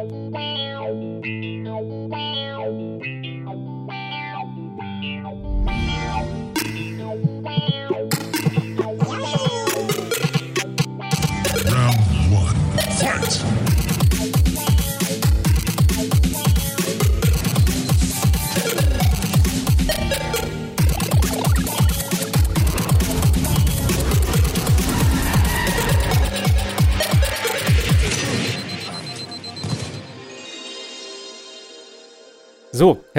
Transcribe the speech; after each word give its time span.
Round 0.00 0.32
one. 12.32 12.56
Fight! 12.96 13.59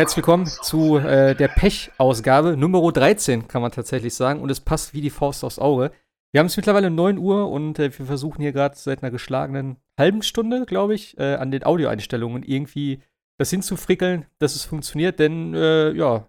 Herzlich 0.01 0.17
willkommen 0.17 0.47
zu 0.47 0.97
äh, 0.97 1.35
der 1.35 1.47
Pech-Ausgabe 1.47 2.57
Nummer 2.57 2.91
13, 2.91 3.47
kann 3.47 3.61
man 3.61 3.71
tatsächlich 3.71 4.15
sagen. 4.15 4.41
Und 4.41 4.49
es 4.49 4.59
passt 4.59 4.95
wie 4.95 5.01
die 5.01 5.11
Faust 5.11 5.43
aufs 5.43 5.59
Auge. 5.59 5.91
Wir 6.31 6.39
haben 6.39 6.47
es 6.47 6.57
mittlerweile 6.57 6.89
9 6.89 7.19
Uhr 7.19 7.51
und 7.51 7.77
äh, 7.77 7.95
wir 7.95 8.07
versuchen 8.07 8.41
hier 8.41 8.51
gerade 8.51 8.75
seit 8.75 9.03
einer 9.03 9.11
geschlagenen 9.11 9.77
halben 9.99 10.23
Stunde, 10.23 10.65
glaube 10.65 10.95
ich, 10.95 11.19
äh, 11.19 11.35
an 11.35 11.51
den 11.51 11.63
Audioeinstellungen 11.63 12.41
irgendwie 12.41 13.03
das 13.37 13.51
hinzufrickeln, 13.51 14.25
dass 14.39 14.55
es 14.55 14.65
funktioniert. 14.65 15.19
Denn, 15.19 15.53
äh, 15.53 15.91
ja, 15.91 16.27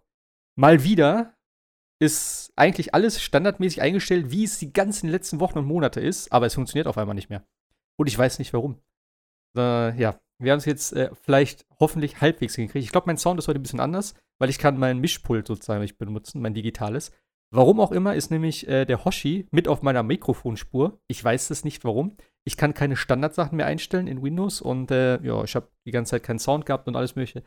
mal 0.54 0.84
wieder 0.84 1.32
ist 1.98 2.52
eigentlich 2.56 2.92
alles 2.92 3.22
standardmäßig 3.22 3.80
eingestellt, 3.80 4.30
wie 4.30 4.44
es 4.44 4.58
die 4.58 4.74
ganzen 4.74 5.08
letzten 5.08 5.40
Wochen 5.40 5.56
und 5.56 5.64
Monate 5.64 6.00
ist. 6.00 6.30
Aber 6.30 6.44
es 6.44 6.56
funktioniert 6.56 6.88
auf 6.88 6.98
einmal 6.98 7.14
nicht 7.14 7.30
mehr. 7.30 7.42
Und 7.96 8.06
ich 8.06 8.18
weiß 8.18 8.38
nicht 8.38 8.52
warum. 8.52 8.82
Äh, 9.56 9.98
ja, 9.98 10.20
wir 10.42 10.52
haben 10.52 10.58
es 10.58 10.64
jetzt 10.64 10.92
äh, 10.92 11.10
vielleicht 11.14 11.66
hoffentlich 11.78 12.20
halbwegs 12.20 12.54
hingekriegt. 12.54 12.84
Ich 12.84 12.92
glaube, 12.92 13.06
mein 13.06 13.16
Sound 13.16 13.38
ist 13.38 13.48
heute 13.48 13.58
ein 13.58 13.62
bisschen 13.62 13.80
anders, 13.80 14.14
weil 14.38 14.50
ich 14.50 14.58
kann 14.58 14.78
mein 14.78 14.98
Mischpult 14.98 15.46
sozusagen 15.46 15.80
nicht 15.80 15.98
benutzen, 15.98 16.40
mein 16.40 16.54
digitales. 16.54 17.12
Warum 17.54 17.80
auch 17.80 17.92
immer 17.92 18.14
ist 18.14 18.30
nämlich 18.30 18.66
äh, 18.66 18.86
der 18.86 19.04
Hoshi 19.04 19.46
mit 19.50 19.68
auf 19.68 19.82
meiner 19.82 20.02
Mikrofonspur. 20.02 20.98
Ich 21.06 21.22
weiß 21.22 21.50
es 21.50 21.64
nicht 21.64 21.84
warum. 21.84 22.16
Ich 22.44 22.56
kann 22.56 22.72
keine 22.72 22.96
Standardsachen 22.96 23.56
mehr 23.56 23.66
einstellen 23.66 24.06
in 24.06 24.22
Windows 24.22 24.62
und 24.62 24.90
äh, 24.90 25.22
ja, 25.22 25.44
ich 25.44 25.54
habe 25.54 25.68
die 25.86 25.90
ganze 25.90 26.12
Zeit 26.12 26.22
keinen 26.22 26.38
Sound 26.38 26.64
gehabt 26.64 26.88
und 26.88 26.96
alles 26.96 27.14
mögliche. 27.14 27.42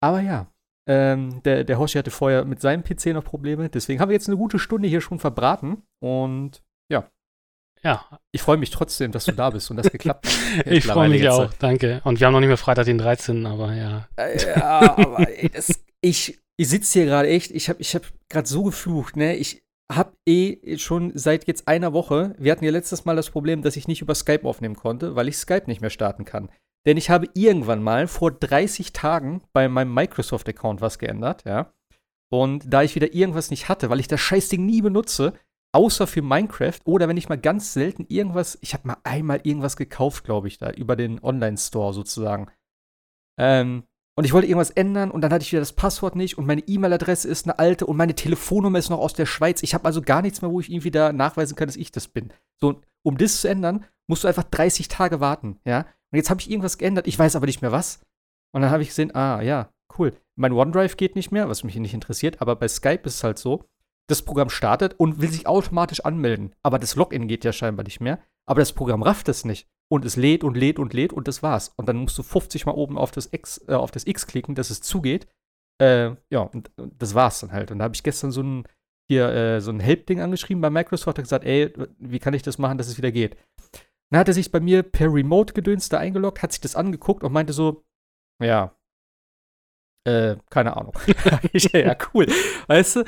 Aber 0.00 0.20
ja, 0.20 0.50
ähm, 0.88 1.42
der, 1.44 1.64
der 1.64 1.78
Hoshi 1.78 1.98
hatte 1.98 2.10
vorher 2.10 2.44
mit 2.44 2.60
seinem 2.60 2.84
PC 2.84 3.06
noch 3.08 3.24
Probleme. 3.24 3.68
Deswegen 3.68 4.00
haben 4.00 4.08
wir 4.08 4.14
jetzt 4.14 4.28
eine 4.28 4.38
gute 4.38 4.58
Stunde 4.58 4.88
hier 4.88 5.00
schon 5.00 5.18
verbraten 5.18 5.82
und 6.00 6.62
ja, 6.90 7.10
Ja, 7.84 8.06
ich 8.32 8.40
freue 8.40 8.56
mich 8.56 8.70
trotzdem, 8.70 9.12
dass 9.12 9.26
du 9.26 9.32
da 9.32 9.50
bist 9.50 9.70
und 9.70 9.76
das 9.76 9.90
geklappt 9.90 10.26
hat. 10.26 10.66
ich 10.66 10.86
freue 10.86 11.10
mich 11.10 11.28
auch, 11.28 11.52
danke. 11.58 12.00
Und 12.04 12.18
wir 12.18 12.26
haben 12.26 12.32
noch 12.32 12.40
nicht 12.40 12.48
mehr 12.48 12.56
Freitag 12.56 12.86
den 12.86 12.98
13., 12.98 13.44
aber 13.44 13.74
ja. 13.74 14.08
Äh, 14.16 14.42
Ja, 14.56 14.96
aber 14.96 15.28
ey, 15.42 15.50
das, 15.50 15.84
ich, 16.00 16.40
ich 16.56 16.68
sitze 16.68 17.00
hier 17.00 17.04
gerade 17.04 17.28
echt, 17.28 17.50
ich 17.50 17.68
habe 17.68 17.80
ich 17.82 17.94
hab 17.94 18.02
gerade 18.30 18.48
so 18.48 18.62
geflucht, 18.62 19.16
ne? 19.16 19.36
Ich 19.36 19.62
habe 19.92 20.14
eh 20.26 20.78
schon 20.78 21.12
seit 21.14 21.46
jetzt 21.46 21.68
einer 21.68 21.92
Woche, 21.92 22.34
wir 22.38 22.52
hatten 22.52 22.64
ja 22.64 22.70
letztes 22.70 23.04
Mal 23.04 23.16
das 23.16 23.28
Problem, 23.28 23.60
dass 23.60 23.76
ich 23.76 23.86
nicht 23.86 24.00
über 24.00 24.14
Skype 24.14 24.48
aufnehmen 24.48 24.76
konnte, 24.76 25.14
weil 25.14 25.28
ich 25.28 25.36
Skype 25.36 25.64
nicht 25.66 25.82
mehr 25.82 25.90
starten 25.90 26.24
kann. 26.24 26.48
Denn 26.86 26.96
ich 26.96 27.10
habe 27.10 27.28
irgendwann 27.34 27.82
mal 27.82 28.08
vor 28.08 28.30
30 28.30 28.94
Tagen 28.94 29.42
bei 29.52 29.68
meinem 29.68 29.92
Microsoft-Account 29.92 30.80
was 30.80 30.98
geändert, 30.98 31.44
ja. 31.44 31.72
Und 32.30 32.64
da 32.66 32.82
ich 32.82 32.94
wieder 32.94 33.14
irgendwas 33.14 33.50
nicht 33.50 33.68
hatte, 33.68 33.90
weil 33.90 34.00
ich 34.00 34.08
das 34.08 34.20
Scheißding 34.20 34.64
nie 34.64 34.80
benutze, 34.80 35.34
außer 35.74 36.06
für 36.06 36.22
Minecraft 36.22 36.78
oder 36.84 37.08
wenn 37.08 37.16
ich 37.16 37.28
mal 37.28 37.38
ganz 37.38 37.72
selten 37.72 38.06
irgendwas, 38.08 38.58
ich 38.60 38.74
habe 38.74 38.86
mal 38.86 38.96
einmal 39.02 39.40
irgendwas 39.42 39.76
gekauft, 39.76 40.24
glaube 40.24 40.48
ich, 40.48 40.58
da 40.58 40.70
über 40.70 40.94
den 40.94 41.22
Online-Store 41.22 41.92
sozusagen. 41.92 42.46
Ähm, 43.38 43.82
und 44.16 44.24
ich 44.24 44.32
wollte 44.32 44.46
irgendwas 44.46 44.70
ändern 44.70 45.10
und 45.10 45.22
dann 45.22 45.32
hatte 45.32 45.42
ich 45.42 45.50
wieder 45.50 45.60
das 45.60 45.72
Passwort 45.72 46.14
nicht 46.14 46.38
und 46.38 46.46
meine 46.46 46.60
E-Mail-Adresse 46.60 47.26
ist 47.26 47.46
eine 47.46 47.58
alte 47.58 47.86
und 47.86 47.96
meine 47.96 48.14
Telefonnummer 48.14 48.78
ist 48.78 48.88
noch 48.88 49.00
aus 49.00 49.14
der 49.14 49.26
Schweiz. 49.26 49.64
Ich 49.64 49.74
habe 49.74 49.86
also 49.86 50.00
gar 50.02 50.22
nichts 50.22 50.40
mehr, 50.40 50.52
wo 50.52 50.60
ich 50.60 50.70
irgendwie 50.70 50.92
da 50.92 51.12
nachweisen 51.12 51.56
kann, 51.56 51.66
dass 51.66 51.76
ich 51.76 51.90
das 51.90 52.06
bin. 52.06 52.32
So, 52.60 52.80
um 53.02 53.18
das 53.18 53.40
zu 53.40 53.48
ändern, 53.48 53.84
musst 54.06 54.22
du 54.22 54.28
einfach 54.28 54.44
30 54.44 54.86
Tage 54.86 55.18
warten, 55.18 55.58
ja? 55.64 55.80
Und 56.12 56.18
jetzt 56.18 56.30
habe 56.30 56.40
ich 56.40 56.48
irgendwas 56.48 56.78
geändert, 56.78 57.08
ich 57.08 57.18
weiß 57.18 57.34
aber 57.34 57.46
nicht 57.46 57.62
mehr 57.62 57.72
was. 57.72 58.00
Und 58.54 58.62
dann 58.62 58.70
habe 58.70 58.84
ich 58.84 58.90
gesehen, 58.90 59.12
ah, 59.16 59.42
ja, 59.42 59.70
cool. 59.98 60.12
Mein 60.36 60.52
OneDrive 60.52 60.96
geht 60.96 61.16
nicht 61.16 61.32
mehr, 61.32 61.48
was 61.48 61.64
mich 61.64 61.74
nicht 61.74 61.94
interessiert, 61.94 62.40
aber 62.40 62.54
bei 62.54 62.68
Skype 62.68 63.02
ist 63.04 63.16
es 63.16 63.24
halt 63.24 63.38
so, 63.38 63.64
das 64.08 64.22
Programm 64.22 64.50
startet 64.50 64.94
und 64.98 65.20
will 65.20 65.30
sich 65.30 65.46
automatisch 65.46 66.00
anmelden. 66.00 66.54
Aber 66.62 66.78
das 66.78 66.96
Login 66.96 67.28
geht 67.28 67.44
ja 67.44 67.52
scheinbar 67.52 67.84
nicht 67.84 68.00
mehr. 68.00 68.20
Aber 68.46 68.60
das 68.60 68.72
Programm 68.72 69.02
rafft 69.02 69.28
es 69.28 69.44
nicht. 69.44 69.68
Und 69.90 70.04
es 70.04 70.16
lädt 70.16 70.44
und 70.44 70.56
lädt 70.56 70.78
und 70.78 70.92
lädt 70.92 71.12
und 71.12 71.28
das 71.28 71.42
war's. 71.42 71.72
Und 71.76 71.88
dann 71.88 71.96
musst 71.96 72.18
du 72.18 72.22
50 72.22 72.66
Mal 72.66 72.72
oben 72.72 72.98
auf 72.98 73.10
das 73.10 73.32
X, 73.32 73.64
äh, 73.68 73.74
auf 73.74 73.90
das 73.90 74.06
X 74.06 74.26
klicken, 74.26 74.54
dass 74.54 74.70
es 74.70 74.82
zugeht. 74.82 75.26
Äh, 75.80 76.16
ja, 76.30 76.40
und, 76.40 76.70
und 76.78 77.00
das 77.00 77.14
war's 77.14 77.40
dann 77.40 77.52
halt. 77.52 77.70
Und 77.70 77.78
da 77.78 77.84
habe 77.84 77.94
ich 77.94 78.02
gestern 78.02 78.30
so 78.30 78.42
ein 78.42 78.68
hier 79.06 79.28
äh, 79.28 79.60
so 79.60 79.70
ein 79.70 79.80
Help-Ding 79.80 80.20
angeschrieben 80.20 80.62
bei 80.62 80.70
Microsoft 80.70 81.18
und 81.18 81.24
gesagt, 81.24 81.44
ey, 81.44 81.72
wie 81.98 82.18
kann 82.18 82.34
ich 82.34 82.42
das 82.42 82.58
machen, 82.58 82.78
dass 82.78 82.88
es 82.88 82.96
wieder 82.96 83.12
geht? 83.12 83.36
Dann 84.10 84.20
hat 84.20 84.28
er 84.28 84.34
sich 84.34 84.50
bei 84.50 84.60
mir 84.60 84.82
per 84.82 85.12
Remote-Gedöns 85.12 85.88
da 85.88 85.98
eingeloggt, 85.98 86.42
hat 86.42 86.52
sich 86.52 86.60
das 86.60 86.76
angeguckt 86.76 87.22
und 87.22 87.32
meinte 87.32 87.52
so, 87.52 87.84
ja, 88.42 88.74
äh, 90.06 90.36
keine 90.50 90.76
Ahnung. 90.76 90.94
ja, 91.52 91.96
cool. 92.12 92.26
Weißt 92.66 92.96
du? 92.96 93.04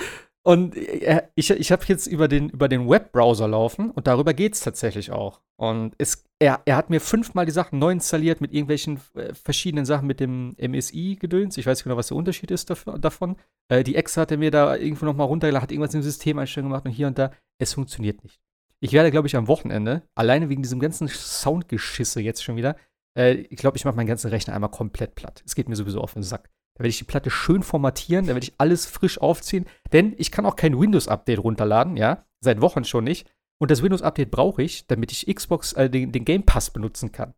Und 0.46 0.76
äh, 0.76 1.22
ich, 1.34 1.50
ich 1.50 1.72
habe 1.72 1.82
jetzt 1.88 2.06
über 2.06 2.28
den, 2.28 2.50
über 2.50 2.68
den 2.68 2.88
Webbrowser 2.88 3.48
laufen 3.48 3.90
und 3.90 4.06
darüber 4.06 4.32
geht's 4.32 4.60
tatsächlich 4.60 5.10
auch. 5.10 5.40
Und 5.56 5.96
es, 5.98 6.24
er, 6.38 6.62
er 6.66 6.76
hat 6.76 6.88
mir 6.88 7.00
fünfmal 7.00 7.46
die 7.46 7.52
Sachen 7.52 7.80
neu 7.80 7.90
installiert 7.90 8.40
mit 8.40 8.52
irgendwelchen 8.52 9.00
äh, 9.14 9.34
verschiedenen 9.34 9.84
Sachen 9.84 10.06
mit 10.06 10.20
dem 10.20 10.54
MSI-Gedöns. 10.56 11.58
Ich 11.58 11.66
weiß 11.66 11.78
nicht 11.78 11.84
genau, 11.84 11.96
was 11.96 12.08
der 12.08 12.16
Unterschied 12.16 12.52
ist 12.52 12.70
dafür, 12.70 12.96
davon. 12.96 13.34
Äh, 13.68 13.82
die 13.82 13.96
Ex 13.96 14.16
hat 14.16 14.30
er 14.30 14.36
mir 14.36 14.52
da 14.52 14.76
irgendwo 14.76 15.04
noch 15.06 15.16
mal 15.16 15.24
runtergeladen, 15.24 15.64
hat 15.64 15.72
irgendwas 15.72 15.94
im 15.94 16.02
Systemeinstellung 16.02 16.70
gemacht 16.70 16.84
und 16.84 16.92
hier 16.92 17.08
und 17.08 17.18
da. 17.18 17.32
Es 17.58 17.74
funktioniert 17.74 18.22
nicht. 18.22 18.38
Ich 18.78 18.92
werde, 18.92 19.10
glaube 19.10 19.26
ich, 19.26 19.34
am 19.34 19.48
Wochenende, 19.48 20.02
alleine 20.14 20.48
wegen 20.48 20.62
diesem 20.62 20.78
ganzen 20.78 21.08
Soundgeschisse 21.08 22.20
jetzt 22.20 22.44
schon 22.44 22.54
wieder, 22.54 22.76
äh, 23.18 23.32
ich 23.32 23.56
glaube, 23.56 23.78
ich 23.78 23.84
mache 23.84 23.96
meinen 23.96 24.06
ganzen 24.06 24.28
Rechner 24.28 24.54
einmal 24.54 24.70
komplett 24.70 25.16
platt. 25.16 25.42
Es 25.44 25.56
geht 25.56 25.68
mir 25.68 25.74
sowieso 25.74 26.00
auf 26.00 26.14
den 26.14 26.22
Sack. 26.22 26.50
Da 26.76 26.80
werde 26.80 26.88
ich 26.90 26.98
die 26.98 27.04
Platte 27.04 27.30
schön 27.30 27.62
formatieren, 27.62 28.26
da 28.26 28.34
werde 28.34 28.44
ich 28.44 28.54
alles 28.58 28.86
frisch 28.86 29.18
aufziehen, 29.18 29.66
denn 29.92 30.14
ich 30.18 30.30
kann 30.30 30.46
auch 30.46 30.56
kein 30.56 30.78
Windows-Update 30.78 31.38
runterladen, 31.38 31.96
ja, 31.96 32.24
seit 32.40 32.60
Wochen 32.60 32.84
schon 32.84 33.04
nicht. 33.04 33.28
Und 33.58 33.70
das 33.70 33.82
Windows-Update 33.82 34.30
brauche 34.30 34.62
ich, 34.62 34.86
damit 34.86 35.10
ich 35.12 35.26
Xbox, 35.34 35.72
äh, 35.72 35.88
den, 35.88 36.12
den 36.12 36.24
Game 36.26 36.44
Pass 36.44 36.70
benutzen 36.70 37.12
kann. 37.12 37.32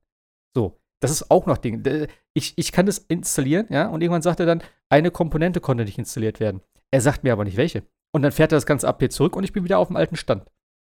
So, 0.57 0.81
das 1.01 1.13
ist 1.13 1.31
auch 1.31 1.47
noch 1.47 1.59
Ding. 1.59 1.85
D- 1.85 2.09
Ich, 2.35 2.55
ich 2.57 2.73
kann 2.73 2.87
das 2.87 2.99
installieren, 2.99 3.67
ja, 3.71 3.89
und 3.89 4.01
irgendwann 4.03 4.23
sagt 4.23 4.41
er 4.41 4.47
dann, 4.47 4.63
eine 4.89 5.11
Komponente 5.13 5.61
konnte 5.61 5.85
nicht 5.85 5.99
installiert 5.99 6.41
werden. 6.41 6.61
Er 6.91 7.01
sagt 7.01 7.23
mir 7.23 7.33
aber 7.33 7.45
nicht 7.45 7.57
welche. 7.57 7.85
Und 8.13 8.23
dann 8.23 8.33
fährt 8.33 8.51
er 8.53 8.57
das 8.57 8.67
ganze 8.67 8.89
Update 8.89 9.13
zurück 9.13 9.37
und 9.37 9.45
ich 9.45 9.53
bin 9.53 9.63
wieder 9.65 9.79
auf 9.79 9.89
dem 9.89 9.97
alten 9.97 10.17
Stand. 10.17 10.51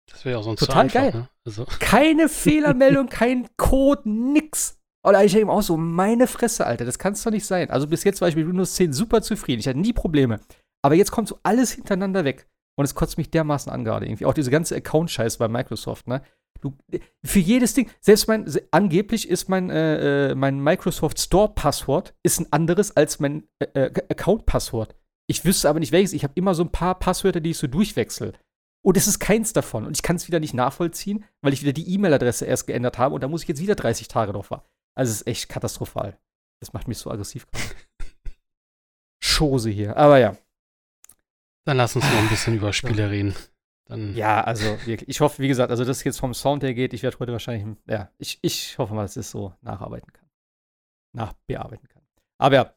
Das 0.09 0.25
wäre 0.25 0.40
auch 0.40 0.44
sonst 0.44 0.62
Total 0.62 0.84
einfach, 0.84 1.00
geil. 1.02 1.12
Ne? 1.13 1.29
Also, 1.46 1.66
Keine 1.79 2.28
Fehlermeldung, 2.28 3.08
kein 3.08 3.47
Code, 3.58 4.09
nix. 4.09 4.81
Oder 5.03 5.23
ich 5.23 5.34
mir 5.34 5.50
auch 5.50 5.62
so, 5.63 5.78
meine 5.78 6.28
Fresse, 6.28 6.66
Alter, 6.66 6.85
das 6.85 7.00
kann 7.00 7.13
es 7.13 7.23
doch 7.23 7.31
nicht 7.31 7.45
sein. 7.45 7.69
Also 7.69 7.88
bis 7.88 8.03
jetzt 8.03 8.22
war 8.22 8.28
ich 8.28 8.35
mit 8.35 8.47
Windows 8.47 8.75
10 8.75 8.94
super 8.94 9.22
zufrieden. 9.22 9.59
Ich 9.59 9.67
hatte 9.67 9.79
nie 9.79 9.94
Probleme. 9.94 10.39
Aber 10.84 10.95
jetzt 10.95 11.12
kommt 11.12 11.28
so 11.28 11.39
alles 11.44 11.72
hintereinander 11.72 12.23
weg. 12.23 12.47
Und 12.78 12.85
es 12.85 12.95
kotzt 12.95 13.17
mich 13.17 13.29
dermaßen 13.29 13.72
an 13.72 13.84
gerade 13.84 14.06
irgendwie. 14.06 14.25
Auch 14.25 14.34
diese 14.34 14.51
ganze 14.51 14.75
Account-Scheiße 14.75 15.38
bei 15.38 15.47
Microsoft, 15.47 16.07
ne? 16.07 16.22
Du, 16.61 16.78
für 17.23 17.40
jedes 17.40 17.73
Ding, 17.73 17.90
selbst 18.01 18.28
mein, 18.28 18.45
angeblich 18.69 19.28
ist 19.28 19.50
mein, 19.50 19.72
äh, 19.72 20.29
äh, 20.29 20.35
mein 20.35 20.59
Microsoft 20.59 21.19
Store-Passwort 21.19 22.13
ein 22.23 22.47
anderes 22.51 22.95
als 22.95 23.19
mein 23.19 23.47
äh, 23.59 23.88
äh, 23.88 23.94
Account-Passwort. 24.09 24.95
Ich 25.28 25.44
wüsste 25.44 25.69
aber 25.69 25.79
nicht 25.79 25.91
welches. 25.91 26.13
Ich 26.13 26.23
habe 26.23 26.34
immer 26.35 26.53
so 26.53 26.63
ein 26.63 26.72
paar 26.72 27.00
Passwörter, 27.00 27.40
die 27.40 27.51
ich 27.51 27.57
so 27.57 27.67
durchwechsel. 27.67 28.34
Und 28.84 28.97
es 28.97 29.07
ist 29.07 29.19
keins 29.19 29.53
davon. 29.53 29.85
Und 29.85 29.97
ich 29.97 30.03
kann 30.03 30.16
es 30.16 30.28
wieder 30.28 30.40
nicht 30.40 30.53
nachvollziehen, 30.53 31.23
weil 31.41 31.53
ich 31.53 31.61
wieder 31.61 31.73
die 31.73 31.91
E-Mail-Adresse 31.94 32.45
erst 32.45 32.67
geändert 32.67 32.97
habe. 32.97 33.16
Und 33.16 33.22
da 33.22 33.28
muss 33.28 33.41
ich 33.41 33.47
jetzt 33.47 33.61
wieder 33.61 33.75
30 33.75 34.07
Tage 34.07 34.34
drauf 34.34 34.51
warten. 34.51 34.67
Also 34.96 35.12
es 35.12 35.22
ist 35.22 35.28
echt 35.28 35.50
katastrophal. 35.50 36.18
Das 36.59 36.73
macht 36.73 36.88
mich 36.88 36.97
so 36.97 37.09
aggressiv. 37.09 37.47
gerade. 37.47 37.64
Chose 39.23 39.70
hier. 39.70 39.97
Aber 39.97 40.17
ja. 40.20 40.35
dann 41.66 41.78
lass 41.78 41.96
uns 41.96 42.05
noch 42.05 42.20
ein 42.20 42.29
bisschen 42.29 42.55
über 42.55 42.73
Spiele 42.73 43.09
reden. 43.09 43.35
Dann, 43.85 44.16
Ja, 44.16 44.41
also 44.41 44.66
wirklich. 44.85 45.09
Ich 45.09 45.22
hoffe, 45.22 45.41
wie 45.41 45.47
gesagt, 45.47 45.72
also 45.72 45.85
das 45.85 46.03
jetzt 46.03 46.20
vom 46.20 46.34
Sound 46.34 46.64
her 46.64 46.73
geht. 46.73 46.93
Ich 46.93 47.03
werde 47.03 47.20
heute 47.20 47.32
wahrscheinlich, 47.32 47.78
ja, 47.88 48.11
ich, 48.17 48.40
ich 48.41 48.78
hoffe 48.78 48.93
mal, 48.93 49.03
dass 49.03 49.17
es 49.17 49.32
so 49.32 49.53
nacharbeiten 49.61 50.11
kann. 50.14 50.29
Nachbearbeiten 51.14 51.88
kann. 51.88 52.03
Aber 52.38 52.55
ja. 52.55 52.73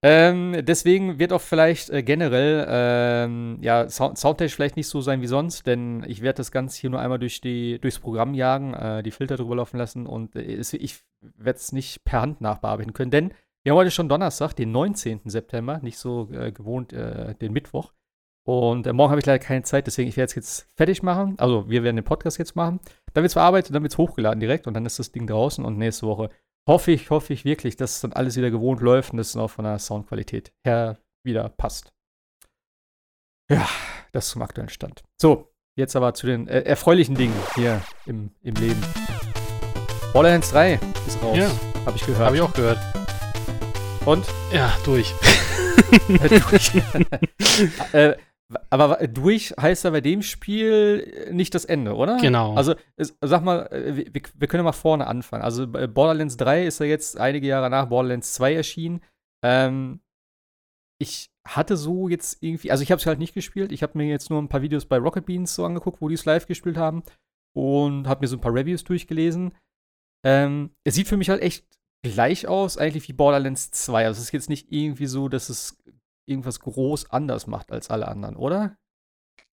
Ähm, 0.00 0.64
deswegen 0.64 1.18
wird 1.18 1.32
auch 1.32 1.40
vielleicht 1.40 1.90
äh, 1.90 2.04
generell, 2.04 2.64
ähm, 2.68 3.58
ja, 3.62 3.88
Sound 3.88 4.16
Soundtech 4.16 4.54
vielleicht 4.54 4.76
nicht 4.76 4.86
so 4.86 5.00
sein 5.00 5.22
wie 5.22 5.26
sonst, 5.26 5.66
denn 5.66 6.04
ich 6.06 6.22
werde 6.22 6.36
das 6.36 6.52
Ganze 6.52 6.80
hier 6.80 6.90
nur 6.90 7.00
einmal 7.00 7.18
durch 7.18 7.40
die, 7.40 7.80
durchs 7.80 7.98
Programm 7.98 8.32
jagen, 8.34 8.74
äh, 8.74 9.02
die 9.02 9.10
Filter 9.10 9.36
drüber 9.36 9.56
laufen 9.56 9.76
lassen 9.76 10.06
und 10.06 10.36
äh, 10.36 10.42
ich 10.42 11.00
werde 11.20 11.56
es 11.58 11.72
nicht 11.72 12.04
per 12.04 12.20
Hand 12.20 12.40
nachbearbeiten 12.40 12.92
können, 12.92 13.10
denn 13.10 13.32
wir 13.64 13.72
haben 13.72 13.78
heute 13.80 13.90
schon 13.90 14.08
Donnerstag, 14.08 14.54
den 14.54 14.70
19. 14.70 15.22
September, 15.24 15.80
nicht 15.82 15.98
so 15.98 16.28
äh, 16.32 16.52
gewohnt 16.52 16.92
äh, 16.92 17.34
den 17.34 17.52
Mittwoch. 17.52 17.92
Und 18.44 18.86
äh, 18.86 18.92
morgen 18.92 19.10
habe 19.10 19.20
ich 19.20 19.26
leider 19.26 19.44
keine 19.44 19.62
Zeit, 19.62 19.86
deswegen 19.88 20.08
ich 20.08 20.16
werde 20.16 20.30
es 20.30 20.34
jetzt 20.36 20.68
fertig 20.76 21.02
machen. 21.02 21.34
Also 21.38 21.68
wir 21.68 21.82
werden 21.82 21.96
den 21.96 22.04
Podcast 22.04 22.38
jetzt 22.38 22.56
machen. 22.56 22.80
Dann 23.12 23.22
wird 23.22 23.30
es 23.30 23.34
verarbeitet, 23.34 23.74
dann 23.74 23.82
wird 23.82 23.92
es 23.92 23.98
hochgeladen 23.98 24.40
direkt 24.40 24.66
und 24.66 24.74
dann 24.74 24.86
ist 24.86 24.98
das 24.98 25.12
Ding 25.12 25.26
draußen 25.26 25.64
und 25.64 25.76
nächste 25.76 26.06
Woche 26.06 26.30
hoffe 26.68 26.92
ich, 26.92 27.10
hoffe 27.10 27.32
ich 27.32 27.44
wirklich, 27.44 27.76
dass 27.76 28.00
dann 28.00 28.12
alles 28.12 28.36
wieder 28.36 28.50
gewohnt 28.50 28.80
läuft 28.80 29.12
und 29.12 29.18
es 29.18 29.32
dann 29.32 29.42
auch 29.42 29.50
von 29.50 29.64
der 29.64 29.80
Soundqualität 29.80 30.52
her 30.64 30.98
wieder 31.24 31.48
passt. 31.48 31.92
Ja, 33.50 33.66
das 34.12 34.28
zum 34.28 34.42
aktuellen 34.42 34.68
Stand. 34.68 35.02
So, 35.20 35.50
jetzt 35.74 35.96
aber 35.96 36.14
zu 36.14 36.26
den 36.26 36.46
äh, 36.46 36.60
erfreulichen 36.60 37.16
Dingen 37.16 37.34
hier 37.54 37.82
im, 38.06 38.30
im 38.42 38.54
Leben. 38.54 38.80
Borderlands 40.12 40.50
3 40.50 40.78
ist 41.06 41.22
raus. 41.22 41.36
Ja. 41.36 41.50
Habe 41.86 41.96
ich 41.96 42.04
gehört. 42.04 42.24
Habe 42.24 42.36
ich 42.36 42.42
auch 42.42 42.52
gehört. 42.52 42.78
Und? 44.04 44.26
Ja, 44.52 44.76
durch. 44.84 45.14
durch. 46.08 46.72
äh, 47.92 48.16
aber 48.70 49.06
durch 49.08 49.54
heißt 49.60 49.84
ja 49.84 49.90
bei 49.90 50.00
dem 50.00 50.22
Spiel 50.22 51.28
nicht 51.30 51.54
das 51.54 51.64
Ende, 51.64 51.94
oder? 51.94 52.16
Genau. 52.16 52.54
Also, 52.54 52.74
sag 53.20 53.44
mal, 53.44 53.66
äh, 53.72 53.96
wir, 53.96 54.22
wir, 54.34 54.48
können 54.48 54.60
ja 54.60 54.64
mal 54.64 54.72
vorne 54.72 55.06
anfangen. 55.06 55.42
Also, 55.42 55.66
Borderlands 55.66 56.36
3 56.38 56.64
ist 56.64 56.80
ja 56.80 56.86
jetzt 56.86 57.18
einige 57.18 57.46
Jahre 57.46 57.68
nach 57.68 57.86
Borderlands 57.86 58.32
2 58.34 58.54
erschienen. 58.54 59.00
Ähm, 59.44 60.00
ich 61.00 61.30
hatte 61.46 61.76
so 61.76 62.08
jetzt 62.08 62.42
irgendwie, 62.42 62.70
also 62.70 62.82
ich 62.82 62.90
habe 62.90 63.00
es 63.00 63.06
halt 63.06 63.18
nicht 63.18 63.34
gespielt. 63.34 63.72
Ich 63.72 63.82
habe 63.82 63.96
mir 63.96 64.08
jetzt 64.08 64.30
nur 64.30 64.40
ein 64.40 64.48
paar 64.48 64.62
Videos 64.62 64.86
bei 64.86 64.98
Rocket 64.98 65.26
Beans 65.26 65.54
so 65.54 65.64
angeguckt, 65.64 66.00
wo 66.00 66.08
die 66.08 66.14
es 66.14 66.24
live 66.24 66.46
gespielt 66.46 66.76
haben 66.76 67.02
und 67.56 68.06
habe 68.08 68.20
mir 68.20 68.28
so 68.28 68.36
ein 68.36 68.40
paar 68.40 68.54
Reviews 68.54 68.84
durchgelesen. 68.84 69.54
Ähm, 70.26 70.70
es 70.84 70.94
sieht 70.94 71.08
für 71.08 71.16
mich 71.16 71.30
halt 71.30 71.40
echt 71.40 71.66
gleich 72.02 72.46
aus, 72.46 72.76
eigentlich 72.76 73.08
wie 73.08 73.12
Borderlands 73.12 73.70
2. 73.70 74.06
Also 74.06 74.18
es 74.18 74.26
ist 74.26 74.32
jetzt 74.32 74.48
nicht 74.48 74.72
irgendwie 74.72 75.06
so, 75.06 75.28
dass 75.28 75.48
es 75.48 75.82
irgendwas 76.28 76.60
groß 76.60 77.10
anders 77.10 77.46
macht 77.46 77.72
als 77.72 77.90
alle 77.90 78.08
anderen, 78.08 78.36
oder? 78.36 78.76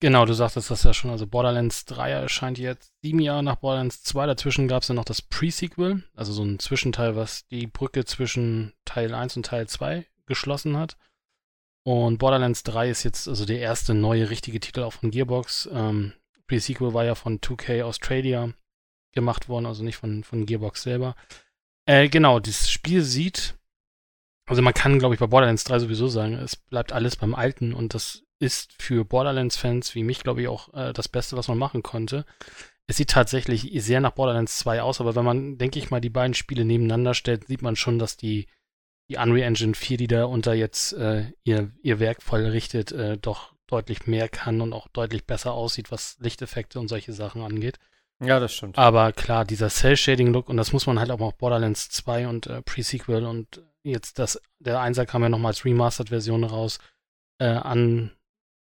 Genau, 0.01 0.25
du 0.25 0.33
sagtest 0.33 0.69
das 0.69 0.83
ja 0.83 0.93
schon. 0.93 1.11
Also 1.11 1.25
Borderlands 1.25 1.85
3 1.85 2.11
erscheint 2.11 2.57
jetzt 2.57 2.91
sieben 3.01 3.19
Jahre 3.19 3.43
nach 3.43 3.55
Borderlands 3.55 4.03
2. 4.03 4.25
Dazwischen 4.25 4.67
gab 4.67 4.83
es 4.83 4.89
ja 4.89 4.95
noch 4.95 5.05
das 5.05 5.21
Pre-Sequel, 5.21 6.03
also 6.13 6.33
so 6.33 6.43
ein 6.43 6.59
Zwischenteil, 6.59 7.15
was 7.15 7.47
die 7.47 7.67
Brücke 7.67 8.03
zwischen 8.03 8.73
Teil 8.83 9.13
1 9.13 9.37
und 9.37 9.45
Teil 9.45 9.67
2 9.67 10.05
geschlossen 10.25 10.77
hat. 10.77 10.97
Und 11.83 12.17
Borderlands 12.17 12.63
3 12.63 12.89
ist 12.89 13.03
jetzt 13.03 13.27
also 13.27 13.45
der 13.45 13.59
erste 13.59 13.93
neue 13.93 14.29
richtige 14.29 14.59
Titel 14.59 14.81
auch 14.81 14.93
von 14.93 15.11
Gearbox. 15.11 15.69
Ähm, 15.71 16.13
Pre-Sequel 16.47 16.93
war 16.93 17.05
ja 17.05 17.15
von 17.15 17.39
2K 17.39 17.83
Australia 17.83 18.51
gemacht 19.13 19.47
worden, 19.47 19.65
also 19.65 19.83
nicht 19.83 19.97
von, 19.97 20.23
von 20.23 20.45
Gearbox 20.45 20.81
selber. 20.83 21.15
Äh, 21.85 22.09
genau, 22.09 22.39
das 22.39 22.69
Spiel 22.69 23.01
sieht, 23.01 23.55
also 24.45 24.61
man 24.61 24.73
kann, 24.73 24.99
glaube 24.99 25.15
ich, 25.15 25.19
bei 25.19 25.27
Borderlands 25.27 25.63
3 25.63 25.79
sowieso 25.79 26.07
sagen, 26.07 26.35
es 26.35 26.55
bleibt 26.55 26.93
alles 26.93 27.15
beim 27.15 27.35
Alten 27.35 27.73
und 27.73 27.93
das 27.93 28.23
ist 28.39 28.73
für 28.81 29.05
Borderlands-Fans 29.05 29.95
wie 29.95 30.03
mich, 30.03 30.23
glaube 30.23 30.41
ich, 30.41 30.47
auch 30.47 30.73
äh, 30.73 30.93
das 30.93 31.07
Beste, 31.07 31.37
was 31.37 31.47
man 31.47 31.57
machen 31.57 31.83
konnte. 31.83 32.25
Es 32.87 32.97
sieht 32.97 33.09
tatsächlich 33.09 33.71
sehr 33.83 34.01
nach 34.01 34.11
Borderlands 34.11 34.59
2 34.59 34.81
aus, 34.81 35.01
aber 35.01 35.15
wenn 35.15 35.25
man, 35.25 35.57
denke 35.57 35.79
ich 35.79 35.89
mal, 35.89 36.01
die 36.01 36.09
beiden 36.09 36.35
Spiele 36.35 36.65
nebeneinander 36.65 37.13
stellt, 37.13 37.47
sieht 37.47 37.61
man 37.61 37.75
schon, 37.75 37.97
dass 37.97 38.17
die, 38.17 38.47
die 39.09 39.17
Unreal 39.17 39.47
Engine 39.47 39.73
4, 39.73 39.97
die 39.97 40.07
da 40.07 40.25
unter 40.25 40.53
jetzt 40.53 40.93
äh, 40.93 41.31
ihr, 41.43 41.71
ihr 41.81 41.99
Werk 41.99 42.21
voll 42.21 42.45
richtet, 42.45 42.91
äh, 42.91 43.17
doch 43.17 43.53
deutlich 43.67 44.05
mehr 44.05 44.29
kann 44.29 44.61
und 44.61 44.73
auch 44.73 44.87
deutlich 44.89 45.25
besser 45.25 45.53
aussieht, 45.53 45.91
was 45.91 46.17
Lichteffekte 46.19 46.79
und 46.79 46.87
solche 46.87 47.13
Sachen 47.13 47.41
angeht. 47.41 47.79
Ja, 48.23 48.39
das 48.39 48.53
stimmt. 48.53 48.77
Aber 48.77 49.11
klar, 49.11 49.43
dieser 49.43 49.69
Cell-Shading-Look, 49.69 50.47
und 50.47 50.57
das 50.57 50.71
muss 50.71 50.85
man 50.85 50.99
halt 50.99 51.09
auch 51.09 51.19
auf 51.19 51.37
Borderlands 51.37 51.89
2 51.89 52.27
und 52.27 52.47
äh, 52.47 52.61
Pre-Sequel 52.61 53.25
und 53.25 53.63
jetzt 53.85 54.19
das, 54.19 54.41
der 54.59 54.81
Einser 54.81 55.05
kam 55.05 55.23
ja 55.23 55.29
nochmal 55.29 55.51
als 55.51 55.65
Remastered-Version 55.65 56.43
raus, 56.43 56.79
äh, 57.39 57.45
an 57.47 58.11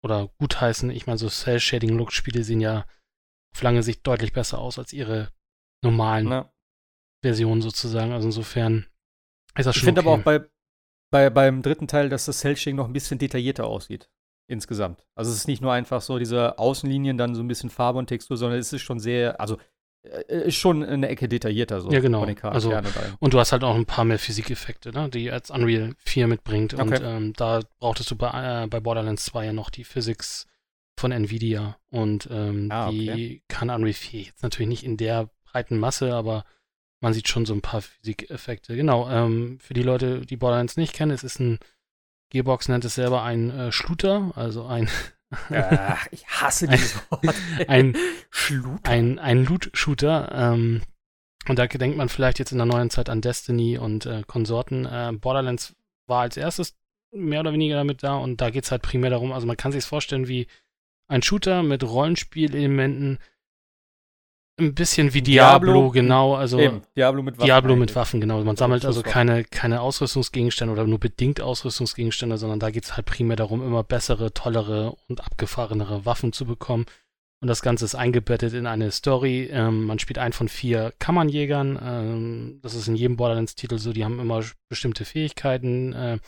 oder 0.04 0.28
gutheißen. 0.38 0.90
Ich 0.90 1.06
meine, 1.06 1.18
so 1.18 1.28
Cell-Shading-Look-Spiele 1.28 2.44
sehen 2.44 2.60
ja 2.60 2.86
auf 3.54 3.62
lange 3.62 3.82
Sicht 3.82 4.06
deutlich 4.06 4.32
besser 4.32 4.58
aus 4.58 4.78
als 4.78 4.92
ihre 4.92 5.30
normalen 5.82 6.30
Ja. 6.30 6.52
Versionen 7.22 7.62
sozusagen. 7.62 8.12
Also 8.12 8.28
insofern 8.28 8.86
ist 9.56 9.66
das 9.66 9.76
Ich 9.76 9.80
schon 9.80 9.86
finde 9.86 10.02
okay. 10.02 10.08
aber 10.10 10.20
auch 10.20 10.24
bei, 10.24 10.44
bei, 11.10 11.30
beim 11.30 11.62
dritten 11.62 11.88
Teil, 11.88 12.08
dass 12.08 12.26
das 12.26 12.40
Cell-Shading 12.40 12.76
noch 12.76 12.86
ein 12.86 12.92
bisschen 12.92 13.18
detaillierter 13.18 13.66
aussieht. 13.66 14.10
Insgesamt. 14.46 15.02
Also 15.14 15.30
es 15.30 15.38
ist 15.38 15.48
nicht 15.48 15.62
nur 15.62 15.72
einfach 15.72 16.02
so 16.02 16.18
diese 16.18 16.58
Außenlinien, 16.58 17.16
dann 17.16 17.34
so 17.34 17.42
ein 17.42 17.48
bisschen 17.48 17.70
Farbe 17.70 17.98
und 17.98 18.08
Textur, 18.08 18.36
sondern 18.36 18.58
es 18.58 18.72
ist 18.74 18.82
schon 18.82 19.00
sehr, 19.00 19.40
also 19.40 19.58
ist 20.28 20.56
schon 20.56 20.84
eine 20.84 21.08
Ecke 21.08 21.28
detaillierter 21.28 21.80
so 21.80 21.90
Ja, 21.90 22.00
genau. 22.00 22.24
Also, 22.42 22.74
und. 22.74 22.86
Und 23.20 23.34
du 23.34 23.38
hast 23.38 23.52
halt 23.52 23.64
auch 23.64 23.74
ein 23.74 23.86
paar 23.86 24.04
mehr 24.04 24.18
Physikeffekte, 24.18 24.90
ne, 24.90 25.08
die 25.08 25.24
jetzt 25.24 25.50
Unreal 25.50 25.94
4 25.98 26.26
mitbringt. 26.26 26.74
Und 26.74 26.92
Okay. 26.92 27.02
ähm, 27.02 27.32
da 27.34 27.60
brauchtest 27.78 28.10
du 28.10 28.16
bei, 28.16 28.64
äh, 28.64 28.66
bei 28.66 28.80
Borderlands 28.80 29.24
2 29.24 29.46
ja 29.46 29.52
noch 29.52 29.70
die 29.70 29.84
Physics 29.84 30.46
von 30.98 31.10
Nvidia. 31.10 31.78
Und 31.90 32.28
ähm, 32.30 32.68
Ah, 32.70 32.90
die 32.90 33.10
okay. 33.10 33.42
kann 33.48 33.70
Unreal 33.70 33.94
4 33.94 34.20
jetzt 34.20 34.42
natürlich 34.42 34.68
nicht 34.68 34.84
in 34.84 34.96
der 34.96 35.30
breiten 35.50 35.78
Masse, 35.78 36.14
aber 36.14 36.44
man 37.00 37.12
sieht 37.14 37.28
schon 37.28 37.46
so 37.46 37.54
ein 37.54 37.62
paar 37.62 37.80
Physikeffekte. 37.82 38.76
Genau, 38.76 39.08
ähm, 39.10 39.58
für 39.60 39.74
die 39.74 39.82
Leute, 39.82 40.20
die 40.22 40.36
Borderlands 40.36 40.76
nicht 40.76 40.92
kennen, 40.92 41.12
es 41.12 41.24
ist 41.24 41.40
ein, 41.40 41.58
Gearbox 42.30 42.68
nennt 42.68 42.84
es 42.84 42.94
selber 42.94 43.22
ein 43.22 43.50
äh, 43.50 43.72
Shooter, 43.72 44.32
also 44.36 44.66
ein, 44.66 44.88
Ach, 45.50 46.06
ich 46.10 46.26
hasse 46.26 46.68
dieses 46.68 46.96
Wort. 47.10 47.34
ein 47.68 47.96
Schlut. 48.30 48.80
ein, 48.84 49.18
ein 49.18 49.44
Loot-Shooter. 49.44 50.30
Ähm, 50.32 50.82
und 51.48 51.58
da 51.58 51.66
denkt 51.66 51.96
man 51.96 52.08
vielleicht 52.08 52.38
jetzt 52.38 52.52
in 52.52 52.58
der 52.58 52.66
neuen 52.66 52.90
Zeit 52.90 53.08
an 53.08 53.20
Destiny 53.20 53.78
und 53.78 54.06
äh, 54.06 54.22
Konsorten. 54.26 54.86
Äh, 54.86 55.12
Borderlands 55.20 55.74
war 56.06 56.22
als 56.22 56.36
erstes 56.36 56.74
mehr 57.14 57.40
oder 57.40 57.52
weniger 57.52 57.76
damit 57.76 58.02
da 58.02 58.16
und 58.16 58.40
da 58.40 58.50
geht 58.50 58.64
es 58.64 58.70
halt 58.70 58.82
primär 58.82 59.10
darum, 59.10 59.32
also 59.32 59.46
man 59.46 59.56
kann 59.56 59.72
sich 59.72 59.84
vorstellen 59.84 60.28
wie 60.28 60.46
ein 61.06 61.22
Shooter 61.22 61.62
mit 61.62 61.84
Rollenspielelementen, 61.84 63.18
ein 64.58 64.74
bisschen 64.74 65.14
wie 65.14 65.22
Diablo, 65.22 65.72
Diablo, 65.72 65.90
genau, 65.90 66.34
also 66.34 66.58
Eben, 66.58 66.82
Diablo 66.96 67.22
mit 67.22 67.36
Waffen. 67.36 67.46
Diablo 67.46 67.76
mit. 67.76 67.94
Waffen, 67.96 68.20
genau. 68.20 68.42
Man 68.44 68.56
sammelt 68.56 68.84
also 68.84 69.02
keine, 69.02 69.44
keine 69.44 69.80
Ausrüstungsgegenstände 69.80 70.72
oder 70.72 70.86
nur 70.86 71.00
bedingt 71.00 71.40
Ausrüstungsgegenstände, 71.40 72.38
sondern 72.38 72.60
da 72.60 72.70
geht 72.70 72.84
es 72.84 72.96
halt 72.96 73.06
primär 73.06 73.36
darum, 73.36 73.62
immer 73.62 73.82
bessere, 73.82 74.32
tollere 74.32 74.94
und 75.08 75.24
abgefahrenere 75.24 76.06
Waffen 76.06 76.32
zu 76.32 76.44
bekommen. 76.44 76.86
Und 77.40 77.48
das 77.48 77.62
Ganze 77.62 77.84
ist 77.84 77.94
eingebettet 77.94 78.54
in 78.54 78.66
eine 78.66 78.90
Story. 78.90 79.50
Ähm, 79.52 79.84
man 79.84 79.98
spielt 79.98 80.18
einen 80.18 80.32
von 80.32 80.48
vier 80.48 80.94
Kammernjägern. 80.98 81.78
Ähm, 81.82 82.58
das 82.62 82.74
ist 82.74 82.88
in 82.88 82.96
jedem 82.96 83.16
Borderlands-Titel 83.16 83.78
so. 83.78 83.92
Die 83.92 84.04
haben 84.04 84.18
immer 84.18 84.42
bestimmte 84.70 85.04
Fähigkeiten. 85.04 85.92
Äh, 85.92 86.18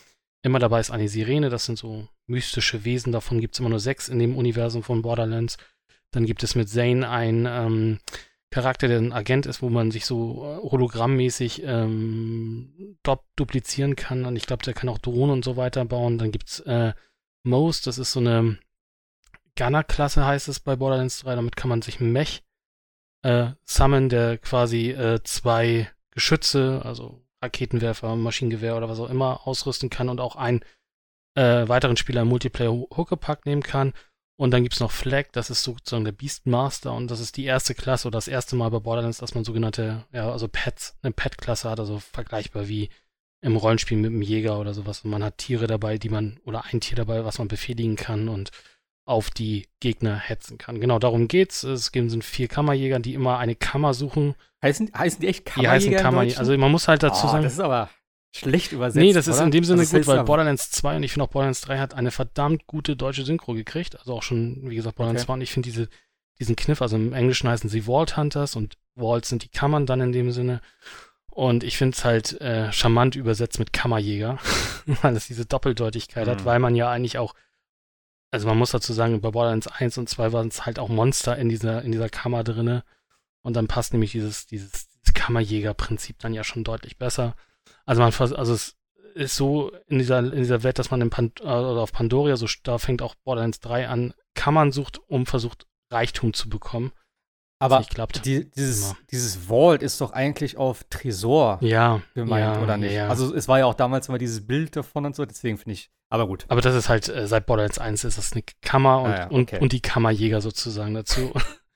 immer 0.43 0.58
dabei 0.58 0.81
ist 0.81 0.90
eine 0.90 1.08
Sirene. 1.08 1.49
Das 1.49 1.64
sind 1.64 1.78
so 1.78 2.06
mystische 2.26 2.84
Wesen. 2.84 3.12
Davon 3.12 3.40
gibt 3.40 3.55
es 3.55 3.61
immer 3.61 3.70
nur 3.70 3.81
sechs 3.81 4.08
in 4.08 4.19
dem 4.19 4.37
Universum 4.37 4.82
von 4.82 5.00
Borderlands. 5.00 5.56
Dann 6.16 6.24
gibt 6.24 6.42
es 6.42 6.54
mit 6.54 6.70
Zane 6.70 7.06
einen 7.10 7.44
ähm, 7.44 7.98
Charakter, 8.50 8.88
der 8.88 9.00
ein 9.00 9.12
Agent 9.12 9.44
ist, 9.44 9.60
wo 9.60 9.68
man 9.68 9.90
sich 9.90 10.06
so 10.06 10.46
äh, 10.46 10.70
hologrammmäßig 10.70 11.62
ähm, 11.62 12.96
duplizieren 13.36 13.96
kann. 13.96 14.24
Und 14.24 14.34
ich 14.34 14.46
glaube, 14.46 14.62
der 14.62 14.72
kann 14.72 14.88
auch 14.88 14.96
Drohnen 14.96 15.30
und 15.30 15.44
so 15.44 15.58
weiter 15.58 15.85
bauen. 15.85 16.16
Dann 16.16 16.32
gibt's 16.32 16.61
äh, 16.61 16.94
Mose, 17.42 17.82
das 17.85 17.99
ist 17.99 18.12
so 18.12 18.20
eine 18.20 18.58
Gunner-Klasse, 19.58 20.25
heißt 20.25 20.49
es 20.49 20.58
bei 20.58 20.75
Borderlands 20.75 21.20
3. 21.20 21.35
Damit 21.35 21.54
kann 21.54 21.68
man 21.68 21.82
sich 21.82 22.00
Mech 22.00 22.44
äh, 23.20 23.49
summon, 23.66 24.08
der 24.08 24.38
quasi 24.38 24.92
äh, 24.92 25.23
zwei 25.23 25.90
Geschütze, 26.12 26.80
also 26.82 27.26
Raketenwerfer, 27.42 28.16
Maschinengewehr 28.16 28.78
oder 28.78 28.88
was 28.88 29.00
auch 29.00 29.11
immer, 29.11 29.46
ausrüsten 29.46 29.90
kann 29.90 30.08
und 30.08 30.20
auch 30.20 30.37
einen 30.37 30.64
äh, 31.35 31.68
weiteren 31.68 31.99
Spieler 31.99 32.23
im 32.23 32.28
Multiplayer-Huckepack 32.28 33.44
nehmen 33.44 33.62
kann. 33.62 33.92
Und 34.38 34.50
dann 34.50 34.62
gibt's 34.62 34.81
noch 34.81 34.90
Flag, 34.90 35.26
das 35.33 35.49
ist 35.49 35.62
sozusagen 35.62 36.05
der 36.05 36.12
Beastmaster 36.12 36.93
und 36.93 37.11
das 37.11 37.21
ist 37.21 37.38
die 37.38 37.45
erste 37.45 37.75
Klasse 37.75 38.09
oder 38.09 38.19
das 38.19 38.28
erste 38.28 38.55
Mal 38.55 38.71
bei 38.71 38.81
Borderlands, 38.81 39.19
dass 39.19 39.35
man 39.35 39.45
sogenannte, 39.45 40.05
ja, 40.12 40.31
also 40.31 40.47
Pets, 40.47 40.95
eine 41.02 41.12
Pet-Klasse 41.12 41.71
hat, 41.71 41.81
also 41.81 42.00
vergleichbar 42.00 42.69
wie 42.69 42.90
im 43.40 43.57
Rollenspiel 43.57 43.97
mit 43.97 44.11
einem 44.11 44.23
Jäger 44.23 44.59
oder 44.59 44.75
sowas. 44.75 45.00
Und 45.00 45.11
man 45.11 45.25
hat 45.25 45.38
Tiere 45.38 45.66
dabei, 45.66 45.97
die 45.97 46.11
man, 46.11 46.38
oder 46.45 46.64
ein 46.71 46.81
Tier 46.81 46.97
dabei, 46.97 47.25
was 47.25 47.38
man 47.38 47.49
befehligen 47.49 47.97
kann 47.97 48.28
und 48.28 48.50
auf 49.07 49.31
die 49.31 49.69
Gegner 49.81 50.16
hetzen 50.16 50.59
kann. 50.59 50.81
Genau, 50.81 50.99
darum 50.99 51.28
geht's. 51.28 51.62
Es 51.62 51.93
gibt- 51.93 52.11
sind 52.11 52.25
vier 52.25 52.49
Kammerjäger, 52.49 52.99
die 52.99 53.14
immer 53.14 53.38
eine 53.38 53.55
Kammer 53.55 53.95
suchen. 53.95 54.35
Heißen, 54.62 54.90
heißen 54.97 55.21
die 55.21 55.28
echt 55.28 55.47
Die 55.47 55.50
Kammerjäger 55.52 55.73
heißen 55.73 55.93
im 55.93 55.99
Kammerjäger. 55.99 56.38
Also 56.40 56.59
man 56.59 56.73
muss 56.73 56.88
halt 56.88 57.02
dazu 57.02 57.26
oh, 57.26 57.31
sagen, 57.31 57.45
Das 57.45 57.52
ist 57.52 57.61
aber 57.61 57.88
schlecht 58.38 58.73
übersetzt. 58.73 58.97
Nee, 58.97 59.12
das 59.12 59.26
ist 59.28 59.37
oder? 59.37 59.45
in 59.45 59.50
dem 59.50 59.64
Sinne 59.64 59.83
ist 59.83 59.93
gut, 59.93 60.07
weil. 60.07 60.23
Borderlands 60.25 60.71
2 60.71 60.97
und 60.97 61.02
ich 61.02 61.12
finde 61.12 61.25
auch 61.25 61.31
Borderlands 61.31 61.61
3 61.62 61.78
hat 61.78 61.95
eine 61.95 62.11
verdammt 62.11 62.66
gute 62.66 62.97
deutsche 62.97 63.25
Synchro 63.25 63.55
gekriegt. 63.55 63.99
Also 63.99 64.14
auch 64.14 64.23
schon, 64.23 64.69
wie 64.71 64.76
gesagt, 64.76 64.97
Borderlands 64.97 65.23
Okay. 65.23 65.26
2 65.28 65.33
und 65.35 65.40
ich 65.43 65.52
finde 65.52 65.69
diese, 65.71 65.88
diesen 66.38 66.57
Kniff, 66.57 66.83
also 66.83 66.97
im 66.97 67.12
Englischen 67.12 67.49
heißen 67.49 67.69
sie 67.71 67.83
Vault 67.83 68.16
Hunters 68.16 68.57
und 68.57 68.76
Vaults 68.95 69.28
sind 69.28 69.43
die 69.45 69.49
Kammern 69.49 69.87
dann 69.87 70.00
in 70.00 70.12
dem 70.12 70.31
Sinne. 70.33 70.61
Und 71.31 71.64
ich 71.64 71.76
finde 71.76 71.95
es 71.97 72.05
halt 72.05 72.40
äh, 72.40 72.73
charmant 72.73 73.14
übersetzt 73.14 73.59
mit 73.59 73.73
Kammerjäger, 73.73 74.38
weil 75.02 75.14
es 75.16 75.26
diese 75.26 75.45
Doppeldeutigkeit 75.45 76.26
hat, 76.28 76.40
Mhm. 76.40 76.45
weil 76.47 76.59
man 76.61 76.75
ja 76.75 76.90
eigentlich 76.90 77.19
auch, 77.19 77.35
also 78.31 78.47
man 78.49 78.57
muss 78.59 78.71
dazu 78.71 78.93
sagen, 78.93 79.21
bei 79.21 79.31
Borderlands 79.31 79.66
1 79.66 79.99
und 79.99 80.09
2 80.09 80.33
waren 80.33 80.49
es 80.49 80.64
halt 80.64 80.78
auch 80.78 80.88
Monster 80.88 81.37
in 81.37 81.49
dieser, 81.49 81.83
in 81.83 81.93
dieser 81.93 82.09
Kammer 82.09 82.43
drinne. 82.45 82.85
Und 83.43 83.55
dann 83.55 83.69
passt 83.69 83.93
nämlich 83.93 84.12
dieses, 84.12 84.47
dieses, 84.47 84.88
dieses 84.88 85.14
Kammerjäger-Prinzip 85.14 86.19
dann 86.19 86.35
ja 86.35 86.43
schon 86.43 86.64
deutlich 86.64 86.97
besser. 86.99 87.37
Also 87.85 88.02
man 88.02 88.12
also 88.12 88.54
es 88.54 88.76
ist 89.14 89.37
so 89.37 89.73
in 89.87 89.99
dieser, 89.99 90.18
in 90.18 90.42
dieser 90.42 90.62
Welt, 90.62 90.78
dass 90.78 90.90
man 90.90 91.00
in 91.00 91.11
Pan 91.11 91.32
oder 91.40 91.80
auf 91.80 91.92
Pandoria, 91.92 92.37
so 92.37 92.46
da 92.64 92.78
fängt 92.78 93.02
auch 93.02 93.14
Borderlands 93.25 93.61
3 93.61 93.88
an, 93.88 94.14
Kammern 94.35 94.73
sucht, 94.73 95.00
um 95.08 95.26
versucht, 95.26 95.66
Reichtum 95.90 96.35
zu 96.35 96.49
bekommen. 96.49 96.92
Aber 97.58 97.82
die, 98.23 98.50
dieses, 98.50 98.90
Immer. 98.90 98.99
dieses 99.11 99.37
Vault 99.49 99.82
ist 99.82 100.02
doch 100.02 100.12
eigentlich 100.12 100.58
auf 100.58 100.85
Tresor 100.90 101.58
Ja, 101.62 102.02
gemeint, 102.14 102.56
ja, 102.56 102.62
oder 102.62 102.76
nicht? 102.76 102.92
Ja. 102.92 103.08
Also 103.08 103.35
es 103.35 103.49
war 103.49 103.58
ja 103.58 103.64
auch 103.64 103.75
damals 103.75 104.08
immer 104.08 104.18
dieses 104.18 104.46
Bild 104.46 104.76
davon 104.76 105.06
und 105.06 105.16
so, 105.16 105.25
deswegen 105.25 105.56
finde 105.56 105.73
ich. 105.73 105.90
Aber 106.11 106.26
gut. 106.26 106.44
aber 106.49 106.61
das 106.61 106.75
ist 106.75 106.90
halt, 106.90 107.08
äh, 107.08 107.26
seit 107.26 107.46
Borderlands 107.46 107.78
1 107.78 108.04
ist 108.04 108.18
das 108.18 108.32
eine 108.32 108.42
Kammer 108.61 109.00
und, 109.00 109.11
Ah 109.11 109.18
ja, 109.18 109.26
und, 109.28 109.42
okay. 109.42 109.58
und 109.61 109.73
die 109.73 109.80
Kammerjäger 109.80 110.42
sozusagen 110.42 110.92
dazu. 110.92 111.32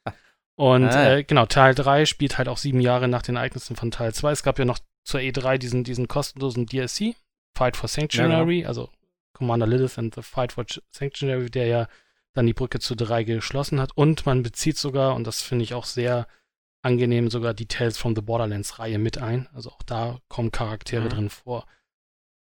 und 0.56 0.84
Ah 0.84 1.14
äh, 1.14 1.24
genau, 1.24 1.46
Teil 1.46 1.74
3 1.74 2.04
spielt 2.04 2.36
halt 2.36 2.48
auch 2.48 2.58
sieben 2.58 2.80
Jahre 2.80 3.08
nach 3.08 3.22
den 3.22 3.36
Ereignissen 3.36 3.74
von 3.74 3.90
Teil 3.90 4.12
2. 4.12 4.32
Es 4.32 4.42
gab 4.42 4.58
ja 4.58 4.66
noch 4.66 4.78
zur 5.04 5.20
E3 5.20 5.58
diesen, 5.58 5.84
diesen 5.84 6.08
kostenlosen 6.08 6.66
DLC, 6.66 7.14
Fight 7.56 7.76
for 7.76 7.88
Sanctuary, 7.88 8.64
also 8.64 8.90
Commander 9.32 9.66
Lilith 9.66 9.98
and 9.98 10.14
the 10.14 10.22
Fight 10.22 10.52
for 10.52 10.64
Sanctuary, 10.92 11.50
der 11.50 11.66
ja 11.66 11.88
dann 12.34 12.46
die 12.46 12.52
Brücke 12.54 12.78
zu 12.78 12.94
3 12.94 13.24
geschlossen 13.24 13.80
hat. 13.80 13.96
Und 13.96 14.24
man 14.26 14.42
bezieht 14.42 14.78
sogar, 14.78 15.14
und 15.16 15.26
das 15.26 15.42
finde 15.42 15.64
ich 15.64 15.74
auch 15.74 15.84
sehr 15.84 16.26
angenehm, 16.82 17.28
sogar 17.28 17.54
die 17.54 17.66
Tales 17.66 17.98
from 17.98 18.14
the 18.14 18.22
Borderlands-Reihe 18.22 18.98
mit 18.98 19.18
ein. 19.18 19.48
Also 19.52 19.70
auch 19.70 19.82
da 19.82 20.18
kommen 20.28 20.52
Charaktere 20.52 21.04
Mhm. 21.04 21.08
drin 21.08 21.30
vor. 21.30 21.66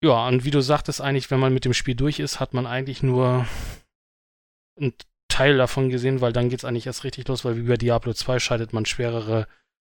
Ja, 0.03 0.29
und 0.29 0.45
wie 0.45 0.51
du 0.51 0.61
sagtest, 0.61 1.01
eigentlich, 1.01 1.31
wenn 1.31 1.41
man 1.41 1.53
mit 1.55 1.65
dem 1.65 1.75
Spiel 1.75 1.95
durch 1.95 2.21
ist, 2.21 2.39
hat 2.41 2.55
man 2.55 2.67
eigentlich 2.67 3.03
nur 3.03 3.47
einen 4.79 4.95
Teil 5.29 5.57
davon 5.57 5.89
gesehen, 5.89 6.21
weil 6.21 6.33
dann 6.33 6.49
geht's 6.49 6.65
eigentlich 6.65 6.87
erst 6.87 7.05
richtig 7.05 7.27
los, 7.29 7.45
weil 7.45 7.57
wie 7.57 7.69
bei 7.69 7.77
Diablo 7.77 8.13
2 8.13 8.39
schaltet 8.39 8.73
man 8.73 8.87
schwerere 8.87 9.47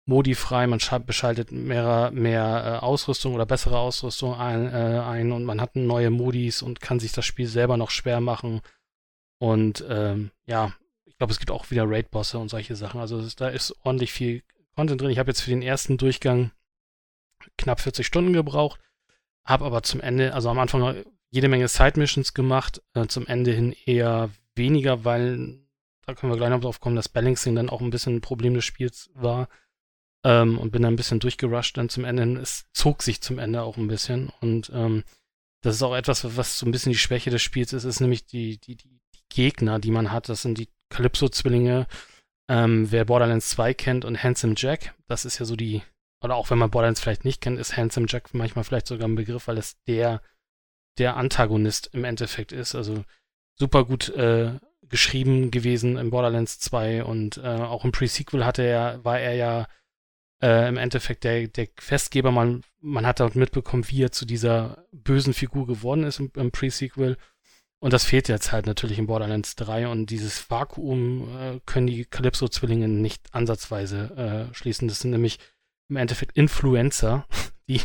Modi 0.06 0.34
frei, 0.34 0.66
man 0.66 0.80
scha- 0.80 0.98
beschaltet 0.98 1.52
mehr, 1.52 2.10
mehr 2.12 2.80
äh, 2.82 2.84
Ausrüstung 2.84 3.34
oder 3.34 3.46
bessere 3.46 3.78
Ausrüstung 3.78 4.34
ein, 4.34 4.66
äh, 4.66 5.00
ein 5.00 5.30
und 5.32 5.44
man 5.44 5.60
hat 5.60 5.76
neue 5.76 6.10
Modis 6.10 6.62
und 6.62 6.80
kann 6.80 6.98
sich 6.98 7.12
das 7.12 7.24
Spiel 7.26 7.46
selber 7.46 7.76
noch 7.76 7.90
schwer 7.90 8.20
machen. 8.20 8.60
Und 9.38 9.84
ähm, 9.88 10.30
ja, 10.46 10.72
ich 11.06 11.16
glaube, 11.16 11.32
es 11.32 11.38
gibt 11.38 11.50
auch 11.50 11.70
wieder 11.70 11.88
Raid-Bosse 11.88 12.38
und 12.38 12.48
solche 12.48 12.76
Sachen. 12.76 13.00
Also 13.00 13.18
es, 13.18 13.36
da 13.36 13.48
ist 13.48 13.74
ordentlich 13.84 14.12
viel 14.12 14.42
Content 14.74 15.00
drin. 15.00 15.10
Ich 15.10 15.18
habe 15.18 15.30
jetzt 15.30 15.42
für 15.42 15.50
den 15.50 15.62
ersten 15.62 15.96
Durchgang 15.98 16.50
knapp 17.56 17.80
40 17.80 18.06
Stunden 18.06 18.32
gebraucht, 18.32 18.80
habe 19.44 19.64
aber 19.64 19.82
zum 19.82 20.00
Ende, 20.00 20.34
also 20.34 20.48
am 20.50 20.58
Anfang 20.58 21.04
jede 21.30 21.48
Menge 21.48 21.68
Side-Missions 21.68 22.34
gemacht, 22.34 22.82
äh, 22.94 23.06
zum 23.06 23.26
Ende 23.26 23.52
hin 23.52 23.74
eher 23.86 24.30
weniger, 24.56 25.04
weil 25.04 25.58
da 26.06 26.14
können 26.14 26.32
wir 26.32 26.36
gleich 26.36 26.50
noch 26.50 26.60
drauf 26.60 26.80
kommen, 26.80 26.96
dass 26.96 27.08
Balancing 27.08 27.54
dann 27.54 27.70
auch 27.70 27.80
ein 27.80 27.90
bisschen 27.90 28.16
ein 28.16 28.20
Problem 28.20 28.54
des 28.54 28.64
Spiels 28.64 29.10
war. 29.14 29.48
Ähm, 30.24 30.58
und 30.58 30.70
bin 30.70 30.82
dann 30.82 30.92
ein 30.94 30.96
bisschen 30.96 31.20
durchgerusht 31.20 31.76
dann 31.76 31.88
zum 31.88 32.04
Ende. 32.04 32.40
Es 32.40 32.66
zog 32.72 33.02
sich 33.02 33.20
zum 33.22 33.38
Ende 33.38 33.62
auch 33.62 33.76
ein 33.76 33.88
bisschen. 33.88 34.30
Und 34.40 34.70
ähm, 34.74 35.04
das 35.62 35.76
ist 35.76 35.82
auch 35.82 35.94
etwas, 35.94 36.36
was 36.36 36.58
so 36.58 36.66
ein 36.66 36.72
bisschen 36.72 36.92
die 36.92 36.98
Schwäche 36.98 37.30
des 37.30 37.42
Spiels 37.42 37.72
ist, 37.72 37.84
ist 37.84 38.00
nämlich 38.00 38.26
die, 38.26 38.58
die, 38.58 38.76
die, 38.76 38.88
die 39.14 39.22
Gegner, 39.28 39.78
die 39.78 39.90
man 39.90 40.12
hat. 40.12 40.28
Das 40.28 40.42
sind 40.42 40.58
die 40.58 40.68
Calypso-Zwillinge. 40.90 41.86
Ähm, 42.50 42.90
wer 42.90 43.04
Borderlands 43.04 43.50
2 43.50 43.74
kennt 43.74 44.04
und 44.04 44.22
Handsome 44.22 44.54
Jack, 44.56 44.94
das 45.06 45.24
ist 45.24 45.38
ja 45.38 45.44
so 45.44 45.54
die, 45.54 45.82
oder 46.20 46.34
auch 46.34 46.50
wenn 46.50 46.58
man 46.58 46.70
Borderlands 46.70 47.00
vielleicht 47.00 47.24
nicht 47.24 47.40
kennt, 47.40 47.60
ist 47.60 47.76
Handsome 47.76 48.06
Jack 48.08 48.34
manchmal 48.34 48.64
vielleicht 48.64 48.88
sogar 48.88 49.06
ein 49.06 49.14
Begriff, 49.14 49.46
weil 49.46 49.56
es 49.56 49.80
der, 49.84 50.20
der 50.98 51.16
Antagonist 51.16 51.90
im 51.92 52.04
Endeffekt 52.04 52.50
ist. 52.50 52.74
Also 52.74 53.04
super 53.56 53.84
gut 53.84 54.08
äh, 54.08 54.58
geschrieben 54.82 55.52
gewesen 55.52 55.96
im 55.96 56.10
Borderlands 56.10 56.58
2 56.58 57.04
und 57.04 57.38
äh, 57.38 57.46
auch 57.46 57.84
im 57.84 57.92
Pre-Sequel 57.92 58.44
hatte 58.44 58.62
er, 58.62 59.04
war 59.04 59.20
er 59.20 59.34
ja 59.34 59.68
äh, 60.42 60.68
im 60.68 60.76
Endeffekt 60.76 61.24
der, 61.24 61.48
der 61.48 61.66
Questgeber. 61.66 62.30
Man, 62.30 62.62
man 62.80 63.06
hat 63.06 63.20
dort 63.20 63.36
mitbekommen, 63.36 63.84
wie 63.88 64.02
er 64.02 64.12
zu 64.12 64.24
dieser 64.24 64.84
bösen 64.92 65.34
Figur 65.34 65.66
geworden 65.66 66.04
ist 66.04 66.20
im, 66.20 66.30
im 66.36 66.50
Pre-Sequel. 66.50 67.16
Und 67.80 67.94
das 67.94 68.04
fehlt 68.04 68.28
jetzt 68.28 68.52
halt 68.52 68.66
natürlich 68.66 68.98
in 68.98 69.06
Borderlands 69.06 69.56
3 69.56 69.88
und 69.88 70.10
dieses 70.10 70.50
Vakuum 70.50 71.28
äh, 71.36 71.60
können 71.64 71.86
die 71.86 72.04
Calypso-Zwillinge 72.04 72.88
nicht 72.88 73.22
ansatzweise 73.32 74.50
äh, 74.50 74.54
schließen. 74.54 74.86
Das 74.86 75.00
sind 75.00 75.12
nämlich 75.12 75.38
im 75.88 75.96
Endeffekt 75.96 76.36
Influencer, 76.36 77.26
die 77.68 77.80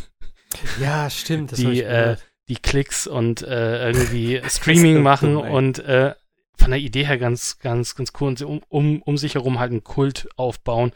Ja, 0.82 1.10
stimmt. 1.10 1.54
Das 1.54 1.60
die, 1.60 1.82
äh, 1.82 2.18
die 2.50 2.58
Klicks 2.58 3.08
und 3.08 3.42
äh, 3.42 3.88
irgendwie 3.88 4.42
Streaming 4.50 5.02
machen 5.02 5.36
dumm, 5.36 5.50
und 5.50 5.80
äh, 5.80 6.14
von 6.58 6.72
der 6.72 6.80
Idee 6.80 7.06
her 7.06 7.18
ganz, 7.18 7.60
ganz, 7.60 7.96
ganz 7.96 8.12
cool 8.20 8.30
und 8.30 8.40
sie 8.40 8.46
um, 8.46 8.62
um, 8.68 9.02
um 9.02 9.18
sich 9.18 9.36
herum 9.36 9.60
halt 9.60 9.72
einen 9.72 9.84
Kult 9.84 10.28
aufbauen, 10.36 10.92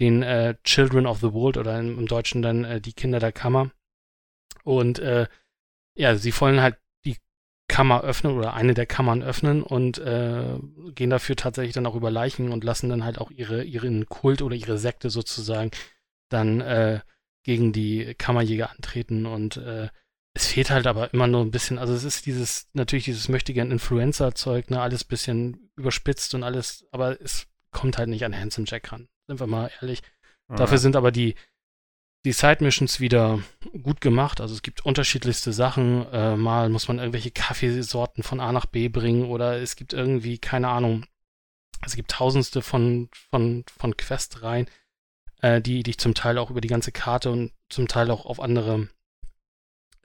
den 0.00 0.22
äh, 0.22 0.56
Children 0.64 1.06
of 1.06 1.20
the 1.20 1.32
World 1.32 1.56
oder 1.56 1.78
im, 1.78 1.98
im 1.98 2.06
Deutschen 2.06 2.42
dann 2.42 2.64
äh, 2.64 2.80
die 2.80 2.92
Kinder 2.92 3.20
der 3.20 3.32
Kammer. 3.32 3.70
Und 4.64 4.98
äh, 4.98 5.26
ja, 5.94 6.16
sie 6.16 6.38
wollen 6.40 6.60
halt 6.60 6.76
die 7.04 7.16
Kammer 7.68 8.02
öffnen 8.02 8.36
oder 8.36 8.54
eine 8.54 8.74
der 8.74 8.86
Kammern 8.86 9.22
öffnen 9.22 9.62
und 9.62 9.98
äh, 9.98 10.58
gehen 10.94 11.10
dafür 11.10 11.36
tatsächlich 11.36 11.74
dann 11.74 11.86
auch 11.86 11.94
über 11.94 12.10
Leichen 12.10 12.50
und 12.50 12.64
lassen 12.64 12.88
dann 12.88 13.04
halt 13.04 13.18
auch 13.18 13.30
ihre, 13.30 13.62
ihren 13.62 14.06
Kult 14.06 14.42
oder 14.42 14.56
ihre 14.56 14.78
Sekte 14.78 15.10
sozusagen 15.10 15.70
dann 16.28 16.60
äh, 16.60 17.00
gegen 17.44 17.72
die 17.72 18.14
Kammerjäger 18.14 18.70
antreten 18.70 19.26
und 19.26 19.58
äh, 19.58 19.88
es 20.34 20.48
fehlt 20.48 20.70
halt 20.70 20.86
aber 20.88 21.14
immer 21.14 21.28
nur 21.28 21.42
ein 21.42 21.52
bisschen, 21.52 21.78
also 21.78 21.94
es 21.94 22.02
ist 22.02 22.26
dieses, 22.26 22.68
natürlich 22.72 23.04
dieses 23.04 23.28
möchtegern 23.28 23.70
Influencer-Zeug, 23.70 24.68
ne, 24.70 24.80
alles 24.80 25.04
bisschen 25.04 25.70
überspitzt 25.76 26.34
und 26.34 26.42
alles, 26.42 26.86
aber 26.90 27.20
es 27.20 27.46
kommt 27.70 27.98
halt 27.98 28.08
nicht 28.08 28.24
an 28.24 28.36
Handsome 28.36 28.66
Jack 28.68 28.90
ran. 28.90 29.08
Sind 29.26 29.40
wir 29.40 29.46
mal 29.46 29.70
ehrlich. 29.80 30.02
Dafür 30.48 30.78
sind 30.78 30.94
aber 30.94 31.10
die, 31.10 31.34
die 32.24 32.32
Side-Missions 32.32 33.00
wieder 33.00 33.40
gut 33.82 34.00
gemacht. 34.00 34.40
Also 34.40 34.54
es 34.54 34.62
gibt 34.62 34.84
unterschiedlichste 34.84 35.52
Sachen. 35.52 36.06
Äh, 36.12 36.36
mal 36.36 36.68
muss 36.68 36.88
man 36.88 36.98
irgendwelche 36.98 37.30
Kaffeesorten 37.30 38.22
von 38.22 38.40
A 38.40 38.52
nach 38.52 38.66
B 38.66 38.88
bringen 38.88 39.24
oder 39.24 39.60
es 39.60 39.76
gibt 39.76 39.92
irgendwie, 39.92 40.38
keine 40.38 40.68
Ahnung, 40.68 41.06
es 41.84 41.96
gibt 41.96 42.10
tausendste 42.10 42.62
von, 42.62 43.08
von, 43.30 43.64
von 43.76 43.96
Questreihen, 43.96 44.66
äh, 45.42 45.60
die 45.60 45.82
dich 45.82 45.98
zum 45.98 46.14
Teil 46.14 46.38
auch 46.38 46.50
über 46.50 46.60
die 46.60 46.68
ganze 46.68 46.92
Karte 46.92 47.30
und 47.30 47.52
zum 47.68 47.88
Teil 47.88 48.10
auch 48.10 48.24
auf 48.24 48.40
andere, 48.40 48.88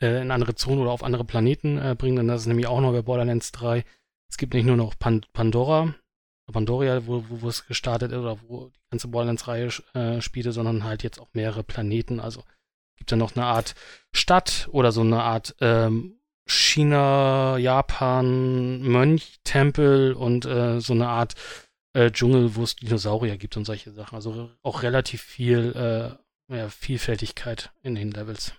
äh, 0.02 0.22
in 0.22 0.32
andere 0.32 0.56
Zonen 0.56 0.82
oder 0.82 0.92
auf 0.92 1.04
andere 1.04 1.24
Planeten 1.24 1.78
äh, 1.78 1.96
bringen. 1.98 2.18
Denn 2.18 2.28
das 2.28 2.42
ist 2.42 2.48
nämlich 2.48 2.68
auch 2.68 2.82
noch 2.82 2.92
bei 2.92 3.02
Borderlands 3.02 3.52
3. 3.54 3.86
Es 4.30 4.38
gibt 4.38 4.54
nicht 4.54 4.66
nur 4.66 4.78
noch 4.78 4.98
Pan 5.00 5.26
Pandora, 5.34 5.96
Pandoria, 6.52 7.06
wo, 7.06 7.24
wo, 7.30 7.42
wo 7.42 7.50
es 7.50 7.68
gestartet 7.68 8.12
ist 8.12 8.18
oder 8.18 8.38
wo 8.48 8.68
die 8.68 8.90
ganze 8.92 9.08
Borderlands-Reihe 9.08 9.70
äh, 9.94 10.22
spielte, 10.22 10.52
sondern 10.52 10.84
halt 10.84 11.04
jetzt 11.04 11.20
auch 11.20 11.30
mehrere 11.34 11.64
Planeten. 11.64 12.20
Also 12.20 12.44
gibt 12.98 13.12
ja 13.12 13.18
noch 13.18 13.36
eine 13.36 13.46
Art 13.46 13.76
Stadt 14.12 14.68
oder 14.72 14.92
so 14.92 15.02
eine 15.02 15.24
Art 15.24 15.56
ähm, 15.62 16.20
China, 16.46 17.58
Japan, 17.58 18.82
Mönch-Tempel 18.82 20.14
und 20.14 20.46
äh, 20.46 20.80
so 20.80 20.94
eine 20.94 21.08
Art 21.08 21.36
äh, 21.94 22.12
Dschungel, 22.12 22.56
wo 22.56 22.64
es 22.64 22.76
Dinosaurier 22.76 23.38
gibt 23.38 23.56
und 23.58 23.66
solche 23.66 23.92
Sachen. 23.92 24.16
Also 24.16 24.50
auch 24.62 24.84
relativ 24.84 25.22
viel 25.22 26.18
äh, 26.50 26.56
ja, 26.56 26.70
Vielfältigkeit 26.70 27.72
in 27.84 27.96
den 27.96 28.12
Levels. 28.12 28.54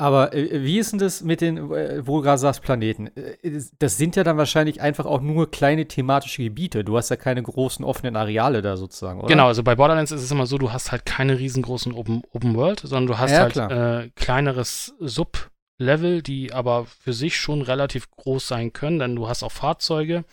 Aber 0.00 0.32
äh, 0.32 0.62
wie 0.62 0.78
ist 0.78 0.92
denn 0.92 1.00
das 1.00 1.22
mit 1.22 1.40
den, 1.40 1.72
äh, 1.72 2.06
wo 2.06 2.18
du 2.18 2.22
gerade 2.22 2.38
sagst, 2.38 2.62
Planeten? 2.62 3.08
Äh, 3.16 3.60
Das 3.80 3.98
sind 3.98 4.14
ja 4.14 4.22
dann 4.22 4.36
wahrscheinlich 4.36 4.80
einfach 4.80 5.06
auch 5.06 5.20
nur 5.20 5.50
kleine 5.50 5.86
thematische 5.88 6.44
Gebiete. 6.44 6.84
Du 6.84 6.96
hast 6.96 7.08
ja 7.08 7.16
keine 7.16 7.42
großen 7.42 7.84
offenen 7.84 8.14
Areale 8.14 8.62
da 8.62 8.76
sozusagen, 8.76 9.18
oder? 9.18 9.28
Genau, 9.28 9.48
also 9.48 9.64
bei 9.64 9.74
Borderlands 9.74 10.12
ist 10.12 10.22
es 10.22 10.30
immer 10.30 10.46
so, 10.46 10.56
du 10.56 10.72
hast 10.72 10.92
halt 10.92 11.04
keine 11.04 11.38
riesengroßen 11.38 11.92
Open, 11.92 12.22
Open 12.32 12.54
World, 12.54 12.78
sondern 12.80 13.06
du 13.06 13.18
hast 13.18 13.32
Ja, 13.32 13.40
halt 13.40 13.56
äh, 13.56 14.10
kleineres 14.14 14.94
Sub-Level, 15.00 16.22
die 16.22 16.52
aber 16.52 16.86
für 16.86 17.12
sich 17.12 17.36
schon 17.36 17.62
relativ 17.62 18.08
groß 18.12 18.46
sein 18.46 18.72
können, 18.72 19.00
denn 19.00 19.16
du 19.16 19.28
hast 19.28 19.42
auch 19.42 19.52
Fahrzeuge, 19.52 20.24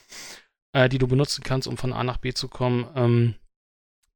äh, 0.74 0.90
die 0.90 1.00
du 1.00 1.08
benutzen 1.08 1.44
kannst, 1.44 1.68
um 1.68 1.78
von 1.78 1.92
A 1.92 2.04
nach 2.04 2.18
B 2.18 2.34
zu 2.34 2.50
kommen. 2.50 2.86
Ähm, 2.96 3.36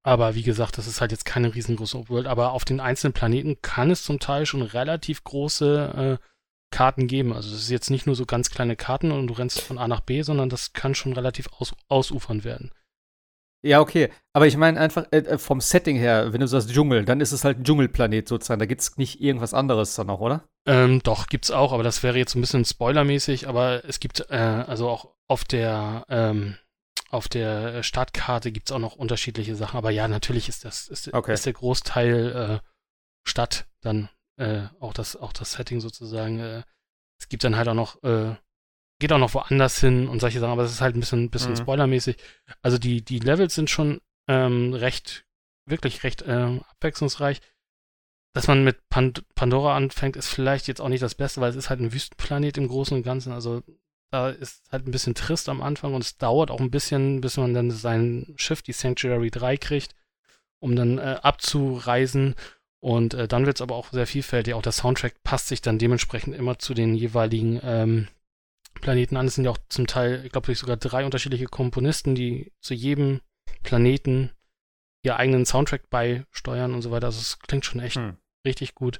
aber 0.09 0.33
wie 0.33 0.41
gesagt, 0.41 0.79
das 0.79 0.87
ist 0.87 1.01
halt 1.01 1.11
jetzt 1.11 1.23
keine 1.23 1.53
riesengroße 1.53 1.95
Open 1.95 2.09
World, 2.09 2.25
aber 2.27 2.53
auf 2.53 2.65
den 2.65 2.79
einzelnen 2.79 3.13
Planeten 3.13 3.61
kann 3.61 3.91
es 3.91 4.01
zum 4.01 4.19
Teil 4.19 4.47
schon 4.47 4.63
relativ 4.63 5.23
große 5.23 6.17
äh, 6.19 6.25
Karten 6.71 7.05
geben. 7.05 7.31
Also 7.31 7.53
es 7.53 7.61
ist 7.61 7.69
jetzt 7.69 7.91
nicht 7.91 8.07
nur 8.07 8.15
so 8.15 8.25
ganz 8.25 8.49
kleine 8.49 8.75
Karten 8.75 9.11
und 9.11 9.27
du 9.27 9.35
rennst 9.35 9.61
von 9.61 9.77
A 9.77 9.87
nach 9.87 10.01
B, 10.01 10.23
sondern 10.23 10.49
das 10.49 10.73
kann 10.73 10.95
schon 10.95 11.13
relativ 11.13 11.47
aus, 11.59 11.73
ausufern 11.89 12.43
werden. 12.43 12.71
Ja, 13.61 13.81
okay. 13.81 14.09
Aber 14.33 14.47
ich 14.47 14.57
meine 14.57 14.79
einfach 14.79 15.05
äh, 15.11 15.17
äh, 15.17 15.37
vom 15.37 15.61
Setting 15.61 15.97
her, 15.97 16.33
wenn 16.33 16.41
du 16.41 16.47
sagst 16.47 16.73
Dschungel, 16.73 17.05
dann 17.05 17.21
ist 17.21 17.31
es 17.31 17.43
halt 17.43 17.59
ein 17.59 17.63
Dschungelplanet 17.63 18.27
sozusagen. 18.27 18.59
Da 18.59 18.65
gibt 18.65 18.81
es 18.81 18.97
nicht 18.97 19.21
irgendwas 19.21 19.53
anderes 19.53 19.93
dann 19.93 20.07
noch, 20.07 20.21
oder? 20.21 20.43
Ähm, 20.65 21.03
doch, 21.03 21.27
gibt's 21.27 21.51
auch, 21.51 21.71
aber 21.71 21.83
das 21.83 22.01
wäre 22.01 22.17
jetzt 22.17 22.33
ein 22.35 22.41
bisschen 22.41 22.65
spoilermäßig, 22.65 23.47
aber 23.47 23.83
es 23.85 23.99
gibt, 23.99 24.25
äh, 24.31 24.35
also 24.35 24.89
auch 24.89 25.13
auf 25.27 25.43
der, 25.43 26.03
ähm, 26.09 26.57
auf 27.09 27.27
der 27.27 27.83
Startkarte 27.83 28.51
gibt's 28.51 28.71
auch 28.71 28.79
noch 28.79 28.95
unterschiedliche 28.95 29.55
Sachen, 29.55 29.77
aber 29.77 29.89
ja, 29.91 30.07
natürlich 30.07 30.47
ist 30.49 30.65
das, 30.65 30.87
ist, 30.87 31.13
Okay. 31.13 31.33
ist 31.33 31.45
der 31.45 31.53
Großteil 31.53 32.61
äh, 32.61 32.67
Stadt 33.27 33.67
dann, 33.81 34.09
äh, 34.37 34.63
auch 34.79 34.93
das, 34.93 35.15
auch 35.15 35.33
das 35.33 35.53
Setting 35.53 35.79
sozusagen. 35.81 36.39
Äh, 36.39 36.63
es 37.19 37.27
gibt 37.29 37.43
dann 37.43 37.55
halt 37.55 37.67
auch 37.67 37.73
noch, 37.73 38.01
äh, 38.03 38.35
geht 38.99 39.11
auch 39.11 39.17
noch 39.17 39.33
woanders 39.33 39.79
hin 39.79 40.07
und 40.07 40.19
solche 40.19 40.39
Sachen, 40.39 40.51
aber 40.51 40.63
das 40.63 40.71
ist 40.71 40.81
halt 40.81 40.95
ein 40.95 40.99
bisschen, 40.99 41.29
bisschen 41.29 41.53
Mhm. 41.53 41.57
spoilermäßig. 41.57 42.17
Also 42.61 42.77
die, 42.77 43.01
die 43.03 43.19
Levels 43.19 43.55
sind 43.55 43.69
schon 43.69 44.01
ähm, 44.27 44.73
recht, 44.73 45.25
wirklich 45.65 46.03
recht 46.03 46.23
ähm, 46.27 46.63
abwechslungsreich. 46.69 47.41
Dass 48.35 48.47
man 48.47 48.63
mit 48.63 48.87
Pand 48.89 49.23
Pandora 49.33 49.75
anfängt, 49.75 50.15
ist 50.15 50.27
vielleicht 50.29 50.67
jetzt 50.67 50.81
auch 50.81 50.89
nicht 50.89 51.01
das 51.01 51.15
Beste, 51.15 51.41
weil 51.41 51.49
es 51.49 51.55
ist 51.55 51.71
halt 51.71 51.79
ein 51.79 51.91
Wüstenplanet 51.91 52.57
im 52.59 52.67
Großen 52.67 52.95
und 52.95 53.01
Ganzen. 53.03 53.33
Also 53.33 53.63
da 54.11 54.29
ist 54.29 54.63
halt 54.71 54.87
ein 54.87 54.91
bisschen 54.91 55.15
trist 55.15 55.49
am 55.49 55.61
Anfang 55.61 55.93
und 55.93 56.03
es 56.03 56.17
dauert 56.17 56.51
auch 56.51 56.59
ein 56.59 56.71
bisschen, 56.71 57.21
bis 57.21 57.37
man 57.37 57.53
dann 57.53 57.71
sein 57.71 58.33
Schiff, 58.37 58.61
die 58.61 58.73
Sanctuary 58.73 59.29
3, 59.29 59.57
kriegt, 59.57 59.95
um 60.59 60.75
dann 60.75 60.97
äh, 60.97 61.19
abzureisen. 61.21 62.35
Und 62.81 63.13
äh, 63.13 63.27
dann 63.27 63.45
wird 63.45 63.57
es 63.57 63.61
aber 63.61 63.75
auch 63.75 63.91
sehr 63.91 64.07
vielfältig. 64.07 64.53
Auch 64.53 64.61
der 64.61 64.71
Soundtrack 64.71 65.21
passt 65.23 65.47
sich 65.49 65.61
dann 65.61 65.79
dementsprechend 65.79 66.35
immer 66.35 66.59
zu 66.59 66.73
den 66.73 66.95
jeweiligen 66.95 67.59
ähm, 67.63 68.07
Planeten 68.81 69.17
an. 69.17 69.27
Es 69.27 69.35
sind 69.35 69.45
ja 69.45 69.51
auch 69.51 69.59
zum 69.67 69.85
Teil, 69.85 70.23
ich 70.25 70.31
glaube, 70.31 70.53
sogar 70.55 70.77
drei 70.77 71.05
unterschiedliche 71.05 71.45
Komponisten, 71.45 72.15
die 72.15 72.51
zu 72.61 72.73
jedem 72.73 73.21
Planeten 73.63 74.31
ihr 75.03 75.17
eigenen 75.17 75.45
Soundtrack 75.45 75.89
beisteuern 75.89 76.73
und 76.73 76.81
so 76.81 76.91
weiter. 76.91 77.07
Also 77.07 77.19
es 77.19 77.39
klingt 77.39 77.65
schon 77.65 77.81
echt 77.81 77.97
hm. 77.97 78.17
richtig 78.45 78.75
gut. 78.75 78.99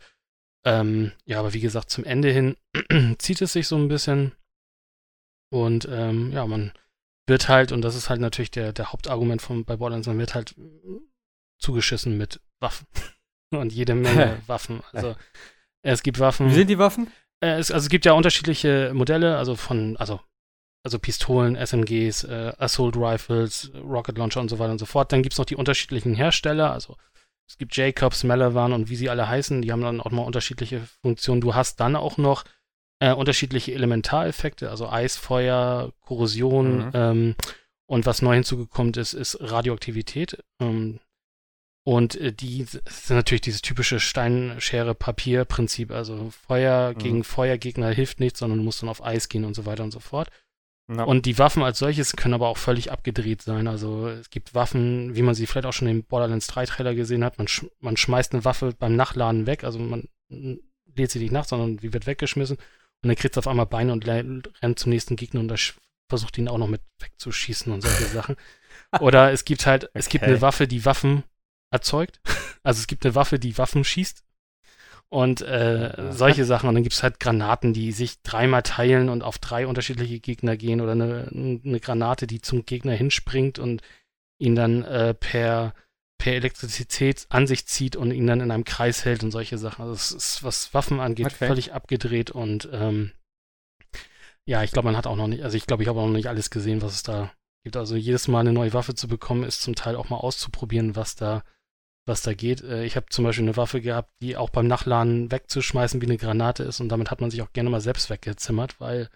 Ähm, 0.66 1.14
ja, 1.26 1.40
aber 1.40 1.54
wie 1.54 1.62
gesagt, 1.62 1.90
zum 1.90 2.04
Ende 2.04 2.32
hin 2.32 2.58
zieht 3.18 3.42
es 3.42 3.54
sich 3.54 3.68
so 3.68 3.78
ein 3.78 3.88
bisschen. 3.88 4.34
Und 5.52 5.88
ähm, 5.92 6.32
ja, 6.32 6.46
man 6.46 6.72
wird 7.28 7.48
halt, 7.48 7.72
und 7.72 7.82
das 7.82 7.96
ist 7.96 8.10
halt 8.10 8.22
natürlich 8.22 8.52
der, 8.52 8.74
der 8.74 8.92
Hauptargument 8.92 9.42
von, 9.42 9.66
bei 9.66 9.78
Borderlands, 9.78 10.08
man 10.08 10.20
wird 10.20 10.36
halt 10.36 10.56
zugeschissen 11.58 12.18
mit 12.18 12.42
Waffen. 12.60 12.88
und 13.52 13.74
jede 13.74 13.96
Menge 13.96 14.42
Waffen. 14.48 14.82
Also 14.92 15.16
es 15.82 16.04
gibt 16.04 16.20
Waffen. 16.20 16.50
Wie 16.50 16.56
sind 16.56 16.70
die 16.70 16.80
Waffen? 16.80 17.12
Äh, 17.42 17.58
es, 17.60 17.72
also 17.72 17.86
es 17.86 17.90
gibt 17.90 18.06
ja 18.06 18.14
unterschiedliche 18.14 18.92
Modelle, 18.94 19.38
also 19.38 19.56
von, 19.56 19.98
also 19.98 20.20
also 20.84 20.98
Pistolen, 20.98 21.56
SMGs, 21.58 22.24
äh, 22.24 22.54
Assault 22.58 22.96
Rifles, 22.96 23.72
Rocket 23.76 24.18
Launcher 24.18 24.40
und 24.40 24.50
so 24.50 24.60
weiter 24.60 24.72
und 24.72 24.80
so 24.80 24.86
fort. 24.86 25.12
Dann 25.12 25.24
gibt 25.24 25.34
es 25.34 25.40
noch 25.40 25.46
die 25.46 25.58
unterschiedlichen 25.58 26.16
Hersteller, 26.16 26.72
also 26.72 26.96
es 27.50 27.58
gibt 27.58 27.76
Jacobs, 27.76 28.24
Malavan 28.24 28.74
und 28.74 28.90
wie 28.90 28.96
sie 28.96 29.10
alle 29.10 29.28
heißen, 29.28 29.62
die 29.62 29.72
haben 29.72 29.82
dann 29.82 30.02
auch 30.02 30.12
mal 30.12 30.22
unterschiedliche 30.22 30.82
Funktionen. 31.02 31.42
Du 31.42 31.56
hast 31.56 31.80
dann 31.80 31.96
auch 31.96 32.18
noch 32.18 32.46
äh, 33.00 33.14
unterschiedliche 33.14 33.74
Elementareffekte, 33.74 34.70
also 34.70 34.90
Eis, 34.90 35.16
Feuer, 35.16 35.94
Korrosion 36.02 36.88
mhm. 36.88 36.92
ähm, 36.94 37.36
und 37.86 38.06
was 38.06 38.22
neu 38.22 38.36
hinzugekommen 38.36 38.94
ist, 38.94 39.14
ist 39.14 39.38
Radioaktivität. 39.40 40.44
Ähm, 40.60 41.00
und 41.86 42.16
äh, 42.16 42.34
die 42.34 42.64
sind 42.64 43.16
natürlich 43.16 43.42
dieses 43.42 43.62
typische 43.62 44.00
Steinschere-Papier-Prinzip. 44.00 45.92
Also 45.92 46.30
Feuer 46.46 46.92
mhm. 46.94 46.98
gegen 46.98 47.24
Feuergegner 47.24 47.90
hilft 47.90 48.20
nichts, 48.20 48.40
sondern 48.40 48.60
du 48.60 48.66
musst 48.66 48.82
dann 48.82 48.90
auf 48.90 49.04
Eis 49.04 49.30
gehen 49.30 49.46
und 49.46 49.56
so 49.56 49.66
weiter 49.66 49.84
und 49.84 49.92
so 49.92 50.00
fort. 50.00 50.30
Ja. 50.90 51.04
Und 51.04 51.26
die 51.26 51.38
Waffen 51.38 51.64
als 51.64 51.80
solches 51.80 52.16
können 52.16 52.34
aber 52.34 52.48
auch 52.48 52.58
völlig 52.58 52.92
abgedreht 52.92 53.42
sein. 53.44 53.68
Also 53.68 54.08
es 54.08 54.30
gibt 54.30 54.56
Waffen, 54.56 55.16
wie 55.16 55.22
man 55.22 55.36
sie 55.36 55.46
vielleicht 55.46 55.68
auch 55.68 55.74
schon 55.74 55.88
im 55.88 56.04
Borderlands 56.04 56.48
3 56.48 56.66
Trailer 56.66 56.96
gesehen 56.96 57.24
hat, 57.24 57.38
man, 57.38 57.48
sch 57.48 57.66
man 57.80 57.96
schmeißt 57.96 58.34
eine 58.34 58.44
Waffe 58.44 58.74
beim 58.78 58.96
Nachladen 58.96 59.46
weg, 59.46 59.64
also 59.64 59.78
man 59.78 60.10
lädt 60.30 61.12
sie 61.12 61.20
nicht 61.20 61.32
nach, 61.32 61.46
sondern 61.46 61.78
die 61.78 61.94
wird 61.94 62.08
weggeschmissen 62.08 62.58
und 63.04 63.10
dann 63.10 63.16
kriegt 63.16 63.36
es 63.36 63.38
auf 63.38 63.48
einmal 63.48 63.66
Beine 63.66 63.94
und 63.94 64.08
rennt 64.08 64.80
zum 64.80 64.90
nächsten 64.90 65.16
Gegner 65.16 65.40
und 65.40 65.76
versucht 66.10 66.38
ihn 66.38 66.48
auch 66.48 66.58
noch 66.58 66.68
mit 66.68 66.82
wegzuschießen 67.00 67.72
und 67.72 67.82
solche 67.82 68.06
Sachen. 68.06 68.36
Oder 69.00 69.32
es 69.32 69.46
gibt 69.46 69.66
halt, 69.66 69.86
okay. 69.86 69.92
es 69.94 70.10
gibt 70.10 70.24
eine 70.24 70.42
Waffe, 70.42 70.68
die 70.68 70.86
Waffen 70.86 71.24
erzeugt. 71.72 72.20
Also 72.62 72.80
es 72.80 72.88
gibt 72.88 73.06
eine 73.06 73.16
Waffe, 73.16 73.40
die 73.40 73.58
Waffen 73.58 73.86
schießt 73.86 74.26
und 75.08 75.42
äh, 75.42 76.12
solche 76.12 76.46
Sachen. 76.46 76.68
Und 76.68 76.76
dann 76.76 76.84
gibt 76.84 76.94
es 76.94 77.04
halt 77.04 77.20
Granaten, 77.20 77.74
die 77.74 77.92
sich 77.92 78.22
dreimal 78.22 78.64
teilen 78.64 79.10
und 79.10 79.24
auf 79.24 79.40
drei 79.40 79.66
unterschiedliche 79.66 80.20
Gegner 80.20 80.58
gehen 80.58 80.82
oder 80.82 80.92
eine, 80.92 81.30
eine 81.32 81.80
Granate, 81.80 82.28
die 82.28 82.42
zum 82.42 82.66
Gegner 82.66 82.94
hinspringt 82.94 83.60
und 83.60 83.82
ihn 84.40 84.56
dann 84.56 84.84
äh, 84.84 85.14
per, 85.14 85.74
per 86.20 86.34
Elektrizität 86.34 87.26
an 87.30 87.48
sich 87.48 87.66
zieht 87.66 87.96
und 87.96 88.12
ihn 88.12 88.28
dann 88.28 88.42
in 88.42 88.52
einem 88.52 88.66
Kreis 88.66 89.06
hält 89.06 89.24
und 89.24 89.32
solche 89.32 89.58
Sachen. 89.58 89.82
Also 89.82 89.94
es 89.94 90.12
ist, 90.12 90.44
was 90.44 90.74
Waffen 90.76 91.00
angeht, 91.00 91.28
okay. 91.28 91.48
völlig 91.48 91.74
abgedreht 91.74 92.30
und 92.30 92.70
ähm, 92.72 93.14
ja, 94.46 94.64
ich 94.64 94.72
glaube, 94.72 94.88
man 94.88 94.98
hat 94.98 95.08
auch 95.08 95.16
noch 95.16 95.28
nicht, 95.28 95.44
also 95.44 95.58
ich 95.58 95.66
glaube, 95.66 95.84
ich 95.84 95.90
habe 95.90 96.00
auch 96.00 96.06
noch 96.06 96.14
nicht 96.14 96.28
alles 96.28 96.50
gesehen, 96.50 96.82
was 96.82 96.94
es 96.94 97.04
da 97.04 97.32
gibt. 97.64 97.78
Also 97.78 97.96
jedes 97.96 98.28
Mal 98.28 98.42
eine 98.42 98.54
neue 98.54 98.74
Waffe 98.74 98.96
zu 98.96 99.08
bekommen, 99.08 99.44
ist 99.44 99.62
zum 99.62 99.76
Teil 99.76 99.96
auch 99.96 100.10
mal 100.10 100.18
auszuprobieren, 100.18 100.96
was 100.96 101.16
da 101.16 101.44
was 102.10 102.22
da 102.22 102.34
geht. 102.34 102.62
Äh, 102.62 102.84
ich 102.84 102.98
habe 102.98 103.06
zum 103.10 103.24
Beispiel 103.24 103.46
eine 103.46 103.56
Waffe 103.56 103.80
gehabt, 103.80 104.12
die 104.22 104.36
auch 104.36 104.50
beim 104.50 104.68
Nachladen 104.68 105.32
wegzuschmeißen 105.32 106.02
wie 106.02 106.06
eine 106.08 106.18
Granate 106.18 106.64
ist 106.64 106.82
und 106.82 106.90
damit 106.90 107.10
hat 107.12 107.22
man 107.22 107.32
sich 107.32 107.42
auch 107.42 107.54
gerne 107.54 107.70
mal 107.70 107.80
selbst 107.80 108.10
weggezimmert, 108.10 108.82
weil 108.82 109.10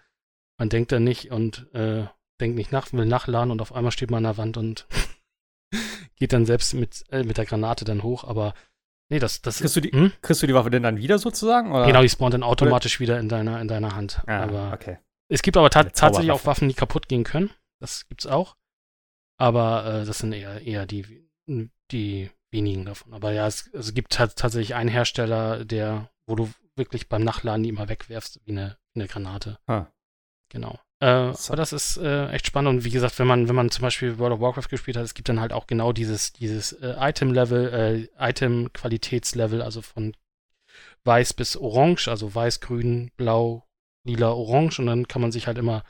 man 0.58 0.70
denkt 0.70 0.92
da 0.92 1.00
nicht 1.00 1.30
und 1.30 1.66
äh, 1.74 2.06
denkt 2.40 2.56
nicht 2.56 2.72
nach, 2.72 2.90
will 2.92 3.04
nachladen 3.04 3.50
und 3.50 3.60
auf 3.60 3.74
einmal 3.74 3.92
steht 3.92 4.10
man 4.10 4.24
an 4.24 4.34
der 4.34 4.38
Wand 4.38 4.56
und 4.56 4.86
geht 6.16 6.32
dann 6.32 6.46
selbst 6.46 6.74
mit, 6.74 7.04
äh, 7.10 7.22
mit 7.22 7.38
der 7.38 7.46
Granate 7.46 7.84
dann 7.84 8.02
hoch, 8.02 8.24
aber 8.24 8.54
nee, 9.10 9.18
das, 9.18 9.42
das 9.42 9.58
kriegst, 9.58 9.76
du 9.76 9.80
die, 9.80 9.90
hm? 9.90 10.12
kriegst 10.22 10.42
du 10.42 10.46
die 10.46 10.54
Waffe 10.54 10.70
denn 10.70 10.82
dann 10.82 10.96
wieder 10.96 11.18
sozusagen? 11.18 11.72
Oder? 11.72 11.86
Genau, 11.86 12.02
die 12.02 12.08
spawnt 12.08 12.34
dann 12.34 12.42
automatisch 12.42 12.96
oder? 12.96 13.00
wieder 13.00 13.20
in 13.20 13.28
deiner, 13.28 13.60
in 13.60 13.68
deiner 13.68 13.94
Hand. 13.94 14.22
Ah, 14.26 14.42
aber 14.42 14.72
okay. 14.72 14.98
Es 15.28 15.42
gibt 15.42 15.56
aber 15.56 15.70
ta 15.70 15.84
tatsächlich 15.84 16.30
auch 16.30 16.46
Waffen, 16.46 16.68
die 16.68 16.74
kaputt 16.74 17.08
gehen 17.08 17.24
können. 17.24 17.50
Das 17.80 18.06
gibt's 18.08 18.26
auch. 18.26 18.56
Aber 19.36 19.84
äh, 19.86 20.04
das 20.04 20.18
sind 20.18 20.32
eher, 20.32 20.60
eher 20.62 20.86
die, 20.86 21.28
die 21.90 22.30
wenigen 22.52 22.84
davon. 22.84 23.12
Aber 23.14 23.32
ja, 23.32 23.46
es, 23.46 23.68
es 23.72 23.94
gibt 23.94 24.12
tatsächlich 24.12 24.74
einen 24.74 24.88
Hersteller, 24.88 25.64
der, 25.64 26.10
wo 26.26 26.36
du 26.36 26.50
wirklich 26.76 27.08
beim 27.08 27.24
Nachladen 27.24 27.62
die 27.62 27.68
immer 27.68 27.88
wegwerfst, 27.88 28.40
wie 28.44 28.52
eine, 28.52 28.78
wie 28.92 29.00
eine 29.00 29.08
Granate. 29.08 29.58
Ah. 29.66 29.86
Genau. 30.50 30.78
Äh, 31.04 31.34
so. 31.34 31.52
Aber 31.52 31.56
das 31.56 31.74
ist 31.74 31.98
äh, 31.98 32.28
echt 32.30 32.46
spannend. 32.46 32.70
Und 32.70 32.84
wie 32.84 32.90
gesagt, 32.90 33.18
wenn 33.18 33.26
man, 33.26 33.46
wenn 33.48 33.54
man 33.54 33.70
zum 33.70 33.82
Beispiel 33.82 34.18
World 34.18 34.32
of 34.32 34.40
Warcraft 34.40 34.70
gespielt 34.70 34.96
hat, 34.96 35.04
es 35.04 35.12
gibt 35.12 35.28
dann 35.28 35.40
halt 35.40 35.52
auch 35.52 35.66
genau 35.66 35.92
dieses, 35.92 36.32
dieses 36.32 36.72
äh, 36.72 36.94
Item-Level, 36.98 38.08
äh, 38.18 38.28
Item-Qualitätslevel, 38.30 39.60
also 39.60 39.82
von 39.82 40.16
weiß 41.04 41.34
bis 41.34 41.58
orange, 41.58 42.08
also 42.08 42.34
weiß, 42.34 42.60
grün, 42.60 43.10
blau, 43.18 43.66
lila, 44.04 44.30
orange. 44.30 44.78
Und 44.78 44.86
dann 44.86 45.06
kann 45.06 45.20
man 45.20 45.30
sich 45.30 45.46
halt 45.46 45.58
immer 45.58 45.84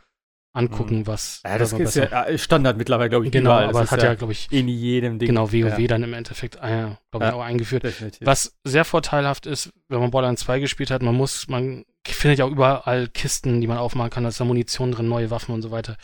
angucken, 0.55 1.01
mhm. 1.01 1.07
was. 1.07 1.43
Ja, 1.45 1.59
das 1.59 1.73
ist 1.73 1.97
ja 1.97 2.39
Standard 2.39 2.79
mittlerweile, 2.79 3.11
glaube 3.11 3.27
ich. 3.27 3.33
Genau, 3.33 3.51
überall. 3.51 3.69
aber 3.69 3.81
das 3.81 3.91
hat 3.91 4.03
ja, 4.03 4.11
ja 4.11 4.15
glaube 4.15 4.33
ich, 4.33 4.49
in 4.51 4.69
jedem 4.69 5.19
Ding. 5.19 5.29
Genau, 5.29 5.53
WoW 5.53 5.79
ja. 5.79 5.87
dann 5.87 6.03
im 6.03 6.15
Endeffekt, 6.15 6.57
äh, 6.63 6.87
ich, 6.89 7.21
auch 7.21 7.43
eingeführt. 7.43 7.83
Definitiv. 7.83 8.27
Was 8.27 8.57
sehr 8.65 8.85
vorteilhaft 8.85 9.47
ist, 9.47 9.71
wenn 9.89 10.01
man 10.01 10.11
Borderlands 10.11 10.43
2 10.43 10.61
gespielt 10.61 10.91
hat, 10.91 11.03
man 11.03 11.15
muss, 11.15 11.49
man 11.49 11.85
findet 12.07 12.39
ja 12.39 12.45
auch 12.45 12.51
überall 12.51 13.09
Kisten, 13.09 13.61
die 13.61 13.67
man 13.67 13.79
aufmachen 13.79 14.11
kann, 14.11 14.23
da 14.23 14.29
ist 14.29 14.41
da 14.41 14.45
Munition 14.45 14.93
drin, 14.93 15.09
neue 15.09 15.31
Waffen 15.31 15.55
und 15.55 15.63
so 15.63 15.71
weiter. 15.71 15.97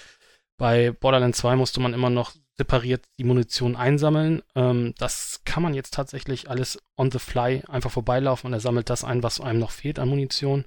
Bei 0.58 0.90
Borderlands 0.90 1.38
2 1.38 1.56
musste 1.56 1.80
man 1.80 1.94
immer 1.94 2.10
noch 2.10 2.32
separiert 2.58 3.06
die 3.18 3.24
Munition 3.24 3.74
einsammeln. 3.74 4.42
Ähm, 4.54 4.94
das 4.98 5.40
kann 5.46 5.62
man 5.62 5.72
jetzt 5.72 5.94
tatsächlich 5.94 6.50
alles 6.50 6.78
on 6.98 7.10
the 7.10 7.18
fly 7.18 7.62
einfach 7.68 7.90
vorbeilaufen 7.90 8.48
und 8.48 8.52
er 8.52 8.60
sammelt 8.60 8.90
das 8.90 9.02
ein, 9.02 9.22
was 9.22 9.40
einem 9.40 9.60
noch 9.60 9.70
fehlt 9.70 9.98
an 9.98 10.10
Munition. 10.10 10.66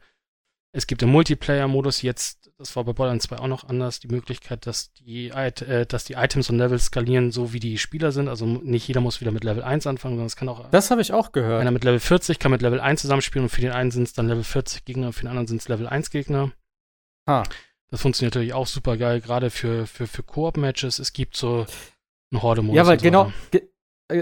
Es 0.76 0.88
gibt 0.88 1.04
im 1.04 1.10
Multiplayer-Modus 1.10 2.02
jetzt, 2.02 2.52
das 2.58 2.76
war 2.76 2.84
bei 2.84 2.94
Borderlands 2.94 3.28
2 3.28 3.38
auch 3.38 3.48
noch 3.48 3.64
anders, 3.64 4.00
die 4.00 4.08
Möglichkeit, 4.08 4.66
dass 4.66 4.92
die, 4.94 5.30
äh, 5.30 5.86
dass 5.86 6.04
die 6.04 6.14
Items 6.14 6.50
und 6.50 6.58
Levels 6.58 6.86
skalieren, 6.86 7.32
so 7.32 7.54
wie 7.54 7.60
die 7.60 7.78
Spieler 7.78 8.12
sind. 8.12 8.28
Also 8.28 8.48
nicht 8.48 8.88
jeder 8.88 9.00
muss 9.00 9.22
wieder 9.22 9.32
mit 9.32 9.44
Level 9.44 9.64
1 9.64 9.86
anfangen, 9.86 10.16
sondern 10.16 10.26
es 10.26 10.36
kann 10.36 10.50
auch. 10.50 10.68
Das 10.72 10.90
habe 10.90 11.02
ich 11.02 11.14
auch 11.14 11.32
gehört. 11.32 11.62
Einer 11.62 11.70
mit 11.70 11.84
Level 11.84 12.00
40 12.00 12.40
kann 12.40 12.52
mit 12.52 12.64
Level 12.64 12.80
1 12.80 13.02
zusammenspielen 13.02 13.46
und 13.46 13.50
für 13.50 13.62
den 13.62 13.72
einen 13.72 13.92
sind 13.92 14.04
es 14.04 14.14
dann 14.14 14.28
Level 14.28 14.44
40 14.44 14.84
Gegner 14.84 15.08
und 15.08 15.14
für 15.14 15.22
den 15.22 15.30
anderen 15.30 15.48
sind 15.48 15.62
es 15.62 15.68
Level 15.68 15.88
1 15.88 16.10
Gegner. 16.10 16.52
Ah. 17.28 17.44
Das 17.92 18.02
funktioniert 18.02 18.34
natürlich 18.34 18.56
auch 18.56 18.66
super 18.66 18.98
geil, 18.98 19.22
gerade 19.22 19.52
für, 19.52 19.86
für, 19.86 20.08
für 20.08 20.24
Koop-Matches. 20.24 20.98
Es 20.98 21.14
gibt 21.14 21.38
so 21.38 21.68
einen 22.32 22.42
Horde-Modus. 22.42 22.76
Ja, 22.76 22.88
weil 22.88 22.98
genau, 22.98 23.32
ge 23.52 23.62
äh, 23.62 23.68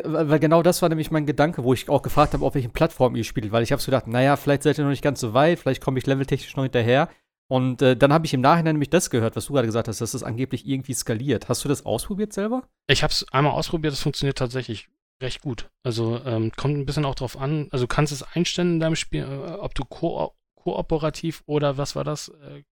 weil 0.03 0.39
genau 0.39 0.63
das 0.63 0.81
war 0.81 0.89
nämlich 0.89 1.11
mein 1.11 1.25
Gedanke, 1.25 1.63
wo 1.63 1.73
ich 1.73 1.89
auch 1.89 2.01
gefragt 2.01 2.33
habe, 2.33 2.45
auf 2.45 2.55
welchen 2.55 2.71
Plattformen 2.71 3.15
ihr 3.15 3.23
spielt, 3.23 3.51
weil 3.51 3.63
ich 3.63 3.71
habe 3.71 3.81
so 3.81 3.87
gedacht, 3.87 4.07
naja, 4.07 4.35
vielleicht 4.37 4.63
seid 4.63 4.77
ihr 4.77 4.83
noch 4.83 4.91
nicht 4.91 5.03
ganz 5.03 5.19
so 5.19 5.33
weit, 5.33 5.59
vielleicht 5.59 5.83
komme 5.83 5.99
ich 5.99 6.05
leveltechnisch 6.05 6.55
noch 6.55 6.63
hinterher. 6.63 7.09
Und 7.49 7.81
äh, 7.81 7.97
dann 7.97 8.13
habe 8.13 8.25
ich 8.25 8.33
im 8.33 8.39
Nachhinein 8.39 8.75
nämlich 8.75 8.89
das 8.89 9.09
gehört, 9.09 9.35
was 9.35 9.47
du 9.47 9.53
gerade 9.53 9.67
gesagt 9.67 9.89
hast, 9.89 9.99
dass 9.99 10.13
das 10.13 10.23
angeblich 10.23 10.65
irgendwie 10.65 10.93
skaliert. 10.93 11.49
Hast 11.49 11.65
du 11.65 11.67
das 11.67 11.85
ausprobiert 11.85 12.31
selber? 12.31 12.63
Ich 12.87 13.03
habe 13.03 13.11
es 13.11 13.25
einmal 13.33 13.51
ausprobiert, 13.51 13.91
das 13.91 14.01
funktioniert 14.01 14.37
tatsächlich 14.37 14.87
recht 15.21 15.41
gut. 15.41 15.69
Also 15.83 16.21
ähm, 16.25 16.51
kommt 16.55 16.77
ein 16.77 16.85
bisschen 16.85 17.03
auch 17.03 17.15
drauf 17.15 17.37
an. 17.37 17.67
Also 17.71 17.83
du 17.83 17.87
kannst 17.93 18.13
es 18.13 18.23
einstellen 18.23 18.75
in 18.75 18.79
deinem 18.79 18.95
Spiel, 18.95 19.23
äh, 19.23 19.51
ob 19.51 19.75
du 19.75 19.83
ko 19.83 20.33
kooperativ 20.55 21.43
oder 21.45 21.77
was 21.77 21.95
war 21.95 22.03
das? 22.03 22.29
Äh, 22.29 22.63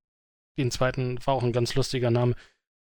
den 0.58 0.72
zweiten 0.72 1.20
war 1.26 1.34
auch 1.34 1.44
ein 1.44 1.54
ganz 1.54 1.76
lustiger 1.76 2.12
Name, 2.12 2.36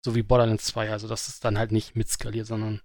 so 0.04 0.16
wie 0.16 0.24
Borderlands 0.24 0.66
2. 0.66 0.92
Also 0.92 1.08
dass 1.08 1.28
es 1.28 1.40
dann 1.40 1.60
halt 1.60 1.72
nicht 1.72 1.96
mitskaliert, 1.96 2.48
sondern 2.48 2.82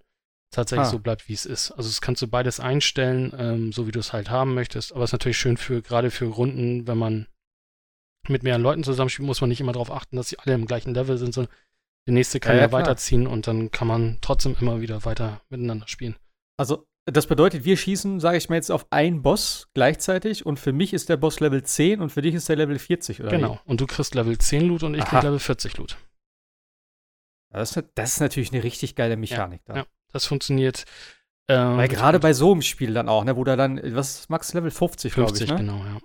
tatsächlich 0.51 0.87
ah. 0.87 0.91
so 0.91 0.99
bleibt, 0.99 1.27
wie 1.29 1.33
es 1.33 1.45
ist. 1.45 1.71
Also 1.71 1.89
das 1.89 2.01
kannst 2.01 2.21
du 2.21 2.27
beides 2.27 2.59
einstellen, 2.59 3.33
ähm, 3.37 3.71
so 3.71 3.87
wie 3.87 3.91
du 3.91 3.99
es 3.99 4.13
halt 4.13 4.29
haben 4.29 4.53
möchtest. 4.53 4.93
Aber 4.93 5.03
es 5.03 5.09
ist 5.09 5.13
natürlich 5.13 5.37
schön 5.37 5.57
für, 5.57 5.81
gerade 5.81 6.11
für 6.11 6.25
Runden, 6.25 6.87
wenn 6.87 6.97
man 6.97 7.27
mit 8.27 8.43
mehreren 8.43 8.61
Leuten 8.61 8.83
zusammenspielt, 8.83 9.25
muss 9.25 9.41
man 9.41 9.49
nicht 9.49 9.61
immer 9.61 9.71
darauf 9.71 9.91
achten, 9.91 10.15
dass 10.15 10.29
sie 10.29 10.39
alle 10.39 10.55
im 10.55 10.65
gleichen 10.65 10.93
Level 10.93 11.17
sind, 11.17 11.33
sondern 11.33 11.53
der 12.07 12.13
nächste 12.13 12.39
kann 12.39 12.55
ja, 12.55 12.63
ja 12.63 12.71
weiterziehen 12.71 13.27
und 13.27 13.47
dann 13.47 13.71
kann 13.71 13.87
man 13.87 14.17
trotzdem 14.21 14.55
immer 14.59 14.81
wieder 14.81 15.05
weiter 15.05 15.41
miteinander 15.49 15.87
spielen. 15.87 16.15
Also 16.57 16.85
das 17.05 17.27
bedeutet, 17.27 17.65
wir 17.65 17.77
schießen, 17.77 18.19
sage 18.19 18.37
ich 18.37 18.49
mal 18.49 18.55
jetzt, 18.55 18.71
auf 18.71 18.87
einen 18.91 19.21
Boss 19.21 19.67
gleichzeitig 19.73 20.45
und 20.45 20.59
für 20.59 20.73
mich 20.73 20.93
ist 20.93 21.09
der 21.09 21.17
Boss 21.17 21.39
Level 21.39 21.63
10 21.63 22.01
und 22.01 22.09
für 22.09 22.21
dich 22.21 22.35
ist 22.35 22.49
der 22.49 22.55
Level 22.55 22.77
40, 22.77 23.21
oder? 23.21 23.29
Genau. 23.29 23.55
Wie? 23.55 23.69
Und 23.69 23.81
du 23.81 23.87
kriegst 23.87 24.15
Level 24.15 24.37
10 24.37 24.67
Loot 24.67 24.83
und 24.83 24.95
ich 24.95 25.01
Aha. 25.01 25.09
krieg 25.09 25.23
Level 25.23 25.39
40 25.39 25.77
Loot. 25.77 25.97
Das 27.51 27.75
ist, 27.75 27.83
das 27.95 28.13
ist, 28.13 28.19
natürlich 28.19 28.53
eine 28.53 28.63
richtig 28.63 28.95
geile 28.95 29.17
Mechanik 29.17 29.61
ja, 29.67 29.73
da. 29.73 29.79
Ja. 29.79 29.85
Das 30.11 30.25
funktioniert. 30.25 30.85
Ähm, 31.47 31.77
Weil 31.77 31.87
gerade 31.87 32.19
bei 32.19 32.33
so 32.33 32.51
einem 32.51 32.61
Spiel 32.61 32.93
dann 32.93 33.09
auch, 33.09 33.23
ne, 33.23 33.35
wo 33.35 33.43
da 33.43 33.55
dann, 33.55 33.81
was 33.95 34.19
ist 34.19 34.29
Max 34.29 34.53
Level 34.53 34.71
50, 34.71 35.13
50 35.13 35.47
glaube 35.47 35.61
ich. 35.61 35.67
Ne? 35.67 35.71
genau, 35.71 35.83
ja. 35.83 35.99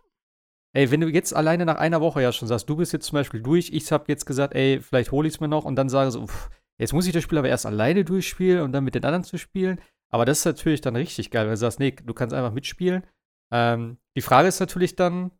ey, 0.74 0.90
wenn 0.90 1.00
du 1.00 1.08
jetzt 1.08 1.34
alleine 1.34 1.66
nach 1.66 1.76
einer 1.76 2.00
Woche 2.00 2.22
ja 2.22 2.32
schon 2.32 2.48
sagst, 2.48 2.68
du 2.68 2.76
bist 2.76 2.92
jetzt 2.92 3.06
zum 3.06 3.16
Beispiel 3.16 3.42
durch, 3.42 3.70
ich 3.70 3.92
habe 3.92 4.04
jetzt 4.08 4.24
gesagt, 4.24 4.54
ey, 4.54 4.80
vielleicht 4.80 5.12
hole 5.12 5.28
ich 5.28 5.34
es 5.34 5.40
mir 5.40 5.48
noch 5.48 5.64
und 5.64 5.76
dann 5.76 5.88
sage 5.88 6.10
so, 6.10 6.26
pff, 6.26 6.50
jetzt 6.78 6.94
muss 6.94 7.06
ich 7.06 7.12
das 7.12 7.22
Spiel 7.22 7.38
aber 7.38 7.48
erst 7.48 7.66
alleine 7.66 8.04
durchspielen 8.04 8.62
und 8.62 8.72
dann 8.72 8.84
mit 8.84 8.94
den 8.94 9.04
anderen 9.04 9.24
zu 9.24 9.36
spielen. 9.38 9.80
Aber 10.10 10.24
das 10.24 10.38
ist 10.38 10.44
natürlich 10.44 10.80
dann 10.80 10.96
richtig 10.96 11.30
geil, 11.30 11.44
wenn 11.44 11.52
du 11.52 11.56
sagst, 11.56 11.80
nee, 11.80 11.90
du 11.90 12.14
kannst 12.14 12.34
einfach 12.34 12.52
mitspielen. 12.52 13.04
Ähm, 13.52 13.98
die 14.16 14.22
Frage 14.22 14.48
ist 14.48 14.60
natürlich 14.60 14.96
dann, 14.96 15.30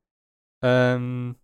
ähm, 0.62 1.37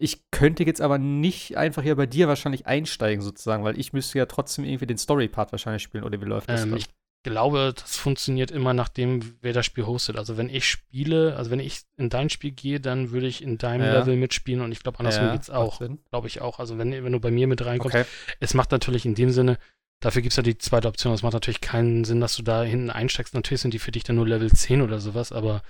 ich 0.00 0.30
könnte 0.30 0.64
jetzt 0.64 0.80
aber 0.80 0.98
nicht 0.98 1.56
einfach 1.56 1.82
hier 1.82 1.94
bei 1.94 2.06
dir 2.06 2.26
wahrscheinlich 2.26 2.66
einsteigen, 2.66 3.22
sozusagen, 3.22 3.62
weil 3.64 3.78
ich 3.78 3.92
müsste 3.92 4.18
ja 4.18 4.26
trotzdem 4.26 4.64
irgendwie 4.64 4.86
den 4.86 4.98
Story-Part 4.98 5.52
wahrscheinlich 5.52 5.82
spielen, 5.82 6.04
oder 6.04 6.20
wie 6.20 6.24
läuft 6.24 6.48
das? 6.48 6.62
Ähm, 6.62 6.70
dann? 6.70 6.78
ich 6.78 6.86
glaube, 7.22 7.74
das 7.76 7.98
funktioniert 7.98 8.50
immer 8.50 8.72
nachdem, 8.72 9.20
wer 9.42 9.52
das 9.52 9.66
Spiel 9.66 9.84
hostet. 9.84 10.16
Also 10.16 10.38
wenn 10.38 10.48
ich 10.48 10.64
spiele, 10.66 11.36
also 11.36 11.50
wenn 11.50 11.60
ich 11.60 11.82
in 11.98 12.08
dein 12.08 12.30
Spiel 12.30 12.52
gehe, 12.52 12.80
dann 12.80 13.10
würde 13.10 13.26
ich 13.26 13.42
in 13.42 13.58
deinem 13.58 13.84
Ja. 13.84 13.98
Level 13.98 14.16
mitspielen 14.16 14.62
und 14.62 14.72
ich 14.72 14.82
glaube, 14.82 14.98
andersrum 15.00 15.26
Ja, 15.26 15.32
geht's 15.32 15.50
auch. 15.50 15.80
Glaube 16.10 16.28
ich 16.28 16.40
auch. 16.40 16.58
Also 16.58 16.78
wenn, 16.78 16.92
wenn 16.92 17.12
du 17.12 17.20
bei 17.20 17.30
mir 17.30 17.46
mit 17.46 17.62
reinkommst, 17.64 17.94
Okay. 17.94 18.06
es 18.40 18.54
macht 18.54 18.70
natürlich 18.72 19.04
in 19.04 19.14
dem 19.14 19.30
Sinne, 19.32 19.58
dafür 20.00 20.22
gibt 20.22 20.32
es 20.32 20.36
ja 20.38 20.42
die 20.42 20.56
zweite 20.56 20.88
Option, 20.88 21.12
es 21.12 21.22
macht 21.22 21.34
natürlich 21.34 21.60
keinen 21.60 22.04
Sinn, 22.04 22.22
dass 22.22 22.36
du 22.36 22.42
da 22.42 22.62
hinten 22.62 22.88
einsteigst. 22.88 23.34
Natürlich 23.34 23.60
sind 23.60 23.74
die 23.74 23.78
für 23.78 23.92
dich 23.92 24.04
dann 24.04 24.16
nur 24.16 24.26
Level 24.26 24.50
10 24.50 24.80
oder 24.80 24.98
sowas, 24.98 25.30
aber 25.30 25.60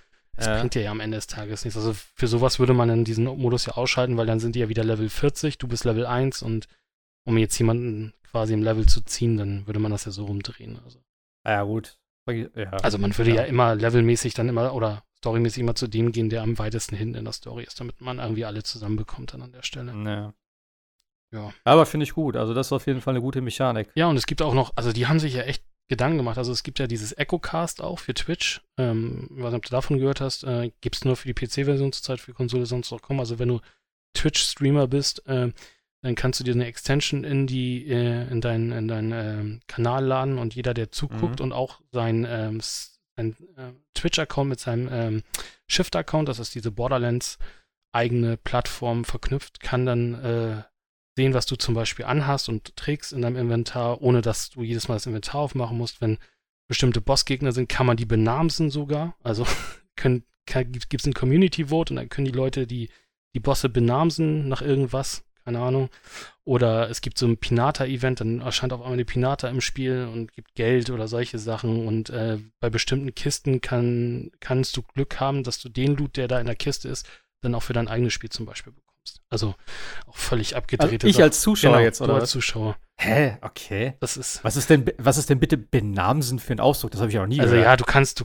Ja. 0.46 0.58
bringt 0.58 0.74
dir 0.74 0.82
ja 0.82 0.90
am 0.90 1.00
Ende 1.00 1.16
des 1.16 1.26
Tages 1.26 1.64
nichts. 1.64 1.76
Also 1.76 1.92
für 1.94 2.26
sowas 2.26 2.58
würde 2.58 2.74
man 2.74 2.88
dann 2.88 3.04
diesen 3.04 3.24
Modus 3.24 3.66
ja 3.66 3.74
ausschalten, 3.74 4.16
weil 4.16 4.26
dann 4.26 4.40
sind 4.40 4.54
die 4.54 4.60
ja 4.60 4.68
wieder 4.68 4.84
Level 4.84 5.08
40, 5.08 5.58
du 5.58 5.68
bist 5.68 5.84
Level 5.84 6.06
1 6.06 6.42
und 6.42 6.66
um 7.24 7.36
jetzt 7.38 7.58
jemanden 7.58 8.12
quasi 8.30 8.54
im 8.54 8.62
Level 8.62 8.86
zu 8.86 9.00
ziehen, 9.02 9.36
dann 9.36 9.66
würde 9.66 9.80
man 9.80 9.90
das 9.90 10.04
ja 10.04 10.12
so 10.12 10.24
rumdrehen. 10.26 10.78
Also, 10.84 11.00
Ah, 11.42 11.52
ja, 11.52 11.62
gut. 11.62 11.96
Ja. 12.28 12.70
also 12.82 12.98
man 12.98 13.16
würde 13.16 13.30
ja. 13.30 13.36
Ja. 13.42 13.44
immer 13.44 13.74
levelmäßig 13.74 14.34
dann 14.34 14.48
immer 14.48 14.72
oder 14.74 15.02
storymäßig 15.18 15.60
immer 15.60 15.74
zu 15.74 15.88
dem 15.88 16.12
gehen, 16.12 16.30
der 16.30 16.42
am 16.42 16.58
weitesten 16.58 16.94
hinten 16.94 17.16
in 17.16 17.24
der 17.24 17.32
Story 17.32 17.64
ist, 17.64 17.80
damit 17.80 18.00
man 18.00 18.18
irgendwie 18.18 18.44
alle 18.44 18.62
zusammenbekommt 18.62 19.34
dann 19.34 19.42
an 19.42 19.52
der 19.52 19.62
Stelle. 19.62 19.92
Ja. 20.04 20.32
Ja. 21.32 21.52
Aber 21.64 21.86
finde 21.86 22.04
ich 22.04 22.12
gut. 22.12 22.36
Also, 22.36 22.54
das 22.54 22.68
ist 22.68 22.72
auf 22.72 22.86
jeden 22.86 23.00
Fall 23.00 23.14
eine 23.14 23.20
gute 23.20 23.40
Mechanik. 23.40 23.88
Ja, 23.94 24.06
und 24.06 24.16
es 24.16 24.26
gibt 24.26 24.42
auch 24.42 24.54
noch, 24.54 24.72
also 24.76 24.92
die 24.92 25.06
haben 25.06 25.18
sich 25.20 25.34
ja 25.34 25.42
echt 25.42 25.64
Gedanken 25.90 26.18
gemacht. 26.18 26.38
Also 26.38 26.52
es 26.52 26.62
gibt 26.62 26.78
ja 26.78 26.86
dieses 26.86 27.12
Echocast 27.18 27.82
auch 27.82 27.98
für 27.98 28.14
Twitch. 28.14 28.62
Ähm, 28.78 29.28
ich 29.36 29.42
weiß 29.42 29.50
nicht, 29.52 29.56
ob 29.56 29.64
du 29.64 29.70
davon 29.70 29.98
gehört 29.98 30.20
hast. 30.20 30.44
Äh, 30.44 30.70
gibt 30.80 30.96
es 30.96 31.04
nur 31.04 31.16
für 31.16 31.26
die 31.30 31.34
PC-Version 31.34 31.92
zurzeit, 31.92 32.20
für 32.20 32.32
Konsole 32.32 32.64
sonst 32.64 32.92
noch 32.92 33.02
kommen. 33.02 33.18
Also 33.20 33.38
wenn 33.40 33.48
du 33.48 33.60
Twitch-Streamer 34.14 34.86
bist, 34.86 35.26
äh, 35.26 35.52
dann 36.02 36.14
kannst 36.14 36.38
du 36.40 36.44
dir 36.44 36.54
eine 36.54 36.66
Extension 36.66 37.24
in 37.24 37.46
die, 37.48 37.88
äh, 37.88 38.28
in 38.30 38.40
deinen, 38.40 38.70
in 38.72 38.88
deinen 38.88 39.12
ähm, 39.12 39.60
Kanal 39.66 40.04
laden 40.04 40.38
und 40.38 40.54
jeder, 40.54 40.74
der 40.74 40.92
zuguckt 40.92 41.40
Mhm. 41.40 41.46
und 41.46 41.52
auch 41.52 41.80
sein, 41.92 42.24
ähm, 42.28 42.60
sein 43.16 43.36
äh, 43.56 43.72
Twitch-Account 43.94 44.48
mit 44.48 44.60
seinem 44.60 44.88
ähm, 44.92 45.22
Shift-Account, 45.66 46.28
das 46.28 46.38
ist 46.38 46.54
diese 46.54 46.70
Borderlands 46.70 47.38
eigene 47.92 48.36
Plattform 48.36 49.04
verknüpft, 49.04 49.58
kann 49.58 49.84
dann 49.86 50.14
äh, 50.14 50.62
sehen, 51.16 51.34
was 51.34 51.46
du 51.46 51.56
zum 51.56 51.74
Beispiel 51.74 52.04
anhast 52.04 52.48
und 52.48 52.76
trägst 52.76 53.12
in 53.12 53.22
deinem 53.22 53.36
Inventar, 53.36 54.00
ohne 54.00 54.22
dass 54.22 54.50
du 54.50 54.62
jedes 54.62 54.88
Mal 54.88 54.94
das 54.94 55.06
Inventar 55.06 55.40
aufmachen 55.40 55.76
musst. 55.76 56.00
Wenn 56.00 56.18
bestimmte 56.68 57.00
Bossgegner 57.00 57.52
sind, 57.52 57.68
kann 57.68 57.86
man 57.86 57.96
die 57.96 58.06
benamsen 58.06 58.70
sogar. 58.70 59.16
Also 59.22 59.46
können, 59.96 60.24
gibt 60.46 60.94
es 60.94 61.06
ein 61.06 61.14
Community 61.14 61.66
Vote 61.66 61.92
und 61.92 61.96
dann 61.96 62.08
können 62.08 62.26
die 62.26 62.32
Leute 62.32 62.66
die, 62.66 62.90
die 63.34 63.40
Bosse 63.40 63.68
benamsen 63.68 64.48
nach 64.48 64.62
irgendwas, 64.62 65.24
keine 65.44 65.60
Ahnung. 65.60 65.90
Oder 66.44 66.88
es 66.90 67.00
gibt 67.00 67.18
so 67.18 67.26
ein 67.26 67.36
Pinata-Event, 67.36 68.20
dann 68.20 68.40
erscheint 68.40 68.72
auf 68.72 68.80
einmal 68.80 68.94
eine 68.94 69.04
Pinata 69.04 69.48
im 69.48 69.60
Spiel 69.60 70.08
und 70.12 70.32
gibt 70.32 70.54
Geld 70.54 70.90
oder 70.90 71.08
solche 71.08 71.38
Sachen. 71.38 71.86
Und 71.86 72.10
äh, 72.10 72.38
bei 72.60 72.70
bestimmten 72.70 73.14
Kisten 73.14 73.60
kann, 73.60 74.30
kannst 74.40 74.76
du 74.76 74.82
Glück 74.82 75.20
haben, 75.20 75.42
dass 75.42 75.60
du 75.60 75.68
den 75.68 75.96
Loot, 75.96 76.16
der 76.16 76.28
da 76.28 76.40
in 76.40 76.46
der 76.46 76.56
Kiste 76.56 76.88
ist, 76.88 77.08
dann 77.40 77.54
auch 77.54 77.62
für 77.62 77.72
dein 77.72 77.88
eigenes 77.88 78.12
Spiel 78.12 78.30
zum 78.30 78.46
Beispiel 78.46 78.72
bekommst. 78.72 78.89
Also 79.28 79.54
auch 80.06 80.16
völlig 80.16 80.48
Also 80.54 80.58
abgedrehte 80.62 81.06
ich 81.08 81.14
Sachen. 81.14 81.24
als 81.24 81.40
Zuschauer 81.40 81.72
Genau, 81.72 81.82
jetzt, 81.84 82.00
du 82.00 82.04
oder 82.04 82.14
als? 82.14 82.30
Zuschauer. 82.30 82.76
Hä? 82.98 83.36
Okay. 83.42 83.94
Das 84.00 84.16
ist. 84.16 84.42
Was 84.44 84.56
ist 84.56 84.68
denn, 84.70 84.84
was 84.98 85.16
ist 85.18 85.30
denn 85.30 85.38
bitte 85.40 85.56
Benamsen 85.56 86.38
für 86.38 86.52
ein 86.52 86.60
Ausdruck? 86.60 86.90
Das 86.90 87.00
habe 87.00 87.10
ich 87.10 87.18
auch 87.18 87.26
nie 87.26 87.40
Also 87.40 87.52
gehört. 87.52 87.66
ja, 87.66 87.76
du 87.76 87.84
kannst, 87.84 88.20
du. 88.20 88.24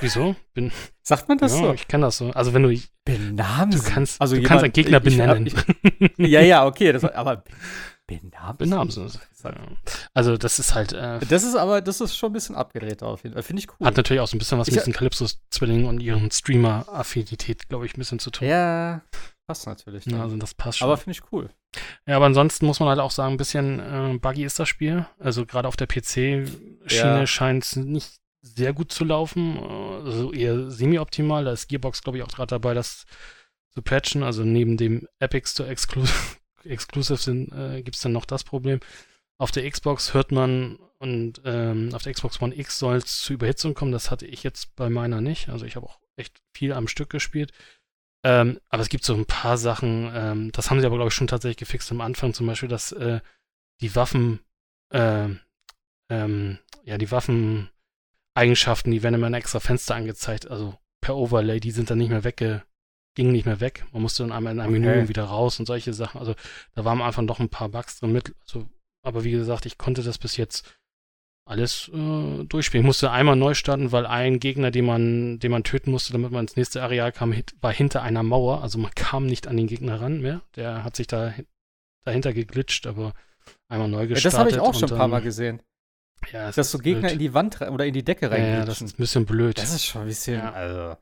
Wieso? 0.00 0.36
Bin, 0.54 0.70
Sagt 1.02 1.28
man 1.28 1.38
das 1.38 1.52
ja, 1.52 1.58
so? 1.58 1.72
ich 1.72 1.88
kann 1.88 2.02
das 2.02 2.18
so. 2.18 2.30
Also 2.30 2.54
wenn 2.54 2.62
du, 2.62 2.70
du 2.70 2.80
Benamsen. 3.04 3.82
kannst, 3.84 4.20
also 4.20 4.36
du 4.36 4.42
jemand- 4.42 4.48
kannst 4.48 4.64
einen 4.64 4.72
Gegner 4.74 4.98
ich- 5.04 5.12
ich 5.12 5.16
benennen. 5.18 5.46
ich- 5.46 6.18
Ja, 6.30 6.40
ja, 6.40 6.66
okay. 6.66 6.92
Das, 6.92 7.02
aber 7.04 7.42
Benamsen? 8.06 8.58
Benamsen. 8.58 9.10
Also 10.14 10.36
das 10.36 10.58
ist 10.58 10.74
halt, 10.74 10.92
äh, 10.92 11.18
Das 11.28 11.42
ist 11.42 11.56
aber, 11.56 11.80
das 11.80 12.00
ist 12.00 12.16
schon 12.16 12.30
ein 12.30 12.32
bisschen 12.34 12.54
abgedreht 12.54 13.02
auf 13.02 13.22
jeden 13.24 13.32
Fall. 13.34 13.42
Finde 13.42 13.60
ich 13.62 13.68
cool. 13.70 13.86
hat 13.86 13.96
natürlich 13.96 14.20
auch 14.20 14.28
so 14.28 14.36
ein 14.36 14.38
bisschen 14.38 14.58
was 14.58 14.68
Ich 14.68 14.74
mit 14.74 14.82
diesen 14.82 14.92
Calypso-Zwillingen 14.92 15.86
und 15.86 16.00
ihren 16.00 16.30
Streamer-Affinität, 16.30 17.68
glaube 17.68 17.86
ich, 17.86 17.94
ein 17.96 17.98
bisschen 17.98 18.18
zu 18.18 18.30
tun. 18.30 18.46
ja, 18.48 19.00
passt 19.52 19.66
natürlich. 19.66 20.04
Ja, 20.06 20.12
dann. 20.12 20.20
also 20.22 20.36
das 20.36 20.54
passt 20.54 20.78
schon. 20.78 20.86
aber 20.86 20.96
finde 20.96 21.18
ich 21.18 21.32
cool. 21.32 21.50
Ja, 22.06 22.16
aber 22.16 22.26
ansonsten 22.26 22.66
muss 22.66 22.80
man 22.80 22.88
halt 22.88 22.98
auch 23.00 23.10
sagen, 23.10 23.34
ein 23.34 23.38
bisschen 23.38 23.80
äh, 23.80 24.18
buggy 24.18 24.44
ist 24.44 24.58
das 24.58 24.68
Spiel. 24.68 25.06
Also 25.18 25.46
gerade 25.46 25.68
auf 25.68 25.76
der 25.76 25.86
PC-Schiene 25.86 26.48
Ja. 26.90 27.26
scheint 27.26 27.64
es 27.64 27.76
nicht 27.76 28.16
sehr 28.42 28.72
gut 28.72 28.92
zu 28.92 29.04
laufen. 29.04 29.56
Äh, 29.56 29.62
Also 30.04 30.32
eher 30.32 30.70
semi-optimal. 30.70 31.44
Da 31.44 31.52
ist 31.52 31.68
Gearbox, 31.68 32.02
glaube 32.02 32.18
ich, 32.18 32.24
auch 32.24 32.28
gerade 32.28 32.48
dabei, 32.48 32.74
das 32.74 33.04
zu 33.70 33.82
patchen. 33.82 34.22
Also 34.22 34.44
neben 34.44 34.76
dem 34.76 35.06
Epic 35.20 35.48
Store 35.48 35.68
Exclusive, 35.68 36.12
Exclusive 36.64 37.18
sind, 37.18 37.52
äh, 37.52 37.82
gibt 37.82 37.96
es 37.96 38.02
dann 38.02 38.12
noch 38.12 38.24
das 38.26 38.44
Problem. 38.44 38.80
Auf 39.38 39.50
der 39.50 39.68
Xbox 39.70 40.12
hört 40.14 40.30
man 40.30 40.76
und 40.98 41.40
ähm, 41.44 41.90
auf 41.94 42.02
der 42.02 42.12
Xbox 42.12 42.40
One 42.40 42.56
X 42.56 42.78
soll 42.78 42.96
es 42.96 43.20
zu 43.22 43.32
Überhitzung 43.32 43.74
kommen. 43.74 43.90
Das 43.92 44.10
hatte 44.10 44.26
ich 44.26 44.42
jetzt 44.44 44.76
bei 44.76 44.88
meiner 44.90 45.20
nicht. 45.20 45.48
Also 45.48 45.64
ich 45.64 45.74
habe 45.74 45.86
auch 45.86 45.98
echt 46.16 46.40
viel 46.54 46.72
am 46.72 46.86
Stück 46.86 47.10
gespielt. 47.10 47.52
Ähm, 48.24 48.60
aber 48.68 48.82
es 48.82 48.88
gibt 48.88 49.04
so 49.04 49.14
ein 49.14 49.26
paar 49.26 49.58
Sachen, 49.58 50.10
ähm, 50.14 50.52
das 50.52 50.70
haben 50.70 50.80
sie 50.80 50.86
aber, 50.86 50.96
glaube 50.96 51.08
ich, 51.08 51.14
schon 51.14 51.26
tatsächlich 51.26 51.56
gefixt 51.56 51.90
am 51.90 52.00
Anfang, 52.00 52.34
zum 52.34 52.46
Beispiel, 52.46 52.68
dass 52.68 52.92
äh, 52.92 53.20
die 53.80 53.96
Waffen, 53.96 54.40
ähm, 54.92 55.40
ähm, 56.08 56.58
ja, 56.84 56.98
die 56.98 57.10
Waffeneigenschaften, 57.10 58.92
die 58.92 59.02
werden 59.02 59.14
immer 59.14 59.26
ein 59.26 59.34
extra 59.34 59.60
Fenster 59.60 59.94
angezeigt, 59.96 60.48
also 60.48 60.78
per 61.00 61.16
Overlay, 61.16 61.58
die 61.60 61.72
sind 61.72 61.90
dann 61.90 61.98
nicht 61.98 62.10
mehr 62.10 62.24
wegge, 62.24 62.62
gingen 63.16 63.32
nicht 63.32 63.44
mehr 63.46 63.60
weg. 63.60 63.84
Man 63.92 64.02
musste 64.02 64.22
dann 64.22 64.32
einmal 64.32 64.52
in 64.52 64.60
ein 64.60 64.70
Menü 64.70 64.88
Okay. 64.88 65.00
und 65.00 65.08
wieder 65.08 65.24
raus 65.24 65.58
und 65.58 65.66
solche 65.66 65.92
Sachen. 65.92 66.18
Also 66.18 66.34
da 66.74 66.84
waren 66.84 67.00
am 67.00 67.06
Anfang 67.06 67.26
doch 67.26 67.40
ein 67.40 67.48
paar 67.48 67.68
Bugs 67.68 67.98
drin 67.98 68.12
mit. 68.12 68.34
Also, 68.42 68.68
aber 69.04 69.24
wie 69.24 69.32
gesagt, 69.32 69.66
ich 69.66 69.78
konnte 69.78 70.02
das 70.02 70.18
bis 70.18 70.36
jetzt 70.36 70.78
alles 71.44 71.90
äh, 71.92 72.44
durchspielen. 72.44 72.84
Ich 72.84 72.86
musste 72.86 73.10
einmal 73.10 73.36
neu 73.36 73.54
starten, 73.54 73.90
weil 73.92 74.06
ein 74.06 74.38
Gegner, 74.40 74.70
den 74.70 74.84
man, 74.86 75.38
den 75.40 75.50
man 75.50 75.64
töten 75.64 75.90
musste, 75.90 76.12
damit 76.12 76.30
man 76.30 76.44
ins 76.44 76.56
nächste 76.56 76.82
Areal 76.82 77.12
kam, 77.12 77.34
war 77.60 77.72
hinter 77.72 78.02
einer 78.02 78.22
Mauer. 78.22 78.62
Also 78.62 78.78
man 78.78 78.92
kam 78.94 79.26
nicht 79.26 79.48
an 79.48 79.56
den 79.56 79.66
Gegner 79.66 80.00
ran 80.00 80.20
mehr. 80.20 80.42
Der 80.56 80.84
hat 80.84 80.96
sich 80.96 81.06
da 81.08 81.28
hin- 81.28 81.46
dahinter 82.04 82.32
geglitscht, 82.32 82.86
aber 82.86 83.12
einmal 83.68 83.88
neu 83.88 84.02
Ja, 84.02 84.06
gestartet. 84.06 84.32
das 84.34 84.38
habe 84.38 84.50
ich 84.50 84.58
auch 84.60 84.74
schon 84.74 84.90
ein 84.90 84.96
paar 84.98 85.08
Mal 85.08 85.22
gesehen. 85.22 85.60
Ja, 86.32 86.48
es 86.50 86.54
Dass 86.54 86.70
so 86.70 86.78
Gegner 86.78 87.00
blöd. 87.02 87.12
in 87.14 87.18
die 87.18 87.34
Wand 87.34 87.60
oder 87.60 87.84
in 87.84 87.92
die 87.94 88.04
Decke 88.04 88.26
ja, 88.26 88.36
ja, 88.36 88.38
das 88.38 88.48
reinglitschen. 88.58 88.86
ist 88.86 88.94
ein 88.94 88.96
bisschen 88.98 89.26
blöd. 89.26 89.58
Das 89.58 89.74
ist 89.74 89.84
schon 89.84 90.02
ein 90.02 90.08
bisschen, 90.08 90.38
Ja. 90.38 90.52
also. 90.52 90.96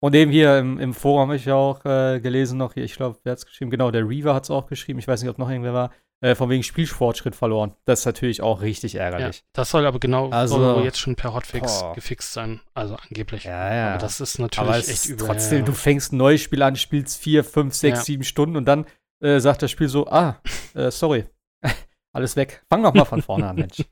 Und 0.00 0.14
eben 0.14 0.30
hier 0.30 0.58
im, 0.58 0.78
im 0.78 0.92
Forum 0.94 1.22
habe 1.28 1.36
ich 1.36 1.46
ja 1.46 1.54
auch 1.54 1.84
äh, 1.84 2.20
gelesen 2.20 2.58
noch, 2.58 2.74
hier, 2.74 2.84
ich 2.84 2.94
glaube, 2.94 3.18
wer 3.24 3.32
hat 3.32 3.38
es 3.38 3.46
geschrieben? 3.46 3.70
Genau, 3.70 3.90
der 3.90 4.06
Reaver 4.08 4.34
hat 4.34 4.44
es 4.44 4.50
auch 4.50 4.66
geschrieben, 4.68 4.98
ich 4.98 5.08
weiß 5.08 5.22
nicht, 5.22 5.30
ob 5.30 5.38
noch 5.38 5.48
irgendwer 5.50 5.72
war, 5.74 5.90
äh, 6.20 6.34
von 6.34 6.50
wegen 6.50 6.62
Spielfortschritt 6.62 7.36
verloren. 7.36 7.74
Das 7.84 8.00
ist 8.00 8.06
natürlich 8.06 8.42
auch 8.42 8.60
richtig 8.60 8.94
ja, 8.94 9.02
ärgerlich. 9.02 9.44
das 9.52 9.70
soll 9.70 9.86
aber 9.86 9.98
genau 10.00 10.30
Also- 10.30 10.82
jetzt 10.82 10.98
schon 10.98 11.14
per 11.16 11.32
Hotfix 11.34 11.80
Boah. 11.80 11.94
gefixt 11.94 12.32
sein. 12.32 12.60
Also 12.74 12.96
angeblich. 12.96 13.44
Ja, 13.44 13.72
ja. 13.74 13.88
Aber 13.90 13.98
das 13.98 14.20
ist 14.20 14.38
natürlich 14.38 14.68
Aber 14.68 14.78
es 14.78 14.88
echt 14.88 15.06
übel. 15.06 15.26
trotzdem, 15.26 15.58
ja, 15.60 15.64
du 15.64 15.72
fängst 15.72 16.12
ein 16.12 16.16
neues 16.16 16.40
Spiel 16.40 16.62
an, 16.62 16.76
spielst 16.76 17.20
vier, 17.20 17.44
fünf, 17.44 17.74
sechs, 17.74 17.98
Ja. 17.98 18.04
sieben 18.04 18.24
Stunden 18.24 18.56
und 18.56 18.64
dann 18.64 18.86
äh, 19.20 19.40
sagt 19.40 19.62
das 19.62 19.70
Spiel 19.70 19.88
so, 19.88 20.06
ah, 20.08 20.40
äh, 20.74 20.90
sorry, 20.92 21.24
alles 22.12 22.36
weg. 22.36 22.62
Fang 22.68 22.82
doch 22.82 22.94
mal 22.94 23.04
von 23.04 23.20
vorne 23.22 23.48
an, 23.48 23.56
Mensch. 23.56 23.82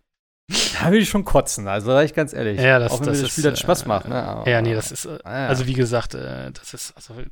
Da 0.81 0.93
will 0.93 1.01
ich 1.03 1.09
schon 1.09 1.25
kotzen, 1.25 1.67
also 1.67 1.89
sag 1.89 2.05
ich 2.05 2.15
ganz 2.15 2.33
ehrlich. 2.33 2.61
Ja, 2.61 2.79
das- 2.79 2.93
Auch 2.93 3.01
wenn 3.01 3.07
das 3.07 3.19
das 3.19 3.27
ist, 3.29 3.33
Spiel 3.33 3.45
dann 3.45 3.57
Spaß 3.57 3.83
äh, 3.83 3.89
macht, 3.89 4.09
ne? 4.09 4.23
Aber- 4.23 4.49
Ja, 4.49 4.63
nee, 4.63 4.75
das 4.75 4.93
ist, 4.93 5.05
äh, 5.07 5.19
Ah, 5.25 5.43
ja. 5.43 5.49
also 5.49 5.67
wie 5.67 5.73
gesagt, 5.73 6.15
das 6.15 6.75
ist, 6.75 6.93
also 6.97 7.17
wir, 7.17 7.27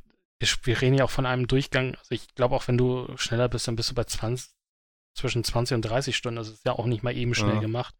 wir 0.63 0.81
reden 0.81 0.95
ja 0.97 1.05
auch 1.05 1.09
von 1.09 1.25
einem 1.25 1.47
Durchgang. 1.47 1.95
Also 1.95 2.09
ich 2.11 2.35
glaube 2.35 2.53
auch, 2.55 2.67
wenn 2.67 2.77
du 2.77 3.07
schneller 3.15 3.47
bist, 3.47 3.67
dann 3.69 3.77
bist 3.77 3.91
du 3.91 3.95
bei 3.95 4.03
20, 4.03 4.49
zwischen 5.15 5.43
20 5.43 5.75
und 5.75 5.81
30 5.81 6.15
Stunden. 6.15 6.37
Das 6.37 6.49
ist 6.49 6.65
ja 6.65 6.73
auch 6.73 6.85
nicht 6.85 7.03
mal 7.03 7.15
eben 7.15 7.33
schnell 7.33 7.55
Ja. 7.55 7.61
gemacht. 7.61 7.95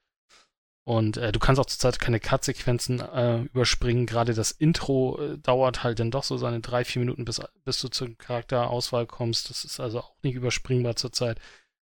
Und 0.87 1.17
äh, 1.17 1.31
du 1.31 1.39
kannst 1.39 1.59
auch 1.59 1.65
zurzeit 1.65 1.99
keine 1.99 2.19
Cut-Sequenzen 2.19 2.99
äh, 2.99 3.41
überspringen. 3.41 4.05
Gerade 4.05 4.35
das 4.35 4.51
Intro 4.51 5.19
äh, 5.19 5.37
dauert 5.39 5.83
halt 5.83 5.99
dann 5.99 6.11
doch 6.11 6.23
so 6.23 6.37
seine 6.37 6.59
drei, 6.59 6.85
vier 6.85 6.99
Minuten, 6.99 7.25
bis, 7.25 7.41
bis 7.63 7.81
du 7.81 7.87
zur 7.87 8.15
Charakterauswahl 8.15 9.07
kommst. 9.07 9.49
Das 9.49 9.65
ist 9.65 9.79
also 9.79 10.01
auch 10.01 10.15
nicht 10.21 10.35
überspringbar 10.35 10.95
zurzeit. 10.95 11.39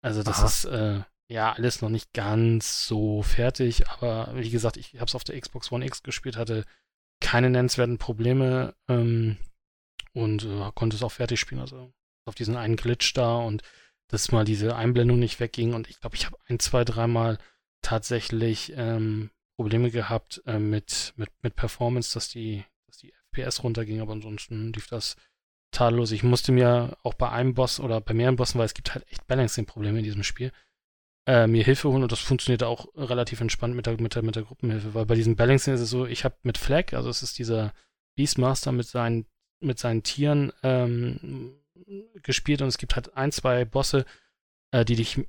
Also 0.01 0.23
das 0.23 0.37
Aha. 0.39 0.45
ist 0.45 0.65
äh, 0.65 1.01
ja 1.27 1.51
alles 1.51 1.81
noch 1.81 1.89
nicht 1.89 2.13
ganz 2.13 2.87
so 2.87 3.23
fertig. 3.23 3.89
Aber 3.89 4.31
wie 4.35 4.49
gesagt, 4.49 4.77
ich 4.77 4.93
habe 4.95 5.05
es 5.05 5.15
auf 5.15 5.25
der 5.25 5.37
Xbox 5.37 5.69
One 5.69 5.85
X 5.85 6.01
gespielt, 6.03 6.37
hatte 6.37 6.63
keine 7.19 7.49
nennenswerten 7.49 7.97
Probleme 7.97 8.73
ähm, 8.87 9.35
und 10.13 10.45
äh, 10.45 10.71
konnte 10.75 10.95
es 10.95 11.03
auch 11.03 11.11
fertig 11.11 11.41
spielen. 11.41 11.59
Also 11.59 11.91
auf 12.25 12.35
diesen 12.35 12.55
einen 12.55 12.77
Glitch 12.77 13.13
da 13.13 13.35
und 13.35 13.63
dass 14.07 14.31
mal 14.31 14.45
diese 14.45 14.75
Einblendung 14.75 15.19
nicht 15.19 15.39
wegging. 15.39 15.73
Und 15.73 15.89
ich 15.89 15.99
glaube, 15.99 16.15
ich 16.15 16.25
habe 16.25 16.37
ein, 16.47 16.59
zwei, 16.59 16.83
dreimal 16.83 17.37
tatsächlich 17.81 18.73
ähm, 18.75 19.31
Probleme 19.55 19.91
gehabt 19.91 20.41
äh, 20.45 20.59
mit, 20.59 21.13
mit, 21.15 21.29
mit 21.41 21.55
Performance, 21.55 22.13
dass 22.13 22.29
die, 22.29 22.63
dass 22.87 22.97
die 22.97 23.13
FPS 23.31 23.63
runterging, 23.63 24.01
aber 24.01 24.13
ansonsten 24.13 24.71
lief 24.73 24.87
das 24.87 25.15
tadellos. 25.71 26.11
Ich 26.11 26.23
musste 26.23 26.51
mir 26.51 26.97
auch 27.03 27.13
bei 27.13 27.29
einem 27.29 27.53
Boss 27.53 27.79
oder 27.79 27.99
bei 28.01 28.13
mehreren 28.13 28.35
Bossen, 28.35 28.59
weil 28.59 28.65
es 28.65 28.73
gibt 28.73 28.93
halt 28.93 29.05
echt 29.11 29.27
Balancing-Probleme 29.27 29.99
in 29.99 30.03
diesem 30.03 30.23
Spiel, 30.23 30.51
äh, 31.27 31.47
mir 31.47 31.63
Hilfe 31.63 31.89
holen 31.89 32.03
und 32.03 32.11
das 32.11 32.19
funktioniert 32.19 32.63
auch 32.63 32.87
relativ 32.95 33.41
entspannt 33.41 33.75
mit 33.75 33.85
der, 33.85 33.99
mit 33.99 34.15
der, 34.15 34.23
mit 34.23 34.35
der 34.35 34.43
Gruppenhilfe, 34.43 34.93
weil 34.93 35.05
bei 35.05 35.15
diesem 35.15 35.35
Balancing 35.35 35.73
ist 35.73 35.81
es 35.81 35.89
so, 35.89 36.05
ich 36.05 36.23
habe 36.23 36.35
mit 36.43 36.57
Flag, 36.57 36.93
also 36.93 37.09
es 37.09 37.21
ist 37.21 37.37
dieser 37.37 37.73
Beastmaster 38.15 38.71
mit 38.71 38.87
seinen, 38.87 39.25
mit 39.59 39.77
seinen 39.77 40.03
Tieren 40.03 40.53
ähm, 40.63 41.59
gespielt 42.23 42.61
und 42.61 42.67
es 42.67 42.77
gibt 42.77 42.95
halt 42.95 43.15
ein, 43.15 43.31
zwei 43.31 43.65
Bosse, 43.65 44.05
äh, 44.71 44.85
die 44.85 44.95
dich, 44.95 45.19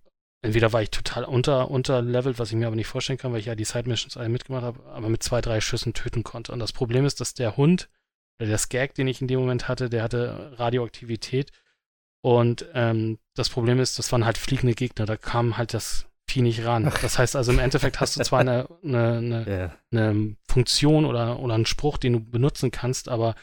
entweder 0.43 0.73
war 0.73 0.83
ich 0.83 0.91
total 0.91 1.25
unter, 1.25 1.71
unterlevelt, 1.71 2.39
was 2.39 2.51
ich 2.51 2.57
mir 2.57 2.67
aber 2.67 2.77
nicht 2.77 2.87
vorstellen 2.87 3.19
kann, 3.19 3.33
weil 3.33 3.41
ich 3.41 3.47
ja 3.47 3.55
die 3.55 3.65
Side-Missions 3.65 4.17
alle 4.17 4.29
mitgemacht 4.29 4.65
habe, 4.65 4.85
aber 4.87 5.09
mit 5.09 5.23
zwei, 5.23 5.41
drei 5.41 5.61
Schüssen 5.61 5.95
töten 5.95 6.25
konnte. 6.25 6.53
Und 6.53 6.59
das 6.59 6.73
Problem 6.73 7.05
ist, 7.05 7.21
dass 7.21 7.35
der 7.35 7.57
Hund, 7.57 7.89
oder 8.39 8.49
der 8.49 8.59
Skag, 8.59 8.95
den 8.95 9.09
ich 9.09 9.21
in 9.21 9.29
dem 9.29 9.41
Moment 9.41 9.69
hatte, 9.69 9.91
der 9.91 10.03
hatte 10.03 10.55
Radioaktivität 10.59 11.53
und 12.21 12.67
ähm, 12.75 13.19
das 13.35 13.49
Problem 13.49 13.79
ist, 13.81 13.99
das 13.99 14.11
waren 14.13 14.25
halt 14.25 14.39
fliegende 14.39 14.75
Gegner, 14.75 15.07
da 15.07 15.17
kam 15.17 15.57
halt 15.57 15.75
das 15.75 16.09
Vieh 16.31 16.43
nicht 16.43 16.65
ran. 16.65 16.93
Das 17.01 17.19
heißt 17.19 17.37
also, 17.37 17.53
im 17.53 17.59
Endeffekt 17.59 18.01
hast 18.01 18.17
du 18.17 18.23
zwar 18.23 18.41
eine, 18.41 18.69
eine, 18.85 19.17
eine, 19.17 19.47
yeah. 19.49 19.79
eine 19.91 20.37
Funktion 20.47 21.07
oder, 21.07 21.39
oder 21.41 21.55
einen 21.55 21.65
Spruch, 21.65 21.97
den 21.97 22.13
du 22.13 22.21
benutzen 22.21 22.71
kannst, 22.71 23.09
aber 23.09 23.35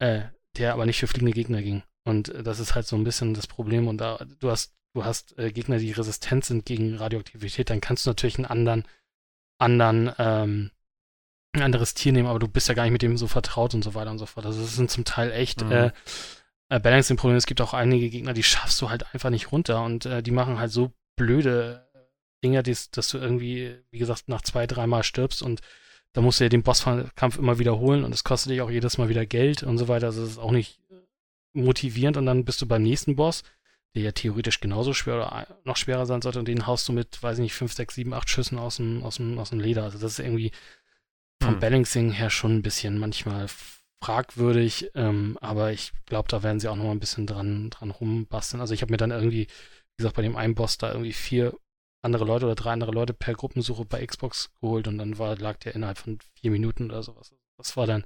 äh, 0.00 0.22
der 0.56 0.72
aber 0.72 0.86
nicht 0.86 0.98
für 0.98 1.06
fliegende 1.06 1.32
Gegner 1.32 1.62
ging. 1.62 1.84
Und 2.06 2.30
äh, 2.30 2.42
das 2.42 2.60
ist 2.60 2.74
halt 2.74 2.86
so 2.86 2.96
ein 2.96 3.04
bisschen 3.04 3.34
das 3.34 3.46
Problem. 3.46 3.88
Und 3.88 3.98
da, 3.98 4.18
du 4.38 4.50
hast, 4.50 4.74
du 4.94 5.04
hast 5.04 5.38
äh, 5.38 5.52
Gegner, 5.52 5.78
die 5.78 5.92
resistent 5.92 6.44
sind 6.44 6.64
gegen 6.64 6.96
Radioaktivität, 6.96 7.68
dann 7.68 7.80
kannst 7.80 8.06
du 8.06 8.10
natürlich 8.10 8.38
einen 8.38 8.46
anderen, 8.46 8.84
anderen, 9.58 10.12
ähm, 10.18 10.70
ein 11.52 11.62
anderes 11.62 11.94
Tier 11.94 12.12
nehmen, 12.12 12.28
aber 12.28 12.38
du 12.38 12.48
bist 12.48 12.68
ja 12.68 12.74
gar 12.74 12.84
nicht 12.84 12.92
mit 12.92 13.02
dem 13.02 13.16
so 13.16 13.26
vertraut 13.26 13.74
und 13.74 13.82
so 13.82 13.94
weiter 13.94 14.10
und 14.10 14.18
so 14.18 14.26
fort. 14.26 14.46
Also 14.46 14.62
das 14.62 14.76
sind 14.76 14.90
zum 14.90 15.04
Teil 15.04 15.32
echt 15.32 15.64
mhm. 15.64 15.72
äh, 15.72 15.90
äh, 16.68 16.80
Balancing-Problem. 16.80 17.36
Es 17.36 17.46
gibt 17.46 17.60
auch 17.60 17.74
einige 17.74 18.08
Gegner, 18.08 18.34
die 18.34 18.42
schaffst 18.42 18.80
du 18.80 18.90
halt 18.90 19.12
einfach 19.14 19.30
nicht 19.30 19.52
runter 19.52 19.82
und 19.82 20.06
äh, 20.06 20.22
die 20.22 20.30
machen 20.30 20.58
halt 20.58 20.70
so 20.70 20.92
blöde 21.16 21.88
Dinge, 22.44 22.62
dass, 22.62 22.90
dass 22.90 23.08
du 23.08 23.18
irgendwie, 23.18 23.78
wie 23.90 23.98
gesagt, 23.98 24.28
nach 24.28 24.42
zwei, 24.42 24.66
dreimal 24.66 25.02
stirbst 25.02 25.42
und 25.42 25.60
da 26.12 26.22
musst 26.22 26.40
du 26.40 26.44
ja 26.44 26.48
den 26.48 26.62
Bosskampf 26.62 27.38
immer 27.38 27.58
wiederholen 27.58 28.04
und 28.04 28.14
es 28.14 28.24
kostet 28.24 28.52
dich 28.52 28.62
auch 28.62 28.70
jedes 28.70 28.96
Mal 28.96 29.08
wieder 29.08 29.26
Geld 29.26 29.62
und 29.62 29.76
so 29.76 29.88
weiter. 29.88 30.06
Also 30.06 30.22
das 30.22 30.30
ist 30.32 30.38
auch 30.38 30.50
nicht 30.50 30.80
motivierend 31.56 32.16
und 32.16 32.26
dann 32.26 32.44
bist 32.44 32.60
du 32.62 32.66
beim 32.66 32.82
nächsten 32.82 33.16
Boss, 33.16 33.42
der 33.94 34.02
ja 34.02 34.12
theoretisch 34.12 34.60
genauso 34.60 34.92
schwer 34.92 35.16
oder 35.16 35.46
noch 35.64 35.76
schwerer 35.76 36.06
sein 36.06 36.22
sollte 36.22 36.38
und 36.38 36.48
den 36.48 36.66
haust 36.66 36.88
du 36.88 36.92
mit, 36.92 37.22
weiß 37.22 37.38
ich 37.38 37.42
nicht, 37.42 37.54
5, 37.54 37.72
6, 37.72 37.94
7, 37.94 38.14
8 38.14 38.28
Schüssen 38.28 38.58
aus 38.58 38.76
dem, 38.76 39.02
aus 39.02 39.16
dem, 39.16 39.38
aus 39.38 39.50
dem 39.50 39.60
Leder. 39.60 39.84
Also 39.84 39.98
das 39.98 40.12
ist 40.12 40.18
irgendwie 40.18 40.52
vom 41.42 41.54
hm. 41.54 41.60
Balancing 41.60 42.10
her 42.12 42.30
schon 42.30 42.56
ein 42.56 42.62
bisschen 42.62 42.98
manchmal 42.98 43.46
fragwürdig, 44.02 44.90
ähm, 44.94 45.38
aber 45.40 45.72
ich 45.72 45.92
glaube, 46.04 46.28
da 46.28 46.42
werden 46.42 46.60
sie 46.60 46.68
auch 46.68 46.76
noch 46.76 46.84
mal 46.84 46.90
ein 46.90 47.00
bisschen 47.00 47.26
dran, 47.26 47.70
dran 47.70 47.90
rumbasteln. 47.90 48.60
Also 48.60 48.74
ich 48.74 48.82
habe 48.82 48.92
mir 48.92 48.98
dann 48.98 49.10
irgendwie, 49.10 49.46
wie 49.46 49.96
gesagt, 49.96 50.16
bei 50.16 50.22
dem 50.22 50.36
einen 50.36 50.54
Boss 50.54 50.78
da 50.78 50.92
irgendwie 50.92 51.12
vier 51.12 51.54
andere 52.02 52.24
Leute 52.24 52.46
oder 52.46 52.54
drei 52.54 52.72
andere 52.72 52.92
Leute 52.92 53.14
per 53.14 53.34
Gruppensuche 53.34 53.84
bei 53.84 54.04
Xbox 54.06 54.50
geholt 54.60 54.86
und 54.88 54.98
dann 54.98 55.18
war, 55.18 55.36
lag 55.36 55.56
der 55.58 55.74
innerhalb 55.74 55.98
von 55.98 56.18
vier 56.34 56.50
Minuten 56.50 56.84
oder 56.84 57.02
sowas. 57.02 57.34
Das 57.56 57.76
war 57.76 57.86
dann 57.86 58.04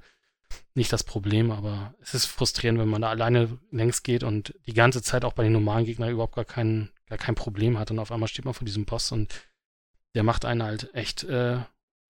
nicht 0.73 0.91
das 0.91 1.03
Problem, 1.03 1.51
aber 1.51 1.93
es 2.01 2.13
ist 2.13 2.25
frustrierend, 2.25 2.79
wenn 2.79 2.89
man 2.89 3.01
da 3.01 3.09
alleine 3.09 3.59
längs 3.71 4.03
geht 4.03 4.23
und 4.23 4.53
die 4.67 4.73
ganze 4.73 5.01
Zeit 5.01 5.25
auch 5.25 5.33
bei 5.33 5.43
den 5.43 5.53
normalen 5.53 5.85
Gegnern 5.85 6.09
überhaupt 6.09 6.35
gar 6.35 6.45
kein, 6.45 6.89
gar 7.07 7.17
kein 7.17 7.35
Problem 7.35 7.77
hat 7.77 7.91
und 7.91 7.99
auf 7.99 8.11
einmal 8.11 8.29
steht 8.29 8.45
man 8.45 8.53
vor 8.53 8.65
diesem 8.65 8.85
Boss 8.85 9.11
und 9.11 9.33
der 10.15 10.23
macht 10.23 10.45
einen 10.45 10.63
halt 10.63 10.93
echt 10.93 11.23
äh, 11.23 11.59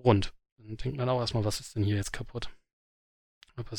rund. 0.03 0.33
Dann 0.57 0.77
denkt 0.77 0.97
man 0.97 1.09
auch 1.09 1.19
erstmal, 1.19 1.45
was 1.45 1.59
ist 1.59 1.75
denn 1.75 1.83
hier 1.83 1.95
jetzt 1.95 2.13
kaputt? 2.13 2.49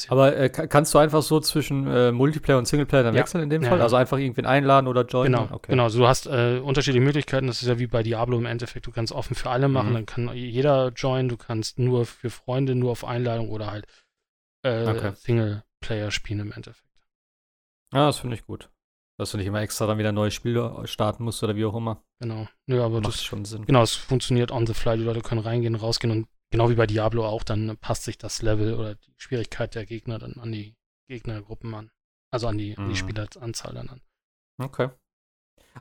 Aber 0.08 0.36
äh, 0.36 0.48
kannst 0.48 0.94
du 0.94 0.98
einfach 0.98 1.22
so 1.22 1.40
zwischen 1.40 1.86
äh, 1.86 2.12
Multiplayer 2.12 2.58
und 2.58 2.66
Singleplayer 2.66 3.02
dann 3.02 3.14
ja. 3.14 3.20
wechseln 3.20 3.42
in 3.42 3.50
dem 3.50 3.62
ja, 3.62 3.68
Fall? 3.68 3.78
Ja. 3.78 3.84
Also 3.84 3.96
einfach 3.96 4.18
irgendwen 4.18 4.46
einladen 4.46 4.86
oder 4.86 5.04
joinen? 5.04 5.32
Genau, 5.32 5.48
okay. 5.52 5.72
genau. 5.72 5.84
Also 5.84 5.98
du 5.98 6.06
hast 6.06 6.26
äh, 6.26 6.60
unterschiedliche 6.62 7.04
Möglichkeiten. 7.04 7.46
Das 7.46 7.62
ist 7.62 7.68
ja 7.68 7.78
wie 7.78 7.86
bei 7.86 8.02
Diablo 8.02 8.38
im 8.38 8.46
Endeffekt. 8.46 8.86
Du 8.86 8.92
kannst 8.92 9.12
offen 9.12 9.34
für 9.34 9.50
alle 9.50 9.68
machen, 9.68 9.90
mhm. 9.90 9.94
dann 9.94 10.06
kann 10.06 10.30
jeder 10.34 10.92
joinen. 10.94 11.28
Du 11.28 11.36
kannst 11.36 11.78
nur 11.78 12.04
für 12.04 12.30
Freunde, 12.30 12.74
nur 12.74 12.92
auf 12.92 13.04
Einladung 13.04 13.48
oder 13.48 13.70
halt 13.70 13.86
äh, 14.62 14.86
okay. 14.86 15.12
Singleplayer 15.16 16.10
spielen 16.10 16.40
im 16.40 16.52
Endeffekt. 16.52 16.88
Ja, 17.92 18.06
das 18.06 18.18
finde 18.18 18.36
ich 18.36 18.46
gut. 18.46 18.70
Dass 19.18 19.30
du 19.30 19.36
nicht 19.36 19.46
immer 19.46 19.60
extra 19.60 19.86
dann 19.86 19.98
wieder 19.98 20.08
ein 20.08 20.14
neues 20.14 20.34
Spiel 20.34 20.58
starten 20.84 21.24
musst 21.24 21.42
oder 21.42 21.54
wie 21.54 21.64
auch 21.64 21.74
immer. 21.74 22.02
Genau. 22.20 22.48
Ja, 22.66 22.84
aber 22.84 23.00
Macht 23.00 23.14
das 23.14 23.22
schon 23.22 23.44
Sinn. 23.44 23.66
Genau, 23.66 23.82
es 23.82 23.94
funktioniert 23.94 24.50
on 24.50 24.66
the 24.66 24.74
fly. 24.74 24.96
Die 24.96 25.04
Leute 25.04 25.20
können 25.20 25.42
reingehen, 25.42 25.74
rausgehen 25.74 26.10
und 26.10 26.28
genau 26.50 26.70
wie 26.70 26.74
bei 26.74 26.86
Diablo 26.86 27.26
auch, 27.26 27.42
dann 27.42 27.76
passt 27.78 28.04
sich 28.04 28.16
das 28.18 28.42
Level 28.42 28.74
oder 28.74 28.94
die 28.94 29.14
Schwierigkeit 29.16 29.74
der 29.74 29.84
Gegner 29.84 30.18
dann 30.18 30.34
an 30.34 30.52
die 30.52 30.76
Gegnergruppen 31.08 31.74
an. 31.74 31.90
Also 32.30 32.46
an 32.46 32.58
die, 32.58 32.72
mhm. 32.72 32.84
an 32.84 32.88
die. 32.88 32.96
Spieleranzahl 32.96 33.74
dann 33.74 33.88
an. 33.88 34.00
Okay. 34.58 34.88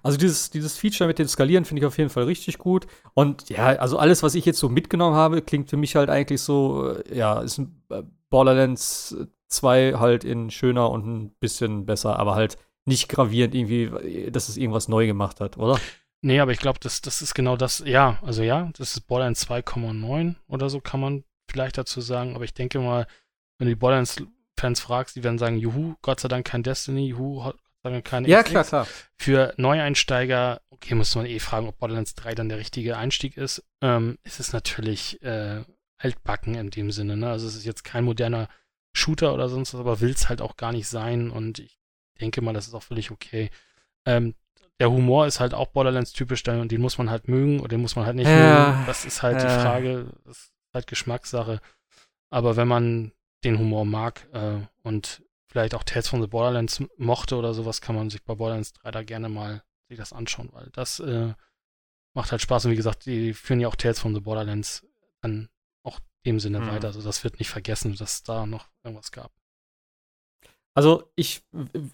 Also 0.04 0.18
dieses, 0.18 0.50
dieses 0.50 0.78
Feature 0.78 1.08
mit 1.08 1.20
dem 1.20 1.28
Skalieren 1.28 1.66
finde 1.66 1.82
ich 1.82 1.86
auf 1.86 1.98
jeden 1.98 2.10
Fall 2.10 2.24
richtig 2.24 2.58
gut. 2.58 2.88
Und 3.14 3.50
ja, 3.50 3.68
also 3.68 3.98
alles, 3.98 4.24
was 4.24 4.36
ich 4.36 4.46
jetzt 4.46 4.60
so 4.60 4.70
mitgenommen 4.70 5.16
habe, 5.16 5.42
klingt 5.42 5.70
für 5.70 5.78
mich 5.78 5.96
halt 5.96 6.10
eigentlich 6.10 6.42
so, 6.42 6.96
äh, 6.96 7.18
ja, 7.18 7.42
ist 7.42 7.58
ein 7.58 7.84
äh, 7.90 8.04
Borderlands 8.32 9.16
2 9.50 9.96
halt 10.00 10.24
in 10.24 10.50
schöner 10.50 10.90
und 10.90 11.06
ein 11.06 11.30
bisschen 11.40 11.86
besser, 11.86 12.18
aber 12.18 12.34
halt 12.34 12.58
nicht 12.86 13.10
gravierend 13.10 13.54
irgendwie, 13.54 14.32
dass 14.32 14.50
es 14.50 14.58
irgendwas 14.58 14.88
neu 14.88 15.06
gemacht 15.06 15.40
hat, 15.40 15.58
oder? 15.58 15.80
Nee, 16.22 16.40
aber 16.40 16.52
ich 16.52 16.60
glaube, 16.60 16.80
das, 16.80 17.02
das 17.02 17.22
ist 17.22 17.34
genau 17.34 17.58
das. 17.58 17.84
Ja, 17.86 18.20
also 18.24 18.42
ja, 18.44 18.70
das 18.78 18.94
ist 18.94 19.02
Borderlands 19.02 19.48
2,9 19.48 20.36
oder 20.48 20.70
so 20.70 20.80
kann 20.80 21.00
man 21.00 21.24
vielleicht 21.50 21.78
dazu 21.78 22.02
sagen. 22.02 22.36
Aber 22.36 22.44
ich 22.44 22.54
denke 22.54 22.80
mal, 22.80 23.08
wenn 23.58 23.68
du 23.68 23.74
die 23.74 23.80
Borderlands-Fans 23.80 24.80
fragst, 24.80 25.16
die 25.16 25.24
werden 25.24 25.40
sagen, 25.40 25.58
juhu, 25.58 25.96
Gott 26.02 26.20
sei 26.20 26.28
Dank 26.28 26.46
kein 26.46 26.64
Destiny, 26.64 27.08
juhu, 27.08 27.44
Gott 27.44 27.60
sei 27.84 27.90
Dank 27.90 28.06
kein 28.06 28.26
Ja, 28.26 28.44
klar, 28.44 28.64
klar. 28.64 28.88
Für 29.18 29.54
Neueinsteiger, 29.58 30.62
okay, 30.70 30.94
muss 30.96 31.16
man 31.16 31.26
eh 31.26 31.40
fragen, 31.40 31.68
ob 31.68 31.78
Borderlands 31.80 32.14
3 32.16 32.36
dann 32.36 32.50
der 32.50 32.60
richtige 32.60 32.98
Einstieg 32.98 33.38
ist. 33.38 33.64
Ähm, 33.82 34.18
es 34.24 34.40
ist 34.40 34.54
natürlich 34.54 35.22
äh, 35.24 35.64
altbacken 36.02 36.56
in 36.56 36.70
dem 36.70 36.92
Sinne. 36.92 37.18
Ne? 37.18 37.30
Also 37.30 37.48
es 37.48 37.56
ist 37.56 37.66
jetzt 37.66 37.84
kein 37.84 38.04
moderner 38.04 38.50
Shooter 38.94 39.34
oder 39.34 39.50
sonst 39.50 39.74
was, 39.74 39.80
aber 39.80 40.02
will 40.02 40.12
es 40.12 40.30
halt 40.30 40.42
auch 40.42 40.58
gar 40.58 40.72
nicht 40.72 40.88
sein. 40.88 41.30
Und 41.30 41.60
ich 41.60 41.80
denke 42.20 42.42
mal, 42.42 42.54
das 42.54 42.68
ist 42.68 42.74
auch 42.74 42.84
völlig 42.84 43.12
okay. 43.12 43.50
Ähm, 44.06 44.36
der 44.80 44.90
Humor 44.90 45.28
ist 45.28 45.40
halt 45.40 45.54
auch 45.54 45.68
Borderlands-typisch 45.68 46.48
und 46.48 46.72
den 46.72 46.82
muss 46.82 46.98
man 46.98 47.10
halt 47.10 47.28
mögen 47.28 47.60
oder 47.60 47.70
den 47.70 47.82
muss 47.82 47.96
man 47.96 48.06
halt 48.06 48.16
nicht 48.16 48.28
ja, 48.28 48.72
mögen. 48.72 48.86
Das 48.88 49.06
ist 49.06 49.22
halt 49.22 49.42
ja. 49.42 49.44
die 49.44 49.62
Frage, 49.64 50.08
das 50.26 50.38
ist 50.38 50.54
halt 50.74 50.88
Geschmackssache. 50.88 51.62
Aber 52.32 52.56
wenn 52.56 52.68
man 52.68 53.12
den 53.44 53.60
Humor 53.60 53.86
mag 53.86 54.28
äh, 54.34 54.58
und 54.84 55.22
vielleicht 55.46 55.76
auch 55.76 55.84
Tales 55.84 56.08
from 56.08 56.22
the 56.22 56.28
Borderlands 56.28 56.82
mochte 56.98 57.36
oder 57.36 57.54
sowas, 57.54 57.82
kann 57.82 57.96
man 57.96 58.10
sich 58.10 58.24
bei 58.24 58.34
Borderlands 58.34 58.74
3 58.74 58.92
da 58.92 59.04
gerne 59.04 59.30
mal 59.30 59.62
sich 59.88 59.98
das 59.98 60.14
anschauen, 60.14 60.50
weil 60.54 60.70
das 60.72 61.00
äh, 61.00 61.34
macht 62.14 62.32
halt 62.32 62.42
Spaß 62.42 62.66
und 62.66 62.72
wie 62.72 62.78
gesagt, 62.78 63.06
die 63.06 63.34
führen 63.34 63.60
ja 63.60 63.68
auch 63.68 63.76
Tales 63.76 64.00
from 64.00 64.16
the 64.16 64.22
Borderlands 64.22 64.88
dann 65.22 65.50
dem 66.26 66.40
Sinne 66.40 66.60
mhm. 66.60 66.68
weiter. 66.68 66.88
Also 66.88 67.02
das 67.02 67.24
wird 67.24 67.40
nicht 67.40 67.50
vergessen, 67.50 67.96
dass 67.96 68.24
da 68.24 68.46
noch 68.46 68.70
irgendwas 68.84 69.12
gab. 69.12 69.32
Also 70.74 71.12
ich 71.16 71.44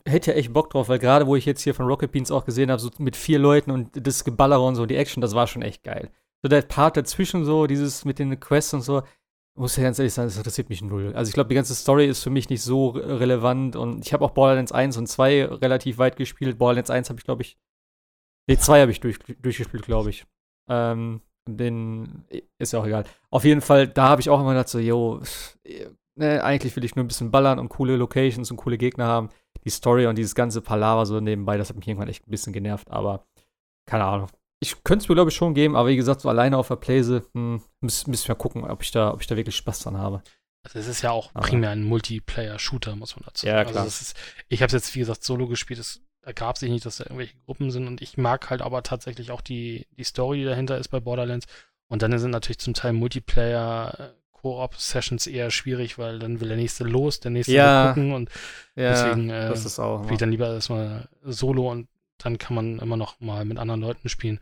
hätte 0.06 0.32
ja 0.32 0.38
echt 0.38 0.54
Bock 0.54 0.70
drauf, 0.70 0.88
weil 0.88 1.00
gerade 1.00 1.26
wo 1.26 1.36
ich 1.36 1.46
jetzt 1.46 1.62
hier 1.62 1.74
von 1.74 1.88
Rocket 1.88 2.12
Beans 2.12 2.30
auch 2.30 2.46
gesehen 2.46 2.70
habe, 2.70 2.80
so 2.80 2.92
mit 3.00 3.16
vier 3.16 3.40
Leuten 3.40 3.72
und 3.72 4.06
das 4.06 4.24
Geballere 4.24 4.62
und 4.62 4.76
so, 4.76 4.86
die 4.86 4.96
Action, 4.96 5.22
das 5.22 5.34
war 5.34 5.48
schon 5.48 5.64
echt 5.64 5.84
geil. 5.84 6.12
So 6.44 6.50
der 6.50 6.62
Part 6.62 6.96
dazwischen, 6.96 7.44
so 7.44 7.66
dieses 7.66 8.06
mit 8.06 8.20
den 8.20 8.40
Quests 8.40 8.76
und 8.76 8.82
so, 8.82 9.02
muss 9.56 9.76
ja 9.76 9.84
ganz 9.84 9.98
ehrlich 9.98 10.14
sagen, 10.14 10.28
das 10.28 10.38
interessiert 10.38 10.70
mich 10.70 10.84
null. 10.84 11.14
Also 11.16 11.30
ich 11.30 11.34
glaube, 11.34 11.50
die 11.50 11.56
ganze 11.56 11.74
Story 11.74 12.06
ist 12.06 12.22
für 12.22 12.30
mich 12.30 12.50
nicht 12.50 12.62
so 12.62 12.90
relevant 12.90 13.76
und 13.76 14.06
ich 14.06 14.14
habe 14.14 14.24
auch 14.24 14.32
Borderlands 14.32 14.72
1 14.72 14.98
und 14.98 15.08
2 15.08 15.46
relativ 15.46 15.98
weit 15.98 16.16
gespielt. 16.16 16.60
Borderlands 16.60 16.92
1 16.92 17.10
habe 17.10 17.20
ich, 17.20 17.26
glaube 17.26 17.42
ich, 17.42 17.58
nee, 18.48 18.58
2 18.58 18.82
habe 18.82 18.92
ich 18.92 19.00
durch, 19.00 19.18
durchgespielt, 19.42 19.84
glaube 19.84 20.12
ich. 20.12 20.26
Ähm, 20.70 21.22
den 21.56 22.26
ist 22.58 22.74
ja 22.74 22.80
auch 22.80 22.86
egal. 22.86 23.06
Auf 23.30 23.46
jeden 23.46 23.62
Fall, 23.62 23.88
da 23.88 24.10
habe 24.10 24.22
ich 24.22 24.30
auch 24.30 24.40
immer 24.40 24.52
gedacht, 24.52 24.68
so, 24.68 24.80
yo, 24.80 25.22
ne, 26.16 26.44
eigentlich 26.44 26.76
will 26.76 26.84
ich 26.84 26.96
nur 26.96 27.06
ein 27.06 27.08
bisschen 27.08 27.32
ballern 27.32 27.60
und 27.60 27.70
coole 27.70 27.96
Locations 27.96 28.52
und 28.52 28.58
coole 28.58 28.78
Gegner 28.78 29.06
haben. 29.06 29.30
Die 29.64 29.70
Story 29.70 30.08
und 30.08 30.18
dieses 30.18 30.36
ganze 30.36 30.62
Palaver 30.62 31.06
so 31.06 31.20
nebenbei, 31.20 31.58
das 31.58 31.70
hat 31.70 31.78
mich 31.78 31.88
irgendwann 31.88 32.10
echt 32.10 32.28
ein 32.28 32.32
bisschen 32.32 32.54
genervt, 32.54 32.90
aber 32.90 33.26
keine 33.86 34.06
Ahnung. 34.06 34.28
Ich 34.60 34.84
könnte 34.84 35.04
es 35.04 35.10
mir, 35.10 35.16
glaube 35.16 35.30
ich, 35.30 35.36
schon 35.36 35.54
geben, 35.54 35.76
aber 35.76 35.90
wie 35.90 35.96
gesagt, 35.96 36.22
so 36.22 36.30
alleine 36.30 36.58
auf 36.58 36.68
der 36.68 36.78
Playse, 36.78 37.24
hm, 37.34 37.62
müssen 37.82 38.28
wir 38.28 38.36
gucken, 38.36 38.64
ob 38.64 38.82
ich, 38.82 38.92
da, 38.92 39.14
ob 39.14 39.22
ich 39.22 39.28
da 39.28 39.36
wirklich 39.36 39.56
Spaß 39.56 39.82
dran 39.82 39.98
habe. 39.98 40.24
Also 40.64 40.80
es 40.80 40.88
ist 40.88 41.02
ja 41.02 41.12
auch 41.12 41.30
aber. 41.34 41.48
primär 41.48 41.70
ein 41.70 41.84
Multiplayer-Shooter, 41.84 42.96
muss 42.96 43.16
man 43.16 43.24
dazu 43.26 43.46
sagen. 43.46 43.58
Ja, 43.58 43.64
klar. 43.64 43.84
Also 43.84 44.02
ist, 44.02 44.16
ich 44.50 44.62
habe 44.62 44.68
es 44.68 44.74
jetzt, 44.74 44.96
wie 44.96 45.00
gesagt, 45.00 45.24
solo 45.24 45.48
gespielt. 45.48 45.80
Es 45.80 46.02
ergab 46.28 46.58
sich 46.58 46.70
nicht, 46.70 46.86
dass 46.86 46.98
da 46.98 47.06
irgendwelche 47.06 47.38
Gruppen 47.46 47.72
sind. 47.72 47.88
Und 47.88 48.02
ich 48.02 48.18
mag 48.18 48.50
halt 48.50 48.62
aber 48.62 48.84
tatsächlich 48.84 49.32
auch 49.32 49.42
die, 49.42 49.88
die 49.98 50.04
Story, 50.04 50.40
die 50.40 50.46
dahinter 50.46 50.78
ist 50.78 50.90
bei 50.90 51.00
Borderlands. 51.00 51.48
Und 51.88 52.02
dann 52.02 52.18
sind 52.20 52.32
natürlich 52.32 52.60
zum 52.60 52.74
Teil 52.74 52.94
Multiplayer 52.94 54.14
Koop-Sessions 54.34 55.26
eher 55.28 55.52
schwierig, 55.52 55.98
weil 55.98 56.20
dann 56.20 56.40
will 56.40 56.50
der 56.50 56.58
nächste 56.58 56.84
los, 56.84 57.20
der 57.20 57.32
nächste 57.32 57.54
ja, 57.54 57.88
gucken 57.88 58.14
und 58.14 58.30
ja, 58.76 58.92
deswegen 58.92 59.30
äh, 59.30 59.50
das 59.50 59.66
ist 59.66 59.80
auch, 59.80 60.10
ich 60.12 60.18
dann 60.18 60.32
lieber 60.32 60.48
erstmal 60.54 61.10
solo 61.24 61.72
und 61.72 61.88
dann 62.20 62.38
kann 62.38 62.56
man 62.56 62.80
immer 62.80 62.98
noch 62.98 63.20
mal 63.20 63.46
mit 63.46 63.58
anderen 63.58 63.82
Leuten 63.82 64.10
spielen. 64.10 64.40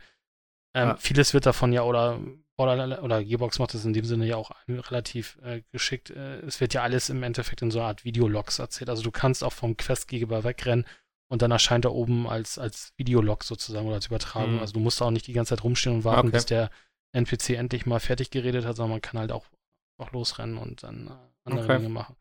Ähm, 0.74 0.88
Ja. 0.88 0.96
Vieles 0.96 1.34
wird 1.34 1.46
davon 1.46 1.72
ja, 1.72 1.82
oder, 1.82 2.20
oder, 2.56 3.02
oder 3.02 3.24
Gearbox 3.24 3.58
macht 3.58 3.74
das 3.74 3.84
in 3.84 3.92
dem 3.94 4.04
Sinne 4.04 4.26
ja 4.26 4.36
auch 4.36 4.50
relativ 4.68 5.38
äh, 5.42 5.62
geschickt. 5.72 6.10
Äh, 6.10 6.40
es 6.40 6.60
wird 6.60 6.74
ja 6.74 6.82
alles 6.82 7.08
im 7.08 7.22
Endeffekt 7.22 7.62
in 7.62 7.70
so 7.70 7.78
einer 7.78 7.88
Art 7.88 8.04
Videologs 8.04 8.58
erzählt. 8.58 8.90
Also 8.90 9.02
du 9.02 9.10
kannst 9.10 9.42
auch 9.42 9.52
vom 9.52 9.76
Quest 9.76 10.08
gegenüber 10.08 10.44
wegrennen 10.44 10.84
und 11.28 11.42
dann 11.42 11.50
erscheint 11.50 11.84
er 11.84 11.92
oben 11.92 12.28
als, 12.28 12.58
als 12.58 12.92
Videolog 12.96 13.44
sozusagen 13.44 13.86
oder 13.86 13.96
als 13.96 14.06
Übertragung. 14.06 14.54
Mhm. 14.54 14.60
Also 14.60 14.74
du 14.74 14.80
musst 14.80 15.00
da 15.00 15.06
auch 15.06 15.10
nicht 15.10 15.26
die 15.26 15.32
ganze 15.32 15.50
Zeit 15.56 15.64
rumstehen 15.64 15.96
und 15.96 16.04
warten, 16.04 16.28
Okay. 16.28 16.36
bis 16.36 16.46
der 16.46 16.70
NPC 17.12 17.50
endlich 17.50 17.86
mal 17.86 18.00
fertig 18.00 18.30
geredet 18.30 18.64
hat, 18.64 18.76
sondern 18.76 18.92
man 18.92 19.02
kann 19.02 19.18
halt 19.18 19.32
auch, 19.32 19.46
auch 19.98 20.12
losrennen 20.12 20.58
und 20.58 20.82
dann 20.82 21.08
äh, 21.08 21.10
andere 21.44 21.64
Okay. 21.64 21.76
Dinge 21.78 21.88
machen. 21.88 22.16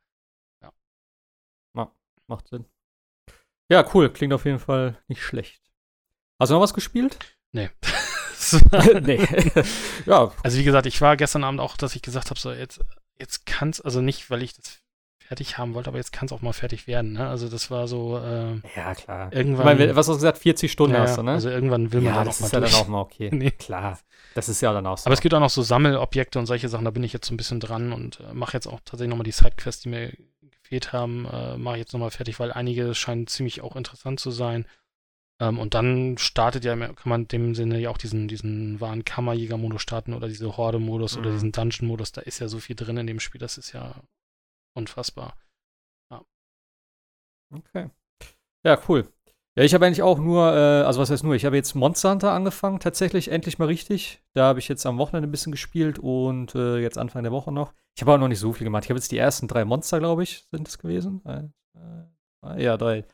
Macht 2.28 2.48
Sinn. 2.48 2.65
Ja, 3.72 3.88
cool. 3.94 4.12
Klingt 4.12 4.34
auf 4.34 4.46
jeden 4.46 4.60
Fall 4.60 4.98
nicht 5.08 5.22
schlecht. 5.22 5.62
Hast 6.39 6.50
du 6.50 6.56
noch 6.56 6.62
was 6.62 6.74
gespielt? 6.74 7.18
Nee. 7.52 7.70
nee. 9.02 9.26
ja, 10.06 10.32
Also 10.44 10.58
wie 10.58 10.63
gesagt, 10.63 10.86
ich 10.86 11.02
war 11.02 11.18
gestern 11.18 11.44
Abend 11.44 11.60
auch, 11.60 11.78
dass 11.78 11.96
ich 11.96 12.02
gesagt 12.02 12.30
habe, 12.30 12.39
so 12.39 12.52
jetzt, 12.52 12.80
jetzt 13.20 13.46
kann 13.46 13.70
es, 13.70 13.82
also 13.82 14.02
nicht, 14.02 14.30
weil 14.30 14.44
ich 14.44 14.54
das 14.54 14.82
fertig 15.28 15.58
haben 15.58 15.74
wollte, 15.74 15.90
aber 15.90 15.98
jetzt 15.98 16.12
kann 16.14 16.26
es 16.28 16.32
auch 16.32 16.42
mal 16.42 16.54
fertig 16.54 16.88
werden. 16.88 17.14
Ne? 17.14 17.28
Also 17.28 17.50
das 17.50 17.72
war 17.72 17.88
so 17.88 18.18
äh, 18.18 18.62
ja 18.76 18.94
klar. 18.96 19.34
irgendwann. 19.34 19.68
Ich 19.74 19.80
meine, 19.80 19.96
was 19.96 20.08
hast 20.08 20.16
du 20.16 20.20
gesagt? 20.20 20.38
40 20.40 20.72
Stunden 20.72 20.96
ja, 20.96 21.02
hast 21.02 21.18
du, 21.18 21.24
ne? 21.24 21.32
Also 21.32 21.50
irgendwann 21.50 21.92
will 21.92 22.02
man 22.02 22.14
ja, 22.14 22.20
da 22.20 22.26
das 22.26 22.40
noch 22.40 22.42
mal 22.42 22.48
ist 22.48 22.54
ja 22.54 22.60
durch. 22.60 22.72
dann 22.72 22.82
auch 22.82 22.88
mal 22.88 23.02
okay. 23.02 23.30
Nee. 23.34 23.52
Klar. 23.52 24.00
Das 24.36 24.50
ist 24.50 24.62
ja 24.62 24.74
dann 24.74 24.86
auch 24.86 24.98
so. 24.98 25.08
Aber 25.08 25.14
es 25.14 25.22
gibt 25.22 25.34
auch 25.34 25.40
noch 25.40 25.50
so 25.50 25.62
Sammelobjekte 25.62 26.38
und 26.40 26.46
solche 26.46 26.70
Sachen, 26.70 26.86
da 26.86 26.92
bin 26.92 27.04
ich 27.04 27.14
jetzt 27.14 27.28
so 27.28 27.34
ein 27.34 27.38
bisschen 27.38 27.60
dran 27.60 27.92
und 27.94 28.20
äh, 28.20 28.34
mache 28.34 28.54
jetzt 28.54 28.68
auch 28.68 28.80
tatsächlich 28.86 29.10
nochmal 29.10 29.24
die 29.26 29.32
Sidequests, 29.32 29.82
die 29.84 29.90
mir 29.90 30.12
gefehlt 30.62 30.94
haben, 30.94 31.26
äh, 31.32 31.58
mache 31.58 31.76
ich 31.76 31.80
jetzt 31.82 31.94
nochmal 31.94 32.12
fertig, 32.12 32.40
weil 32.40 32.52
einige 32.52 32.94
scheinen 32.96 33.28
ziemlich 33.28 33.62
auch 33.62 33.76
interessant 33.76 34.20
zu 34.20 34.32
sein. 34.32 34.66
Ähm, 35.40 35.60
und 35.60 35.74
dann 35.74 36.18
startet 36.18 36.64
ja, 36.66 36.76
kann 36.76 36.96
man 37.06 37.22
in 37.24 37.28
dem 37.28 37.56
Sinne 37.56 37.80
ja 37.80 37.90
auch 37.90 37.98
diesen, 37.98 38.28
diesen 38.28 38.80
wahren 38.80 39.04
Kammerjäger-Modus 39.06 39.82
starten 39.82 40.14
oder 40.14 40.28
diese 40.28 40.56
Horde-Modus 40.58 41.18
oder 41.18 41.30
Mhm. 41.30 41.34
diesen 41.34 41.52
Dungeon-Modus, 41.52 42.12
da 42.14 42.22
ist 42.22 42.40
ja 42.40 42.48
so 42.48 42.60
viel 42.60 42.76
drin 42.76 42.98
in 42.98 43.08
dem 43.08 43.20
Spiel, 43.20 43.40
das 43.40 43.58
ist 43.58 43.74
ja 43.74 43.96
unfassbar. 44.76 45.38
Okay. 47.54 47.90
Ja, 48.66 48.80
cool. 48.88 49.08
Ja, 49.58 49.64
ich 49.64 49.74
habe 49.74 49.86
eigentlich 49.86 50.02
auch 50.02 50.18
nur, 50.18 50.52
äh, 50.52 50.84
also 50.84 51.00
was 51.00 51.10
heißt 51.10 51.24
nur, 51.24 51.36
ich 51.36 51.46
habe 51.46 51.56
jetzt 51.56 51.76
Monster 51.76 52.12
Hunter 52.12 52.32
angefangen, 52.32 52.80
tatsächlich 52.80 53.32
endlich 53.32 53.58
mal 53.58 53.66
richtig. 53.66 54.22
Da 54.34 54.46
habe 54.46 54.60
ich 54.60 54.68
jetzt 54.68 54.86
am 54.86 54.98
Wochenende 54.98 55.30
ein 55.30 55.32
bisschen 55.32 55.54
gespielt 55.54 55.98
und 55.98 56.56
äh, 56.56 56.80
jetzt 56.80 56.98
Anfang 56.98 57.24
der 57.24 57.32
Woche 57.32 57.54
noch. 57.54 57.74
Ich 57.96 58.02
habe 58.02 58.14
auch 58.14 58.18
noch 58.18 58.28
nicht 58.28 58.40
so 58.40 58.52
viel 58.52 58.66
gemacht. 58.66 58.84
Ich 58.84 58.90
habe 58.90 58.98
jetzt 58.98 59.12
die 59.12 59.18
ersten 59.18 59.48
drei 59.48 59.64
Monster, 59.64 60.00
glaube 60.00 60.24
ich, 60.24 60.46
sind 60.52 60.68
es 60.68 60.78
gewesen. 60.78 61.22
Äh, 61.26 62.62
ja, 62.62 62.76
drei. 62.76 63.06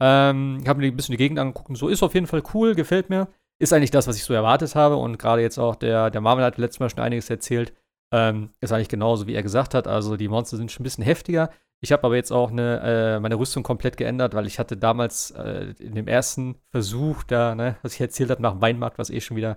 Ähm, 0.00 0.64
habe 0.66 0.80
mir 0.80 0.86
ein 0.86 0.96
bisschen 0.96 1.12
die 1.12 1.18
Gegend 1.18 1.38
angeguckt 1.38 1.68
und 1.68 1.76
so. 1.76 1.88
Ist 1.88 2.02
auf 2.02 2.14
jeden 2.14 2.26
Fall 2.26 2.42
cool, 2.54 2.74
gefällt 2.74 3.10
mir. 3.10 3.28
Ist 3.58 3.74
eigentlich 3.74 3.90
das, 3.90 4.06
was 4.06 4.16
ich 4.16 4.24
so 4.24 4.32
erwartet 4.32 4.74
habe. 4.74 4.96
Und 4.96 5.18
gerade 5.18 5.42
jetzt 5.42 5.58
auch 5.58 5.76
der, 5.76 6.10
der 6.10 6.22
Marvel 6.22 6.44
hat 6.44 6.56
letztes 6.56 6.80
Mal 6.80 6.88
schon 6.88 7.00
einiges 7.00 7.28
erzählt. 7.28 7.74
Ähm, 8.12 8.50
ist 8.60 8.72
eigentlich 8.72 8.88
genauso, 8.88 9.26
wie 9.26 9.34
er 9.34 9.42
gesagt 9.42 9.74
hat. 9.74 9.86
Also 9.86 10.16
die 10.16 10.28
Monster 10.28 10.56
sind 10.56 10.72
schon 10.72 10.82
ein 10.82 10.84
bisschen 10.84 11.04
heftiger. 11.04 11.50
Ich 11.82 11.92
habe 11.92 12.04
aber 12.04 12.16
jetzt 12.16 12.30
auch 12.30 12.50
eine, 12.50 12.80
äh, 12.80 13.20
meine 13.20 13.36
Rüstung 13.36 13.62
komplett 13.62 13.96
geändert, 13.96 14.34
weil 14.34 14.46
ich 14.46 14.58
hatte 14.58 14.76
damals 14.76 15.30
äh, 15.30 15.74
in 15.78 15.94
dem 15.94 16.08
ersten 16.08 16.56
Versuch 16.70 17.22
da, 17.22 17.54
ne, 17.54 17.76
was 17.82 17.94
ich 17.94 18.00
erzählt 18.00 18.30
habe 18.30 18.42
nach 18.42 18.52
dem 18.52 18.60
Weinmarkt, 18.60 18.98
was 18.98 19.08
eh 19.08 19.20
schon 19.20 19.36
wieder 19.36 19.56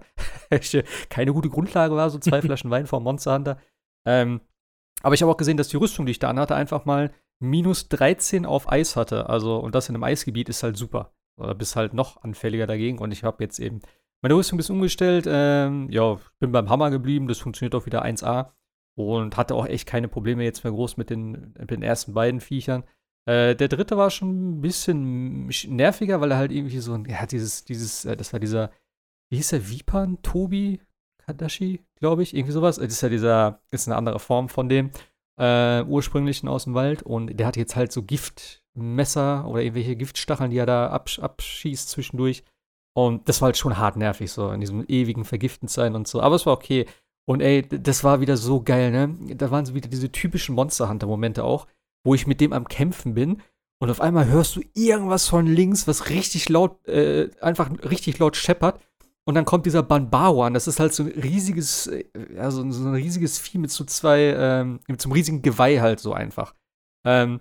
keine 1.10 1.34
gute 1.34 1.50
Grundlage 1.50 1.96
war, 1.96 2.10
so 2.10 2.20
zwei 2.20 2.42
Flaschen 2.44 2.72
Wein 2.72 2.88
vom 2.88 3.04
Monster 3.04 3.34
Hunter. 3.34 3.58
Ähm, 4.06 4.40
aber 5.02 5.16
ich 5.16 5.22
habe 5.22 5.32
auch 5.32 5.38
gesehen, 5.38 5.58
dass 5.58 5.68
die 5.68 5.78
Rüstung, 5.78 6.06
die 6.06 6.12
ich 6.12 6.20
da 6.20 6.30
anhatte, 6.30 6.56
einfach 6.56 6.86
mal 6.86 7.12
minus 7.40 7.90
13 7.90 8.46
auf 8.46 8.72
Eis 8.72 8.96
hatte. 8.96 9.30
Also, 9.30 9.58
und 9.58 9.76
das 9.76 9.90
in 9.90 9.96
einem 9.96 10.04
Eisgebiet 10.04 10.48
ist 10.48 10.64
halt 10.64 10.78
super. 10.78 11.14
Oder 11.36 11.56
bist 11.56 11.76
halt 11.76 11.94
noch 11.94 12.24
anfälliger 12.24 12.68
dagegen. 12.68 13.00
Und 13.00 13.12
ich 13.12 13.24
habe 13.24 13.44
jetzt 13.44 13.60
eben 13.60 13.82
meine 14.24 14.36
Rüstung 14.36 14.58
bisschen 14.58 14.76
umgestellt. 14.76 15.26
Ähm, 15.28 15.90
ja, 15.92 16.18
bin 16.40 16.52
beim 16.52 16.70
Hammer 16.70 16.90
geblieben. 16.90 17.28
Das 17.28 17.40
funktioniert 17.40 17.76
auch 17.76 17.86
wieder 17.86 18.04
1A. 18.04 18.52
Und 18.96 19.38
hatte 19.38 19.56
auch 19.56 19.66
echt 19.66 19.88
keine 19.88 20.08
Probleme 20.08 20.44
jetzt 20.44 20.64
mehr 20.64 20.72
groß 20.72 20.98
mit 20.98 21.10
den, 21.10 21.54
mit 21.60 21.72
den 21.72 21.84
ersten 21.84 22.14
beiden 22.14 22.42
Viechern. 22.42 22.84
Äh, 23.26 23.56
der 23.56 23.68
dritte 23.68 23.98
war 23.98 24.10
schon 24.10 24.58
ein 24.58 24.62
bisschen 24.62 25.48
nerviger, 25.68 26.22
weil 26.22 26.32
er 26.32 26.38
halt 26.38 26.52
irgendwie 26.52 26.80
so 26.80 26.94
ein, 26.94 27.06
ja, 27.06 27.26
dieses, 27.26 27.66
dieses, 27.66 28.06
äh, 28.06 28.16
das 28.16 28.34
war 28.34 28.40
dieser, 28.40 28.72
wie 29.30 29.38
hieß 29.38 29.50
der, 29.50 29.70
Vipan, 29.70 30.22
Tobi 30.22 30.80
Kadashi, 31.18 31.82
glaube 31.96 32.24
ich, 32.24 32.36
irgendwie 32.36 32.52
sowas. 32.52 32.78
Das 32.78 32.88
ist 32.88 33.02
ja 33.02 33.10
dieser, 33.10 33.62
ist 33.72 33.88
eine 33.88 33.96
andere 33.96 34.20
Form 34.20 34.48
von 34.48 34.70
dem 34.70 34.92
äh, 35.38 35.84
ursprünglichen 35.84 36.48
aus 36.48 36.66
dem 36.66 36.76
Wald 36.76 37.02
und 37.02 37.40
der 37.40 37.48
hat 37.48 37.58
jetzt 37.58 37.76
halt 37.76 37.92
so 37.92 38.04
Giftmesser 38.04 39.48
oder 39.48 39.62
irgendwelche 39.62 39.96
Giftstacheln, 39.96 40.52
die 40.52 40.58
er 40.58 40.66
da 40.66 40.88
absch 40.90 41.20
abschießt 41.20 41.90
zwischendurch. 41.90 42.44
Und 42.96 43.28
das 43.28 43.42
war 43.42 43.48
halt 43.48 43.58
schon 43.58 43.78
hart 43.78 43.96
nervig, 43.96 44.32
so 44.32 44.52
in 44.52 44.60
diesem 44.60 44.86
ewigen 44.88 45.26
Vergiften 45.26 45.68
sein 45.68 45.96
und 45.96 46.08
so. 46.08 46.22
Aber 46.22 46.36
es 46.36 46.46
war 46.46 46.54
okay. 46.54 46.86
Und 47.26 47.42
ey, 47.42 47.62
das 47.68 48.04
war 48.04 48.20
wieder 48.20 48.38
so 48.38 48.62
geil, 48.62 48.92
ne? 48.92 49.36
Da 49.36 49.50
waren 49.50 49.66
so 49.66 49.74
wieder 49.74 49.90
diese 49.90 50.12
typischen 50.12 50.56
Monster 50.56 50.90
Hunter-Momente 50.90 51.44
auch, 51.44 51.68
wo 52.06 52.14
ich 52.14 52.28
mit 52.28 52.42
dem 52.42 52.54
am 52.54 52.68
Kämpfen 52.68 53.14
bin 53.14 53.42
und 53.82 53.90
auf 53.90 54.02
einmal 54.02 54.28
hörst 54.28 54.56
du 54.58 54.62
irgendwas 54.76 55.28
von 55.28 55.48
links, 55.48 55.88
was 55.88 56.10
richtig 56.10 56.50
laut, 56.50 56.86
äh, 56.88 57.30
einfach 57.42 57.70
richtig 57.90 58.20
laut 58.20 58.36
scheppert. 58.36 58.80
Und 59.26 59.36
dann 59.36 59.46
kommt 59.46 59.66
dieser 59.66 59.84
Banbaro 59.84 60.44
an. 60.44 60.54
Das 60.54 60.68
ist 60.68 60.82
halt 60.82 60.94
so 60.94 61.04
ein 61.04 61.10
riesiges, 61.10 61.90
ja, 62.36 62.52
so, 62.52 62.62
ein- 62.62 62.74
so 62.74 62.86
ein 62.86 62.94
riesiges 62.94 63.40
Vieh 63.40 63.58
mit 63.58 63.72
so 63.72 63.86
zwei, 63.86 64.36
ähm, 64.38 64.82
mit 64.88 65.02
so 65.02 65.08
einem 65.08 65.14
riesigen 65.14 65.42
Geweih 65.42 65.80
halt 65.80 66.02
so 66.02 66.12
einfach. 66.14 66.54
Ähm, 67.06 67.40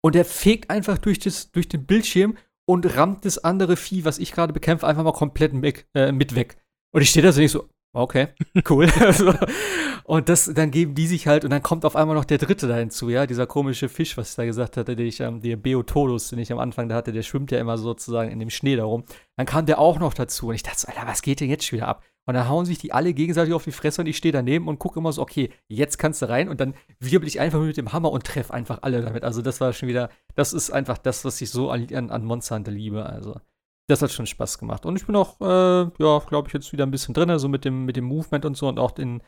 und 0.00 0.14
der 0.16 0.24
fegt 0.24 0.70
einfach 0.70 0.98
durch, 0.98 1.20
das, 1.20 1.52
durch 1.52 1.68
den 1.68 1.86
Bildschirm 1.86 2.36
und 2.68 2.96
rammt 2.96 3.24
das 3.24 3.42
andere 3.42 3.76
Vieh, 3.76 4.04
was 4.04 4.18
ich 4.18 4.30
gerade 4.30 4.52
bekämpfe, 4.52 4.86
einfach 4.86 5.02
mal 5.02 5.12
komplett 5.12 5.54
mit, 5.54 5.86
äh, 5.94 6.12
mit 6.12 6.34
weg. 6.34 6.58
Und 6.92 7.00
ich 7.00 7.08
stehe 7.08 7.24
da 7.24 7.32
so 7.32 7.40
nicht 7.40 7.50
so, 7.50 7.66
okay, 7.94 8.28
cool. 8.68 8.88
Und 10.04 10.28
das, 10.28 10.52
dann 10.54 10.70
geben 10.70 10.94
die 10.94 11.06
sich 11.06 11.26
halt, 11.26 11.44
und 11.44 11.50
dann 11.50 11.62
kommt 11.62 11.84
auf 11.84 11.94
einmal 11.94 12.16
noch 12.16 12.24
der 12.24 12.38
dritte 12.38 12.66
da 12.66 12.76
hinzu, 12.76 13.10
ja, 13.10 13.26
dieser 13.26 13.46
komische 13.46 13.90
Fisch, 13.90 14.16
was 14.16 14.30
ich 14.30 14.36
da 14.36 14.46
gesagt 14.46 14.78
hatte, 14.78 14.96
den 14.96 15.06
ich, 15.06 15.20
ähm, 15.20 15.42
der 15.42 15.56
Beotodus, 15.56 16.30
den 16.30 16.38
ich 16.38 16.50
am 16.50 16.58
Anfang 16.58 16.88
da 16.88 16.94
hatte, 16.94 17.12
der 17.12 17.20
schwimmt 17.20 17.50
ja 17.50 17.58
immer 17.58 17.76
sozusagen 17.76 18.30
in 18.30 18.38
dem 18.38 18.48
Schnee 18.48 18.76
da 18.76 18.84
rum. 18.84 19.04
Dann 19.36 19.44
kam 19.44 19.66
der 19.66 19.78
auch 19.78 19.98
noch 19.98 20.14
dazu 20.14 20.48
und 20.48 20.54
ich 20.54 20.62
dachte 20.62 20.78
so, 20.78 20.88
Alter, 20.88 21.06
was 21.06 21.20
geht 21.20 21.40
denn 21.40 21.50
jetzt 21.50 21.66
schon 21.66 21.76
wieder 21.76 21.88
ab? 21.88 22.02
Und 22.28 22.34
dann 22.34 22.46
hauen 22.46 22.66
sich 22.66 22.76
die 22.76 22.92
alle 22.92 23.14
gegenseitig 23.14 23.54
auf 23.54 23.64
die 23.64 23.72
Fresse 23.72 24.02
und 24.02 24.06
ich 24.06 24.18
stehe 24.18 24.32
daneben 24.32 24.68
und 24.68 24.78
gucke 24.78 25.00
immer 25.00 25.10
so, 25.12 25.22
okay, 25.22 25.48
jetzt 25.66 25.96
kannst 25.96 26.20
du 26.20 26.28
rein 26.28 26.50
und 26.50 26.60
dann 26.60 26.74
wirbel 27.00 27.26
ich 27.26 27.40
einfach 27.40 27.58
mit 27.58 27.78
dem 27.78 27.94
Hammer 27.94 28.12
und 28.12 28.26
treffe 28.26 28.52
einfach 28.52 28.80
alle 28.82 29.00
damit. 29.00 29.24
Also 29.24 29.40
das 29.40 29.62
war 29.62 29.72
schon 29.72 29.88
wieder, 29.88 30.10
das 30.34 30.52
ist 30.52 30.68
einfach 30.70 30.98
das, 30.98 31.24
was 31.24 31.40
ich 31.40 31.48
so 31.48 31.70
an, 31.70 32.10
an, 32.10 32.24
Monster 32.26 32.56
Hunter 32.56 32.70
liebe. 32.70 33.06
Also 33.06 33.40
das 33.86 34.02
hat 34.02 34.12
schon 34.12 34.26
Spaß 34.26 34.58
gemacht. 34.58 34.84
Und 34.84 34.96
ich 34.96 35.06
bin 35.06 35.16
auch, 35.16 35.40
äh, 35.40 35.90
ja, 35.98 36.18
glaube 36.18 36.48
ich, 36.48 36.52
jetzt 36.52 36.70
wieder 36.70 36.84
ein 36.84 36.90
bisschen 36.90 37.14
drin, 37.14 37.38
so 37.38 37.48
mit 37.48 37.64
dem, 37.64 37.86
mit 37.86 37.96
dem 37.96 38.04
Movement 38.04 38.44
und 38.44 38.58
so 38.58 38.68
und 38.68 38.78
auch 38.78 38.90
den, 38.90 39.22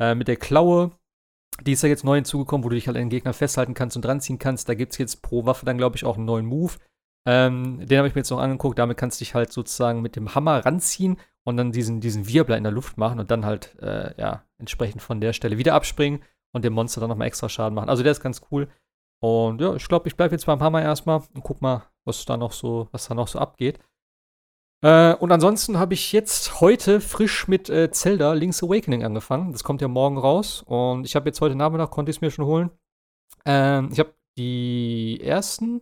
äh, 0.00 0.14
mit 0.14 0.26
der 0.26 0.36
Klaue. 0.36 0.92
Die 1.60 1.72
ist 1.72 1.82
ja 1.82 1.90
jetzt 1.90 2.04
neu 2.04 2.14
hinzugekommen, 2.14 2.64
wo 2.64 2.70
du 2.70 2.76
dich 2.76 2.86
halt 2.86 2.96
an 2.96 3.02
den 3.02 3.10
Gegner 3.10 3.34
festhalten 3.34 3.74
kannst 3.74 3.96
und 3.96 4.04
dranziehen 4.06 4.38
kannst. 4.38 4.66
Da 4.66 4.72
gibt 4.72 4.92
es 4.92 4.98
jetzt 4.98 5.20
pro 5.20 5.44
Waffe 5.44 5.66
dann, 5.66 5.76
glaube 5.76 5.96
ich, 5.96 6.06
auch 6.06 6.16
einen 6.16 6.24
neuen 6.24 6.46
Move. 6.46 6.72
Ähm, 7.26 7.84
den 7.84 7.98
habe 7.98 8.08
ich 8.08 8.14
mir 8.14 8.20
jetzt 8.20 8.30
noch 8.30 8.38
angeguckt. 8.38 8.78
Damit 8.78 8.96
kannst 8.96 9.20
du 9.20 9.24
dich 9.24 9.34
halt 9.34 9.52
sozusagen 9.52 10.00
mit 10.00 10.16
dem 10.16 10.34
Hammer 10.34 10.64
ranziehen 10.64 11.18
und 11.44 11.56
dann 11.56 11.72
diesen, 11.72 12.00
diesen 12.00 12.28
Wirbler 12.28 12.56
in 12.56 12.62
der 12.62 12.72
Luft 12.72 12.98
machen 12.98 13.18
und 13.18 13.30
dann 13.30 13.44
halt, 13.44 13.76
äh, 13.82 14.14
ja, 14.20 14.44
entsprechend 14.58 15.02
von 15.02 15.20
der 15.20 15.32
Stelle 15.32 15.58
wieder 15.58 15.74
abspringen 15.74 16.22
und 16.52 16.64
dem 16.64 16.72
Monster 16.72 17.00
dann 17.00 17.10
nochmal 17.10 17.26
extra 17.26 17.48
Schaden 17.48 17.74
machen. 17.74 17.88
Also 17.88 18.02
der 18.02 18.12
ist 18.12 18.22
ganz 18.22 18.40
cool. 18.50 18.68
Und 19.20 19.60
ja, 19.60 19.74
ich 19.74 19.88
glaube, 19.88 20.08
ich 20.08 20.16
bleibe 20.16 20.34
jetzt 20.34 20.46
beim 20.46 20.60
Hammer 20.60 20.82
erstmal 20.82 21.22
und 21.34 21.42
guck 21.42 21.60
mal, 21.62 21.84
was 22.04 22.24
da 22.24 22.36
noch 22.36 22.52
so, 22.52 22.88
was 22.92 23.08
da 23.08 23.14
noch 23.14 23.28
so 23.28 23.38
abgeht. 23.38 23.80
Äh, 24.84 25.14
und 25.14 25.32
ansonsten 25.32 25.78
habe 25.78 25.94
ich 25.94 26.12
jetzt 26.12 26.60
heute 26.60 27.00
frisch 27.00 27.48
mit 27.48 27.68
äh, 27.70 27.90
Zelda 27.90 28.34
Link's 28.34 28.62
Awakening 28.62 29.04
angefangen. 29.04 29.52
Das 29.52 29.64
kommt 29.64 29.80
ja 29.80 29.88
morgen 29.88 30.18
raus. 30.18 30.62
Und 30.62 31.06
ich 31.06 31.16
habe 31.16 31.28
jetzt 31.28 31.40
heute 31.40 31.56
Nachmittag, 31.56 31.90
konnte 31.90 32.10
ich 32.10 32.18
es 32.18 32.20
mir 32.20 32.30
schon 32.30 32.44
holen. 32.44 32.70
Ähm, 33.44 33.88
ich 33.92 33.98
habe 33.98 34.14
die 34.38 35.20
ersten 35.22 35.80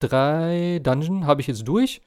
drei 0.00 0.80
Dungeon 0.82 1.26
habe 1.26 1.40
ich 1.40 1.46
jetzt 1.46 1.66
durch. 1.66 2.02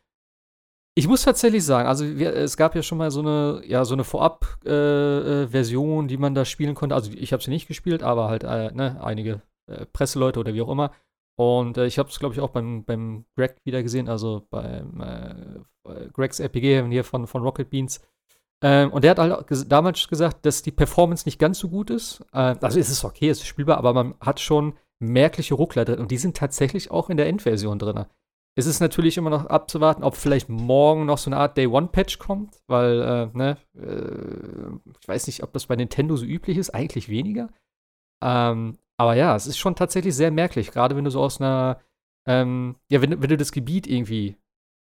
Ich 0.95 1.07
muss 1.07 1.23
tatsächlich 1.23 1.63
sagen, 1.63 1.87
also 1.87 2.17
wir, 2.17 2.35
es 2.35 2.57
gab 2.57 2.75
ja 2.75 2.83
schon 2.83 2.97
mal 2.97 3.11
so 3.11 3.21
eine, 3.21 3.61
ja, 3.65 3.85
so 3.85 3.93
eine 3.93 4.03
Vorab-Version, 4.03 6.07
die 6.07 6.17
man 6.17 6.35
da 6.35 6.45
spielen 6.45 6.75
konnte. 6.75 6.95
Also 6.95 7.11
ich 7.13 7.31
habe 7.31 7.41
sie 7.41 7.51
nicht 7.51 7.67
gespielt, 7.67 8.03
aber 8.03 8.27
halt 8.27 8.43
äh, 8.43 8.71
ne, 8.73 8.99
einige 9.01 9.41
äh, 9.67 9.85
Presseleute 9.85 10.39
oder 10.39 10.53
wie 10.53 10.61
auch 10.61 10.69
immer. 10.69 10.91
Und 11.37 11.77
äh, 11.77 11.85
ich 11.85 11.99
habe 11.99 12.09
es, 12.09 12.19
glaube 12.19 12.35
ich, 12.35 12.41
auch 12.41 12.49
beim, 12.49 12.83
beim 12.83 13.25
Greg 13.37 13.55
wieder 13.63 13.81
gesehen, 13.81 14.09
also 14.09 14.45
beim 14.49 14.99
äh, 14.99 16.09
Gregs 16.11 16.41
RPG 16.41 16.85
hier 16.89 17.03
von, 17.05 17.27
von 17.27 17.43
Rocket 17.43 17.69
Beans. 17.69 18.01
Ähm, 18.61 18.91
und 18.91 19.05
der 19.05 19.11
hat 19.11 19.19
halt 19.19 19.71
damals 19.71 20.05
gesagt, 20.09 20.45
dass 20.45 20.63
die 20.63 20.71
Performance 20.71 21.25
nicht 21.25 21.39
ganz 21.39 21.59
so 21.59 21.69
gut 21.69 21.91
ist. 21.91 22.25
Äh, 22.33 22.55
also 22.59 22.79
es 22.79 22.89
ist 22.89 23.05
okay, 23.05 23.29
es 23.29 23.39
ist 23.39 23.47
spielbar, 23.47 23.77
aber 23.77 23.93
man 23.93 24.15
hat 24.19 24.41
schon 24.41 24.73
merkliche 24.99 25.55
Ruckler 25.55 25.85
drin. 25.85 25.99
Und 25.99 26.11
die 26.11 26.17
sind 26.17 26.37
tatsächlich 26.37 26.91
auch 26.91 27.09
in 27.09 27.17
der 27.17 27.27
Endversion 27.27 27.79
drin. 27.79 28.05
Es 28.55 28.65
ist 28.65 28.79
natürlich 28.81 29.17
immer 29.17 29.29
noch 29.29 29.45
abzuwarten, 29.45 30.03
ob 30.03 30.15
vielleicht 30.15 30.49
morgen 30.49 31.05
noch 31.05 31.17
so 31.17 31.29
eine 31.29 31.37
Art 31.37 31.57
Day-One-Patch 31.57 32.19
kommt, 32.19 32.61
weil, 32.67 33.01
äh, 33.01 33.37
ne, 33.37 33.57
äh, 33.75 34.91
ich 35.01 35.07
weiß 35.07 35.27
nicht, 35.27 35.43
ob 35.43 35.53
das 35.53 35.67
bei 35.67 35.75
Nintendo 35.75 36.15
so 36.17 36.25
üblich 36.25 36.57
ist, 36.57 36.71
eigentlich 36.71 37.07
weniger. 37.07 37.49
Ähm, 38.21 38.77
aber 38.97 39.15
ja, 39.15 39.35
es 39.35 39.47
ist 39.47 39.57
schon 39.57 39.75
tatsächlich 39.75 40.13
sehr 40.13 40.31
merklich, 40.31 40.71
gerade 40.71 40.95
wenn 40.97 41.05
du 41.05 41.11
so 41.11 41.21
aus 41.21 41.39
einer, 41.39 41.79
ähm, 42.27 42.75
ja, 42.89 43.01
wenn, 43.01 43.21
wenn 43.21 43.29
du 43.29 43.37
das 43.37 43.53
Gebiet 43.53 43.87
irgendwie, 43.87 44.35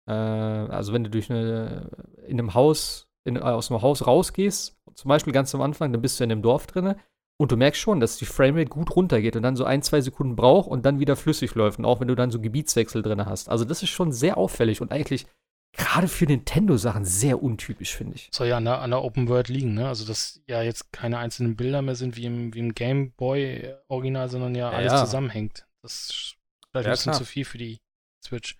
äh, 0.08 0.12
also 0.12 0.94
wenn 0.94 1.04
du 1.04 1.10
durch 1.10 1.30
eine, 1.30 1.90
in 2.26 2.38
einem 2.38 2.54
Haus 2.54 3.08
in, 3.24 3.36
aus 3.36 3.68
dem 3.68 3.82
Haus 3.82 4.06
rausgehst, 4.06 4.78
zum 4.94 5.08
Beispiel 5.08 5.32
ganz 5.34 5.54
am 5.54 5.60
Anfang, 5.60 5.92
dann 5.92 6.00
bist 6.00 6.18
du 6.18 6.24
in 6.24 6.30
dem 6.30 6.42
Dorf 6.42 6.66
drinne 6.66 6.96
und 7.38 7.52
du 7.52 7.56
merkst 7.56 7.80
schon, 7.80 8.00
dass 8.00 8.16
die 8.16 8.24
Framerate 8.26 8.70
gut 8.70 8.94
runtergeht 8.96 9.36
und 9.36 9.42
dann 9.42 9.56
so 9.56 9.64
ein, 9.64 9.82
zwei 9.82 10.00
Sekunden 10.00 10.36
braucht 10.36 10.68
und 10.68 10.86
dann 10.86 11.00
wieder 11.00 11.16
flüssig 11.16 11.54
läuft. 11.54 11.78
Und 11.78 11.84
auch 11.84 12.00
wenn 12.00 12.08
du 12.08 12.14
dann 12.14 12.30
so 12.30 12.40
Gebietswechsel 12.40 13.02
drin 13.02 13.24
hast. 13.26 13.48
Also, 13.48 13.64
das 13.64 13.82
ist 13.82 13.90
schon 13.90 14.12
sehr 14.12 14.38
auffällig 14.38 14.80
und 14.80 14.90
eigentlich 14.92 15.26
gerade 15.72 16.08
für 16.08 16.24
Nintendo-Sachen 16.24 17.04
sehr 17.04 17.42
untypisch, 17.42 17.94
finde 17.94 18.14
ich. 18.14 18.30
Soll 18.32 18.46
ja 18.48 18.56
an 18.56 18.64
der, 18.64 18.80
an 18.80 18.90
der 18.90 19.02
Open 19.02 19.28
World 19.28 19.48
liegen, 19.48 19.74
ne? 19.74 19.86
Also, 19.88 20.06
dass 20.06 20.40
ja 20.46 20.62
jetzt 20.62 20.90
keine 20.92 21.18
einzelnen 21.18 21.56
Bilder 21.56 21.82
mehr 21.82 21.94
sind 21.96 22.16
wie 22.16 22.24
im, 22.24 22.54
wie 22.54 22.60
im 22.60 22.74
Game 22.74 23.12
Boy-Original, 23.12 24.28
sondern 24.30 24.54
ja, 24.54 24.70
Ja, 24.72 24.78
alles 24.78 24.92
ja. 24.92 25.04
zusammenhängt. 25.04 25.66
Das 25.82 25.92
ist 25.92 26.36
vielleicht 26.72 26.86
Ja, 26.86 26.92
ein 26.92 26.94
bisschen 26.94 27.10
klar. 27.12 27.18
zu 27.18 27.24
viel 27.26 27.44
für 27.44 27.58
die 27.58 27.78
Switch. 28.24 28.56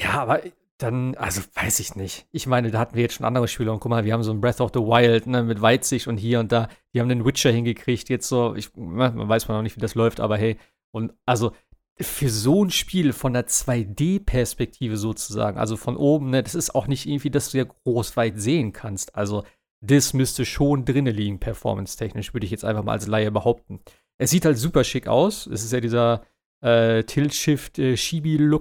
Ja, 0.00 0.12
aber 0.22 0.42
dann, 0.78 1.16
also 1.16 1.42
weiß 1.54 1.80
ich 1.80 1.96
nicht. 1.96 2.26
Ich 2.30 2.46
meine, 2.46 2.70
da 2.70 2.78
hatten 2.78 2.94
wir 2.94 3.02
jetzt 3.02 3.14
schon 3.14 3.26
andere 3.26 3.48
Spiele 3.48 3.72
und 3.72 3.80
guck 3.80 3.90
mal, 3.90 4.04
wir 4.04 4.12
haben 4.12 4.22
so 4.22 4.30
ein 4.30 4.40
Breath 4.40 4.60
of 4.60 4.70
the 4.72 4.80
Wild, 4.80 5.26
ne, 5.26 5.42
mit 5.42 5.60
Weitsicht 5.60 6.06
und 6.06 6.16
hier 6.16 6.40
und 6.40 6.52
da. 6.52 6.68
Die 6.94 7.00
haben 7.00 7.08
den 7.08 7.24
Witcher 7.24 7.50
hingekriegt, 7.50 8.08
jetzt 8.08 8.28
so, 8.28 8.54
ich, 8.54 8.74
man 8.76 9.28
weiß 9.28 9.48
man 9.48 9.58
noch 9.58 9.62
nicht, 9.62 9.76
wie 9.76 9.80
das 9.80 9.96
läuft, 9.96 10.20
aber 10.20 10.38
hey. 10.38 10.56
Und 10.92 11.12
also 11.26 11.52
für 12.00 12.30
so 12.30 12.64
ein 12.64 12.70
Spiel 12.70 13.12
von 13.12 13.32
der 13.32 13.48
2D-Perspektive 13.48 14.96
sozusagen, 14.96 15.58
also 15.58 15.76
von 15.76 15.96
oben, 15.96 16.30
ne, 16.30 16.42
das 16.42 16.54
ist 16.54 16.74
auch 16.74 16.86
nicht 16.86 17.06
irgendwie, 17.06 17.30
dass 17.30 17.50
du 17.50 17.58
ja 17.58 17.64
groß 17.64 18.16
weit 18.16 18.40
sehen 18.40 18.72
kannst. 18.72 19.16
Also, 19.16 19.44
das 19.80 20.12
müsste 20.12 20.44
schon 20.44 20.84
drinne 20.84 21.10
liegen, 21.10 21.40
performance-technisch, 21.40 22.34
würde 22.34 22.46
ich 22.46 22.52
jetzt 22.52 22.64
einfach 22.64 22.84
mal 22.84 22.92
als 22.92 23.06
Laie 23.06 23.30
behaupten. 23.30 23.80
Es 24.16 24.30
sieht 24.30 24.44
halt 24.44 24.58
super 24.58 24.84
schick 24.84 25.06
aus. 25.08 25.46
Es 25.46 25.64
ist 25.64 25.72
ja 25.72 25.80
dieser 25.80 26.22
äh, 26.60 27.04
Tilt-Shift, 27.04 27.78
äh, 27.78 27.96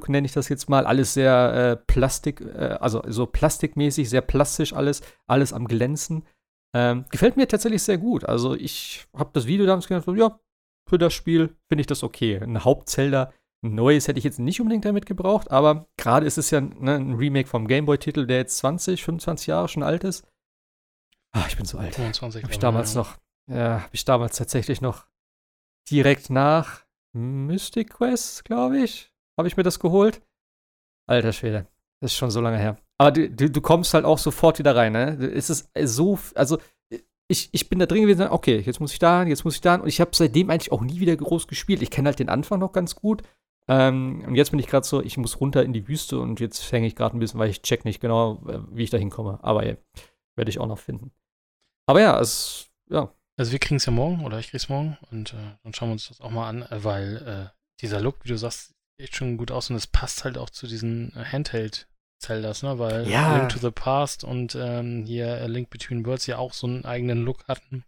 nenne 0.08 0.26
ich 0.26 0.34
das 0.34 0.50
jetzt 0.50 0.70
mal. 0.70 0.86
Alles 0.86 1.14
sehr 1.14 1.54
äh, 1.54 1.76
Plastik, 1.76 2.42
äh, 2.42 2.78
also 2.80 3.02
so 3.08 3.26
plastikmäßig, 3.26 4.10
sehr 4.10 4.22
plastisch 4.22 4.74
alles, 4.74 5.02
alles 5.28 5.54
am 5.54 5.68
Glänzen. 5.68 6.26
Ähm, 6.76 7.06
gefällt 7.10 7.38
mir 7.38 7.48
tatsächlich 7.48 7.84
sehr 7.84 7.98
gut. 7.98 8.26
Also 8.26 8.54
ich 8.56 9.08
habe 9.16 9.32
das 9.34 9.48
Video 9.48 9.66
damals 9.66 9.88
gedacht, 9.88 10.06
so, 10.06 10.14
ja, 10.14 10.40
für 10.88 10.98
das 10.98 11.14
Spiel 11.14 11.56
finde 11.70 11.82
ich 11.82 11.88
das 11.88 12.04
okay. 12.04 12.38
Ein 12.38 12.64
Hauptzelda, 12.64 13.34
ein 13.64 13.76
neues 13.76 14.08
hätte 14.08 14.20
ich 14.20 14.26
jetzt 14.26 14.40
nicht 14.40 14.62
unbedingt 14.62 14.86
damit 14.86 15.06
gebraucht, 15.06 15.50
aber 15.50 15.88
gerade 15.98 16.26
ist 16.26 16.38
es 16.38 16.52
ja 16.52 16.62
ne, 16.62 16.96
ein 16.96 17.16
Remake 17.16 17.48
vom 17.48 17.68
Gameboy-Titel, 17.68 18.28
der 18.28 18.38
jetzt 18.38 18.58
20, 18.60 19.04
25 19.04 19.48
Jahre 19.48 19.68
schon 19.68 19.84
alt 19.84 20.04
ist. 20.04 20.26
Ah, 21.32 21.46
ich 21.48 21.58
bin 21.58 21.66
so 21.66 21.78
alt. 21.78 21.96
25 21.96 22.44
Habe 22.44 22.54
ich 22.54 22.60
damals 22.60 22.94
ja. 22.94 23.02
noch, 23.02 23.18
ja, 23.50 23.82
habe 23.82 23.90
ich 23.94 24.06
damals 24.06 24.38
tatsächlich 24.38 24.82
noch 24.82 25.08
direkt 25.90 26.30
nach 26.30 26.87
Mystic 27.18 27.94
Quest, 27.94 28.46
glaube 28.46 28.80
ich, 28.80 29.12
habe 29.38 29.48
ich 29.48 29.58
mir 29.58 29.64
das 29.64 29.80
geholt. 29.80 30.22
Alter 31.08 31.34
Schwede, 31.34 31.68
das 32.00 32.12
ist 32.12 32.18
schon 32.18 32.32
so 32.32 32.42
lange 32.42 32.58
her. 32.58 32.78
Aber 32.98 33.12
du, 33.12 33.30
du, 33.30 33.50
du 33.50 33.62
kommst 33.62 33.94
halt 33.94 34.06
auch 34.06 34.18
sofort 34.18 34.60
wieder 34.60 34.76
rein, 34.76 34.94
ne? 34.94 35.16
Es 35.34 35.50
ist 35.50 35.70
so, 35.84 36.20
also 36.36 36.58
ich, 37.28 37.50
ich 37.52 37.70
bin 37.70 37.80
da 37.80 37.86
drin 37.86 38.04
gewesen, 38.04 38.28
okay, 38.30 38.60
jetzt 38.60 38.80
muss 38.80 38.94
ich 38.94 39.00
da, 39.00 39.24
jetzt 39.24 39.44
muss 39.44 39.56
ich 39.56 39.62
da. 39.62 39.76
Und 39.76 39.88
ich 39.88 40.00
habe 40.00 40.12
seitdem 40.14 40.50
eigentlich 40.50 40.72
auch 40.72 40.82
nie 40.82 41.00
wieder 41.00 41.16
groß 41.16 41.48
gespielt. 41.48 41.82
Ich 41.82 41.92
kenne 41.92 42.08
halt 42.08 42.20
den 42.20 42.30
Anfang 42.30 42.60
noch 42.60 42.72
ganz 42.72 42.96
gut. 42.96 43.24
Ähm, 43.68 44.24
und 44.26 44.36
jetzt 44.36 44.52
bin 44.52 44.60
ich 44.60 44.68
gerade 44.68 44.88
so, 44.88 45.02
ich 45.02 45.18
muss 45.18 45.42
runter 45.42 45.64
in 45.64 45.74
die 45.74 45.88
Wüste 45.90 46.20
und 46.20 46.40
jetzt 46.40 46.72
hänge 46.72 46.88
ich 46.88 46.96
gerade 46.96 47.18
ein 47.18 47.20
bisschen, 47.20 47.40
weil 47.40 47.50
ich 47.50 47.62
check 47.62 47.84
nicht 47.84 48.00
genau, 48.00 48.42
äh, 48.48 48.60
wie 48.72 48.84
ich 48.84 48.90
da 48.90 48.98
hinkomme. 48.98 49.40
Aber 49.42 49.66
ja, 49.66 49.76
werde 50.36 50.50
ich 50.50 50.60
auch 50.60 50.68
noch 50.68 50.80
finden. 50.80 51.12
Aber 51.86 52.00
ja, 52.00 52.18
es, 52.20 52.70
ja, 52.90 53.14
Also 53.38 53.52
wir 53.52 53.60
kriegen 53.60 53.76
es 53.78 53.86
ja 53.86 53.92
morgen 53.92 54.26
oder 54.26 54.40
ich 54.40 54.50
krieg's 54.50 54.68
morgen 54.68 54.98
und 55.12 55.34
äh, 55.34 55.56
dann 55.64 55.74
schauen 55.74 55.90
wir 55.90 55.94
uns 55.94 56.08
das 56.08 56.22
auch 56.22 56.32
mal 56.32 56.50
an, 56.50 56.64
äh, 56.64 56.84
weil 56.84 57.18
äh, 57.18 57.58
dieser 57.82 58.02
Look, 58.02 58.24
wie 58.24 58.30
du 58.30 58.38
sagst, 58.38 58.70
sieht 58.70 58.76
echt 58.98 59.16
schon 59.16 59.38
gut 59.38 59.52
aus 59.52 59.70
und 59.70 59.76
es 59.76 59.86
passt 59.88 60.24
halt 60.24 60.38
auch 60.38 60.50
zu 60.50 60.66
diesen 60.66 61.16
äh, 61.16 61.24
Handheld-Zeldas, 61.24 62.64
ne? 62.64 62.80
Weil 62.80 63.08
Ja. 63.08 63.38
Link 63.38 63.50
to 63.50 63.60
the 63.60 63.70
Past 63.72 64.24
und 64.24 64.56
ähm, 64.56 65.06
hier 65.06 65.36
A 65.42 65.46
Link 65.46 65.70
Between 65.70 66.04
Worlds 66.06 66.26
ja 66.26 66.40
auch 66.40 66.54
so 66.54 66.66
einen 66.66 66.84
eigenen 66.86 67.24
Look 67.24 67.48
hatten. 67.48 67.86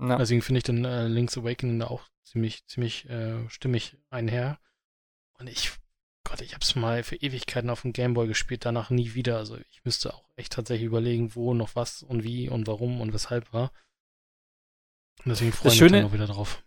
ja. 0.00 0.16
Deswegen 0.16 0.40
finde 0.40 0.58
ich 0.58 0.64
den 0.64 0.86
äh, 0.86 1.06
Link's 1.06 1.36
Awakening 1.36 1.78
da 1.78 1.88
auch 1.88 2.02
ziemlich, 2.24 2.66
ziemlich 2.66 3.08
äh, 3.10 3.46
stimmig 3.50 3.98
einher. 4.08 4.58
Und 5.38 5.48
ich, 5.48 5.72
Gott, 6.24 6.40
ich 6.40 6.54
hab's 6.54 6.74
mal 6.74 7.02
für 7.02 7.16
Ewigkeiten 7.16 7.68
auf 7.68 7.82
dem 7.82 7.92
Gameboy 7.92 8.26
gespielt, 8.26 8.64
danach 8.64 8.88
nie 8.88 9.12
wieder. 9.14 9.36
Also 9.36 9.58
ich 9.70 9.84
müsste 9.84 10.14
auch 10.14 10.24
echt 10.36 10.54
tatsächlich 10.54 10.86
überlegen, 10.86 11.34
wo 11.34 11.52
noch 11.52 11.76
was 11.76 12.02
und 12.02 12.24
wie 12.24 12.48
und 12.48 12.66
warum 12.66 13.02
und 13.02 13.12
weshalb 13.12 13.52
war. 13.52 13.70
Und 15.24 15.30
deswegen 15.30 15.52
freue 15.52 15.72
ich 15.72 15.80
mich 15.80 15.90
Schöne- 15.90 16.02
dann 16.02 16.10
auch 16.10 16.12
wieder 16.12 16.26
drauf. 16.26 16.62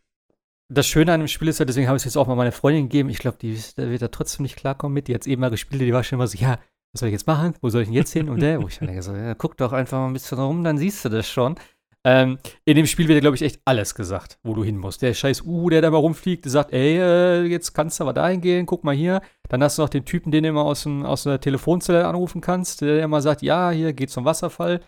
Das 0.70 0.88
Schöne 0.88 1.12
an 1.12 1.20
dem 1.20 1.28
Spiel 1.28 1.50
ist 1.50 1.60
ja, 1.60 1.66
deswegen 1.66 1.88
habe 1.88 1.98
ich 1.98 2.02
es 2.02 2.06
jetzt 2.06 2.18
auch 2.18 2.28
mal 2.28 2.36
meiner 2.36 2.54
Freundin 2.54 2.84
gegeben. 2.84 3.10
Ich 3.10 3.18
glaube, 3.18 3.38
die 3.42 3.62
wird 3.76 4.02
da 4.02 4.08
trotzdem 4.08 4.44
nicht 4.44 4.56
klarkommen 4.56 4.94
mit. 4.94 5.10
Die 5.10 5.14
hat 5.14 5.28
eben 5.28 5.42
mal 5.42 5.50
gespielt, 5.50 5.82
die 5.82 5.92
war 5.94 6.04
schon 6.04 6.18
immer 6.18 6.28
so, 6.28 6.38
ja, 6.38 6.60
was 6.94 7.00
soll 7.02 7.10
ich 7.10 7.14
jetzt 7.14 7.28
machen? 7.28 7.56
Wo 7.62 7.70
soll 7.70 7.82
ich 7.82 7.88
denn 7.90 7.96
jetzt 7.96 8.14
hin? 8.14 8.30
Und 8.30 8.42
der, 8.42 8.62
wo 8.62 8.68
ich 8.68 8.80
dann 8.80 8.88
denke, 8.88 9.02
so, 9.04 9.14
ja, 9.14 9.34
guck 9.36 9.58
doch 9.58 9.74
einfach 9.74 9.98
mal 9.98 10.08
ein 10.08 10.14
bisschen 10.14 10.40
rum, 10.40 10.64
dann 10.64 10.78
siehst 10.78 11.04
du 11.04 11.10
das 11.10 11.28
schon. 11.28 11.56
Ähm, 12.04 12.40
in 12.66 12.78
dem 12.78 12.88
Spiel 12.88 13.08
wird 13.08 13.18
dir, 13.18 13.22
glaube 13.22 13.36
ich, 13.36 13.44
echt 13.44 13.62
alles 13.64 13.94
gesagt, 13.96 14.40
wo 14.44 14.54
du 14.56 14.64
hin 14.64 14.78
musst. 14.78 15.02
Der 15.02 15.14
scheiß 15.14 15.44
U, 15.44 15.70
der 15.70 15.82
da 15.82 15.92
mal 15.92 15.98
rumfliegt, 15.98 16.46
der 16.46 16.52
sagt, 16.52 16.72
ey, 16.74 16.98
äh, 16.98 17.44
jetzt 17.44 17.74
kannst 17.74 18.00
du 18.00 18.06
aber 18.06 18.14
dahin 18.14 18.42
gehen, 18.42 18.66
guck 18.66 18.84
mal 18.84 18.96
hier. 18.96 19.22
Dann 19.50 19.62
hast 19.62 19.78
du 19.78 19.84
noch 19.84 19.90
den 19.90 20.06
Typen, 20.06 20.32
den 20.32 20.44
du 20.44 20.50
immer 20.50 20.64
aus, 20.64 20.84
dem, 20.84 21.06
aus 21.06 21.24
der 21.24 21.40
Telefonzelle 21.40 22.08
anrufen 22.08 22.42
kannst, 22.42 22.82
der 22.82 23.04
immer 23.04 23.22
sagt, 23.22 23.42
ja, 23.42 23.70
hier 23.72 23.94
geht 23.94 24.10
zum 24.10 24.26
Wasserfall. 24.26 24.80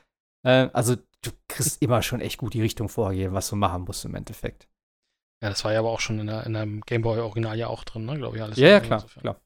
Äh, 0.43 0.69
also, 0.73 0.95
du 1.23 1.31
kriegst 1.47 1.81
immer 1.81 2.01
schon 2.01 2.21
echt 2.21 2.37
gut 2.37 2.53
die 2.53 2.61
Richtung 2.61 2.89
vorgegeben, 2.89 3.33
was 3.33 3.49
du 3.49 3.55
machen 3.55 3.83
musst 3.83 4.05
im 4.05 4.15
Endeffekt. 4.15 4.67
Ja, 5.41 5.49
das 5.49 5.63
war 5.65 5.73
ja 5.73 5.79
aber 5.79 5.89
auch 5.89 5.99
schon 5.99 6.19
in, 6.19 6.27
der, 6.27 6.45
in 6.45 6.55
einem 6.55 6.81
Gameboy-Original 6.81 7.57
ja 7.57 7.67
auch 7.67 7.83
drin, 7.83 8.05
ne? 8.05 8.17
Glaube 8.17 8.37
ich, 8.37 8.43
alles. 8.43 8.57
Ja, 8.57 8.69
ja, 8.69 8.79
klar, 8.79 8.99
insofern. 8.99 9.21
klar. 9.21 9.41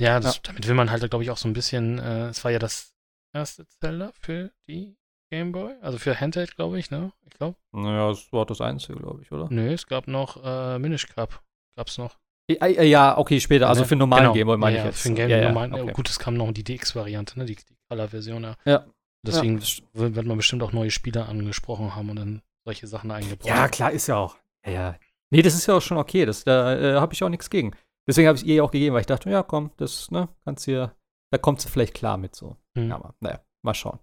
Ja, 0.00 0.18
das, 0.20 0.40
damit 0.42 0.66
will 0.66 0.74
man 0.74 0.90
halt, 0.90 1.08
glaube 1.10 1.22
ich, 1.24 1.30
auch 1.30 1.36
so 1.36 1.48
ein 1.48 1.52
bisschen, 1.52 1.98
äh, 1.98 2.28
es 2.28 2.42
war 2.44 2.50
ja 2.50 2.58
das 2.58 2.94
erste 3.34 3.66
Zelda 3.66 4.12
für 4.18 4.50
die 4.66 4.96
Gameboy, 5.30 5.74
also 5.80 5.98
für 5.98 6.18
Handheld, 6.20 6.56
glaube 6.56 6.78
ich, 6.78 6.90
ne? 6.90 7.12
Ich 7.26 7.34
glaube. 7.34 7.56
Naja, 7.72 8.08
das 8.08 8.32
war 8.32 8.46
das 8.46 8.60
Einzige, 8.60 8.98
glaube 8.98 9.22
ich, 9.22 9.30
oder? 9.32 9.48
Nö, 9.50 9.72
es 9.72 9.86
gab 9.86 10.06
noch 10.08 10.42
äh, 10.42 10.78
Minish 10.78 11.06
Cup. 11.08 11.42
Gab's 11.76 11.98
noch. 11.98 12.18
Ja, 12.50 12.66
ja, 12.66 13.18
okay, 13.18 13.40
später. 13.40 13.68
Also 13.68 13.82
Ne? 13.82 13.86
für 13.86 13.92
einen 13.92 14.00
normalen 14.00 14.22
Genau. 14.24 14.34
Gameboy 14.34 14.56
meine 14.58 14.76
ja, 14.76 14.82
ich 14.82 14.84
ja, 14.84 14.90
jetzt. 14.90 15.02
Für 15.02 15.08
den 15.08 15.14
Game 15.14 15.30
ja, 15.30 15.36
ja, 15.38 15.48
normalen, 15.48 15.74
okay. 15.74 15.92
Gut, 15.92 16.08
es 16.10 16.18
kam 16.18 16.34
noch 16.34 16.50
die 16.52 16.64
DX-Variante, 16.64 17.38
ne? 17.38 17.44
Die, 17.44 17.54
die 17.56 17.76
Color-Version, 17.88 18.42
ja. 18.42 18.56
Ja. 18.64 18.86
Deswegen 19.24 19.58
Ja, 19.58 20.12
wird 20.14 20.26
man 20.26 20.36
bestimmt 20.36 20.62
auch 20.62 20.72
neue 20.72 20.90
Spieler 20.90 21.28
angesprochen 21.28 21.94
haben 21.94 22.10
und 22.10 22.16
dann 22.16 22.42
solche 22.64 22.86
Sachen 22.86 23.10
eingebaut. 23.10 23.46
Ja, 23.46 23.68
klar, 23.68 23.92
ist 23.92 24.08
ja 24.08 24.16
auch. 24.16 24.36
Ja, 24.66 24.72
ja. 24.72 24.96
Nee, 25.30 25.42
das 25.42 25.54
ist 25.54 25.66
ja 25.66 25.74
auch 25.74 25.82
schon 25.82 25.96
okay. 25.96 26.26
Das, 26.26 26.44
da 26.44 26.76
äh, 26.76 26.94
habe 27.00 27.14
ich 27.14 27.22
auch 27.22 27.28
nichts 27.28 27.48
gegen. 27.48 27.72
Deswegen 28.06 28.28
habe 28.28 28.36
ich 28.36 28.42
es 28.42 28.48
ihr 28.48 28.56
ja 28.56 28.62
auch 28.62 28.70
gegeben, 28.70 28.94
weil 28.94 29.00
ich 29.02 29.06
dachte, 29.06 29.30
ja, 29.30 29.42
komm, 29.42 29.70
das, 29.76 30.10
ne, 30.10 30.28
kannst 30.44 30.64
hier, 30.64 30.94
da 31.30 31.38
kommt 31.38 31.60
sie 31.60 31.68
vielleicht 31.68 31.94
klar 31.94 32.16
mit 32.16 32.34
so. 32.34 32.56
Hm. 32.76 32.88
Ja, 32.88 32.96
aber, 32.96 33.14
naja, 33.20 33.40
mal 33.62 33.74
schauen. 33.74 34.00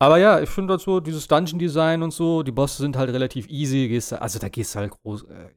Aber 0.00 0.18
ja, 0.18 0.40
ich 0.40 0.50
finde 0.50 0.72
halt 0.74 0.82
so, 0.82 1.00
dieses 1.00 1.26
Dungeon-Design 1.28 2.02
und 2.02 2.12
so, 2.12 2.42
die 2.42 2.52
Bosse 2.52 2.82
sind 2.82 2.96
halt 2.96 3.10
relativ 3.10 3.48
easy. 3.48 3.88
Gehst, 3.88 4.12
also 4.12 4.38
da 4.38 4.48
gehst 4.48 4.74
du 4.74 4.80
halt 4.80 4.90
groß, 4.90 5.24
äh, 5.24 5.50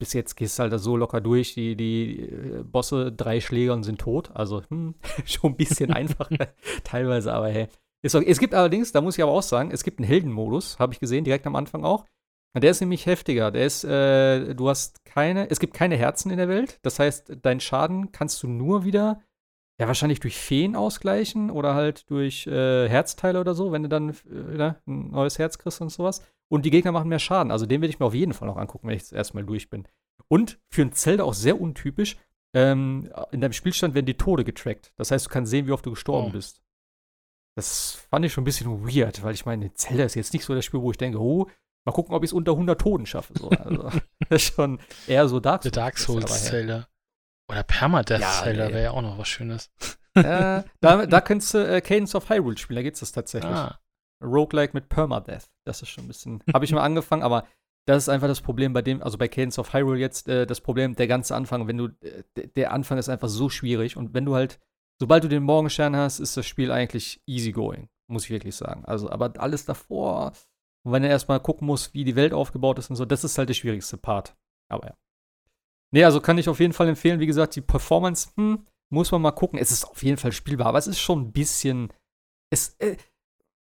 bis 0.00 0.12
jetzt 0.14 0.34
gehst 0.36 0.58
du 0.58 0.62
halt 0.62 0.72
da 0.72 0.78
so 0.78 0.96
locker 0.96 1.20
durch. 1.20 1.54
Die, 1.54 1.76
die 1.76 2.20
äh, 2.20 2.62
Bosse, 2.64 3.12
drei 3.12 3.40
Schläger 3.40 3.74
und 3.74 3.84
sind 3.84 4.00
tot. 4.00 4.30
Also, 4.34 4.62
hm, 4.68 4.96
schon 5.24 5.52
ein 5.52 5.56
bisschen 5.56 5.92
einfacher 5.92 6.48
teilweise, 6.82 7.32
aber 7.32 7.48
hey. 7.48 7.68
Es 8.02 8.38
gibt 8.40 8.54
allerdings, 8.54 8.92
da 8.92 9.00
muss 9.00 9.16
ich 9.16 9.22
aber 9.22 9.32
auch 9.32 9.42
sagen, 9.42 9.70
es 9.70 9.84
gibt 9.84 9.98
einen 10.00 10.08
Heldenmodus, 10.08 10.78
habe 10.78 10.92
ich 10.92 11.00
gesehen, 11.00 11.24
direkt 11.24 11.46
am 11.46 11.56
Anfang 11.56 11.84
auch. 11.84 12.04
Und 12.54 12.62
Der 12.64 12.70
ist 12.72 12.80
nämlich 12.80 13.06
heftiger. 13.06 13.50
Der 13.50 13.64
ist, 13.64 13.84
äh, 13.84 14.54
du 14.54 14.68
hast 14.68 15.04
keine, 15.04 15.48
es 15.50 15.58
gibt 15.60 15.72
keine 15.74 15.96
Herzen 15.96 16.30
in 16.30 16.36
der 16.36 16.48
Welt. 16.48 16.78
Das 16.82 16.98
heißt, 16.98 17.38
deinen 17.42 17.60
Schaden 17.60 18.12
kannst 18.12 18.42
du 18.42 18.48
nur 18.48 18.84
wieder, 18.84 19.22
ja, 19.80 19.86
wahrscheinlich 19.86 20.20
durch 20.20 20.36
Feen 20.36 20.76
ausgleichen 20.76 21.50
oder 21.50 21.74
halt 21.74 22.10
durch 22.10 22.46
äh, 22.46 22.88
Herzteile 22.88 23.40
oder 23.40 23.54
so, 23.54 23.72
wenn 23.72 23.84
du 23.84 23.88
dann 23.88 24.10
äh, 24.10 24.56
ne, 24.56 24.76
ein 24.86 25.10
neues 25.12 25.38
Herz 25.38 25.56
kriegst 25.58 25.80
und 25.80 25.88
sowas. 25.90 26.22
Und 26.50 26.66
die 26.66 26.70
Gegner 26.70 26.92
machen 26.92 27.08
mehr 27.08 27.18
Schaden. 27.20 27.50
Also 27.50 27.64
den 27.64 27.80
werde 27.80 27.90
ich 27.90 27.98
mir 28.00 28.06
auf 28.06 28.14
jeden 28.14 28.34
Fall 28.34 28.48
noch 28.48 28.58
angucken, 28.58 28.86
wenn 28.88 28.96
ich 28.96 29.02
jetzt 29.02 29.12
erstmal 29.14 29.44
durch 29.44 29.70
bin. 29.70 29.88
Und 30.28 30.58
für 30.68 30.82
ein 30.82 30.92
Zelda 30.92 31.24
auch 31.24 31.34
sehr 31.34 31.58
untypisch. 31.58 32.16
Ähm, 32.54 33.08
in 33.30 33.40
deinem 33.40 33.54
Spielstand 33.54 33.94
werden 33.94 34.04
die 34.04 34.18
Tode 34.18 34.44
getrackt. 34.44 34.92
Das 34.96 35.10
heißt, 35.10 35.24
du 35.24 35.30
kannst 35.30 35.50
sehen, 35.50 35.66
wie 35.66 35.72
oft 35.72 35.86
du 35.86 35.90
gestorben 35.90 36.28
Oh. 36.28 36.32
bist. 36.32 36.60
Das 37.54 37.92
fand 38.10 38.24
ich 38.24 38.32
schon 38.32 38.42
ein 38.42 38.46
bisschen 38.46 38.86
weird, 38.86 39.22
weil 39.22 39.34
ich 39.34 39.44
meine, 39.44 39.72
Zelda 39.74 40.04
ist 40.04 40.14
jetzt 40.14 40.32
nicht 40.32 40.44
so 40.44 40.54
das 40.54 40.64
Spiel, 40.64 40.80
wo 40.80 40.90
ich 40.90 40.96
denke, 40.96 41.20
oh, 41.20 41.48
mal 41.84 41.92
gucken, 41.92 42.14
ob 42.14 42.22
ich 42.22 42.30
es 42.30 42.32
unter 42.32 42.52
100 42.52 42.80
Toten 42.80 43.06
schaffe. 43.06 43.34
So. 43.38 43.50
Also, 43.50 43.82
das 44.28 44.42
ist 44.42 44.54
schon 44.54 44.80
eher 45.06 45.28
so 45.28 45.40
Dark 45.40 45.62
The 45.62 45.68
Souls. 45.68 45.74
Dark 45.76 45.94
aber, 45.94 46.28
Souls. 46.28 46.44
Zelda. 46.44 46.88
Oder 47.50 47.62
Permadeath 47.64 48.20
Ja, 48.20 48.42
Zelda 48.42 48.68
wäre 48.68 48.82
ja 48.82 48.90
auch 48.92 49.02
noch 49.02 49.18
was 49.18 49.28
Schönes. 49.28 49.70
äh, 50.14 50.62
da, 50.80 51.06
da 51.06 51.20
könntest 51.20 51.54
du 51.54 51.58
äh, 51.58 51.80
Cadence 51.80 52.14
of 52.14 52.30
Hyrule 52.30 52.56
spielen, 52.56 52.76
da 52.76 52.82
gibt 52.82 52.94
es 52.94 53.00
das 53.00 53.12
tatsächlich. 53.12 53.52
Ah, 53.52 53.78
Roguelike 54.22 54.72
mit 54.72 54.88
Permadeath. 54.88 55.50
Das 55.64 55.82
ist 55.82 55.88
schon 55.90 56.04
ein 56.04 56.08
bisschen. 56.08 56.42
Habe 56.54 56.64
ich 56.64 56.72
mal 56.72 56.82
angefangen, 56.82 57.22
aber 57.22 57.46
das 57.86 58.04
ist 58.04 58.08
einfach 58.08 58.28
das 58.28 58.40
Problem 58.40 58.72
bei 58.72 58.82
dem, 58.82 59.02
also 59.02 59.18
bei 59.18 59.28
Cadence 59.28 59.58
of 59.58 59.72
Hyrule 59.72 59.98
jetzt, 59.98 60.28
äh, 60.28 60.46
das 60.46 60.60
Problem, 60.60 60.94
der 60.94 61.08
ganze 61.08 61.34
Anfang, 61.34 61.66
wenn 61.66 61.76
du, 61.76 61.88
äh, 62.00 62.48
der 62.56 62.72
Anfang 62.72 62.98
ist 62.98 63.08
einfach 63.08 63.28
so 63.28 63.48
schwierig 63.48 63.96
und 63.96 64.14
wenn 64.14 64.24
du 64.24 64.34
halt, 64.34 64.60
sobald 65.02 65.24
du 65.24 65.28
den 65.28 65.42
Morgenstern 65.42 65.96
hast, 65.96 66.20
ist 66.20 66.36
das 66.36 66.46
Spiel 66.46 66.70
eigentlich 66.70 67.20
easy 67.26 67.50
going, 67.50 67.88
muss 68.08 68.22
ich 68.22 68.30
wirklich 68.30 68.54
sagen. 68.54 68.84
Also, 68.84 69.10
aber 69.10 69.32
alles 69.36 69.64
davor, 69.64 70.30
wenn 70.84 71.02
er 71.02 71.10
erstmal 71.10 71.40
gucken 71.40 71.66
muss, 71.66 71.92
wie 71.92 72.04
die 72.04 72.14
Welt 72.14 72.32
aufgebaut 72.32 72.78
ist 72.78 72.88
und 72.88 72.94
so, 72.94 73.04
das 73.04 73.24
ist 73.24 73.36
halt 73.36 73.48
der 73.48 73.54
schwierigste 73.54 73.96
Part. 73.96 74.36
Aber 74.70 74.86
ja. 74.86 74.96
Nee, 75.90 76.04
also 76.04 76.20
kann 76.20 76.38
ich 76.38 76.48
auf 76.48 76.60
jeden 76.60 76.72
Fall 76.72 76.88
empfehlen, 76.88 77.18
wie 77.18 77.26
gesagt, 77.26 77.56
die 77.56 77.60
Performance, 77.62 78.28
hm, 78.36 78.64
muss 78.92 79.10
man 79.10 79.22
mal 79.22 79.32
gucken. 79.32 79.58
Es 79.58 79.72
ist 79.72 79.84
auf 79.84 80.04
jeden 80.04 80.18
Fall 80.18 80.30
spielbar, 80.30 80.68
aber 80.68 80.78
es 80.78 80.86
ist 80.86 81.00
schon 81.00 81.22
ein 81.22 81.32
bisschen 81.32 81.92
es, 82.52 82.76
äh, 82.78 82.96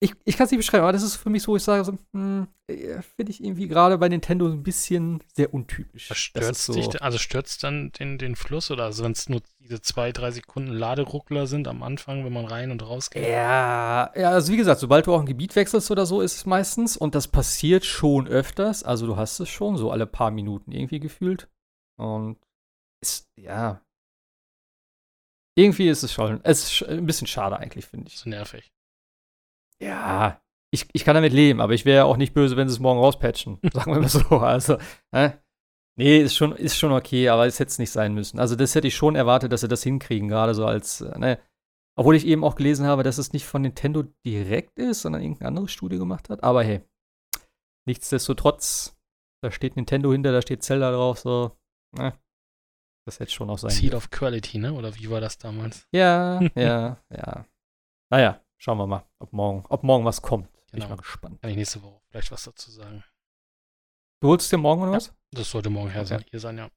ich, 0.03 0.15
ich 0.25 0.37
kann 0.37 0.47
es 0.47 0.51
nicht 0.51 0.61
beschreiben, 0.61 0.83
aber 0.83 0.93
das 0.93 1.03
ist 1.03 1.17
für 1.17 1.29
mich 1.29 1.43
so, 1.43 1.55
ich 1.57 1.63
sage 1.63 1.85
so, 1.85 1.93
hm, 2.15 2.49
äh, 2.69 3.03
finde 3.03 3.33
ich 3.33 3.45
irgendwie 3.45 3.69
gerade 3.69 3.99
bei 3.99 4.09
Nintendo 4.09 4.47
ein 4.47 4.63
bisschen 4.63 5.23
sehr 5.35 5.53
untypisch. 5.53 6.09
Das 6.09 6.17
stürzt 6.17 6.65
so, 6.65 6.73
dich, 6.73 7.03
also 7.03 7.19
stürzt 7.19 7.63
dann 7.65 7.93
den, 7.93 8.17
den 8.17 8.35
Fluss 8.35 8.71
oder 8.71 8.85
also 8.85 9.05
wenn 9.05 9.13
es 9.13 9.29
nur 9.29 9.43
diese 9.59 9.83
zwei, 9.83 10.11
drei 10.13 10.31
Sekunden 10.31 10.73
Laderuckler 10.73 11.47
sind 11.47 11.69
am 11.69 11.83
Anfang, 11.83 12.25
wenn 12.25 12.33
man 12.33 12.47
rein 12.47 12.71
und 12.71 12.83
raus 12.83 13.11
geht? 13.11 13.29
Ja, 13.29 14.11
ja, 14.17 14.31
also 14.31 14.51
wie 14.51 14.57
gesagt, 14.57 14.81
sobald 14.81 15.07
du 15.07 15.15
auch 15.15 15.21
ein 15.21 15.27
Gebiet 15.27 15.55
wechselst 15.55 15.91
oder 15.91 16.07
so, 16.07 16.23
ist 16.23 16.37
es 16.37 16.47
meistens 16.47 16.97
und 16.97 17.15
das 17.15 17.29
passiert 17.29 17.85
schon 17.85 18.27
öfters. 18.27 18.83
Also 18.83 19.07
du 19.07 19.17
hast 19.17 19.39
es 19.39 19.51
schon 19.51 19.77
so 19.77 19.91
alle 19.91 20.07
paar 20.07 20.31
Minuten 20.31 20.73
irgendwie 20.73 21.01
gefühlt. 21.01 21.47
Und 21.99 22.39
ist, 23.03 23.29
ja. 23.37 23.83
Irgendwie 25.57 25.91
ist 25.91 26.03
es 26.03 26.13
schon, 26.15 26.41
es 26.43 26.81
ist 26.81 26.89
ein 26.89 27.05
bisschen 27.05 27.27
schade 27.27 27.59
eigentlich, 27.59 27.85
finde 27.85 28.09
ich. 28.09 28.17
So 28.17 28.31
nervig. 28.31 28.73
Ja, 29.83 30.41
ich, 30.73 30.89
ich 30.93 31.05
kann 31.05 31.15
damit 31.15 31.33
leben, 31.33 31.61
aber 31.61 31.75
ich 31.75 31.85
wäre 31.85 32.05
auch 32.05 32.17
nicht 32.17 32.33
böse, 32.33 32.57
wenn 32.57 32.69
sie 32.69 32.75
es 32.75 32.81
morgen 32.81 33.01
rauspatchen. 33.01 33.59
Sagen 33.73 33.93
wir 33.93 34.01
mal 34.01 34.09
so. 34.09 34.25
Also, 34.39 34.79
äh, 35.11 35.31
nee, 35.97 36.21
ist 36.21 36.37
schon, 36.37 36.53
ist 36.53 36.79
schon 36.79 36.93
okay, 36.93 37.29
aber 37.29 37.47
es 37.47 37.59
hätte 37.59 37.71
es 37.71 37.79
nicht 37.79 37.91
sein 37.91 38.15
müssen. 38.15 38.39
Also, 38.39 38.55
das 38.57 38.75
hätte 38.75 38.87
ich 38.87 38.95
schon 38.95 39.17
erwartet, 39.17 39.53
dass 39.53 39.63
sie 39.63 39.69
das 39.69 39.83
hinkriegen, 39.83 40.29
gerade 40.29 40.55
so 40.55 40.67
als, 40.67 41.01
äh, 41.01 41.19
ne. 41.19 41.41
Obwohl 41.99 42.15
ich 42.15 42.27
eben 42.27 42.45
auch 42.45 42.55
gelesen 42.55 42.87
habe, 42.87 43.03
dass 43.03 43.19
es 43.19 43.33
nicht 43.33 43.45
von 43.45 43.63
Nintendo 43.63 44.05
direkt 44.25 44.79
ist, 44.79 45.03
sondern 45.03 45.23
irgendein 45.23 45.49
anderes 45.49 45.73
Studio 45.73 45.99
gemacht 45.99 46.31
hat. 46.31 46.43
Aber 46.45 46.63
hey, 46.63 46.83
nichtsdestotrotz, 47.87 48.97
da 49.43 49.51
steht 49.51 49.77
Nintendo 49.77 50.13
hinter, 50.13 50.33
da 50.33 50.41
steht 50.41 50.63
Zelda 50.63 50.93
drauf, 50.93 51.19
so, 51.19 51.57
ne. 51.97 52.15
Das 53.07 53.19
hätte 53.19 53.33
schon 53.33 53.51
auch 53.51 53.59
sein 53.59 53.71
Seed 53.71 53.95
of 53.95 54.11
Quality, 54.11 54.59
ne? 54.59 54.73
Oder 54.73 54.95
wie 54.95 55.11
war 55.11 55.21
das 55.21 55.37
damals? 55.37 55.89
Ja, 55.91 56.41
ja, 56.55 56.99
ja. 57.11 57.47
Naja, 58.13 58.41
Schauen 58.63 58.77
wir 58.77 58.87
mal, 58.87 59.07
ob 59.19 59.33
morgen, 59.33 59.65
ob 59.71 59.83
morgen 59.83 60.05
was 60.05 60.21
kommt. 60.21 60.45
Genau. 60.45 60.59
Bin 60.71 60.79
ich 60.79 60.85
genau. 60.85 60.89
mal 60.91 60.97
gespannt. 60.97 61.41
Kann 61.41 61.51
ich 61.51 61.57
nächste 61.57 61.83
Woche 61.83 61.99
vielleicht 62.11 62.31
was 62.31 62.45
dazu 62.45 62.71
sagen. 62.71 63.03
Du 64.21 64.29
holst 64.29 64.45
es 64.45 64.51
dir 64.51 64.59
morgen 64.59 64.83
oder 64.83 64.91
ja, 64.91 64.97
was? 64.99 65.15
Das 65.31 65.51
sollte 65.51 65.71
morgen 65.71 65.89
her 65.89 66.05
sein, 66.05 66.23
hier 66.29 66.41
sein, 66.41 66.59
ja. 66.59 66.69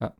Ja, 0.00 0.14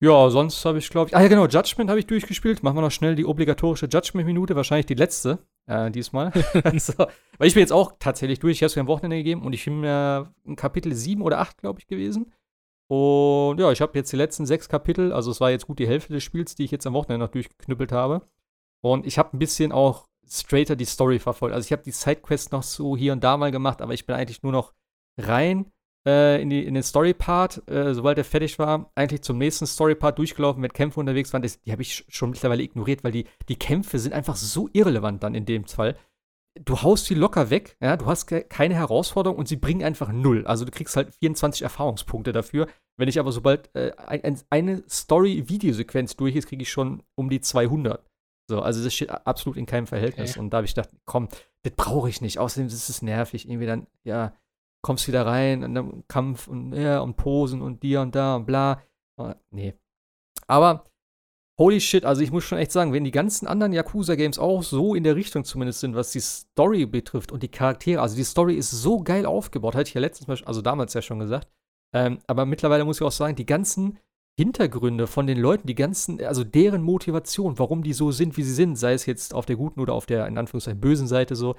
ja 0.00 0.28
sonst 0.28 0.62
habe 0.66 0.76
ich, 0.76 0.90
glaube 0.90 1.08
ich. 1.08 1.16
Ah 1.16 1.22
ja, 1.22 1.28
genau, 1.28 1.46
Judgment 1.46 1.88
habe 1.88 1.98
ich 1.98 2.06
durchgespielt. 2.06 2.62
Machen 2.62 2.76
wir 2.76 2.82
noch 2.82 2.90
schnell 2.90 3.14
die 3.14 3.24
obligatorische 3.24 3.86
Judgment-Minute, 3.86 4.54
wahrscheinlich 4.56 4.84
die 4.84 4.94
letzte 4.94 5.38
äh, 5.66 5.90
diesmal. 5.90 6.32
also, 6.64 6.92
weil 7.38 7.48
ich 7.48 7.54
bin 7.54 7.62
jetzt 7.62 7.72
auch 7.72 7.92
tatsächlich 7.98 8.40
durch. 8.40 8.58
Ich 8.58 8.62
habe 8.62 8.66
es 8.66 8.76
mir 8.76 8.82
am 8.82 8.88
Wochenende 8.88 9.16
gegeben 9.16 9.40
und 9.40 9.54
ich 9.54 9.64
bin 9.64 9.80
mir 9.80 10.34
in 10.44 10.54
Kapitel 10.54 10.94
7 10.94 11.22
oder 11.22 11.38
8, 11.38 11.56
glaube 11.56 11.80
ich, 11.80 11.86
gewesen. 11.86 12.30
Und 12.88 13.58
ja, 13.58 13.72
ich 13.72 13.80
habe 13.80 13.96
jetzt 13.96 14.12
die 14.12 14.16
letzten 14.16 14.44
sechs 14.44 14.68
Kapitel, 14.68 15.14
also 15.14 15.30
es 15.30 15.40
war 15.40 15.50
jetzt 15.50 15.66
gut 15.66 15.78
die 15.78 15.88
Hälfte 15.88 16.12
des 16.12 16.22
Spiels, 16.22 16.56
die 16.56 16.64
ich 16.64 16.70
jetzt 16.70 16.86
am 16.86 16.92
Wochenende 16.92 17.24
noch 17.24 17.32
durchgeknüppelt 17.32 17.90
habe. 17.90 18.28
Und 18.84 19.06
ich 19.06 19.18
habe 19.18 19.36
ein 19.36 19.38
bisschen 19.38 19.72
auch 19.72 20.08
straighter 20.28 20.76
die 20.76 20.84
Story 20.84 21.18
verfolgt. 21.18 21.54
Also 21.54 21.66
ich 21.66 21.72
habe 21.72 21.82
die 21.82 21.90
Sidequest 21.90 22.52
noch 22.52 22.62
so 22.62 22.96
hier 22.96 23.12
und 23.12 23.22
da 23.22 23.36
mal 23.36 23.50
gemacht, 23.50 23.80
aber 23.80 23.94
ich 23.94 24.06
bin 24.06 24.16
eigentlich 24.16 24.42
nur 24.42 24.52
noch 24.52 24.72
rein 25.18 25.70
äh, 26.06 26.42
in, 26.42 26.50
die, 26.50 26.64
in 26.64 26.74
den 26.74 26.82
Story-Part, 26.82 27.68
äh, 27.70 27.94
sobald 27.94 28.18
er 28.18 28.24
fertig 28.24 28.58
war, 28.58 28.90
eigentlich 28.94 29.22
zum 29.22 29.38
nächsten 29.38 29.66
Story-Part 29.66 30.18
durchgelaufen, 30.18 30.62
wenn 30.62 30.72
Kämpfe 30.72 31.00
unterwegs 31.00 31.32
waren. 31.32 31.42
Das, 31.42 31.60
die 31.60 31.72
habe 31.72 31.82
ich 31.82 32.04
schon 32.08 32.30
mittlerweile 32.30 32.62
ignoriert, 32.62 33.04
weil 33.04 33.12
die, 33.12 33.26
die 33.48 33.56
Kämpfe 33.56 33.98
sind 33.98 34.12
einfach 34.12 34.36
so 34.36 34.68
irrelevant 34.72 35.22
dann 35.22 35.34
in 35.34 35.44
dem 35.44 35.64
Fall. 35.64 35.96
Du 36.60 36.82
haust 36.82 37.06
sie 37.06 37.14
locker 37.14 37.48
weg, 37.48 37.76
ja, 37.80 37.96
du 37.96 38.04
hast 38.06 38.26
keine 38.26 38.74
Herausforderung 38.74 39.38
und 39.38 39.48
sie 39.48 39.56
bringen 39.56 39.82
einfach 39.82 40.12
null. 40.12 40.46
Also 40.46 40.66
du 40.66 40.70
kriegst 40.70 40.96
halt 40.96 41.14
24 41.14 41.62
Erfahrungspunkte 41.62 42.32
dafür. 42.32 42.66
Wenn 42.98 43.08
ich 43.08 43.18
aber 43.18 43.32
sobald 43.32 43.74
äh, 43.74 43.92
ein, 43.96 44.38
eine 44.50 44.82
Story-Videosequenz 44.88 46.16
durch 46.16 46.36
ist, 46.36 46.48
kriege 46.48 46.62
ich 46.62 46.70
schon 46.70 47.02
um 47.14 47.30
die 47.30 47.40
200. 47.40 48.04
So, 48.52 48.60
also 48.60 48.84
das 48.84 48.92
steht 48.92 49.08
absolut 49.08 49.56
in 49.56 49.64
keinem 49.64 49.86
Verhältnis. 49.86 50.32
Okay. 50.32 50.40
Und 50.40 50.50
da 50.50 50.58
habe 50.58 50.66
ich 50.66 50.74
gedacht, 50.74 50.90
komm, 51.06 51.28
das 51.62 51.72
brauche 51.74 52.10
ich 52.10 52.20
nicht. 52.20 52.38
Außerdem 52.38 52.66
ist 52.66 52.90
es 52.90 53.00
nervig. 53.00 53.48
Irgendwie 53.48 53.64
dann, 53.64 53.86
ja, 54.04 54.34
kommst 54.82 55.08
wieder 55.08 55.24
rein 55.24 55.64
und 55.64 55.74
dann 55.74 56.04
Kampf 56.06 56.48
und 56.48 56.74
ja, 56.74 57.00
und 57.00 57.16
Posen 57.16 57.62
und 57.62 57.82
dir 57.82 58.02
und 58.02 58.14
da 58.14 58.36
und 58.36 58.44
bla. 58.44 58.82
Aber, 59.16 59.40
nee. 59.50 59.72
Aber 60.48 60.84
holy 61.58 61.80
shit, 61.80 62.04
also 62.04 62.20
ich 62.20 62.30
muss 62.30 62.44
schon 62.44 62.58
echt 62.58 62.72
sagen, 62.72 62.92
wenn 62.92 63.04
die 63.04 63.10
ganzen 63.10 63.46
anderen 63.46 63.72
Yakuza-Games 63.72 64.38
auch 64.38 64.62
so 64.62 64.94
in 64.94 65.04
der 65.04 65.16
Richtung 65.16 65.44
zumindest 65.44 65.80
sind, 65.80 65.94
was 65.94 66.12
die 66.12 66.20
Story 66.20 66.84
betrifft 66.84 67.32
und 67.32 67.42
die 67.42 67.50
Charaktere, 67.50 68.02
also 68.02 68.16
die 68.16 68.24
Story 68.24 68.56
ist 68.56 68.70
so 68.70 69.02
geil 69.02 69.24
aufgebaut, 69.24 69.74
hatte 69.74 69.88
ich 69.88 69.94
ja 69.94 70.00
letztens 70.02 70.28
mal, 70.28 70.36
also 70.46 70.60
damals 70.60 70.92
ja 70.92 71.00
schon 71.00 71.20
gesagt. 71.20 71.48
Ähm, 71.94 72.18
aber 72.26 72.44
mittlerweile 72.44 72.84
muss 72.84 73.00
ich 73.00 73.06
auch 73.06 73.12
sagen, 73.12 73.34
die 73.34 73.46
ganzen 73.46 73.98
Hintergründe 74.38 75.06
von 75.06 75.26
den 75.26 75.38
Leuten, 75.38 75.66
die 75.66 75.74
ganzen, 75.74 76.22
also 76.24 76.42
deren 76.42 76.82
Motivation, 76.82 77.58
warum 77.58 77.82
die 77.82 77.92
so 77.92 78.10
sind, 78.12 78.36
wie 78.36 78.42
sie 78.42 78.54
sind, 78.54 78.76
sei 78.76 78.94
es 78.94 79.06
jetzt 79.06 79.34
auf 79.34 79.46
der 79.46 79.56
guten 79.56 79.80
oder 79.80 79.92
auf 79.92 80.06
der, 80.06 80.26
in 80.26 80.38
Anführungszeichen, 80.38 80.80
bösen 80.80 81.06
Seite 81.06 81.36
so, 81.36 81.56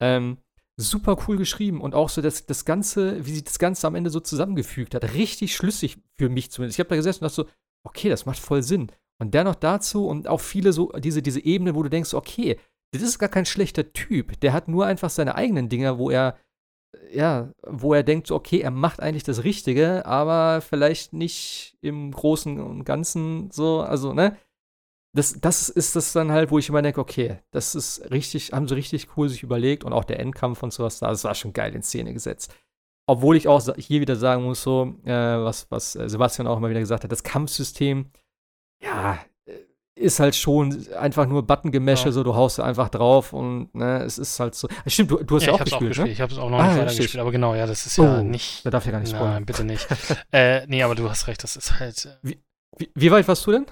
ähm, 0.00 0.38
super 0.76 1.16
cool 1.26 1.36
geschrieben 1.36 1.80
und 1.80 1.94
auch 1.94 2.08
so 2.08 2.20
das, 2.20 2.46
das 2.46 2.64
Ganze, 2.64 3.24
wie 3.24 3.32
sich 3.32 3.44
das 3.44 3.58
Ganze 3.58 3.86
am 3.86 3.94
Ende 3.94 4.10
so 4.10 4.20
zusammengefügt 4.20 4.94
hat, 4.94 5.14
richtig 5.14 5.54
schlüssig 5.54 5.98
für 6.18 6.28
mich 6.28 6.50
zumindest. 6.50 6.76
Ich 6.76 6.80
habe 6.80 6.90
da 6.90 6.96
gesessen 6.96 7.24
und 7.24 7.30
dachte 7.30 7.42
so, 7.42 7.48
okay, 7.84 8.08
das 8.08 8.26
macht 8.26 8.38
voll 8.38 8.62
Sinn. 8.62 8.90
Und 9.18 9.32
der 9.32 9.44
noch 9.44 9.54
dazu 9.54 10.06
und 10.06 10.28
auch 10.28 10.40
viele 10.40 10.72
so, 10.72 10.92
diese, 10.92 11.22
diese 11.22 11.42
Ebene, 11.42 11.74
wo 11.74 11.82
du 11.82 11.88
denkst, 11.88 12.12
okay, 12.12 12.58
das 12.92 13.02
ist 13.02 13.18
gar 13.18 13.28
kein 13.28 13.46
schlechter 13.46 13.92
Typ. 13.92 14.38
Der 14.40 14.52
hat 14.52 14.68
nur 14.68 14.84
einfach 14.84 15.10
seine 15.10 15.34
eigenen 15.34 15.68
Dinge, 15.68 15.98
wo 15.98 16.10
er 16.10 16.36
ja, 17.12 17.52
wo 17.66 17.94
er 17.94 18.02
denkt, 18.02 18.30
okay, 18.30 18.60
er 18.60 18.70
macht 18.70 19.00
eigentlich 19.00 19.24
das 19.24 19.44
Richtige, 19.44 20.04
aber 20.06 20.60
vielleicht 20.60 21.12
nicht 21.12 21.76
im 21.80 22.10
Großen 22.12 22.60
und 22.60 22.84
Ganzen 22.84 23.50
so, 23.50 23.80
also, 23.80 24.12
ne? 24.12 24.36
Das, 25.14 25.40
das 25.40 25.70
ist 25.70 25.96
das 25.96 26.12
dann 26.12 26.30
halt, 26.30 26.50
wo 26.50 26.58
ich 26.58 26.68
immer 26.68 26.82
denke, 26.82 27.00
okay, 27.00 27.38
das 27.50 27.74
ist 27.74 28.10
richtig, 28.10 28.52
haben 28.52 28.68
sie 28.68 28.74
richtig 28.74 29.16
cool 29.16 29.30
sich 29.30 29.42
überlegt 29.42 29.82
und 29.84 29.94
auch 29.94 30.04
der 30.04 30.20
Endkampf 30.20 30.62
und 30.62 30.74
sowas 30.74 30.98
da, 30.98 31.08
das 31.08 31.24
war 31.24 31.34
schon 31.34 31.54
geil 31.54 31.74
in 31.74 31.82
Szene 31.82 32.12
gesetzt. 32.12 32.54
Obwohl 33.08 33.36
ich 33.36 33.48
auch 33.48 33.62
hier 33.78 34.00
wieder 34.00 34.16
sagen 34.16 34.44
muss, 34.44 34.62
so, 34.62 34.94
äh, 35.04 35.10
was, 35.10 35.70
was 35.70 35.92
Sebastian 35.92 36.46
auch 36.46 36.58
immer 36.58 36.68
wieder 36.68 36.80
gesagt 36.80 37.04
hat, 37.04 37.12
das 37.12 37.22
Kampfsystem, 37.22 38.10
ja, 38.82 39.18
ist 39.96 40.20
halt 40.20 40.36
schon 40.36 40.86
einfach 40.94 41.26
nur 41.26 41.46
Buttongemäsche, 41.46 42.06
ja. 42.06 42.12
so 42.12 42.22
du 42.22 42.34
haust 42.34 42.60
einfach 42.60 42.90
drauf 42.90 43.32
und 43.32 43.74
ne, 43.74 44.02
es 44.02 44.18
ist 44.18 44.38
halt 44.38 44.54
so. 44.54 44.68
Stimmt, 44.86 45.10
du, 45.10 45.24
du 45.24 45.36
hast 45.36 45.42
ja, 45.42 45.48
ja 45.48 45.54
auch, 45.54 45.58
gespielt, 45.58 45.82
auch 45.82 45.88
gespielt. 45.88 46.06
Ne? 46.06 46.12
Ich 46.12 46.20
habe 46.20 46.32
es 46.32 46.38
auch 46.38 46.50
noch 46.50 46.58
ah, 46.58 46.66
nicht 46.68 46.76
weiter 46.76 46.94
gespielt, 46.94 47.20
aber 47.20 47.32
genau, 47.32 47.54
ja, 47.54 47.66
das 47.66 47.86
ist 47.86 47.96
ja 47.96 48.18
oh, 48.18 48.22
nicht. 48.22 48.64
Da 48.64 48.70
darf 48.70 48.84
ja 48.84 48.92
gar 48.92 49.00
nicht 49.00 49.10
spoilern. 49.10 49.32
Nein, 49.32 49.46
bitte 49.46 49.64
nicht. 49.64 49.86
äh, 50.32 50.66
nee, 50.66 50.82
aber 50.82 50.94
du 50.94 51.08
hast 51.08 51.26
recht, 51.28 51.42
das 51.42 51.56
ist 51.56 51.80
halt. 51.80 52.04
Äh, 52.04 52.16
wie, 52.22 52.38
wie, 52.76 52.90
wie, 52.94 53.10
weit 53.10 53.26
warst 53.26 53.46
du 53.46 53.52
denn? 53.52 53.66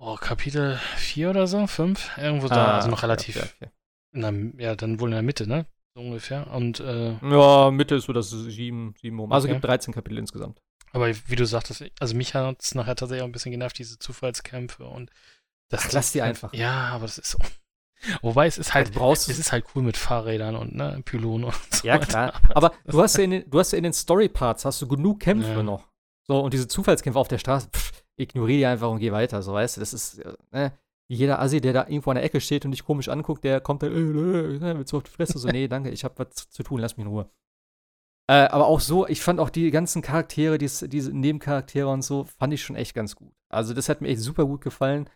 Oh, 0.00 0.16
Kapitel 0.16 0.78
4 0.96 1.30
oder 1.30 1.46
so, 1.46 1.66
5, 1.66 2.18
irgendwo 2.18 2.46
ah, 2.46 2.54
da, 2.54 2.74
also 2.76 2.90
noch 2.90 3.04
relativ. 3.04 3.36
Okay, 3.36 3.48
okay. 3.60 3.70
Der, 4.12 4.32
ja, 4.58 4.74
dann 4.74 4.98
wohl 4.98 5.08
in 5.08 5.14
der 5.14 5.22
Mitte, 5.22 5.46
ne? 5.46 5.66
So 5.96 6.02
ungefähr. 6.02 6.52
Und, 6.52 6.80
äh, 6.80 7.12
ja, 7.22 7.70
Mitte 7.70 7.94
ist 7.94 8.04
so 8.04 8.12
das 8.12 8.30
7, 8.30 8.94
7 9.00 9.20
um. 9.20 9.32
Also 9.32 9.46
okay. 9.46 9.54
gibt 9.54 9.64
13 9.64 9.94
Kapitel 9.94 10.18
insgesamt. 10.18 10.60
Aber 10.94 11.08
wie 11.08 11.36
du 11.36 11.44
sagtest, 11.44 11.84
also 11.98 12.16
mich 12.16 12.34
hat 12.34 12.62
es 12.62 12.74
nachher 12.76 12.94
tatsächlich 12.94 13.22
auch 13.22 13.28
ein 13.28 13.32
bisschen 13.32 13.50
genervt, 13.50 13.78
diese 13.78 13.98
Zufallskämpfe 13.98 14.84
und 14.84 15.10
das 15.68 15.86
Ach, 15.86 15.92
lass 15.92 16.12
die 16.12 16.22
einfach. 16.22 16.52
Ja, 16.52 16.88
aber 16.88 17.06
das 17.06 17.18
ist 17.18 17.30
so. 17.30 17.38
Wobei 18.22 18.46
es 18.46 18.58
ist 18.58 18.74
halt, 18.74 18.92
brauchst 18.92 19.28
es 19.28 19.38
ist 19.38 19.52
halt 19.52 19.64
cool 19.74 19.82
mit 19.82 19.96
Fahrrädern 19.96 20.56
und 20.56 20.74
ne, 20.74 21.00
Pylonen 21.04 21.44
und 21.44 21.54
so. 21.70 21.86
Ja, 21.86 21.98
klar. 21.98 22.34
Aber 22.54 22.72
du 22.84 23.02
hast 23.02 23.16
ja 23.16 23.24
in 23.24 23.30
den, 23.30 23.50
du 23.50 23.58
hast 23.58 23.72
ja 23.72 23.78
in 23.78 23.84
den 23.84 23.92
Story-Parts 23.92 24.64
hast 24.64 24.82
du 24.82 24.88
genug 24.88 25.20
Kämpfe 25.20 25.50
ja. 25.50 25.62
noch. 25.62 25.88
So, 26.26 26.40
und 26.40 26.52
diese 26.52 26.68
Zufallskämpfe 26.68 27.18
auf 27.18 27.28
der 27.28 27.38
Straße, 27.38 27.68
pff, 27.68 28.04
ignoriere 28.16 28.58
die 28.58 28.66
einfach 28.66 28.90
und 28.90 28.98
geh 28.98 29.12
weiter, 29.12 29.42
so 29.42 29.52
weißt 29.52 29.76
du. 29.76 29.80
Das 29.80 29.92
ist, 29.92 30.18
äh, 30.18 30.34
ne, 30.52 30.72
jeder 31.08 31.40
Assi, 31.40 31.60
der 31.60 31.72
da 31.72 31.86
irgendwo 31.86 32.10
an 32.10 32.16
der 32.16 32.24
Ecke 32.24 32.40
steht 32.40 32.64
und 32.64 32.70
dich 32.70 32.84
komisch 32.84 33.08
anguckt, 33.08 33.44
der 33.44 33.60
kommt 33.60 33.82
dann, 33.82 33.92
äh, 33.92 34.56
äh, 34.56 34.78
willst 34.78 34.92
du 34.92 34.98
auf 34.98 35.02
die 35.02 35.10
Fresse? 35.10 35.38
So, 35.38 35.48
nee, 35.48 35.68
danke, 35.68 35.90
ich 35.90 36.04
hab 36.04 36.18
was 36.18 36.34
zu 36.34 36.62
tun, 36.62 36.80
lass 36.80 36.96
mich 36.96 37.06
in 37.06 37.12
Ruhe. 37.12 37.30
Äh, 38.26 38.48
aber 38.48 38.66
auch 38.66 38.80
so, 38.80 39.06
ich 39.06 39.20
fand 39.20 39.38
auch 39.38 39.50
die 39.50 39.70
ganzen 39.70 40.00
Charaktere, 40.00 40.56
diese, 40.56 40.88
diese 40.88 41.12
Nebencharaktere 41.12 41.88
und 41.88 42.02
so, 42.02 42.24
fand 42.24 42.54
ich 42.54 42.62
schon 42.62 42.76
echt 42.76 42.94
ganz 42.94 43.16
gut. 43.16 43.34
Also, 43.50 43.74
das 43.74 43.90
hat 43.90 44.00
mir 44.00 44.08
echt 44.08 44.20
super 44.20 44.46
gut 44.46 44.62
gefallen. 44.62 45.10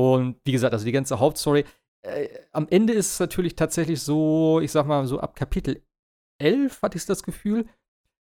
Und 0.00 0.36
wie 0.44 0.52
gesagt, 0.52 0.72
also 0.72 0.86
die 0.86 0.92
ganze 0.92 1.18
Hauptstory. 1.20 1.64
Äh, 2.02 2.28
am 2.52 2.66
Ende 2.70 2.94
ist 2.94 3.12
es 3.12 3.20
natürlich 3.20 3.54
tatsächlich 3.54 4.00
so, 4.00 4.60
ich 4.60 4.72
sag 4.72 4.86
mal, 4.86 5.06
so 5.06 5.20
ab 5.20 5.36
Kapitel 5.36 5.82
11 6.38 6.80
hatte 6.80 6.96
ich 6.96 7.04
das 7.04 7.22
Gefühl, 7.22 7.66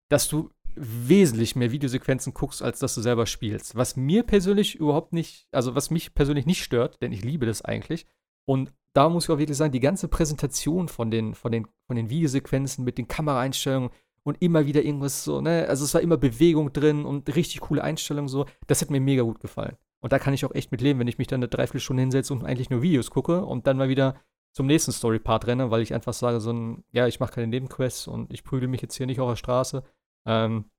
dass 0.09 0.27
du 0.27 0.49
wesentlich 0.75 1.55
mehr 1.55 1.71
Videosequenzen 1.71 2.33
guckst, 2.33 2.61
als 2.61 2.79
dass 2.79 2.95
du 2.95 3.01
selber 3.01 3.25
spielst. 3.25 3.75
Was 3.75 3.95
mir 3.95 4.23
persönlich 4.23 4.75
überhaupt 4.75 5.13
nicht, 5.13 5.47
also 5.51 5.73
was 5.73 5.89
mich 5.89 6.13
persönlich 6.13 6.45
nicht 6.45 6.63
stört, 6.63 7.01
denn 7.01 7.13
ich 7.13 7.23
liebe 7.23 7.45
das 7.45 7.61
eigentlich. 7.61 8.05
Und 8.45 8.73
da 8.93 9.07
muss 9.07 9.25
ich 9.25 9.29
auch 9.29 9.37
wirklich 9.37 9.57
sagen, 9.57 9.71
die 9.71 9.79
ganze 9.79 10.09
Präsentation 10.09 10.89
von 10.89 11.11
den, 11.11 11.33
von 11.33 11.51
den, 11.51 11.67
von 11.87 11.95
den 11.95 12.09
Videosequenzen 12.09 12.83
mit 12.83 12.97
den 12.97 13.07
Kameraeinstellungen 13.07 13.91
und 14.23 14.41
immer 14.41 14.65
wieder 14.65 14.83
irgendwas 14.83 15.23
so, 15.23 15.39
ne, 15.39 15.65
also 15.69 15.85
es 15.85 15.93
war 15.93 16.01
immer 16.01 16.17
Bewegung 16.17 16.73
drin 16.73 17.05
und 17.05 17.33
richtig 17.35 17.61
coole 17.61 17.83
Einstellungen 17.83 18.27
so, 18.27 18.45
das 18.67 18.81
hat 18.81 18.89
mir 18.89 18.99
mega 18.99 19.23
gut 19.23 19.39
gefallen. 19.39 19.77
Und 20.01 20.13
da 20.13 20.19
kann 20.19 20.33
ich 20.33 20.45
auch 20.45 20.53
echt 20.53 20.71
mit 20.71 20.81
leben, 20.81 20.99
wenn 20.99 21.07
ich 21.07 21.17
mich 21.17 21.27
dann 21.27 21.39
eine 21.39 21.49
Dreiviertelstunde 21.49 22.01
hinsetze 22.01 22.33
und 22.33 22.45
eigentlich 22.45 22.69
nur 22.69 22.81
Videos 22.81 23.11
gucke 23.11 23.45
und 23.45 23.67
dann 23.67 23.77
mal 23.77 23.89
wieder 23.89 24.19
zum 24.51 24.65
nächsten 24.65 24.91
Story-Part 24.91 25.47
renne, 25.47 25.71
weil 25.71 25.81
ich 25.81 25.93
einfach 25.93 26.13
sage, 26.13 26.39
so 26.39 26.51
ein, 26.51 26.83
ja, 26.91 27.07
ich 27.07 27.19
mache 27.19 27.33
keine 27.33 27.47
Nebenquests 27.47 28.07
und 28.07 28.33
ich 28.33 28.43
prügel 28.43 28.67
mich 28.67 28.81
jetzt 28.81 28.95
hier 28.95 29.05
nicht 29.05 29.19
auf 29.19 29.29
der 29.29 29.35
Straße. 29.35 29.83
Ähm, 30.25 30.69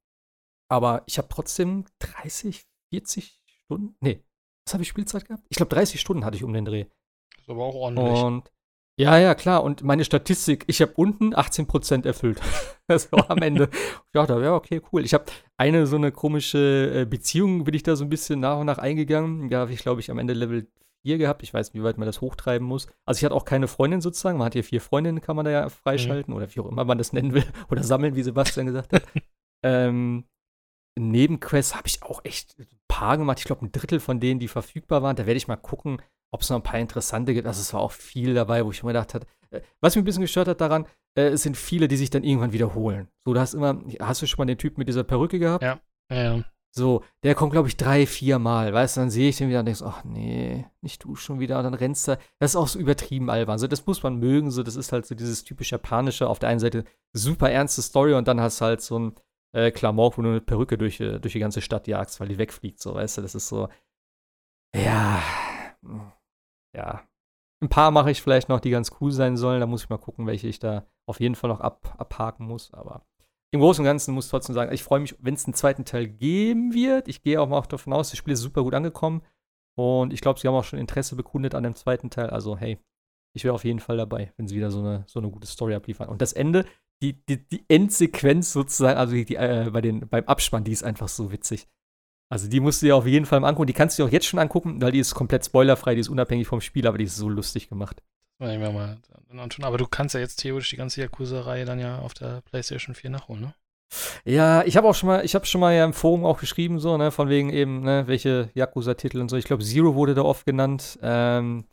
aber 0.68 1.03
ich 1.07 1.18
habe 1.18 1.29
trotzdem 1.29 1.85
30, 1.99 2.66
40 2.91 3.41
Stunden, 3.64 3.97
nee, 4.01 4.25
was 4.64 4.75
habe 4.75 4.83
ich 4.83 4.89
Spielzeit 4.89 5.27
gehabt? 5.27 5.45
Ich 5.49 5.57
glaube, 5.57 5.75
30 5.75 6.01
Stunden 6.01 6.25
hatte 6.25 6.37
ich 6.37 6.45
um 6.45 6.53
den 6.53 6.64
Dreh. 6.64 6.87
Das 7.35 7.43
ist 7.43 7.51
aber 7.51 7.64
auch 7.64 7.75
ordentlich. 7.75 8.23
Und 8.23 8.51
Ja, 9.01 9.17
ja, 9.17 9.35
klar. 9.35 9.65
Und 9.65 9.83
meine 9.83 10.05
Statistik, 10.05 10.65
ich 10.67 10.83
habe 10.83 10.93
unten 10.95 11.35
18% 11.35 12.05
erfüllt. 12.05 12.39
das 12.87 13.11
war 13.11 13.31
am 13.31 13.39
Ende. 13.39 13.71
ja, 14.15 14.27
da 14.27 14.39
wäre 14.43 14.53
okay, 14.53 14.83
cool. 14.93 15.07
Ich 15.07 15.15
habe 15.15 15.25
eine 15.57 15.87
so 15.87 15.97
eine 15.97 16.13
komische 16.13 16.93
äh, 16.95 17.05
Beziehung, 17.07 17.65
bin 17.65 17.73
ich 17.73 17.83
da 17.83 17.97
so 17.97 18.05
ein 18.05 18.11
bisschen 18.11 18.41
nach 18.41 18.59
und 18.59 18.67
nach 18.67 18.77
eingegangen. 18.77 19.49
Da 19.49 19.61
habe 19.61 19.73
ich, 19.73 19.81
glaube 19.81 20.03
ich, 20.03 20.11
am 20.11 20.19
Ende 20.19 20.35
Level 20.35 20.69
4 21.07 21.17
gehabt. 21.17 21.43
Ich 21.43 21.55
weiß 21.55 21.73
nicht, 21.73 21.81
wie 21.81 21.85
weit 21.85 21.97
man 21.97 22.05
das 22.05 22.21
hochtreiben 22.21 22.69
muss. 22.69 22.89
Also 23.07 23.21
ich 23.21 23.25
hatte 23.25 23.35
auch 23.35 23.47
keine 23.47 23.69
Freundin 23.69 24.03
sozusagen. 24.03 24.37
Man 24.37 24.45
hat 24.45 24.53
hier 24.53 24.65
vier 24.65 24.83
Freundinnen, 24.83 25.23
kann 25.23 25.35
man 25.35 25.47
da 25.47 25.51
ja 25.51 25.69
freischalten. 25.71 26.35
Mhm. 26.35 26.37
Oder 26.37 26.55
wie 26.55 26.61
auch 26.61 26.69
immer 26.69 26.85
man 26.85 26.99
das 26.99 27.15
nennen 27.15 27.33
will. 27.33 27.47
Oder 27.71 27.83
sammeln, 27.83 28.17
wie 28.17 28.23
Sebastian 28.23 28.67
gesagt 28.67 28.93
hat. 28.93 29.05
ähm, 29.65 30.25
Nebenquests 30.99 31.75
habe 31.75 31.89
ich 31.89 32.03
auch 32.03 32.23
echt 32.25 32.59
ein 32.59 32.67
paar 32.87 33.17
gemacht. 33.17 33.39
Ich 33.39 33.47
glaube, 33.47 33.65
ein 33.65 33.73
Drittel 33.73 33.99
von 33.99 34.21
denen, 34.21 34.41
die 34.41 34.49
verfügbar 34.49 35.03
waren. 35.03 35.17
Da 35.17 35.25
werde 35.25 35.39
ich 35.39 35.49
mal 35.49 35.57
gucken, 35.57 36.03
ob 36.33 36.43
es 36.43 36.51
noch 36.51 36.57
ein 36.57 36.62
paar 36.62 36.81
interessante 36.81 37.35
gibt. 37.35 37.47
Also 37.47 37.61
es 37.61 37.72
war 37.74 37.81
auch 37.81 37.93
viel 37.93 38.35
dabei, 38.35 38.64
wo 38.64 38.70
ich 38.70 38.83
mir 38.83 38.91
gedacht 38.91 39.14
habe, 39.14 39.26
äh, 39.51 39.61
was 39.81 39.95
mich 39.95 40.03
ein 40.03 40.05
bisschen 40.05 40.22
gestört 40.22 40.49
hat 40.49 40.61
daran, 40.61 40.87
äh, 41.16 41.28
es 41.28 41.43
sind 41.43 41.57
viele, 41.57 41.89
die 41.89 41.97
sich 41.97 42.11
dann 42.11 42.24
irgendwann 42.24 42.53
wiederholen. 42.53 43.09
So, 43.24 43.35
du 43.35 43.41
hast 43.41 43.55
immer, 43.55 43.83
hast 44.01 44.22
du 44.22 44.26
schon 44.26 44.39
mal 44.39 44.47
den 44.47 44.59
Typ 44.59 44.78
mit 44.78 44.89
dieser 44.89 45.05
Perücke 45.05 45.39
gehabt? 45.39 45.62
Ja, 45.62 45.81
ja, 46.11 46.22
ja. 46.37 46.45
So, 46.72 47.03
der 47.24 47.35
kommt, 47.35 47.51
glaube 47.51 47.66
ich, 47.66 47.76
drei, 47.76 48.07
vier 48.07 48.39
Mal, 48.39 48.72
weißt 48.72 48.97
du, 48.97 49.01
dann 49.01 49.11
sehe 49.11 49.28
ich 49.28 49.39
den 49.39 49.49
wieder 49.49 49.59
und 49.59 49.66
denkst, 49.66 49.83
ach 49.83 50.05
nee, 50.05 50.66
nicht 50.83 51.03
du 51.03 51.16
schon 51.16 51.41
wieder, 51.41 51.59
und 51.59 51.64
dann 51.64 51.74
rennst 51.74 52.07
du. 52.07 52.16
Das 52.39 52.53
ist 52.53 52.57
auch 52.57 52.68
so 52.68 52.78
übertrieben 52.78 53.28
albern. 53.28 53.59
So, 53.59 53.66
das 53.66 53.87
muss 53.87 54.05
man 54.05 54.18
mögen, 54.18 54.53
so, 54.53 54.62
das 54.62 54.76
ist 54.76 54.93
halt 54.93 55.05
so 55.05 55.16
dieses 55.16 55.43
typisch 55.43 55.72
japanische, 55.72 56.28
auf 56.28 56.39
der 56.39 56.49
einen 56.49 56.61
Seite 56.61 56.85
super 57.12 57.51
ernste 57.51 57.83
Story 57.83 58.14
und 58.14 58.28
dann 58.28 58.41
hast 58.41 58.61
du 58.61 58.66
halt 58.66 58.83
so 58.83 59.01
ein 59.01 59.14
äh, 59.53 59.72
Klamauk, 59.72 60.16
wo 60.16 60.22
du 60.22 60.28
eine 60.28 60.41
Perücke 60.41 60.78
durch, 60.78 61.01
äh, 61.01 61.18
durch 61.18 61.33
die 61.33 61.41
ganze 61.41 61.61
Stadt 61.61 61.89
jagst, 61.89 62.20
weil 62.20 62.28
die 62.28 62.39
wegfliegt, 62.39 62.81
so, 62.81 62.95
weißt 62.95 63.18
du, 63.18 63.22
das 63.22 63.35
ist 63.35 63.49
so, 63.49 63.68
ja, 64.76 65.20
ja. 66.75 67.03
Ein 67.62 67.68
paar 67.68 67.91
mache 67.91 68.11
ich 68.11 68.23
vielleicht 68.23 68.49
noch, 68.49 68.61
die 68.61 68.71
ganz 68.71 68.93
cool 69.01 69.12
sein 69.12 69.37
sollen. 69.37 69.61
Da 69.61 69.66
muss 69.66 69.83
ich 69.85 69.91
mal 69.91 69.99
gucken, 69.99 70.27
welche 70.27 70.49
ich 70.49 70.59
da 70.59 70.87
auf 71.07 71.21
jeden 71.21 71.35
Fall 71.35 71.51
noch 71.51 71.61
ab, 71.61 71.95
abhaken 71.99 72.47
muss. 72.47 72.73
Aber 72.73 73.05
im 73.53 73.61
Großen 73.61 73.83
und 73.83 73.87
Ganzen 73.87 74.14
muss 74.14 74.27
ich 74.27 74.31
trotzdem 74.31 74.55
sagen, 74.55 74.73
ich 74.73 74.83
freue 74.83 75.01
mich, 75.01 75.16
wenn 75.21 75.35
es 75.35 75.45
einen 75.45 75.55
zweiten 75.55 75.85
Teil 75.85 76.09
geben 76.09 76.73
wird. 76.73 77.09
Ich 77.09 77.23
gehe 77.23 77.41
auch 77.41 77.49
mal 77.49 77.61
davon 77.62 77.93
aus, 77.93 78.11
das 78.11 78.18
Spiel 78.18 78.33
ist 78.33 78.41
super 78.41 78.62
gut 78.62 78.75
angekommen. 78.75 79.23
Und 79.77 80.12
ich 80.12 80.21
glaube, 80.21 80.39
sie 80.39 80.49
haben 80.49 80.55
auch 80.55 80.64
schon 80.64 80.79
Interesse 80.79 81.16
bekundet 81.16 81.55
an 81.55 81.62
dem 81.62 81.75
zweiten 81.75 82.11
Teil. 82.11 82.31
Also, 82.31 82.57
hey, 82.57 82.79
ich 83.35 83.45
wäre 83.45 83.55
auf 83.55 83.64
jeden 83.64 83.81
Fall 83.81 83.97
dabei, 83.97 84.33
wenn 84.37 84.49
sie 84.49 84.57
wieder 84.57 84.71
so 84.71 84.81
eine, 84.81 85.05
so 85.07 85.21
eine 85.21 85.31
gute 85.31 85.47
Story 85.47 85.75
abliefern. 85.75 86.09
Und 86.09 86.23
das 86.23 86.33
Ende, 86.33 86.64
die, 87.03 87.25
die, 87.27 87.49
die 87.49 87.64
Endsequenz 87.68 88.53
sozusagen, 88.53 88.99
also 88.99 89.14
die, 89.14 89.35
äh, 89.35 89.71
bei 89.73 89.81
den, 89.81 90.09
beim 90.09 90.25
Abspann, 90.25 90.64
die 90.64 90.73
ist 90.73 90.83
einfach 90.83 91.09
so 91.09 91.33
witzig. 91.33 91.68
Also 92.31 92.49
die 92.49 92.61
musst 92.61 92.81
du 92.81 92.87
dir 92.87 92.97
auf 92.97 93.07
jeden 93.07 93.26
Fall 93.26 93.41
mal 93.41 93.49
angucken. 93.49 93.66
Die 93.66 93.72
kannst 93.72 93.99
du 93.99 94.03
dir 94.03 94.09
auch 94.09 94.12
jetzt 94.12 94.26
schon 94.26 94.39
angucken, 94.39 94.81
weil 94.81 94.93
die 94.93 95.01
ist 95.01 95.14
komplett 95.14 95.45
spoilerfrei, 95.45 95.95
die 95.95 96.01
ist 96.01 96.09
unabhängig 96.09 96.47
vom 96.47 96.61
Spiel, 96.61 96.87
aber 96.87 96.97
die 96.97 97.05
ist 97.05 97.16
so 97.16 97.28
lustig 97.28 97.68
gemacht. 97.68 98.03
Mal 98.39 98.49
aber 99.62 99.78
du 99.78 99.87
kannst 99.87 100.14
ja 100.14 100.20
jetzt 100.20 100.37
theoretisch 100.37 100.70
die 100.70 100.76
ganze 100.76 101.01
Yakuza-Reihe 101.03 101.64
dann 101.64 101.78
ja 101.78 101.99
auf 101.99 102.14
der 102.14 102.41
PlayStation 102.43 102.95
4 102.95 103.11
nachholen, 103.11 103.43
ne? 103.43 103.55
Ja, 104.24 104.62
ich 104.64 104.76
habe 104.76 104.89
auch 104.89 104.95
schon 104.95 105.09
mal, 105.09 105.24
ich 105.24 105.35
habe 105.35 105.45
schon 105.47 105.61
mal 105.61 105.74
ja 105.74 105.85
im 105.85 105.93
Forum 105.93 106.24
auch 106.24 106.39
geschrieben, 106.39 106.78
so, 106.78 106.97
ne, 106.97 107.11
von 107.11 107.28
wegen 107.28 107.51
eben, 107.51 107.81
ne, 107.81 108.07
welche 108.07 108.51
Yakuza-Titel 108.55 109.20
und 109.20 109.28
so. 109.28 109.37
Ich 109.37 109.45
glaube, 109.45 109.64
Zero 109.64 109.97
wurde 109.97 110.14
da 110.14 110.22
oft 110.22 110.47
genannt. 110.47 110.99
Ähm, 111.03 111.64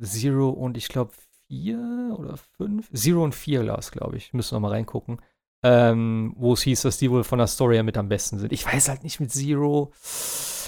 Zero 0.00 0.50
und 0.50 0.76
ich 0.76 0.88
glaube 0.88 1.12
vier 1.46 2.16
oder 2.18 2.36
fünf. 2.36 2.90
Zero 2.92 3.22
und 3.22 3.34
vier, 3.34 3.62
glaube 3.62 4.16
ich. 4.16 4.32
Müssen 4.32 4.56
wir 4.56 4.60
mal 4.60 4.70
reingucken 4.70 5.20
ähm, 5.62 6.34
wo 6.36 6.54
es 6.54 6.62
hieß, 6.62 6.82
dass 6.82 6.98
die 6.98 7.10
wohl 7.10 7.24
von 7.24 7.38
der 7.38 7.46
Story 7.46 7.76
her 7.76 7.82
mit 7.82 7.96
am 7.96 8.08
besten 8.08 8.38
sind. 8.38 8.52
Ich 8.52 8.66
weiß 8.66 8.88
halt 8.88 9.04
nicht 9.04 9.20
mit 9.20 9.30
Zero. 9.32 9.92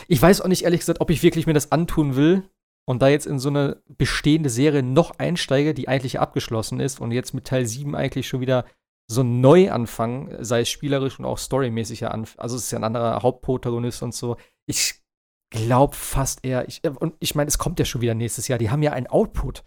Ich 0.08 0.20
weiß 0.20 0.40
auch 0.40 0.48
nicht 0.48 0.64
ehrlich 0.64 0.80
gesagt, 0.80 1.00
ob 1.00 1.10
ich 1.10 1.22
wirklich 1.22 1.46
mir 1.46 1.54
das 1.54 1.72
antun 1.72 2.16
will 2.16 2.48
und 2.86 3.02
da 3.02 3.08
jetzt 3.08 3.26
in 3.26 3.38
so 3.38 3.48
eine 3.48 3.82
bestehende 3.88 4.50
Serie 4.50 4.82
noch 4.82 5.18
einsteige, 5.18 5.74
die 5.74 5.88
eigentlich 5.88 6.20
abgeschlossen 6.20 6.80
ist 6.80 7.00
und 7.00 7.12
jetzt 7.12 7.34
mit 7.34 7.46
Teil 7.46 7.66
7 7.66 7.94
eigentlich 7.94 8.28
schon 8.28 8.40
wieder 8.40 8.64
so 9.06 9.22
neu 9.22 9.70
anfangen, 9.70 10.36
sei 10.44 10.60
es 10.60 10.70
spielerisch 10.70 11.18
und 11.18 11.24
auch 11.24 11.38
storymäßig 11.38 12.00
ja 12.00 12.08
an. 12.08 12.26
Also 12.36 12.56
es 12.56 12.64
ist 12.64 12.70
ja 12.70 12.78
ein 12.78 12.84
anderer 12.84 13.22
Hauptprotagonist 13.22 14.02
und 14.02 14.14
so. 14.14 14.36
Ich 14.66 15.02
glaube 15.50 15.94
fast 15.94 16.44
eher, 16.44 16.68
ich, 16.68 16.82
und 16.84 17.14
ich 17.20 17.34
meine, 17.34 17.48
es 17.48 17.58
kommt 17.58 17.78
ja 17.78 17.84
schon 17.84 18.00
wieder 18.00 18.14
nächstes 18.14 18.48
Jahr. 18.48 18.58
Die 18.58 18.70
haben 18.70 18.82
ja 18.82 18.92
einen 18.92 19.06
Output, 19.06 19.64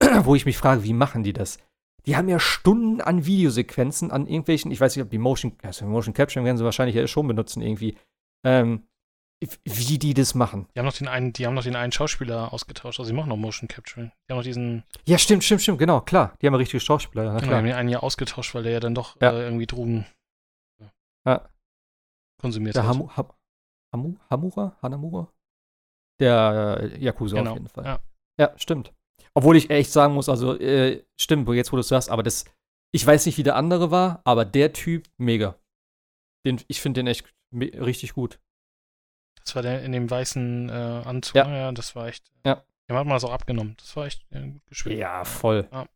wo 0.22 0.34
ich 0.34 0.46
mich 0.46 0.56
frage, 0.56 0.84
wie 0.84 0.92
machen 0.92 1.22
die 1.22 1.32
das? 1.32 1.58
Die 2.06 2.16
haben 2.16 2.28
ja 2.28 2.38
Stunden 2.38 3.00
an 3.00 3.26
Videosequenzen, 3.26 4.10
an 4.10 4.26
irgendwelchen, 4.26 4.70
ich 4.70 4.80
weiß 4.80 4.94
nicht, 4.94 5.04
ob 5.04 5.10
die 5.10 5.18
Motion, 5.18 5.56
also 5.62 5.86
Motion 5.86 6.14
Capture 6.14 6.44
werden 6.44 6.56
sie 6.56 6.64
wahrscheinlich 6.64 6.94
ja 6.94 7.06
schon 7.06 7.26
benutzen 7.26 7.62
irgendwie, 7.62 7.98
ähm, 8.44 8.86
wie 9.64 9.98
die 9.98 10.14
das 10.14 10.34
machen. 10.34 10.66
Die 10.74 10.78
haben 10.78 10.86
noch 10.86 10.96
den 10.96 11.08
einen, 11.08 11.32
die 11.32 11.46
haben 11.46 11.54
noch 11.54 11.64
den 11.64 11.76
einen 11.76 11.92
Schauspieler 11.92 12.52
ausgetauscht, 12.52 12.98
also 13.00 13.08
sie 13.08 13.14
machen 13.14 13.28
noch 13.28 13.36
Motion 13.36 13.68
Capturing. 13.68 14.10
Die 14.10 14.32
haben 14.32 14.38
noch 14.38 14.44
diesen. 14.44 14.84
Ja, 15.04 15.18
stimmt, 15.18 15.44
stimmt, 15.44 15.62
stimmt, 15.62 15.78
genau, 15.78 16.00
klar. 16.00 16.34
Die 16.40 16.46
haben 16.46 16.54
ja 16.54 16.58
richtige 16.58 16.80
Schauspieler, 16.80 17.24
ja. 17.24 17.38
Genau, 17.38 17.50
die 17.50 17.54
haben 17.54 17.64
den 17.66 17.74
einen 17.74 17.88
ja 17.88 18.00
ausgetauscht, 18.00 18.54
weil 18.54 18.62
der 18.62 18.72
ja 18.72 18.80
dann 18.80 18.94
doch 18.94 19.20
ja. 19.20 19.32
Äh, 19.32 19.42
irgendwie 19.42 19.66
Drogen 19.66 20.06
ja. 21.26 21.48
konsumiert 22.40 22.76
der 22.76 22.84
hat. 22.84 22.94
Hamu, 22.94 23.10
ha, 23.10 23.36
Hamu, 23.92 24.16
Hamura? 24.30 24.76
Hanamura? 24.80 25.32
Der 26.18 26.78
äh, 26.80 27.04
Yakuza 27.04 27.36
genau. 27.36 27.50
auf 27.50 27.56
jeden 27.56 27.68
Fall. 27.68 27.84
Ja. 27.84 28.00
ja, 28.38 28.58
stimmt. 28.58 28.94
Obwohl 29.36 29.56
ich 29.56 29.68
echt 29.68 29.92
sagen 29.92 30.14
muss, 30.14 30.30
also 30.30 30.58
äh, 30.58 31.04
stimmt, 31.20 31.46
jetzt 31.50 31.70
wo 31.70 31.76
du 31.76 31.80
es 31.80 31.88
sagst, 31.88 32.08
aber 32.08 32.22
das, 32.22 32.46
ich 32.90 33.06
weiß 33.06 33.26
nicht, 33.26 33.36
wie 33.36 33.42
der 33.42 33.56
andere 33.56 33.90
war, 33.90 34.22
aber 34.24 34.46
der 34.46 34.72
Typ, 34.72 35.10
mega. 35.18 35.56
Den, 36.46 36.62
ich 36.68 36.80
finde 36.80 37.00
den 37.00 37.06
echt 37.06 37.26
richtig 37.54 38.14
gut. 38.14 38.40
Das 39.44 39.54
war 39.54 39.60
der 39.60 39.82
in 39.82 39.92
dem 39.92 40.10
weißen 40.10 40.70
äh, 40.70 40.72
Anzug, 40.72 41.34
ja. 41.34 41.54
ja, 41.54 41.72
das 41.72 41.94
war 41.94 42.08
echt. 42.08 42.32
Ja. 42.46 42.64
Dem 42.88 42.96
hat 42.96 43.04
man 43.04 43.14
das 43.14 43.24
auch 43.24 43.32
abgenommen. 43.32 43.76
Das 43.78 43.94
war 43.94 44.06
echt 44.06 44.24
äh, 44.30 44.40
gut 44.40 44.66
gespielt. 44.66 44.98
Ja, 44.98 45.24
voll. 45.24 45.68
Ja. 45.70 45.86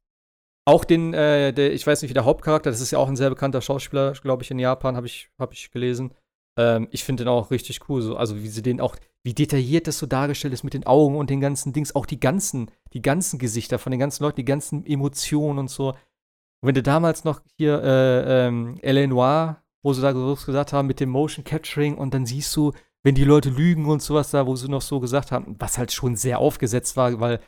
Auch 0.67 0.85
den, 0.85 1.15
äh, 1.15 1.55
der, 1.55 1.73
ich 1.73 1.87
weiß 1.87 2.03
nicht, 2.03 2.11
wie 2.11 2.15
der 2.15 2.27
Hauptcharakter, 2.27 2.71
das 2.71 2.83
ist 2.83 2.91
ja 2.91 2.99
auch 2.99 3.09
ein 3.09 3.17
sehr 3.17 3.31
bekannter 3.31 3.63
Schauspieler, 3.63 4.13
glaube 4.13 4.43
ich, 4.43 4.51
in 4.51 4.59
Japan, 4.59 4.97
habe 4.97 5.07
ich, 5.07 5.31
hab 5.39 5.55
ich 5.55 5.71
gelesen. 5.71 6.15
Ähm, 6.61 6.89
ich 6.91 7.05
finde 7.05 7.25
den 7.25 7.29
auch 7.29 7.51
richtig 7.51 7.89
cool. 7.89 8.03
So. 8.03 8.17
Also 8.17 8.37
wie 8.43 8.49
sie 8.49 8.63
den 8.63 8.81
auch, 8.81 8.97
wie 9.23 9.35
detailliert 9.35 9.87
das 9.87 9.99
so 9.99 10.07
dargestellt 10.07 10.53
ist 10.53 10.65
mit 10.65 10.75
den 10.75 10.87
Augen 10.87 11.17
und 11.17 11.31
den 11.31 11.41
ganzen 11.41 11.73
Dings, 11.73 11.95
auch 11.95 12.07
die 12.07 12.21
ganzen, 12.21 12.71
die 12.93 13.03
ganzen 13.03 13.39
Gesichter 13.39 13.79
von 13.79 13.91
den 13.91 14.01
ganzen 14.01 14.23
Leuten, 14.23 14.37
die 14.37 14.45
ganzen 14.45 14.85
Emotionen 14.85 15.59
und 15.59 15.71
so. 15.71 15.89
Und 15.89 16.67
wenn 16.67 16.75
du 16.75 16.83
damals 16.83 17.25
noch 17.25 17.41
hier 17.57 17.83
äh, 17.83 18.49
ähm, 18.49 18.79
L.A. 18.83 19.07
Noir, 19.07 19.63
wo 19.83 19.95
sie 19.95 20.03
da 20.03 20.13
gesagt 20.13 20.75
haben 20.75 20.87
mit 20.87 21.01
dem 21.01 21.09
Motion 21.09 21.45
Capturing 21.45 21.97
und 21.97 22.13
dann 22.13 22.27
siehst 22.27 22.55
du, 22.55 22.73
wenn 23.03 23.15
die 23.15 23.25
Leute 23.25 23.49
lügen 23.49 23.87
und 23.87 24.03
sowas 24.03 24.31
da, 24.31 24.47
wo 24.47 24.57
sie 24.57 24.69
noch 24.69 24.83
so 24.83 25.01
gesagt 25.01 25.33
haben, 25.33 25.57
was 25.59 25.79
halt 25.79 25.91
schon 25.91 26.17
sehr 26.17 26.39
aufgesetzt 26.39 26.99
war, 26.99 27.19
weil 27.19 27.41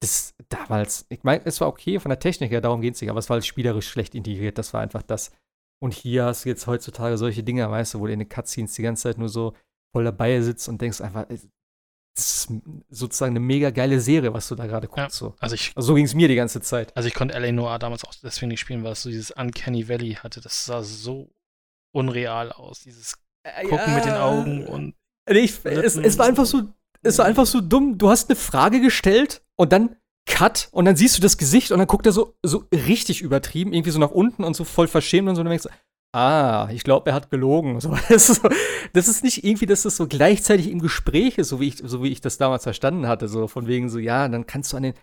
das 0.00 0.34
damals, 0.48 1.06
ich 1.08 1.22
meine, 1.22 1.46
es 1.46 1.60
war 1.60 1.68
okay 1.68 2.00
von 2.00 2.08
der 2.08 2.18
Technik 2.18 2.50
her, 2.50 2.60
darum 2.60 2.80
geht 2.80 2.96
es 2.96 3.00
nicht, 3.00 3.10
aber 3.10 3.20
es 3.20 3.30
war 3.30 3.36
halt 3.36 3.46
spielerisch 3.46 3.88
schlecht 3.88 4.16
integriert, 4.16 4.58
das 4.58 4.74
war 4.74 4.80
einfach 4.80 5.02
das. 5.02 5.30
Und 5.78 5.92
hier 5.92 6.24
hast 6.24 6.44
du 6.44 6.48
jetzt 6.48 6.66
heutzutage 6.66 7.18
solche 7.18 7.42
Dinge, 7.42 7.70
weißt 7.70 7.94
du, 7.94 8.00
wo 8.00 8.06
du 8.06 8.12
in 8.12 8.18
den 8.18 8.28
Cutscenes 8.28 8.74
die 8.74 8.82
ganze 8.82 9.04
Zeit 9.04 9.18
nur 9.18 9.28
so 9.28 9.54
voll 9.92 10.04
dabei 10.04 10.40
sitzt 10.40 10.68
und 10.68 10.80
denkst 10.80 11.00
einfach, 11.00 11.26
das 11.28 12.46
ist 12.48 12.52
sozusagen 12.88 13.32
eine 13.32 13.40
mega 13.40 13.70
geile 13.70 14.00
Serie, 14.00 14.32
was 14.32 14.48
du 14.48 14.54
da 14.54 14.66
gerade 14.66 14.88
guckst. 14.88 14.98
Ja, 14.98 15.10
so. 15.10 15.34
Also, 15.38 15.54
ich, 15.54 15.72
also 15.76 15.88
so 15.88 15.94
ging 15.94 16.06
es 16.06 16.14
mir 16.14 16.28
die 16.28 16.34
ganze 16.34 16.62
Zeit. 16.62 16.96
Also 16.96 17.08
ich 17.08 17.14
konnte 17.14 17.34
L.A. 17.34 17.52
Noir 17.52 17.78
damals 17.78 18.04
auch 18.04 18.14
deswegen 18.22 18.48
nicht 18.48 18.60
spielen, 18.60 18.84
weil 18.84 18.92
es 18.92 19.02
so 19.02 19.10
dieses 19.10 19.32
Uncanny 19.32 19.88
Valley 19.88 20.14
hatte. 20.14 20.40
Das 20.40 20.64
sah 20.64 20.82
so 20.82 21.30
unreal 21.92 22.52
aus. 22.52 22.80
Dieses 22.80 23.18
äh, 23.42 23.64
Gucken 23.64 23.88
ja. 23.88 23.94
mit 23.96 24.04
den 24.06 24.14
Augen 24.14 24.66
und. 24.66 24.94
Ich, 25.28 25.64
es, 25.64 25.96
es 25.96 26.18
war 26.18 26.26
einfach 26.26 26.46
so, 26.46 26.62
es 27.02 27.18
war 27.18 27.26
einfach 27.26 27.46
so 27.46 27.60
dumm. 27.60 27.98
Du 27.98 28.08
hast 28.08 28.30
eine 28.30 28.36
Frage 28.36 28.80
gestellt 28.80 29.42
und 29.56 29.72
dann 29.72 29.96
Cut 30.26 30.68
und 30.72 30.84
dann 30.84 30.96
siehst 30.96 31.16
du 31.16 31.22
das 31.22 31.38
Gesicht 31.38 31.72
und 31.72 31.78
dann 31.78 31.86
guckt 31.86 32.06
er 32.06 32.12
so, 32.12 32.34
so 32.42 32.64
richtig 32.72 33.22
übertrieben, 33.22 33.72
irgendwie 33.72 33.90
so 33.90 33.98
nach 33.98 34.10
unten 34.10 34.44
und 34.44 34.54
so 34.54 34.64
voll 34.64 34.88
verschämt 34.88 35.28
und 35.28 35.36
so. 35.36 35.40
Und 35.40 35.48
denkst 35.48 35.68
ah, 36.16 36.68
ich 36.72 36.82
glaube, 36.82 37.10
er 37.10 37.14
hat 37.14 37.30
gelogen. 37.30 37.80
So, 37.80 37.90
das, 38.08 38.30
ist 38.30 38.42
so, 38.42 38.48
das, 38.92 39.08
ist 39.08 39.22
nicht 39.22 39.44
irgendwie, 39.44 39.66
dass 39.66 39.82
das 39.82 39.96
so 39.96 40.08
gleichzeitig 40.08 40.70
im 40.70 40.80
Gespräch 40.80 41.38
ist, 41.38 41.50
so 41.50 41.60
wie 41.60 41.68
ich, 41.68 41.76
so 41.76 42.02
wie 42.02 42.08
ich 42.08 42.20
das 42.20 42.38
damals 42.38 42.62
verstanden 42.62 43.06
hatte. 43.06 43.28
So 43.28 43.48
von 43.48 43.66
wegen 43.66 43.88
so, 43.88 43.98
ja, 43.98 44.28
dann 44.28 44.46
kannst 44.46 44.72
du 44.72 44.78
an 44.78 44.84
den, 44.84 44.94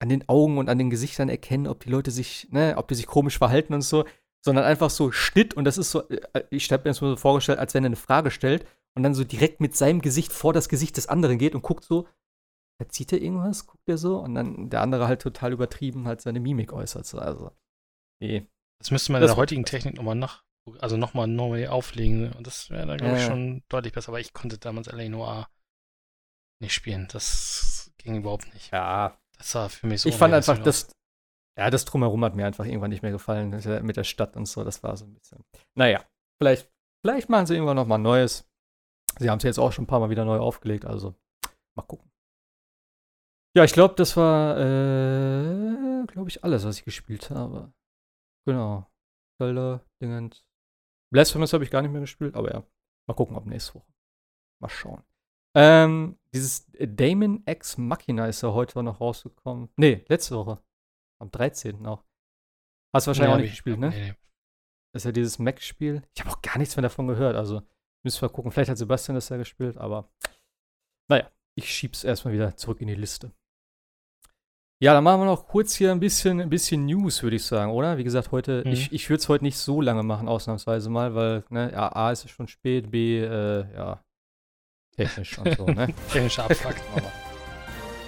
an 0.00 0.08
den 0.08 0.28
Augen 0.28 0.58
und 0.58 0.68
an 0.68 0.78
den 0.78 0.90
Gesichtern 0.90 1.28
erkennen, 1.28 1.66
ob 1.66 1.80
die 1.80 1.90
Leute 1.90 2.10
sich, 2.10 2.48
ne, 2.50 2.74
ob 2.76 2.88
die 2.88 2.94
sich 2.94 3.06
komisch 3.06 3.38
verhalten 3.38 3.74
und 3.74 3.82
so. 3.82 4.04
Sondern 4.44 4.64
einfach 4.64 4.90
so 4.90 5.12
Schnitt 5.12 5.54
und 5.54 5.64
das 5.64 5.78
ist 5.78 5.92
so, 5.92 6.08
äh, 6.08 6.42
ich 6.50 6.72
habe 6.72 6.82
mir 6.82 6.90
das 6.90 6.96
so 6.96 7.16
vorgestellt, 7.16 7.60
als 7.60 7.74
wenn 7.74 7.84
er 7.84 7.88
eine 7.88 7.96
Frage 7.96 8.30
stellt 8.30 8.66
und 8.96 9.04
dann 9.04 9.14
so 9.14 9.22
direkt 9.22 9.60
mit 9.60 9.76
seinem 9.76 10.00
Gesicht 10.00 10.32
vor 10.32 10.52
das 10.52 10.68
Gesicht 10.68 10.96
des 10.96 11.06
anderen 11.06 11.38
geht 11.38 11.54
und 11.54 11.62
guckt 11.62 11.84
so, 11.84 12.06
Verzieht 12.80 13.12
er 13.12 13.20
irgendwas? 13.20 13.66
Guckt 13.66 13.88
er 13.88 13.98
so? 13.98 14.18
Und 14.18 14.34
dann 14.34 14.70
der 14.70 14.80
andere 14.80 15.08
halt 15.08 15.22
total 15.22 15.52
übertrieben 15.52 16.06
halt 16.06 16.20
seine 16.20 16.40
Mimik 16.40 16.72
äußert. 16.72 17.06
So. 17.06 17.18
Also, 17.18 17.52
nee. 18.20 18.46
Das 18.80 18.90
müsste 18.90 19.12
man 19.12 19.22
in 19.22 19.28
der 19.28 19.36
heutigen 19.36 19.64
Technik 19.64 19.96
nochmal 19.96 20.16
nach, 20.16 20.44
also 20.80 20.96
nochmal 20.96 21.28
neu 21.28 21.68
auflegen. 21.68 22.32
Und 22.32 22.46
das 22.46 22.70
wäre 22.70 22.86
dann, 22.86 22.98
glaube 22.98 23.18
ich, 23.18 23.24
schon 23.24 23.62
deutlich 23.68 23.92
besser. 23.92 24.08
Aber 24.08 24.20
ich 24.20 24.32
konnte 24.32 24.58
damals 24.58 24.88
L.A. 24.88 25.08
Noir 25.08 25.48
nicht 26.60 26.74
spielen. 26.74 27.08
Das 27.12 27.92
ging 27.98 28.16
überhaupt 28.16 28.52
nicht. 28.54 28.72
Ja. 28.72 29.16
Das 29.38 29.54
war 29.56 29.70
für 29.70 29.86
mich 29.86 30.02
so. 30.02 30.08
Ich 30.08 30.14
fand 30.14 30.34
einfach, 30.34 30.58
das, 30.58 30.92
ja, 31.58 31.68
das 31.68 31.84
Drumherum 31.84 32.24
hat 32.24 32.36
mir 32.36 32.46
einfach 32.46 32.64
irgendwann 32.64 32.90
nicht 32.90 33.02
mehr 33.02 33.10
gefallen. 33.10 33.50
Mit 33.50 33.96
der 33.96 34.04
Stadt 34.04 34.36
und 34.36 34.46
so, 34.46 34.62
das 34.62 34.82
war 34.84 34.96
so 34.96 35.04
ein 35.04 35.14
bisschen. 35.14 35.44
Naja, 35.76 36.04
vielleicht, 36.40 36.70
vielleicht 37.04 37.28
machen 37.28 37.46
sie 37.46 37.54
irgendwann 37.54 37.76
nochmal 37.76 37.98
Neues. 37.98 38.48
Sie 39.18 39.28
haben 39.28 39.38
es 39.38 39.42
jetzt 39.44 39.58
auch 39.58 39.72
schon 39.72 39.84
ein 39.84 39.88
paar 39.88 39.98
Mal 39.98 40.10
wieder 40.10 40.24
neu 40.24 40.38
aufgelegt, 40.38 40.84
also 40.84 41.16
mal 41.76 41.82
gucken. 41.82 42.11
Ja, 43.56 43.64
ich 43.64 43.72
glaube, 43.72 43.94
das 43.96 44.16
war 44.16 44.56
äh, 44.58 46.06
glaube 46.06 46.28
ich, 46.30 46.42
alles, 46.44 46.64
was 46.64 46.78
ich 46.78 46.84
gespielt 46.84 47.30
habe. 47.30 47.72
Genau. 48.46 48.86
Zelda, 49.40 49.84
Dingens. 50.00 50.44
Blasphemous 51.12 51.52
habe 51.52 51.64
ich 51.64 51.70
gar 51.70 51.82
nicht 51.82 51.90
mehr 51.90 52.00
gespielt, 52.00 52.34
aber 52.34 52.52
ja. 52.52 52.66
Mal 53.08 53.14
gucken, 53.14 53.36
ob 53.36 53.44
nächste 53.46 53.74
Woche. 53.74 53.92
Mal 54.62 54.68
schauen. 54.68 55.02
Ähm, 55.54 56.18
dieses 56.32 56.70
Damon 56.78 57.42
X 57.46 57.76
Machina 57.76 58.26
ist 58.26 58.42
ja 58.42 58.52
heute 58.52 58.82
noch 58.82 59.00
rausgekommen. 59.00 59.68
Nee, 59.76 60.04
letzte 60.08 60.36
Woche. 60.36 60.62
Am 61.20 61.30
13. 61.30 61.84
auch. 61.86 62.04
Hast 62.94 63.06
du 63.06 63.08
wahrscheinlich 63.10 63.28
Nee, 63.28 63.34
auch 63.34 63.36
nicht 63.38 63.46
ich- 63.46 63.52
gespielt, 63.52 63.78
ne? 63.78 63.90
Nee, 63.90 64.00
nee. 64.10 64.14
Das 64.94 65.02
ist 65.02 65.06
ja 65.06 65.12
dieses 65.12 65.38
Mac-Spiel. 65.38 66.02
Ich 66.14 66.22
habe 66.24 66.30
auch 66.34 66.40
gar 66.42 66.58
nichts 66.58 66.76
mehr 66.76 66.82
davon 66.82 67.06
gehört. 67.06 67.36
Also 67.36 67.62
müssen 68.04 68.22
wir 68.22 68.28
gucken. 68.28 68.50
Vielleicht 68.50 68.70
hat 68.70 68.78
Sebastian 68.78 69.14
das 69.14 69.28
ja 69.28 69.36
gespielt, 69.36 69.76
aber 69.76 70.10
naja, 71.10 71.30
ich 71.58 71.68
schieb's 71.72 72.04
erstmal 72.04 72.32
wieder 72.34 72.56
zurück 72.56 72.80
in 72.80 72.88
die 72.88 72.94
Liste. 72.94 73.32
Ja, 74.82 74.94
dann 74.94 75.04
machen 75.04 75.20
wir 75.20 75.26
noch 75.26 75.46
kurz 75.46 75.74
hier 75.76 75.92
ein 75.92 76.00
bisschen, 76.00 76.40
ein 76.40 76.50
bisschen 76.50 76.86
News, 76.86 77.22
würde 77.22 77.36
ich 77.36 77.44
sagen, 77.44 77.70
oder? 77.70 77.98
Wie 77.98 78.02
gesagt, 78.04 78.32
heute, 78.32 78.62
Mhm. 78.66 78.72
ich, 78.72 78.92
ich 78.92 79.08
würde 79.08 79.20
es 79.20 79.28
heute 79.28 79.44
nicht 79.44 79.56
so 79.56 79.80
lange 79.80 80.02
machen, 80.02 80.26
ausnahmsweise 80.26 80.90
mal, 80.90 81.14
weil, 81.14 81.44
ne, 81.50 81.70
ja, 81.72 81.94
A 81.94 82.10
ist 82.10 82.24
es 82.24 82.32
schon 82.32 82.48
spät, 82.48 82.90
B, 82.90 83.20
äh, 83.20 83.64
ja, 83.76 84.02
technisch 84.96 85.38
und 85.38 85.56
so, 85.56 85.66
ne? 85.66 85.86
Technischer 86.12 86.46
Abfuck. 86.46 86.74
aber 86.96 87.12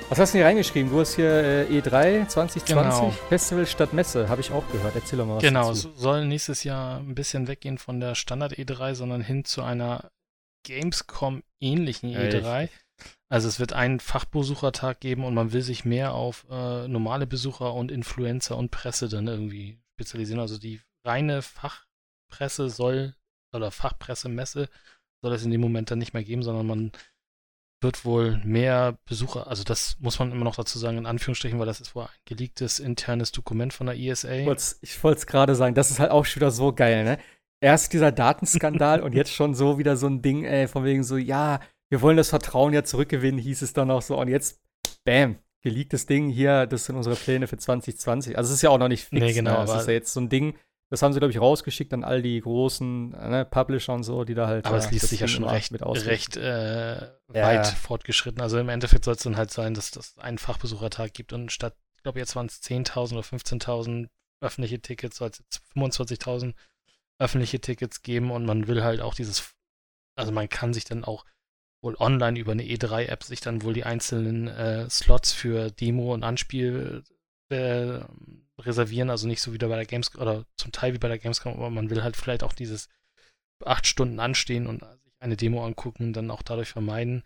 Was 0.09 0.19
hast 0.19 0.35
du 0.35 0.39
hier 0.39 0.47
reingeschrieben? 0.47 0.91
Du 0.91 0.99
hast 0.99 1.15
hier 1.15 1.31
äh, 1.31 1.65
E3 1.79 2.27
2020, 2.27 2.65
Genau. 2.67 3.11
Festival 3.29 3.67
statt 3.67 3.93
Messe, 3.93 4.29
habe 4.29 4.41
ich 4.41 4.51
auch 4.51 4.65
gehört. 4.73 4.97
Erzähl 4.97 5.19
doch 5.21 5.27
mal 5.27 5.37
was 5.37 5.43
Genau, 5.45 5.69
dazu. 5.69 5.91
es 5.95 6.01
soll 6.01 6.27
nächstes 6.27 6.65
Jahr 6.65 6.99
ein 6.99 7.15
bisschen 7.15 7.47
weggehen 7.47 7.79
von 7.79 8.01
der 8.01 8.17
Standard 8.17 8.55
E3, 8.59 8.95
sondern 8.97 9.21
hin 9.21 9.45
zu 9.45 9.63
einer 9.63 10.11
Gamescom-ähnlichen 10.67 12.11
Ja, 12.11 12.19
E3. 12.21 12.69
Also 13.35 13.49
es 13.49 13.59
wird 13.59 13.73
einen 13.73 13.99
Fachbesuchertag 13.99 15.01
geben 15.01 15.25
und 15.25 15.35
man 15.35 15.53
will 15.53 15.63
sich 15.63 15.85
mehr 15.85 16.15
auf 16.15 16.47
äh, 16.49 16.87
normale 16.87 17.27
Besucher 17.27 17.75
und 17.75 17.91
Influencer 17.91 18.57
und 18.57 18.71
Presse 18.71 19.09
dann 19.09 19.27
irgendwie 19.27 19.81
spezialisieren. 19.95 20.39
Also 20.39 20.57
die 20.57 20.81
reine 21.05 21.43
Fachpresse 21.43 22.71
soll, 22.71 23.17
oder 23.53 23.73
Fachpressemesse 23.73 24.69
soll 25.21 25.33
es 25.33 25.45
in 25.45 25.51
dem 25.51 25.61
Moment 25.61 25.91
dann 25.91 25.99
nicht 25.99 26.15
mehr 26.15 26.23
geben, 26.23 26.45
sondern 26.45 26.65
man 26.69 26.93
wird 27.83 28.05
wohl 28.05 28.41
mehr 28.45 28.99
Besucher, 29.05 29.49
also 29.49 29.65
das 29.65 29.97
muss 29.99 30.21
man 30.21 30.31
immer 30.31 30.45
noch 30.45 30.55
dazu 30.55 30.79
sagen, 30.79 30.99
in 30.99 31.07
Anführungsstrichen, 31.07 31.59
weil 31.59 31.67
das 31.67 31.81
ist 31.81 31.97
wohl 31.97 32.05
ein 32.05 32.11
geleaktes 32.27 32.79
internes 32.79 33.33
Dokument 33.33 33.73
von 33.73 33.89
der 33.89 33.99
ESA. 33.99 34.29
Ich 34.81 35.03
wollte 35.03 35.19
es 35.19 35.27
gerade 35.27 35.57
sagen, 35.57 35.75
das 35.75 35.91
ist 35.91 35.99
halt 35.99 36.13
auch 36.13 36.25
schon 36.25 36.41
wieder 36.41 36.53
so 36.53 36.73
geil, 36.73 37.03
ne? 37.03 37.19
Erst 37.61 37.95
dieser 37.95 38.13
Datenskandal 38.13 39.01
und 39.03 39.13
jetzt 39.13 39.33
schon 39.33 39.55
so 39.55 39.77
wieder 39.77 39.97
so 39.97 40.07
ein 40.07 40.23
Ding, 40.23 40.45
ey, 40.45 40.69
von 40.69 40.85
wegen 40.85 41.03
so, 41.03 41.17
ja, 41.17 41.59
wir 41.95 42.03
wollen 42.03 42.17
das 42.17 42.31
Vertrauen 42.31 42.73
ja 42.73 42.83
zurückgewinnen, 42.83 43.39
hieß 43.39 43.63
es 43.63 43.73
dann 43.73 43.89
auch 43.93 44.03
so. 44.03 44.19
Und 44.19 44.27
jetzt, 44.27 44.61
bam, 45.05 45.39
geleaktes 45.61 46.07
Ding 46.07 46.29
hier, 46.29 46.67
das 46.67 46.87
sind 46.87 46.97
unsere 46.97 47.15
Pläne 47.15 47.47
für 47.47 47.57
2020. 47.57 48.37
Also 48.37 48.49
es 48.49 48.57
ist 48.57 48.63
ja 48.63 48.71
auch 48.71 48.79
noch 48.79 48.89
nicht 48.89 49.05
fix, 49.05 49.21
Nee, 49.21 49.33
genau, 49.33 49.61
ne? 49.61 49.67
Das 49.67 49.83
ist 49.83 49.87
ja 49.87 49.93
jetzt 49.93 50.13
so 50.13 50.19
ein 50.19 50.29
Ding, 50.29 50.59
das 50.91 51.03
haben 51.03 51.13
sie, 51.13 51.21
glaube 51.21 51.31
ich, 51.31 51.41
rausgeschickt 51.41 51.95
an 51.95 52.03
all 52.03 52.21
die 52.21 52.41
großen 52.41 53.11
ne, 53.11 53.47
Publisher 53.49 53.95
und 53.95 54.03
so, 54.03 54.25
die 54.25 54.35
da 54.35 54.49
halt. 54.49 54.67
Aber 54.67 54.77
ja, 54.77 54.85
es 54.85 54.91
liest 54.91 55.05
das 55.05 55.11
sich 55.11 55.21
ja 55.21 55.29
schon 55.29 55.45
recht, 55.45 55.71
recht 55.73 56.37
äh, 56.37 56.97
Ja, 56.97 57.13
weit 57.33 57.69
fortgeschritten. 57.69 58.41
Also 58.41 58.59
im 58.59 58.71
Endeffekt 58.71 59.05
soll 59.05 59.15
es 59.15 59.23
dann 59.23 59.37
halt 59.37 59.53
sein, 59.53 59.75
dass 59.75 59.93
das 59.93 60.19
einen 60.19 60.39
Fachbesuchertag 60.39 61.15
gibt 61.15 61.33
und 61.33 61.53
statt, 61.53 61.77
ich 61.97 62.03
glaube 62.03 62.19
jetzt 62.19 62.35
waren 62.35 62.47
es 62.47 62.61
10.000 62.61 63.13
oder 63.13 63.21
15.000 63.21 64.09
öffentliche 64.41 64.81
Tickets, 64.81 65.19
soll 65.19 65.31
es 65.31 65.39
jetzt 65.39 65.63
25.000 65.77 66.55
öffentliche 67.21 67.61
Tickets 67.61 68.03
geben 68.03 68.33
und 68.33 68.47
man 68.47 68.67
will 68.67 68.83
halt 68.83 69.01
auch 69.01 69.15
dieses, 69.15 69.55
also 70.17 70.33
man 70.33 70.49
kann 70.49 70.75
sich 70.75 70.85
dann 70.85 71.05
auch 71.05 71.25
wohl 71.85 71.97
online 71.99 72.39
über 72.39 72.53
eine 72.53 72.65
E3-App 72.65 73.23
sich 73.23 73.41
dann 73.41 73.63
wohl 73.63 73.75
die 73.75 73.85
einzelnen 73.85 74.49
äh, 74.49 74.89
Slots 74.89 75.33
für 75.33 75.71
Demo 75.71 76.15
und 76.15 76.25
Anspiel 76.25 77.05
äh, 77.51 78.01
reservieren, 78.59 79.11
also 79.11 79.27
nicht 79.29 79.43
so 79.43 79.53
wie 79.53 79.59
bei 79.59 79.69
der 79.69 79.85
Gamescom 79.85 80.23
oder 80.23 80.47
zum 80.57 80.73
Teil 80.73 80.95
wie 80.95 80.99
bei 80.99 81.09
der 81.09 81.19
Gamescom, 81.19 81.55
aber 81.55 81.71
man 81.71 81.91
will 81.91 82.03
halt 82.03 82.17
vielleicht 82.17 82.43
auch 82.43 82.53
dieses 82.53 82.89
acht 83.65 83.87
Stunden 83.87 84.19
anstehen 84.21 84.67
und 84.67 84.83
sich 84.83 85.13
eine 85.21 85.37
Demo 85.37 85.65
angucken, 85.65 86.13
dann 86.13 86.31
auch 86.31 86.43
dadurch 86.43 86.71
vermeiden. 86.71 87.23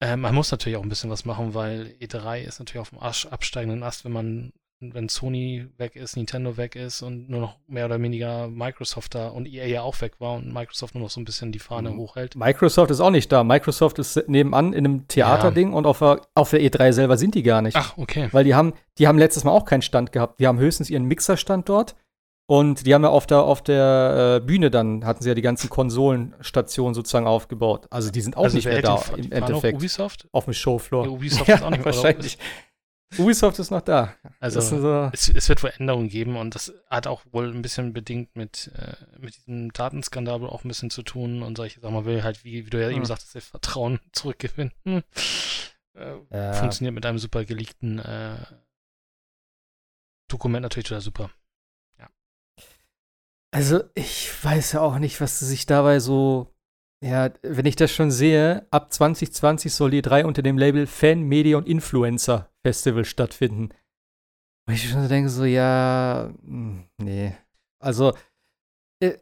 Äh, 0.00 0.16
man 0.16 0.34
muss 0.34 0.50
natürlich 0.50 0.76
auch 0.76 0.82
ein 0.82 0.88
bisschen 0.88 1.10
was 1.10 1.24
machen, 1.24 1.54
weil 1.54 1.94
E3 2.00 2.42
ist 2.42 2.58
natürlich 2.58 2.80
auf 2.80 2.90
dem 2.90 2.98
absteigenden 2.98 3.82
Ast, 3.82 4.04
wenn 4.04 4.12
man, 4.12 4.52
wenn 4.80 5.08
Sony 5.08 5.66
weg 5.78 5.96
ist, 5.96 6.16
Nintendo 6.16 6.56
weg 6.58 6.76
ist 6.76 7.00
und 7.00 7.30
nur 7.30 7.40
noch 7.40 7.56
mehr 7.66 7.86
oder 7.86 8.00
weniger 8.00 8.46
Microsoft 8.48 9.14
da 9.14 9.28
und 9.28 9.46
EA 9.48 9.64
ja 9.66 9.82
auch 9.82 9.98
weg 10.02 10.14
war 10.18 10.34
und 10.34 10.52
Microsoft 10.52 10.94
nur 10.94 11.04
noch 11.04 11.10
so 11.10 11.18
ein 11.20 11.24
bisschen 11.24 11.50
die 11.50 11.58
Fahne 11.58 11.90
Mhm. 11.90 11.98
hochhält. 11.98 12.36
Microsoft 12.36 12.90
ist 12.90 13.00
auch 13.00 13.10
nicht 13.10 13.32
da. 13.32 13.42
Microsoft 13.42 13.98
ist 13.98 14.28
nebenan 14.28 14.72
in 14.74 14.84
einem 14.84 15.08
Theaterding 15.08 15.72
und 15.72 15.86
auf 15.86 16.00
der, 16.00 16.20
auf 16.34 16.50
der 16.50 16.60
E3 16.60 16.92
selber 16.92 17.16
sind 17.16 17.34
die 17.34 17.42
gar 17.42 17.62
nicht. 17.62 17.76
Ach, 17.76 17.96
okay. 17.96 18.28
Weil 18.32 18.44
die 18.44 18.54
haben, 18.54 18.74
die 18.98 19.08
haben 19.08 19.18
letztes 19.18 19.44
Mal 19.44 19.52
auch 19.52 19.64
keinen 19.64 19.82
Stand 19.82 20.12
gehabt. 20.12 20.40
Die 20.40 20.46
haben 20.46 20.58
höchstens 20.58 20.90
ihren 20.90 21.04
Mixerstand 21.04 21.68
dort. 21.68 21.94
Und 22.48 22.86
die 22.86 22.94
haben 22.94 23.02
ja 23.02 23.08
auf 23.10 23.26
der, 23.26 23.42
auf 23.42 23.60
der 23.60 24.38
äh, 24.40 24.46
Bühne 24.46 24.70
dann, 24.70 25.04
hatten 25.04 25.20
sie 25.20 25.28
ja 25.30 25.34
die 25.34 25.42
ganzen 25.42 25.68
Konsolenstationen 25.68 26.94
sozusagen 26.94 27.26
aufgebaut. 27.26 27.86
Also 27.90 28.12
die 28.12 28.20
sind 28.20 28.36
auch 28.36 28.52
nicht 28.52 28.64
wer 28.66 28.74
mehr 28.74 28.82
da 28.82 29.02
die, 29.16 29.20
im 29.20 29.22
die 29.22 29.28
fahren 29.30 29.42
auf 29.42 29.48
Endeffekt. 29.48 29.78
Ubisoft? 29.78 30.28
Auf 30.30 30.44
dem 30.44 30.54
Showfloor. 30.54 31.06
Ja, 31.06 31.10
Ubisoft 31.10 31.48
ja, 31.48 31.54
ist 31.56 31.62
auch 31.64 31.70
nicht 31.70 31.84
mehr. 31.84 31.98
oder? 31.98 32.14
Ubisoft 33.18 33.58
ist 33.58 33.70
noch 33.70 33.82
da. 33.82 34.14
Also 34.40 34.60
so, 34.60 35.10
es, 35.12 35.28
es 35.28 35.48
wird 35.48 35.62
wohl 35.62 35.72
Änderungen 35.78 36.08
geben 36.08 36.36
und 36.36 36.54
das 36.54 36.72
hat 36.90 37.06
auch 37.06 37.22
wohl 37.30 37.48
ein 37.54 37.62
bisschen 37.62 37.92
bedingt 37.92 38.34
mit, 38.36 38.70
äh, 38.74 38.94
mit 39.18 39.36
diesem 39.36 39.72
Datenskandal 39.72 40.44
auch 40.44 40.64
ein 40.64 40.68
bisschen 40.68 40.90
zu 40.90 41.02
tun 41.02 41.42
und 41.42 41.56
solche 41.56 41.80
Sachen. 41.80 41.94
Man 41.94 42.04
will 42.04 42.22
halt, 42.24 42.44
wie, 42.44 42.66
wie 42.66 42.70
du 42.70 42.80
ja 42.80 42.88
eben 42.90 42.98
Hm. 42.98 43.04
sagtest, 43.06 43.34
das 43.34 43.46
Vertrauen 43.46 44.00
zurückgewinnen. 44.12 44.72
Hm. 44.84 45.02
Äh, 45.94 46.16
Ja. 46.30 46.52
Funktioniert 46.54 46.94
mit 46.94 47.06
einem 47.06 47.18
super 47.18 47.44
geleakten 47.44 47.98
äh, 48.00 48.36
Dokument 50.28 50.62
natürlich 50.62 50.88
total 50.88 51.00
super. 51.00 51.30
Also, 53.52 53.84
ich 53.94 54.28
weiß 54.44 54.72
ja 54.72 54.80
auch 54.82 54.98
nicht, 54.98 55.20
was 55.22 55.38
sie 55.38 55.46
sich 55.46 55.64
dabei 55.64 55.98
so. 55.98 56.52
Ja, 57.04 57.30
wenn 57.42 57.66
ich 57.66 57.76
das 57.76 57.92
schon 57.92 58.10
sehe, 58.10 58.66
ab 58.70 58.92
2020 58.92 59.72
soll 59.72 59.90
die 59.90 60.02
drei 60.02 60.24
unter 60.24 60.42
dem 60.42 60.56
Label 60.56 60.86
Fan, 60.86 61.22
Media 61.22 61.58
und 61.58 61.68
Influencer 61.68 62.50
Festival 62.64 63.04
stattfinden. 63.04 63.68
Und 64.66 64.74
ich 64.74 64.88
schon 64.88 65.08
denke, 65.08 65.28
so, 65.28 65.44
ja, 65.44 66.32
hm, 66.42 66.84
nee. 67.00 67.36
Also, 67.82 68.14
äh, 69.00 69.18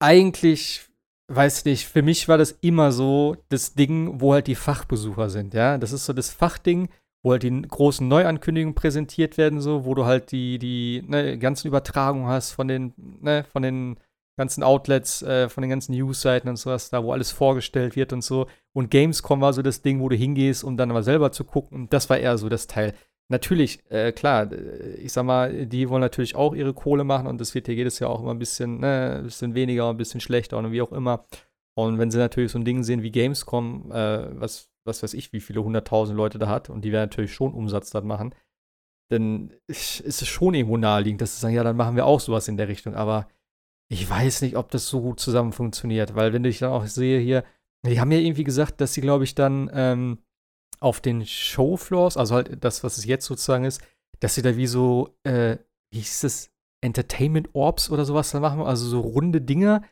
eigentlich, 0.00 0.88
weiß 1.30 1.66
nicht, 1.66 1.86
für 1.86 2.02
mich 2.02 2.28
war 2.28 2.38
das 2.38 2.52
immer 2.62 2.90
so 2.92 3.36
das 3.50 3.74
Ding, 3.74 4.20
wo 4.20 4.32
halt 4.32 4.46
die 4.46 4.54
Fachbesucher 4.54 5.28
sind, 5.28 5.54
ja. 5.54 5.76
Das 5.78 5.92
ist 5.92 6.06
so 6.06 6.14
das 6.14 6.30
Fachding, 6.30 6.88
wo 7.22 7.32
halt 7.32 7.42
die 7.42 7.62
großen 7.62 8.08
Neuankündigungen 8.08 8.74
präsentiert 8.74 9.36
werden, 9.36 9.60
so, 9.60 9.84
wo 9.84 9.94
du 9.94 10.06
halt 10.06 10.32
die, 10.32 10.58
die 10.58 11.04
ne, 11.06 11.38
ganzen 11.38 11.68
Übertragungen 11.68 12.26
hast 12.26 12.52
von 12.52 12.68
den, 12.68 12.94
ne, 12.96 13.44
von 13.44 13.62
den 13.62 13.98
ganzen 14.36 14.62
Outlets, 14.62 15.22
äh, 15.22 15.48
von 15.48 15.62
den 15.62 15.70
ganzen 15.70 15.92
Newsseiten 15.92 16.48
und 16.48 16.56
sowas, 16.56 16.90
da 16.90 17.02
wo 17.02 17.12
alles 17.12 17.30
vorgestellt 17.30 17.96
wird 17.96 18.12
und 18.12 18.22
so. 18.22 18.46
Und 18.72 18.90
Gamescom 18.90 19.40
war 19.40 19.52
so 19.52 19.62
das 19.62 19.82
Ding, 19.82 20.00
wo 20.00 20.08
du 20.08 20.16
hingehst, 20.16 20.64
um 20.64 20.76
dann 20.76 20.90
mal 20.90 21.02
selber 21.02 21.32
zu 21.32 21.44
gucken. 21.44 21.88
Das 21.88 22.10
war 22.10 22.18
eher 22.18 22.36
so 22.38 22.48
das 22.48 22.66
Teil. 22.66 22.94
Natürlich, 23.28 23.80
äh, 23.90 24.12
klar, 24.12 24.52
äh, 24.52 24.94
ich 24.96 25.12
sag 25.12 25.24
mal, 25.24 25.66
die 25.66 25.88
wollen 25.88 26.02
natürlich 26.02 26.36
auch 26.36 26.54
ihre 26.54 26.74
Kohle 26.74 27.04
machen 27.04 27.26
und 27.26 27.40
das 27.40 27.54
wird 27.54 27.66
hier 27.66 27.74
jedes 27.74 27.98
Jahr 27.98 28.10
auch 28.10 28.20
immer 28.20 28.32
ein 28.32 28.38
bisschen, 28.38 28.78
ne, 28.80 29.16
ein 29.18 29.24
bisschen 29.24 29.54
weniger, 29.54 29.90
ein 29.90 29.96
bisschen 29.96 30.20
schlechter 30.20 30.58
und 30.58 30.70
wie 30.70 30.82
auch 30.82 30.92
immer. 30.92 31.26
Und 31.74 31.98
wenn 31.98 32.10
sie 32.10 32.18
natürlich 32.18 32.52
so 32.52 32.58
ein 32.58 32.64
Ding 32.64 32.82
sehen 32.84 33.02
wie 33.02 33.10
Gamescom, 33.10 33.90
äh, 33.92 34.40
was, 34.40 34.70
was 34.84 35.02
weiß 35.02 35.14
ich, 35.14 35.32
wie 35.32 35.40
viele 35.40 35.64
hunderttausend 35.64 36.16
Leute 36.16 36.38
da 36.38 36.48
hat 36.48 36.70
und 36.70 36.84
die 36.84 36.92
werden 36.92 37.10
natürlich 37.10 37.34
schon 37.34 37.52
Umsatz 37.52 37.90
dann 37.90 38.06
machen, 38.06 38.34
dann 39.08 39.52
ist 39.66 40.00
es 40.00 40.26
schon 40.26 40.54
irgendwo 40.54 40.76
naheliegend, 40.76 41.20
dass 41.20 41.34
sie 41.34 41.40
sagen, 41.40 41.54
ja, 41.54 41.64
dann 41.64 41.76
machen 41.76 41.96
wir 41.96 42.06
auch 42.06 42.20
sowas 42.20 42.48
in 42.48 42.56
der 42.56 42.68
Richtung. 42.68 42.94
Aber 42.94 43.28
ich 43.88 44.08
weiß 44.08 44.42
nicht, 44.42 44.56
ob 44.56 44.70
das 44.70 44.88
so 44.88 45.00
gut 45.00 45.20
zusammen 45.20 45.52
funktioniert, 45.52 46.14
weil 46.14 46.32
wenn 46.32 46.44
ich 46.44 46.58
dann 46.58 46.72
auch 46.72 46.86
sehe 46.86 47.20
hier, 47.20 47.44
die 47.84 48.00
haben 48.00 48.10
ja 48.10 48.18
irgendwie 48.18 48.44
gesagt, 48.44 48.80
dass 48.80 48.94
sie, 48.94 49.00
glaube 49.00 49.24
ich, 49.24 49.34
dann 49.34 49.70
ähm, 49.72 50.18
auf 50.80 51.00
den 51.00 51.24
Showfloors, 51.24 52.16
also 52.16 52.34
halt 52.34 52.64
das, 52.64 52.82
was 52.82 52.98
es 52.98 53.04
jetzt 53.04 53.26
sozusagen 53.26 53.64
ist, 53.64 53.80
dass 54.20 54.34
sie 54.34 54.42
da 54.42 54.56
wie 54.56 54.66
so, 54.66 55.16
äh, 55.24 55.58
wie 55.90 55.98
hieß 55.98 56.20
das, 56.20 56.50
Entertainment 56.82 57.54
Orbs 57.54 57.90
oder 57.90 58.04
sowas 58.04 58.30
da 58.30 58.40
machen, 58.40 58.60
also 58.60 58.86
so 58.86 59.00
runde 59.00 59.40
Dinger, 59.40 59.82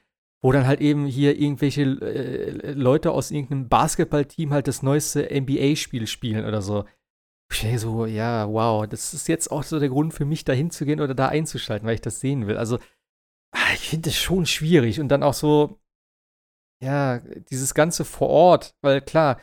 wo 0.43 0.53
dann 0.53 0.67
halt 0.67 0.81
eben 0.81 1.07
hier 1.07 1.39
irgendwelche 1.39 1.83
äh, 1.83 2.73
Leute 2.73 3.11
aus 3.13 3.31
irgendeinem 3.31 3.69
Basketballteam 3.69 4.53
halt 4.53 4.69
das 4.69 4.83
neueste 4.83 5.29
NBA-Spiel 5.31 6.07
spielen 6.07 6.45
oder 6.45 6.61
so. 6.61 6.85
Ich 7.51 7.81
so, 7.81 8.05
ja, 8.05 8.49
wow, 8.49 8.87
das 8.87 9.15
ist 9.15 9.29
jetzt 9.29 9.51
auch 9.51 9.63
so 9.63 9.79
der 9.79 9.89
Grund 9.89 10.13
für 10.13 10.25
mich, 10.25 10.45
da 10.45 10.53
hinzugehen 10.53 11.01
oder 11.01 11.15
da 11.15 11.29
einzuschalten, 11.29 11.87
weil 11.87 11.95
ich 11.95 12.01
das 12.01 12.21
sehen 12.21 12.47
will. 12.47 12.57
Also, 12.57 12.79
ich 13.75 13.89
finde 13.89 14.11
es 14.11 14.17
schon 14.17 14.47
schwierig 14.47 15.01
und 15.01 15.09
dann 15.09 15.23
auch 15.23 15.35
so, 15.35 15.79
ja, 16.83 17.19
dieses 17.51 17.75
Ganze 17.75 18.05
vor 18.05 18.29
Ort, 18.29 18.75
weil 18.83 19.01
klar, 19.01 19.41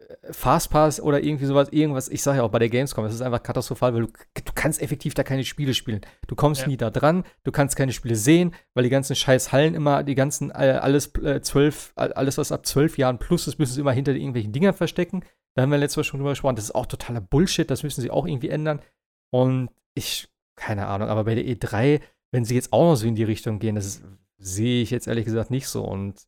äh, 0.00 0.32
Fastpass 0.32 1.00
oder 1.00 1.22
irgendwie 1.22 1.44
sowas, 1.46 1.68
irgendwas, 1.70 2.08
ich 2.08 2.22
sage 2.22 2.38
ja 2.38 2.42
auch 2.44 2.50
bei 2.50 2.58
der 2.58 2.68
Gamescom, 2.70 3.04
das 3.04 3.14
ist 3.14 3.20
einfach 3.20 3.42
katastrophal, 3.42 3.94
weil 3.94 4.00
du, 4.02 4.06
du 4.06 4.52
kannst 4.54 4.80
effektiv 4.82 5.14
da 5.14 5.22
keine 5.22 5.44
Spiele 5.44 5.74
spielen. 5.74 6.00
Du 6.26 6.34
kommst 6.34 6.62
Ja. 6.62 6.68
nie 6.68 6.76
da 6.76 6.90
dran, 6.90 7.24
du 7.44 7.52
kannst 7.52 7.76
keine 7.76 7.92
Spiele 7.92 8.16
sehen, 8.16 8.54
weil 8.74 8.84
die 8.84 8.90
ganzen 8.90 9.14
scheiß 9.14 9.52
Hallen 9.52 9.74
immer, 9.74 10.02
die 10.02 10.14
ganzen, 10.14 10.50
äh, 10.50 10.78
alles 10.80 11.14
äh, 11.16 11.40
zwölf, 11.42 11.92
all- 11.96 12.12
alles 12.14 12.38
was 12.38 12.50
ab 12.50 12.66
zwölf 12.66 12.98
Jahren 12.98 13.18
plus 13.18 13.46
ist, 13.46 13.58
müssen 13.58 13.74
sie 13.74 13.80
immer 13.80 13.92
hinter 13.92 14.12
irgendwelchen 14.12 14.52
Dingern 14.52 14.74
verstecken. 14.74 15.22
Da 15.54 15.62
haben 15.62 15.70
wir 15.70 15.78
letztes 15.78 15.98
Mal 15.98 16.04
schon 16.04 16.20
drüber 16.20 16.30
gesprochen, 16.30 16.56
das 16.56 16.64
ist 16.66 16.74
auch 16.74 16.86
totaler 16.86 17.20
Bullshit, 17.20 17.70
das 17.70 17.82
müssen 17.82 18.00
sie 18.00 18.10
auch 18.10 18.26
irgendwie 18.26 18.48
ändern. 18.50 18.80
Und 19.32 19.68
ich, 19.94 20.28
keine 20.56 20.86
Ahnung, 20.86 21.08
aber 21.08 21.24
bei 21.24 21.34
der 21.34 21.44
E3, 21.44 22.00
wenn 22.32 22.44
sie 22.44 22.54
jetzt 22.54 22.72
auch 22.72 22.90
noch 22.90 22.96
so 22.96 23.06
in 23.06 23.14
die 23.14 23.24
Richtung 23.24 23.58
gehen, 23.58 23.74
das 23.74 24.02
sehe 24.38 24.82
ich 24.82 24.90
jetzt 24.90 25.06
ehrlich 25.06 25.24
gesagt 25.24 25.50
nicht 25.50 25.68
so. 25.68 25.84
Und 25.84 26.26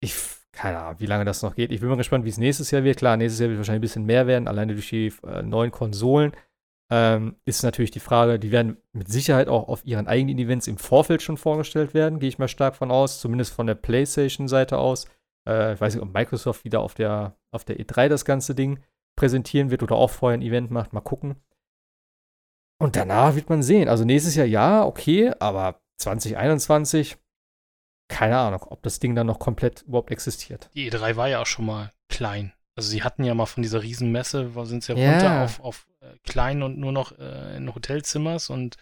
ich, 0.00 0.14
keine 0.52 0.78
Ahnung, 0.78 1.00
wie 1.00 1.06
lange 1.06 1.24
das 1.24 1.42
noch 1.42 1.54
geht. 1.54 1.72
Ich 1.72 1.80
bin 1.80 1.88
mal 1.88 1.96
gespannt, 1.96 2.24
wie 2.24 2.30
es 2.30 2.38
nächstes 2.38 2.70
Jahr 2.70 2.84
wird. 2.84 2.98
Klar, 2.98 3.16
nächstes 3.16 3.40
Jahr 3.40 3.48
wird 3.48 3.58
wahrscheinlich 3.58 3.80
ein 3.80 3.82
bisschen 3.82 4.06
mehr 4.06 4.26
werden, 4.26 4.48
alleine 4.48 4.74
durch 4.74 4.88
die 4.88 5.12
äh, 5.26 5.42
neuen 5.42 5.70
Konsolen. 5.70 6.32
Ähm, 6.92 7.36
ist 7.44 7.62
natürlich 7.62 7.92
die 7.92 8.00
Frage, 8.00 8.40
die 8.40 8.50
werden 8.50 8.76
mit 8.92 9.08
Sicherheit 9.08 9.48
auch 9.48 9.68
auf 9.68 9.84
ihren 9.84 10.08
eigenen 10.08 10.38
Events 10.38 10.66
im 10.66 10.76
Vorfeld 10.76 11.22
schon 11.22 11.36
vorgestellt 11.36 11.94
werden, 11.94 12.18
gehe 12.18 12.28
ich 12.28 12.38
mal 12.38 12.48
stark 12.48 12.74
von 12.74 12.90
aus, 12.90 13.20
zumindest 13.20 13.52
von 13.52 13.68
der 13.68 13.76
PlayStation-Seite 13.76 14.76
aus. 14.76 15.06
Äh, 15.48 15.74
ich 15.74 15.80
weiß 15.80 15.94
nicht, 15.94 16.02
ob 16.02 16.12
Microsoft 16.12 16.64
wieder 16.64 16.80
auf 16.80 16.94
der, 16.94 17.36
auf 17.52 17.64
der 17.64 17.78
E3 17.78 18.08
das 18.08 18.24
ganze 18.24 18.56
Ding 18.56 18.80
präsentieren 19.16 19.70
wird 19.70 19.84
oder 19.84 19.94
auch 19.94 20.10
vorher 20.10 20.36
ein 20.36 20.42
Event 20.42 20.70
macht. 20.70 20.92
Mal 20.92 21.00
gucken. 21.00 21.36
Und 22.80 22.96
danach 22.96 23.34
wird 23.34 23.50
man 23.50 23.62
sehen. 23.62 23.88
Also 23.88 24.04
nächstes 24.04 24.34
Jahr 24.34 24.46
ja, 24.46 24.84
okay, 24.84 25.32
aber 25.38 25.80
2021, 25.98 27.18
keine 28.08 28.38
Ahnung, 28.38 28.62
ob 28.68 28.82
das 28.82 28.98
Ding 28.98 29.14
dann 29.14 29.26
noch 29.26 29.38
komplett 29.38 29.82
überhaupt 29.82 30.10
existiert. 30.10 30.70
Die 30.74 30.90
E3 30.90 31.14
war 31.16 31.28
ja 31.28 31.42
auch 31.42 31.46
schon 31.46 31.66
mal 31.66 31.92
klein. 32.08 32.54
Also 32.74 32.88
sie 32.88 33.02
hatten 33.02 33.22
ja 33.22 33.34
mal 33.34 33.44
von 33.44 33.62
dieser 33.62 33.82
Riesenmesse, 33.82 34.54
wo 34.54 34.64
sind 34.64 34.82
sie 34.82 34.94
ja, 34.94 35.12
runter 35.12 35.44
auf, 35.44 35.60
auf 35.60 35.86
äh, 36.00 36.16
klein 36.24 36.62
und 36.62 36.78
nur 36.78 36.92
noch 36.92 37.18
äh, 37.18 37.56
in 37.56 37.74
Hotelzimmers 37.74 38.48
und 38.48 38.76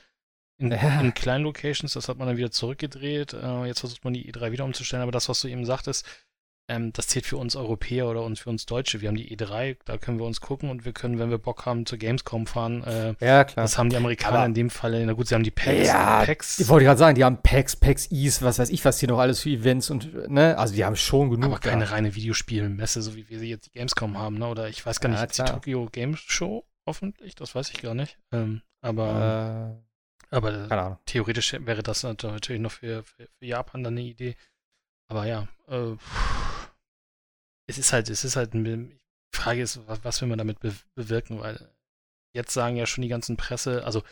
in, 0.59 0.71
ja. 0.71 1.01
in, 1.01 1.13
kleinen 1.15 1.43
Locations, 1.43 1.93
das 1.93 2.09
hat 2.09 2.19
man 2.19 2.29
dann 2.29 2.37
wieder 2.37 2.53
zurückgedreht. 2.53 3.33
Äh, 3.33 3.67
jetzt 3.67 3.81
versucht 3.81 4.05
man 4.05 4.13
die 4.13 4.33
E3 4.33 4.53
wieder 4.53 4.65
umzustellen, 4.65 5.03
aber 5.03 5.13
das, 5.13 5.29
was 5.29 5.41
du 5.41 5.49
eben 5.49 5.65
sagtest, 5.65 6.07
ähm, 6.69 6.93
das 6.93 7.07
zählt 7.09 7.25
für 7.25 7.39
uns 7.39 7.57
Europäer 7.57 8.07
oder 8.07 8.23
uns 8.23 8.41
für 8.41 8.51
uns 8.51 8.67
Deutsche. 8.67 9.01
Wir 9.01 9.09
haben 9.09 9.17
die 9.17 9.35
E3, 9.35 9.79
da 9.87 9.97
können 9.97 10.19
wir 10.19 10.27
uns 10.27 10.41
gucken 10.41 10.71
und 10.71 10.85
wir 10.85 10.93
können, 10.93 11.19
wenn 11.19 11.31
wir 11.31 11.39
Bock 11.39 11.65
haben, 11.65 11.87
zur 11.87 11.97
Gamescom 11.97 12.47
fahren. 12.47 12.85
Äh, 12.85 13.15
ja, 13.25 13.45
klar. 13.45 13.65
Das 13.65 13.79
haben 13.79 13.89
die 13.89 13.97
Amerikaner 13.97 14.37
Aber 14.37 14.47
in 14.47 14.55
dem 14.55 14.69
Fall, 14.69 15.05
na 15.07 15.15
gut, 15.15 15.29
sie 15.29 15.35
haben 15.35 15.43
die 15.43 15.51
Packs. 15.51 15.87
Ja, 15.87 16.25
Packs. 16.25 16.59
ich 16.59 16.69
wollte 16.69 16.85
gerade 16.85 16.99
sagen, 16.99 17.15
die 17.15 17.25
haben 17.25 17.43
Packs, 17.43 17.75
Packs, 17.75 18.11
Ease, 18.13 18.43
was 18.43 18.59
weiß 18.59 18.69
ich, 18.69 18.85
was 18.85 19.01
hier 19.01 19.09
noch 19.09 19.19
alles 19.19 19.41
für 19.41 19.51
Events 19.51 19.89
und, 19.91 20.29
ne, 20.29 20.59
also 20.59 20.75
die 20.75 20.85
haben 20.85 20.97
schon 20.97 21.31
genug. 21.31 21.47
Aber 21.47 21.59
keine 21.59 21.87
da. 21.87 21.93
reine 21.93 22.15
Videospielmesse, 22.15 23.01
so 23.01 23.17
wie 23.17 23.29
wir 23.31 23.39
sie 23.39 23.49
jetzt 23.49 23.67
die 23.67 23.73
Gamescom 23.73 24.19
haben, 24.19 24.39
ne, 24.39 24.47
oder 24.47 24.69
ich 24.69 24.85
weiß 24.85 25.01
gar 25.01 25.11
ja, 25.11 25.23
nicht, 25.23 25.39
die 25.39 25.43
Tokyo 25.43 25.89
Games 25.91 26.21
Show, 26.21 26.67
hoffentlich, 26.87 27.35
das 27.35 27.55
weiß 27.55 27.71
ich 27.71 27.81
gar 27.81 27.95
nicht. 27.95 28.19
Ähm, 28.31 28.61
aber, 28.83 29.81
äh, 30.31 30.37
aber 30.37 31.01
theoretisch 31.07 31.55
wäre 31.59 31.83
das 31.83 32.03
natürlich 32.03 32.61
noch 32.61 32.73
für, 32.73 33.03
für, 33.05 33.27
für 33.39 33.47
Japan 33.47 33.83
dann 33.83 33.95
eine 33.95 34.03
Idee. 34.03 34.37
Aber 35.11 35.27
ja, 35.27 35.49
äh, 35.69 35.97
es 37.69 37.79
ist 37.79 37.93
halt, 37.93 38.11
es 38.11 38.25
ist 38.25 38.35
halt, 38.35 38.55
die 38.55 38.99
Frage 39.33 39.63
ist, 39.63 39.81
was, 39.87 40.21
will 40.21 40.29
man 40.29 40.39
damit 40.39 40.59
be 40.59 40.75
bewirken, 40.95 41.39
weil 41.39 41.71
jetzt 42.35 42.53
sagen 42.53 42.77
ja 42.77 42.87
schon 42.87 43.03
die 43.03 43.09
ganzen 43.09 43.37
Presse, 43.37 43.85
also 43.85 44.03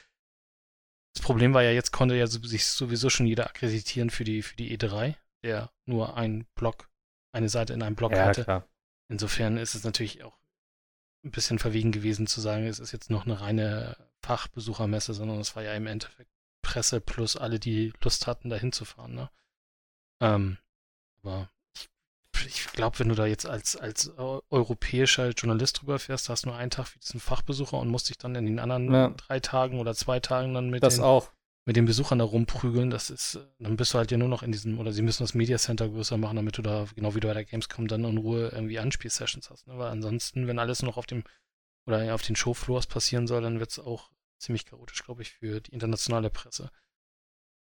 das 1.14 1.22
Problem 1.22 1.54
war 1.54 1.62
ja, 1.62 1.70
jetzt 1.70 1.92
konnte 1.92 2.14
ja 2.14 2.26
sich 2.26 2.66
sowieso 2.66 3.08
schon 3.08 3.26
jeder 3.26 3.46
akkreditieren 3.46 4.10
für 4.10 4.24
die, 4.24 4.42
für 4.42 4.56
die 4.56 4.76
E3, 4.76 5.14
der 5.42 5.72
nur 5.86 6.16
einen 6.16 6.44
Blog, 6.54 6.90
eine 7.32 7.48
Seite 7.48 7.72
in 7.72 7.82
einem 7.82 7.96
Blog 7.96 8.12
ja, 8.12 8.26
hatte. 8.26 8.44
Klar. 8.44 8.68
Insofern 9.08 9.56
ist 9.56 9.74
es 9.74 9.84
natürlich 9.84 10.22
auch 10.22 10.38
ein 11.24 11.30
bisschen 11.30 11.58
verwegen 11.58 11.92
gewesen 11.92 12.26
zu 12.26 12.40
sagen, 12.42 12.66
es 12.66 12.78
ist 12.78 12.92
jetzt 12.92 13.08
noch 13.10 13.24
eine 13.24 13.40
reine 13.40 13.96
Fachbesuchermesse, 14.20 15.14
sondern 15.14 15.40
es 15.40 15.56
war 15.56 15.62
ja 15.62 15.74
im 15.74 15.86
Endeffekt 15.86 16.30
Presse 16.62 17.00
plus 17.00 17.36
alle, 17.36 17.58
die 17.58 17.92
Lust 18.02 18.26
hatten, 18.26 18.50
da 18.50 18.56
hinzufahren. 18.56 19.14
Ne? 19.14 19.30
Ähm, 20.20 20.58
aber 21.22 21.50
ich 22.46 22.66
glaube, 22.72 22.98
wenn 22.98 23.08
du 23.08 23.14
da 23.14 23.26
jetzt 23.26 23.46
als, 23.46 23.76
als 23.76 24.12
europäischer 24.16 25.30
Journalist 25.30 25.80
drüber 25.80 25.98
fährst, 25.98 26.28
hast 26.28 26.44
du 26.44 26.48
nur 26.48 26.56
einen 26.56 26.70
Tag 26.70 26.88
für 26.88 26.98
diesen 26.98 27.20
Fachbesucher 27.20 27.78
und 27.78 27.88
musst 27.88 28.08
dich 28.08 28.18
dann 28.18 28.34
in 28.34 28.46
den 28.46 28.58
anderen 28.58 28.92
ja. 28.92 29.08
drei 29.08 29.40
Tagen 29.40 29.80
oder 29.80 29.94
zwei 29.94 30.20
Tagen 30.20 30.54
dann 30.54 30.70
mit, 30.70 30.82
das 30.82 30.96
den, 30.96 31.04
auch. 31.04 31.30
mit 31.66 31.76
den 31.76 31.84
Besuchern 31.84 32.18
da 32.18 32.24
rumprügeln. 32.24 32.90
Das 32.90 33.10
ist, 33.10 33.38
dann 33.58 33.76
bist 33.76 33.92
du 33.92 33.98
halt 33.98 34.10
ja 34.10 34.18
nur 34.18 34.28
noch 34.28 34.42
in 34.42 34.52
diesem, 34.52 34.78
oder 34.78 34.92
sie 34.92 35.02
müssen 35.02 35.24
das 35.24 35.34
Media 35.34 35.58
Center 35.58 35.88
größer 35.88 36.16
machen, 36.16 36.36
damit 36.36 36.56
du 36.58 36.62
da, 36.62 36.86
genau 36.94 37.14
wie 37.14 37.20
du 37.20 37.28
bei 37.28 37.34
der 37.34 37.44
Gamescom, 37.44 37.88
dann 37.88 38.04
in 38.04 38.18
Ruhe 38.18 38.48
irgendwie 38.48 38.78
Anspielsessions 38.78 39.50
hast. 39.50 39.66
Ne? 39.66 39.76
Weil 39.78 39.90
ansonsten, 39.90 40.46
wenn 40.46 40.58
alles 40.58 40.82
noch 40.82 40.96
auf 40.96 41.06
dem, 41.06 41.24
oder 41.86 42.14
auf 42.14 42.22
den 42.22 42.36
Showfloors 42.36 42.86
passieren 42.86 43.26
soll, 43.26 43.42
dann 43.42 43.60
wird 43.60 43.70
es 43.70 43.78
auch 43.78 44.10
ziemlich 44.38 44.66
chaotisch, 44.66 45.04
glaube 45.04 45.22
ich, 45.22 45.32
für 45.32 45.60
die 45.60 45.72
internationale 45.72 46.30
Presse. 46.30 46.70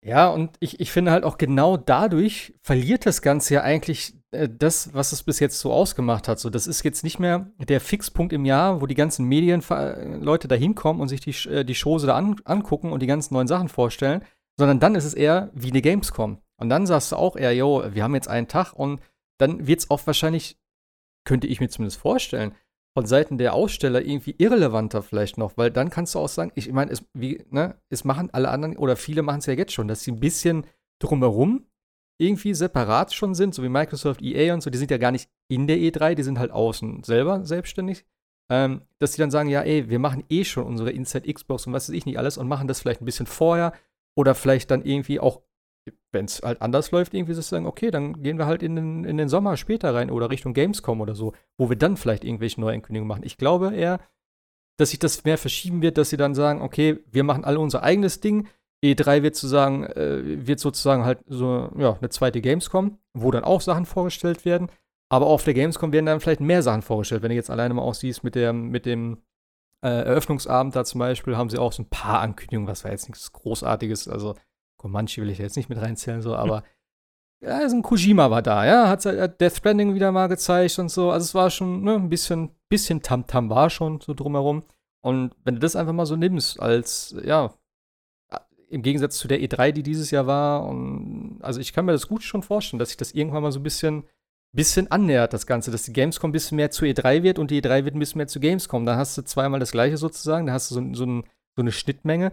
Ja, 0.03 0.29
und 0.29 0.55
ich, 0.59 0.79
ich 0.79 0.91
finde 0.91 1.11
halt 1.11 1.23
auch 1.23 1.37
genau 1.37 1.75
dadurch 1.75 2.53
verliert 2.61 3.05
das 3.05 3.21
Ganze 3.21 3.55
ja 3.55 3.61
eigentlich 3.63 4.13
äh, 4.31 4.47
das, 4.49 4.93
was 4.93 5.11
es 5.11 5.23
bis 5.23 5.39
jetzt 5.39 5.59
so 5.59 5.73
ausgemacht 5.73 6.27
hat. 6.27 6.39
So, 6.39 6.49
das 6.49 6.67
ist 6.67 6.83
jetzt 6.83 7.03
nicht 7.03 7.19
mehr 7.19 7.51
der 7.57 7.81
Fixpunkt 7.81 8.33
im 8.33 8.45
Jahr, 8.45 8.81
wo 8.81 8.85
die 8.85 8.95
ganzen 8.95 9.25
Medienleute 9.25 10.47
da 10.47 10.55
hinkommen 10.55 11.01
und 11.01 11.07
sich 11.07 11.21
die, 11.21 11.49
äh, 11.49 11.65
die 11.65 11.75
Shows 11.75 12.03
da 12.03 12.15
an, 12.15 12.35
angucken 12.45 12.91
und 12.91 13.01
die 13.01 13.07
ganzen 13.07 13.33
neuen 13.33 13.47
Sachen 13.47 13.69
vorstellen, 13.69 14.23
sondern 14.57 14.79
dann 14.79 14.95
ist 14.95 15.05
es 15.05 15.13
eher 15.13 15.49
wie 15.53 15.71
eine 15.71 15.81
Gamescom. 15.81 16.39
Und 16.57 16.69
dann 16.69 16.85
sagst 16.85 17.11
du 17.11 17.15
auch 17.15 17.35
eher, 17.35 17.53
yo, 17.53 17.83
wir 17.93 18.03
haben 18.03 18.15
jetzt 18.15 18.27
einen 18.27 18.47
Tag 18.47 18.73
und 18.73 19.01
dann 19.37 19.67
wird 19.67 19.79
es 19.79 19.89
auch 19.89 20.05
wahrscheinlich, 20.05 20.57
könnte 21.25 21.47
ich 21.47 21.59
mir 21.59 21.69
zumindest 21.69 21.99
vorstellen, 21.99 22.55
von 22.97 23.05
Seiten 23.05 23.37
der 23.37 23.53
Aussteller 23.53 24.03
irgendwie 24.03 24.33
irrelevanter 24.39 25.03
vielleicht 25.03 25.37
noch, 25.37 25.55
weil 25.55 25.69
dann 25.69 25.91
kannst 25.91 26.15
du 26.15 26.19
auch 26.19 26.27
sagen, 26.27 26.51
ich 26.55 26.71
meine, 26.71 26.89
es, 26.89 27.05
ne, 27.13 27.75
es 27.89 28.03
machen 28.05 28.31
alle 28.31 28.49
anderen 28.49 28.75
oder 28.75 28.95
viele 28.95 29.21
machen 29.21 29.37
es 29.37 29.45
ja 29.45 29.53
jetzt 29.53 29.71
schon, 29.71 29.87
dass 29.87 30.01
sie 30.01 30.11
ein 30.11 30.19
bisschen 30.19 30.65
drumherum 30.97 31.67
irgendwie 32.19 32.55
separat 32.55 33.13
schon 33.13 33.35
sind, 33.35 33.53
so 33.53 33.61
wie 33.61 33.69
Microsoft, 33.69 34.23
EA 34.23 34.51
und 34.51 34.61
so, 34.61 34.71
die 34.71 34.79
sind 34.79 34.89
ja 34.89 34.97
gar 34.97 35.11
nicht 35.11 35.29
in 35.47 35.67
der 35.67 35.77
E3, 35.77 36.15
die 36.15 36.23
sind 36.23 36.39
halt 36.39 36.49
außen 36.49 37.03
selber 37.03 37.45
selbstständig. 37.45 38.03
Ähm, 38.49 38.81
dass 38.97 39.13
sie 39.13 39.21
dann 39.21 39.29
sagen, 39.29 39.49
ja, 39.49 39.61
ey, 39.61 39.91
wir 39.91 39.99
machen 39.99 40.23
eh 40.29 40.43
schon 40.43 40.63
unsere 40.63 40.89
Inside 40.89 41.31
Xbox 41.31 41.67
und 41.67 41.73
was 41.73 41.89
weiß 41.89 41.95
ich 41.95 42.07
nicht 42.07 42.17
alles 42.17 42.39
und 42.39 42.47
machen 42.47 42.67
das 42.67 42.79
vielleicht 42.79 43.03
ein 43.03 43.05
bisschen 43.05 43.27
vorher 43.27 43.73
oder 44.15 44.33
vielleicht 44.33 44.71
dann 44.71 44.81
irgendwie 44.81 45.19
auch 45.19 45.43
wenn 46.11 46.25
es 46.25 46.41
halt 46.41 46.61
anders 46.61 46.91
läuft, 46.91 47.13
irgendwie 47.13 47.33
zu 47.33 47.41
sagen, 47.41 47.65
okay, 47.65 47.91
dann 47.91 48.21
gehen 48.21 48.37
wir 48.37 48.45
halt 48.45 48.63
in 48.63 48.75
den, 48.75 49.03
in 49.03 49.17
den 49.17 49.29
Sommer 49.29 49.57
später 49.57 49.93
rein 49.93 50.11
oder 50.11 50.29
Richtung 50.29 50.53
Gamescom 50.53 51.01
oder 51.01 51.15
so, 51.15 51.33
wo 51.57 51.69
wir 51.69 51.75
dann 51.75 51.97
vielleicht 51.97 52.23
irgendwelche 52.23 52.61
Neuankündigungen 52.61 53.07
machen. 53.07 53.25
Ich 53.25 53.37
glaube 53.37 53.75
eher, 53.75 53.99
dass 54.77 54.91
sich 54.91 54.99
das 54.99 55.23
mehr 55.23 55.37
verschieben 55.37 55.81
wird, 55.81 55.97
dass 55.97 56.09
sie 56.09 56.17
dann 56.17 56.35
sagen, 56.35 56.61
okay, 56.61 56.99
wir 57.11 57.23
machen 57.23 57.43
alle 57.43 57.59
unser 57.59 57.83
eigenes 57.83 58.19
Ding. 58.19 58.47
E3 58.83 59.23
wird 59.23 59.35
sozusagen, 59.35 59.85
äh, 59.85 60.47
wird 60.47 60.59
sozusagen 60.59 61.03
halt 61.03 61.19
so, 61.25 61.71
ja, 61.77 61.97
eine 61.97 62.09
zweite 62.09 62.41
Gamescom, 62.41 62.99
wo 63.13 63.31
dann 63.31 63.43
auch 63.43 63.61
Sachen 63.61 63.85
vorgestellt 63.85 64.45
werden. 64.45 64.69
Aber 65.09 65.27
auf 65.27 65.43
der 65.43 65.53
Gamescom 65.53 65.91
werden 65.93 66.05
dann 66.05 66.19
vielleicht 66.19 66.41
mehr 66.41 66.61
Sachen 66.61 66.81
vorgestellt. 66.81 67.23
Wenn 67.23 67.29
du 67.29 67.35
jetzt 67.35 67.49
alleine 67.49 67.73
mal 67.73 67.81
aussiehst 67.81 68.23
mit, 68.23 68.35
der, 68.35 68.53
mit 68.53 68.85
dem 68.85 69.23
äh, 69.83 69.89
Eröffnungsabend 69.89 70.75
da 70.75 70.85
zum 70.85 70.99
Beispiel, 70.99 71.37
haben 71.37 71.49
sie 71.49 71.57
auch 71.57 71.71
so 71.71 71.83
ein 71.83 71.89
paar 71.89 72.19
Ankündigungen, 72.19 72.67
was 72.67 72.83
war 72.83 72.91
jetzt 72.91 73.07
nichts 73.07 73.31
Großartiges. 73.31 74.07
Also 74.07 74.35
Comanche 74.87 75.21
will 75.21 75.29
ich 75.29 75.37
jetzt 75.37 75.57
nicht 75.57 75.69
mit 75.69 75.79
reinzählen, 75.79 76.21
so, 76.21 76.35
aber 76.35 76.63
ja, 77.41 77.69
so 77.69 77.75
ein 77.75 77.83
Kojima 77.83 78.31
war 78.31 78.41
da, 78.41 78.65
ja, 78.65 78.89
hat 78.89 79.05
halt 79.05 79.39
Death 79.39 79.57
Stranding 79.57 79.93
wieder 79.93 80.11
mal 80.11 80.27
gezeigt 80.27 80.79
und 80.79 80.89
so. 80.89 81.11
Also 81.11 81.25
es 81.25 81.35
war 81.35 81.51
schon 81.51 81.83
ne, 81.83 81.93
ein 81.93 82.09
bisschen, 82.09 82.49
bisschen 82.67 83.03
Tamtam 83.03 83.49
war 83.49 83.69
schon 83.69 84.01
so 84.01 84.13
drumherum. 84.13 84.63
Und 85.01 85.35
wenn 85.43 85.55
du 85.55 85.59
das 85.59 85.75
einfach 85.75 85.93
mal 85.93 86.07
so 86.07 86.15
nimmst, 86.15 86.59
als, 86.59 87.15
ja, 87.23 87.53
im 88.69 88.81
Gegensatz 88.81 89.17
zu 89.17 89.27
der 89.27 89.39
E3, 89.39 89.71
die 89.71 89.83
dieses 89.83 90.11
Jahr 90.11 90.27
war, 90.27 90.65
und 90.65 91.39
also 91.41 91.59
ich 91.59 91.73
kann 91.73 91.85
mir 91.85 91.91
das 91.91 92.07
gut 92.07 92.23
schon 92.23 92.43
vorstellen, 92.43 92.79
dass 92.79 92.89
sich 92.89 92.97
das 92.97 93.13
irgendwann 93.13 93.43
mal 93.43 93.51
so 93.51 93.59
ein 93.59 93.63
bisschen, 93.63 94.03
bisschen 94.51 94.89
annähert, 94.91 95.31
das 95.33 95.45
Ganze, 95.45 95.71
dass 95.71 95.83
die 95.83 95.93
Gamescom 95.93 96.29
ein 96.29 96.33
bisschen 96.33 96.55
mehr 96.55 96.71
zu 96.71 96.85
E3 96.85 97.21
wird 97.23 97.39
und 97.39 97.51
die 97.51 97.61
E3 97.61 97.85
wird 97.85 97.95
ein 97.95 97.99
bisschen 97.99 98.17
mehr 98.17 98.27
zu 98.27 98.39
Gamescom. 98.39 98.85
Dann 98.85 98.97
hast 98.97 99.17
du 99.17 99.21
zweimal 99.21 99.59
das 99.59 99.71
gleiche 99.71 99.97
sozusagen, 99.97 100.47
da 100.47 100.53
hast 100.53 100.71
du 100.71 100.75
so, 100.75 100.93
so, 100.93 101.05
ein, 101.05 101.23
so 101.55 101.61
eine 101.61 101.71
Schnittmenge. 101.71 102.31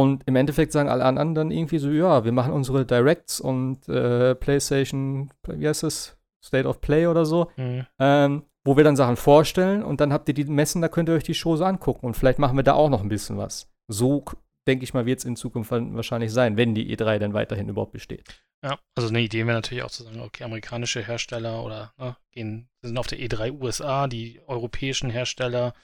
Und 0.00 0.22
im 0.26 0.34
Endeffekt 0.34 0.72
sagen 0.72 0.88
alle 0.88 1.04
anderen 1.04 1.34
dann 1.34 1.50
irgendwie 1.50 1.78
so, 1.78 1.90
ja, 1.90 2.24
wir 2.24 2.32
machen 2.32 2.54
unsere 2.54 2.86
Directs 2.86 3.38
und 3.38 3.86
äh, 3.86 4.34
PlayStation, 4.34 5.30
wie 5.46 5.68
heißt 5.68 5.82
das? 5.82 6.16
State 6.42 6.66
of 6.66 6.80
Play 6.80 7.06
oder 7.06 7.26
so, 7.26 7.50
mhm. 7.58 7.86
ähm, 7.98 8.44
wo 8.64 8.78
wir 8.78 8.84
dann 8.84 8.96
Sachen 8.96 9.16
vorstellen 9.16 9.82
und 9.82 10.00
dann 10.00 10.10
habt 10.10 10.26
ihr 10.28 10.34
die 10.34 10.46
Messen, 10.46 10.80
da 10.80 10.88
könnt 10.88 11.10
ihr 11.10 11.14
euch 11.14 11.24
die 11.24 11.34
Shows 11.34 11.60
angucken 11.60 12.06
und 12.06 12.14
vielleicht 12.14 12.38
machen 12.38 12.56
wir 12.56 12.62
da 12.62 12.72
auch 12.72 12.88
noch 12.88 13.02
ein 13.02 13.10
bisschen 13.10 13.36
was. 13.36 13.70
So, 13.88 14.24
denke 14.66 14.84
ich 14.84 14.94
mal, 14.94 15.04
wird 15.04 15.18
es 15.18 15.26
in 15.26 15.36
Zukunft 15.36 15.70
wahrscheinlich 15.70 16.32
sein, 16.32 16.56
wenn 16.56 16.74
die 16.74 16.96
E3 16.96 17.18
dann 17.18 17.34
weiterhin 17.34 17.68
überhaupt 17.68 17.92
besteht. 17.92 18.42
Ja, 18.64 18.78
also 18.94 19.10
eine 19.10 19.20
Idee 19.20 19.44
wäre 19.46 19.58
natürlich 19.58 19.84
auch 19.84 19.90
zu 19.90 20.02
sagen, 20.02 20.22
okay, 20.22 20.44
amerikanische 20.44 21.06
Hersteller 21.06 21.62
oder 21.62 21.92
ne, 21.98 22.16
gehen, 22.30 22.70
sind 22.80 22.96
auf 22.96 23.06
der 23.06 23.18
E3 23.18 23.60
USA, 23.60 24.06
die 24.06 24.40
europäischen 24.46 25.10
Hersteller 25.10 25.74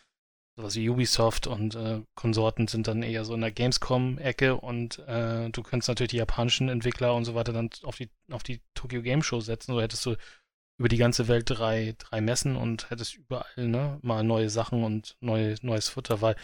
sowas 0.57 0.75
wie 0.75 0.89
Ubisoft 0.89 1.47
und 1.47 1.75
äh, 1.75 2.03
Konsorten 2.15 2.67
sind 2.67 2.89
dann 2.89 3.03
eher 3.03 3.25
so 3.25 3.35
in 3.35 3.43
der 3.43 3.53
Gamescom-Ecke 3.53 4.57
und 4.57 4.99
äh, 5.01 5.51
du 5.51 5.63
könntest 5.63 5.89
natürlich 5.89 6.13
die 6.13 6.17
japanischen 6.17 6.71
Entwickler 6.71 7.15
und 7.15 7.27
so 7.27 7.35
weiter 7.35 7.53
dann 7.53 7.69
auf 7.83 7.97
die, 7.97 8.11
auf 8.31 8.43
die 8.43 8.63
Tokyo 8.75 9.03
Game 9.03 9.23
Show 9.23 9.41
setzen. 9.41 9.73
So 9.73 9.81
hättest 9.81 10.05
du 10.07 10.17
über 10.79 10.89
die 10.89 10.97
ganze 10.97 11.29
Welt 11.29 11.45
drei, 11.47 11.95
drei 11.99 12.21
Messen 12.21 12.57
und 12.57 12.91
hättest 12.91 13.17
überall 13.17 13.69
ne, 13.69 13.99
mal 14.03 14.25
neue 14.25 14.49
Sachen 14.51 14.83
und 14.83 15.17
neue, 15.21 15.57
neues 15.63 15.89
Futter, 15.89 16.21
weil, 16.23 16.37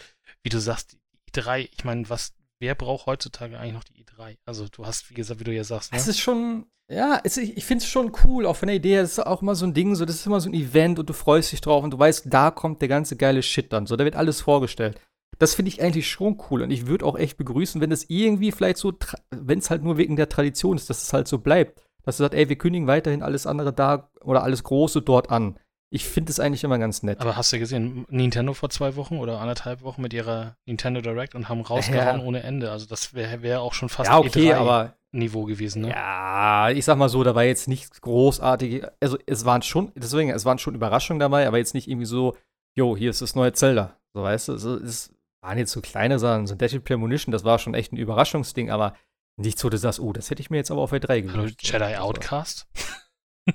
wie 0.43 0.49
du 0.49 0.59
sagst, 0.59 0.97
die 1.35 1.41
E3, 1.41 1.69
ich 1.71 1.83
meine, 1.83 2.07
was, 2.09 2.33
wer 2.59 2.75
braucht 2.75 3.05
heutzutage 3.05 3.59
eigentlich 3.59 3.73
noch 3.73 3.83
die 3.83 4.03
E3? 4.03 4.37
Also 4.45 4.67
du 4.67 4.85
hast, 4.85 5.09
wie 5.09 5.13
gesagt, 5.13 5.39
wie 5.39 5.45
du 5.45 5.53
ja 5.53 5.63
sagst, 5.63 5.91
ne? 5.91 5.97
Es 5.97 6.07
ist 6.07 6.19
schon, 6.19 6.65
ja, 6.89 7.19
es, 7.23 7.37
ich 7.37 7.65
finde 7.65 7.83
es 7.83 7.89
schon 7.89 8.11
cool, 8.23 8.45
auch 8.45 8.55
von 8.55 8.67
der 8.67 8.75
Idee, 8.75 8.97
das 8.97 9.13
ist 9.13 9.19
auch 9.19 9.41
immer 9.41 9.55
so 9.55 9.65
ein 9.65 9.73
Ding, 9.73 9.95
so, 9.95 10.05
das 10.05 10.15
ist 10.15 10.25
immer 10.25 10.41
so 10.41 10.49
ein 10.49 10.53
Event 10.53 10.99
und 10.99 11.09
du 11.09 11.13
freust 11.13 11.51
dich 11.51 11.61
drauf 11.61 11.83
und 11.83 11.91
du 11.91 11.99
weißt, 11.99 12.25
da 12.29 12.51
kommt 12.51 12.81
der 12.81 12.89
ganze 12.89 13.15
geile 13.15 13.43
Shit 13.43 13.73
dann, 13.73 13.85
so, 13.85 13.95
da 13.95 14.05
wird 14.05 14.15
alles 14.15 14.41
vorgestellt. 14.41 14.99
Das 15.39 15.55
finde 15.55 15.69
ich 15.69 15.81
eigentlich 15.81 16.09
schon 16.09 16.39
cool. 16.49 16.61
Und 16.61 16.71
ich 16.71 16.87
würde 16.87 17.05
auch 17.05 17.17
echt 17.17 17.37
begrüßen, 17.37 17.81
wenn 17.81 17.91
es 17.91 18.09
irgendwie 18.09 18.51
vielleicht 18.51 18.77
so, 18.77 18.93
wenn 19.31 19.59
es 19.59 19.69
halt 19.69 19.83
nur 19.83 19.97
wegen 19.97 20.15
der 20.15 20.29
Tradition 20.29 20.77
ist, 20.77 20.89
dass 20.89 21.03
es 21.03 21.11
halt 21.11 21.27
so 21.27 21.39
bleibt. 21.39 21.81
Dass 22.03 22.17
du 22.17 22.23
sagst, 22.23 22.37
ey, 22.37 22.49
wir 22.49 22.57
kündigen 22.57 22.87
weiterhin 22.87 23.23
alles 23.23 23.47
andere 23.47 23.73
da 23.73 24.09
oder 24.21 24.43
alles 24.43 24.63
Große 24.63 25.01
dort 25.01 25.29
an. 25.29 25.57
Ich 25.93 26.05
finde 26.05 26.31
es 26.31 26.39
eigentlich 26.39 26.63
immer 26.63 26.79
ganz 26.79 27.03
nett. 27.03 27.21
Aber 27.21 27.37
hast 27.37 27.53
du 27.53 27.59
gesehen, 27.59 28.07
Nintendo 28.09 28.55
vor 28.55 28.71
zwei 28.71 28.95
Wochen 28.95 29.17
oder 29.17 29.39
anderthalb 29.39 29.83
Wochen 29.83 30.01
mit 30.01 30.11
ihrer 30.11 30.55
Nintendo 30.65 31.01
Direct 31.01 31.35
und 31.35 31.49
haben 31.49 31.61
rausgehauen 31.61 32.21
ja. 32.21 32.25
ohne 32.25 32.41
Ende. 32.41 32.71
Also 32.71 32.87
das 32.87 33.13
wäre 33.13 33.43
wär 33.43 33.61
auch 33.61 33.75
schon 33.75 33.89
fast 33.89 34.09
ja, 34.09 34.17
okay, 34.17 34.53
aber 34.53 34.95
Niveau 35.11 35.43
gewesen, 35.43 35.83
ne? 35.83 35.89
Ja, 35.89 36.71
ich 36.71 36.83
sag 36.83 36.97
mal 36.97 37.09
so, 37.09 37.23
da 37.23 37.35
war 37.35 37.43
jetzt 37.43 37.67
nichts 37.67 38.01
großartig. 38.01 38.83
Also 38.99 39.19
es 39.27 39.45
waren 39.45 39.61
schon, 39.61 39.91
deswegen, 39.93 40.31
es 40.31 40.45
waren 40.45 40.57
schon 40.57 40.73
Überraschungen 40.73 41.19
dabei, 41.19 41.45
aber 41.45 41.59
jetzt 41.59 41.75
nicht 41.75 41.87
irgendwie 41.87 42.07
so, 42.07 42.35
jo, 42.75 42.97
hier 42.97 43.11
ist 43.11 43.21
das 43.21 43.35
neue 43.35 43.53
Zelda. 43.53 43.95
So 44.15 44.23
weißt 44.23 44.47
du, 44.47 44.53
es, 44.53 44.63
es 44.63 45.15
waren 45.43 45.59
jetzt 45.59 45.73
so 45.73 45.81
kleine 45.81 46.17
Sachen, 46.17 46.47
so 46.47 46.55
Deadly 46.55 46.79
Premonition, 46.79 47.31
das 47.31 47.43
war 47.43 47.59
schon 47.59 47.75
echt 47.75 47.93
ein 47.93 47.97
Überraschungsding, 47.97 48.71
aber 48.71 48.95
nicht 49.37 49.59
so, 49.59 49.69
dass 49.69 49.81
du 49.81 49.83
sagst, 49.83 49.99
oh, 49.99 50.11
das 50.11 50.31
hätte 50.31 50.41
ich 50.41 50.49
mir 50.49 50.57
jetzt 50.57 50.71
aber 50.71 50.81
auf 50.81 50.91
E3 50.91 51.21
gewünscht. 51.21 51.59
Jedi 51.61 51.83
also, 51.83 52.01
Outcast? 52.01 52.65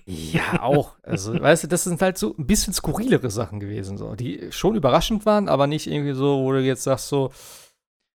Ja, 0.07 0.63
auch. 0.63 0.97
Also, 1.03 1.41
weißt 1.41 1.65
du, 1.65 1.69
das 1.69 1.85
sind 1.85 2.03
halt 2.03 2.19
so 2.19 2.35
ein 2.37 2.47
bisschen 2.47 2.75
skurrilere 2.75 3.31
Sachen 3.31 3.59
gewesen, 3.59 3.97
so, 3.97 4.15
die 4.15 4.53
schon 4.53 4.77
überraschend 4.77 5.25
waren, 5.25 5.49
aber 5.49 5.67
nicht 5.67 5.87
irgendwie 5.87 6.13
so, 6.13 6.43
wo 6.43 6.53
du 6.53 6.61
jetzt 6.61 6.83
sagst, 6.83 7.09
so, 7.09 7.33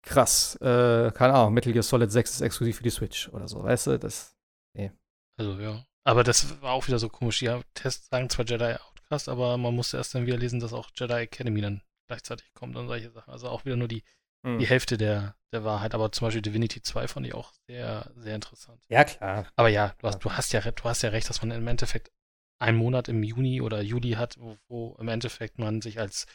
krass, 0.02 0.56
äh, 0.58 1.12
keine 1.12 1.34
Ahnung, 1.34 1.54
Metal 1.54 1.72
Gear 1.72 1.84
Solid 1.84 2.12
6 2.12 2.32
ist 2.32 2.42
exklusiv 2.42 2.78
für 2.78 2.84
die 2.84 2.90
Switch 2.90 3.30
oder 3.30 3.48
so, 3.48 3.64
weißt 3.64 3.88
du, 3.88 4.00
das, 4.00 4.36
nee. 4.74 4.92
Also, 5.38 5.60
ja. 5.60 5.86
Aber 6.04 6.24
das 6.24 6.62
war 6.62 6.74
auch 6.74 6.88
wieder 6.88 7.00
so 7.00 7.10
komisch. 7.10 7.40
Die 7.40 7.62
Tests 7.74 8.10
sagen 8.10 8.30
zwar 8.30 8.46
Jedi 8.46 8.76
Outcast, 8.76 9.30
aber 9.30 9.58
man 9.58 9.76
musste 9.76 9.98
erst 9.98 10.16
dann 10.16 10.26
wieder 10.26 10.38
lesen, 10.38 10.60
dass 10.60 10.74
auch 10.74 10.90
Jedi 10.96 11.14
Academy 11.14 11.62
dann 11.62 11.82
gleichzeitig 12.08 12.52
kommt 12.54 12.76
und 12.76 12.88
solche 12.88 13.12
Sachen. 13.12 13.32
Also 13.32 13.50
auch 13.50 13.66
wieder 13.66 13.76
nur 13.76 13.88
die, 13.88 14.04
hm. 14.46 14.58
die 14.58 14.68
Hälfte 14.68 14.98
der, 14.98 15.36
der 15.52 15.64
Wahrheit. 15.64 15.94
Aber 15.94 16.12
zum 16.12 16.28
Beispiel 16.28 16.42
Divinity 16.42 16.82
2 16.82 17.08
fand 17.08 17.26
ich 17.28 17.34
auch 17.34 17.52
sehr, 17.68 18.12
sehr 18.16 18.36
interessant. 18.36 18.84
Ja, 18.90 19.04
klar. 19.04 19.48
Aber 19.56 19.70
ja, 19.70 19.94
du 20.00 20.08
hast, 20.08 20.20
du 20.20 20.32
hast 20.32 20.54
ja, 20.54 20.62
du 20.62 20.84
hast 20.84 21.02
ja 21.02 21.10
recht, 21.10 21.30
dass 21.30 21.42
man 21.42 21.52
im 21.52 21.68
Endeffekt 21.68 22.12
einen 22.60 22.78
Monat 22.78 23.10
im 23.10 23.24
Juni 23.24 23.62
oder 23.62 23.82
Juli 23.82 24.12
hat, 24.12 24.36
wo, 24.40 24.58
wo 24.68 24.96
im 25.00 25.08
Endeffekt 25.08 25.58
man 25.58 25.82
sich 25.82 26.00
als 26.00 26.28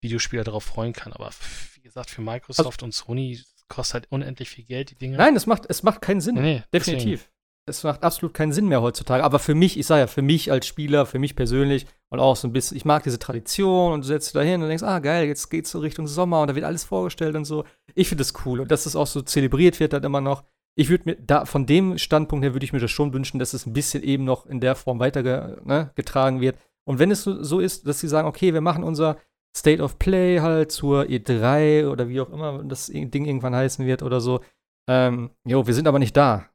Videospieler 0.00 0.44
darauf 0.44 0.64
freuen 0.64 0.92
kann. 0.92 1.12
Aber 1.12 1.30
wie 1.74 1.82
gesagt, 1.82 2.10
für 2.10 2.22
Microsoft 2.22 2.82
also, 2.82 2.84
und 2.84 2.92
Sony 2.92 3.40
kostet 3.68 3.94
halt 3.94 4.06
unendlich 4.10 4.50
viel 4.50 4.64
Geld, 4.64 4.90
die 4.90 4.94
Dinge. 4.96 5.16
Nein, 5.16 5.34
es 5.34 5.46
macht, 5.46 5.66
es 5.68 5.82
macht 5.82 6.02
keinen 6.02 6.20
Sinn. 6.20 6.36
Nee, 6.36 6.62
Definitiv. 6.72 7.20
Deswegen. 7.20 7.32
Es 7.68 7.84
macht 7.84 8.02
absolut 8.02 8.34
keinen 8.34 8.52
Sinn 8.52 8.66
mehr 8.66 8.82
heutzutage. 8.82 9.22
Aber 9.22 9.38
für 9.38 9.54
mich, 9.54 9.78
ich 9.78 9.86
sage 9.86 10.00
ja, 10.00 10.06
für 10.08 10.22
mich 10.22 10.50
als 10.50 10.66
Spieler, 10.66 11.06
für 11.06 11.20
mich 11.20 11.36
persönlich 11.36 11.86
und 12.10 12.18
auch 12.18 12.34
so 12.34 12.48
ein 12.48 12.52
bisschen, 12.52 12.76
ich 12.76 12.84
mag 12.84 13.04
diese 13.04 13.20
Tradition 13.20 13.92
und 13.92 14.00
du 14.02 14.08
setzt 14.08 14.28
dich 14.28 14.32
da 14.32 14.40
hin 14.40 14.62
und 14.62 14.68
denkst, 14.68 14.82
ah 14.82 14.98
geil, 14.98 15.26
jetzt 15.26 15.48
geht's 15.48 15.70
so 15.70 15.78
Richtung 15.78 16.08
Sommer 16.08 16.42
und 16.42 16.48
da 16.48 16.56
wird 16.56 16.64
alles 16.64 16.82
vorgestellt 16.82 17.36
und 17.36 17.44
so. 17.44 17.64
Ich 17.94 18.08
finde 18.08 18.22
das 18.22 18.34
cool 18.44 18.60
und 18.60 18.70
dass 18.70 18.86
es 18.86 18.96
auch 18.96 19.06
so 19.06 19.22
zelebriert 19.22 19.78
wird 19.78 19.92
dann 19.92 20.02
immer 20.02 20.20
noch. 20.20 20.42
Ich 20.74 20.88
würde 20.88 21.04
mir 21.06 21.16
da 21.16 21.44
von 21.44 21.66
dem 21.66 21.98
Standpunkt 21.98 22.44
her 22.44 22.54
würde 22.54 22.64
ich 22.64 22.72
mir 22.72 22.80
das 22.80 22.90
schon 22.90 23.12
wünschen, 23.12 23.38
dass 23.38 23.52
es 23.52 23.66
ein 23.66 23.74
bisschen 23.74 24.02
eben 24.02 24.24
noch 24.24 24.46
in 24.46 24.60
der 24.60 24.74
Form 24.74 24.98
weitergetragen 24.98 26.38
ne, 26.38 26.42
wird. 26.42 26.58
Und 26.84 26.98
wenn 26.98 27.10
es 27.10 27.22
so, 27.22 27.42
so 27.44 27.60
ist, 27.60 27.86
dass 27.86 28.00
sie 28.00 28.08
sagen, 28.08 28.26
okay, 28.26 28.54
wir 28.54 28.60
machen 28.60 28.82
unser 28.82 29.18
State 29.56 29.82
of 29.82 29.98
Play 29.98 30.40
halt 30.40 30.72
zur 30.72 31.02
E3 31.04 31.88
oder 31.88 32.08
wie 32.08 32.20
auch 32.20 32.30
immer 32.30 32.64
das 32.64 32.86
Ding 32.86 33.24
irgendwann 33.24 33.54
heißen 33.54 33.86
wird 33.86 34.02
oder 34.02 34.20
so. 34.20 34.40
Ähm, 34.88 35.30
jo, 35.46 35.66
wir 35.66 35.74
sind 35.74 35.86
aber 35.86 35.98
nicht 35.98 36.16
da. 36.16 36.48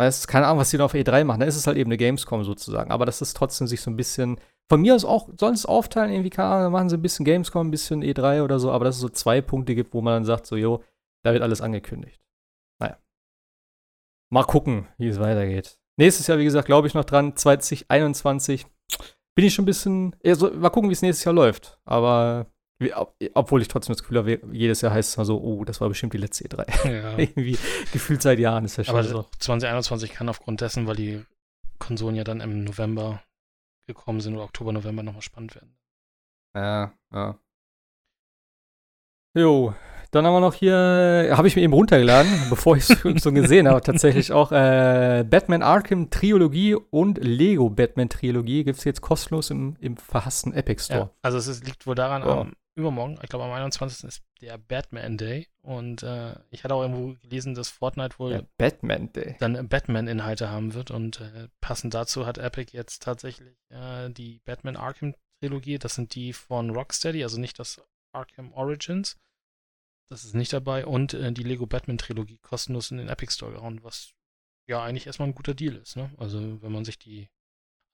Weißt, 0.00 0.28
keine 0.28 0.46
Ahnung, 0.46 0.60
was 0.60 0.70
die 0.70 0.78
da 0.78 0.86
auf 0.86 0.94
E3 0.94 1.24
machen. 1.24 1.40
Da 1.40 1.46
ist 1.46 1.56
es 1.56 1.66
halt 1.66 1.76
eben 1.76 1.88
eine 1.88 1.98
Gamescom 1.98 2.42
sozusagen. 2.42 2.90
Aber 2.90 3.04
das 3.04 3.20
ist 3.20 3.36
trotzdem 3.36 3.66
sich 3.66 3.82
so 3.82 3.90
ein 3.90 3.98
bisschen, 3.98 4.40
von 4.70 4.80
mir 4.80 4.94
aus 4.94 5.04
auch, 5.04 5.28
es 5.28 5.66
aufteilen, 5.66 6.10
irgendwie, 6.10 6.30
keine 6.30 6.48
Ahnung, 6.48 6.72
machen 6.72 6.88
sie 6.88 6.96
ein 6.96 7.02
bisschen 7.02 7.26
Gamescom, 7.26 7.66
ein 7.66 7.70
bisschen 7.70 8.02
E3 8.02 8.42
oder 8.42 8.58
so, 8.58 8.70
aber 8.72 8.86
dass 8.86 8.94
es 8.94 9.02
so 9.02 9.10
zwei 9.10 9.42
Punkte 9.42 9.74
gibt, 9.74 9.92
wo 9.92 10.00
man 10.00 10.14
dann 10.14 10.24
sagt, 10.24 10.46
so, 10.46 10.56
jo, 10.56 10.82
da 11.22 11.34
wird 11.34 11.42
alles 11.42 11.60
angekündigt. 11.60 12.18
Naja. 12.80 12.96
Mal 14.32 14.44
gucken, 14.44 14.88
wie 14.96 15.08
es 15.08 15.20
weitergeht. 15.20 15.78
Nächstes 15.98 16.28
Jahr, 16.28 16.38
wie 16.38 16.44
gesagt, 16.44 16.64
glaube 16.64 16.88
ich 16.88 16.94
noch 16.94 17.04
dran, 17.04 17.36
2021 17.36 18.64
bin 19.34 19.44
ich 19.44 19.52
schon 19.52 19.64
ein 19.64 19.66
bisschen, 19.66 20.16
also, 20.24 20.50
mal 20.50 20.70
gucken, 20.70 20.88
wie 20.88 20.94
es 20.94 21.02
nächstes 21.02 21.26
Jahr 21.26 21.34
läuft. 21.34 21.78
Aber 21.84 22.46
obwohl 23.34 23.62
ich 23.62 23.68
trotzdem 23.68 23.94
das 23.94 24.02
Gefühl 24.02 24.18
habe, 24.18 24.40
jedes 24.52 24.80
Jahr 24.80 24.92
heißt 24.92 25.10
es 25.10 25.16
mal 25.16 25.24
so, 25.24 25.40
oh, 25.40 25.64
das 25.64 25.80
war 25.80 25.88
bestimmt 25.88 26.12
die 26.14 26.18
letzte 26.18 26.44
E3. 26.44 26.90
Ja. 26.90 27.10
Irgendwie 27.18 27.58
gefühlt 27.92 28.22
seit 28.22 28.38
Jahren 28.38 28.64
ist 28.64 28.78
das 28.78 28.86
schon 28.86 28.96
Aber 28.96 29.04
so. 29.04 29.26
2021 29.38 30.12
kann 30.12 30.28
aufgrund 30.28 30.60
dessen, 30.60 30.86
weil 30.86 30.96
die 30.96 31.24
Konsolen 31.78 32.16
ja 32.16 32.24
dann 32.24 32.40
im 32.40 32.64
November 32.64 33.22
gekommen 33.86 34.20
sind 34.20 34.34
oder 34.34 34.44
Oktober, 34.44 34.72
November 34.72 35.02
nochmal 35.02 35.22
spannend 35.22 35.54
werden. 35.54 35.76
Ja, 36.54 36.92
ja. 37.12 37.38
Jo, 39.36 39.74
dann 40.10 40.26
haben 40.26 40.32
wir 40.32 40.40
noch 40.40 40.54
hier, 40.54 41.32
habe 41.36 41.46
ich 41.46 41.54
mir 41.54 41.62
eben 41.62 41.72
runtergeladen, 41.72 42.32
bevor 42.50 42.76
ich 42.76 42.88
es 42.88 43.22
so 43.22 43.32
gesehen 43.32 43.68
habe, 43.68 43.80
tatsächlich 43.80 44.32
auch 44.32 44.50
äh, 44.50 45.24
Batman 45.28 45.62
Arkham 45.62 46.10
Trilogie 46.10 46.74
und 46.74 47.18
Lego 47.22 47.70
Batman 47.70 48.08
Trilogie 48.08 48.64
gibt 48.64 48.78
es 48.78 48.84
jetzt 48.84 49.02
kostenlos 49.02 49.50
im, 49.50 49.76
im 49.80 49.96
verhassten 49.96 50.52
Epic 50.52 50.82
Store. 50.82 51.00
Ja, 51.00 51.10
also 51.22 51.38
es 51.38 51.46
ist, 51.46 51.64
liegt 51.64 51.86
wohl 51.86 51.94
daran, 51.94 52.24
oh. 52.24 52.30
am 52.40 52.52
übermorgen, 52.80 53.18
ich 53.22 53.28
glaube 53.28 53.44
am 53.44 53.52
21. 53.52 54.04
ist 54.04 54.22
der 54.40 54.58
Batman 54.58 55.16
Day 55.16 55.48
und 55.62 56.02
äh, 56.02 56.34
ich 56.50 56.64
hatte 56.64 56.74
auch 56.74 56.82
irgendwo 56.82 57.14
gelesen, 57.22 57.54
dass 57.54 57.68
Fortnite 57.68 58.18
wohl 58.18 58.30
der 58.30 58.46
Batman 58.58 59.12
Day. 59.12 59.36
dann 59.38 59.68
Batman-Inhalte 59.68 60.50
haben 60.50 60.74
wird 60.74 60.90
und 60.90 61.20
äh, 61.20 61.48
passend 61.60 61.94
dazu 61.94 62.26
hat 62.26 62.38
Epic 62.38 62.76
jetzt 62.76 63.02
tatsächlich 63.02 63.56
äh, 63.68 64.10
die 64.10 64.40
Batman 64.44 64.76
Arkham 64.76 65.14
Trilogie, 65.40 65.78
das 65.78 65.94
sind 65.94 66.14
die 66.14 66.32
von 66.32 66.70
Rocksteady, 66.70 67.22
also 67.22 67.40
nicht 67.40 67.58
das 67.58 67.82
Arkham 68.12 68.52
Origins, 68.52 69.16
das 70.10 70.24
ist 70.24 70.34
nicht 70.34 70.52
dabei. 70.52 70.84
Und 70.84 71.14
äh, 71.14 71.32
die 71.32 71.44
Lego 71.44 71.66
Batman 71.66 71.98
Trilogie 71.98 72.38
kostenlos 72.38 72.90
in 72.90 72.98
den 72.98 73.08
Epic 73.08 73.32
Store 73.32 73.52
gehauen, 73.52 73.82
was 73.82 74.12
ja 74.68 74.82
eigentlich 74.82 75.06
erstmal 75.06 75.28
ein 75.28 75.34
guter 75.34 75.54
Deal 75.54 75.76
ist. 75.76 75.96
Ne? 75.96 76.10
Also 76.18 76.60
wenn 76.62 76.72
man 76.72 76.84
sich 76.84 76.98
die 76.98 77.28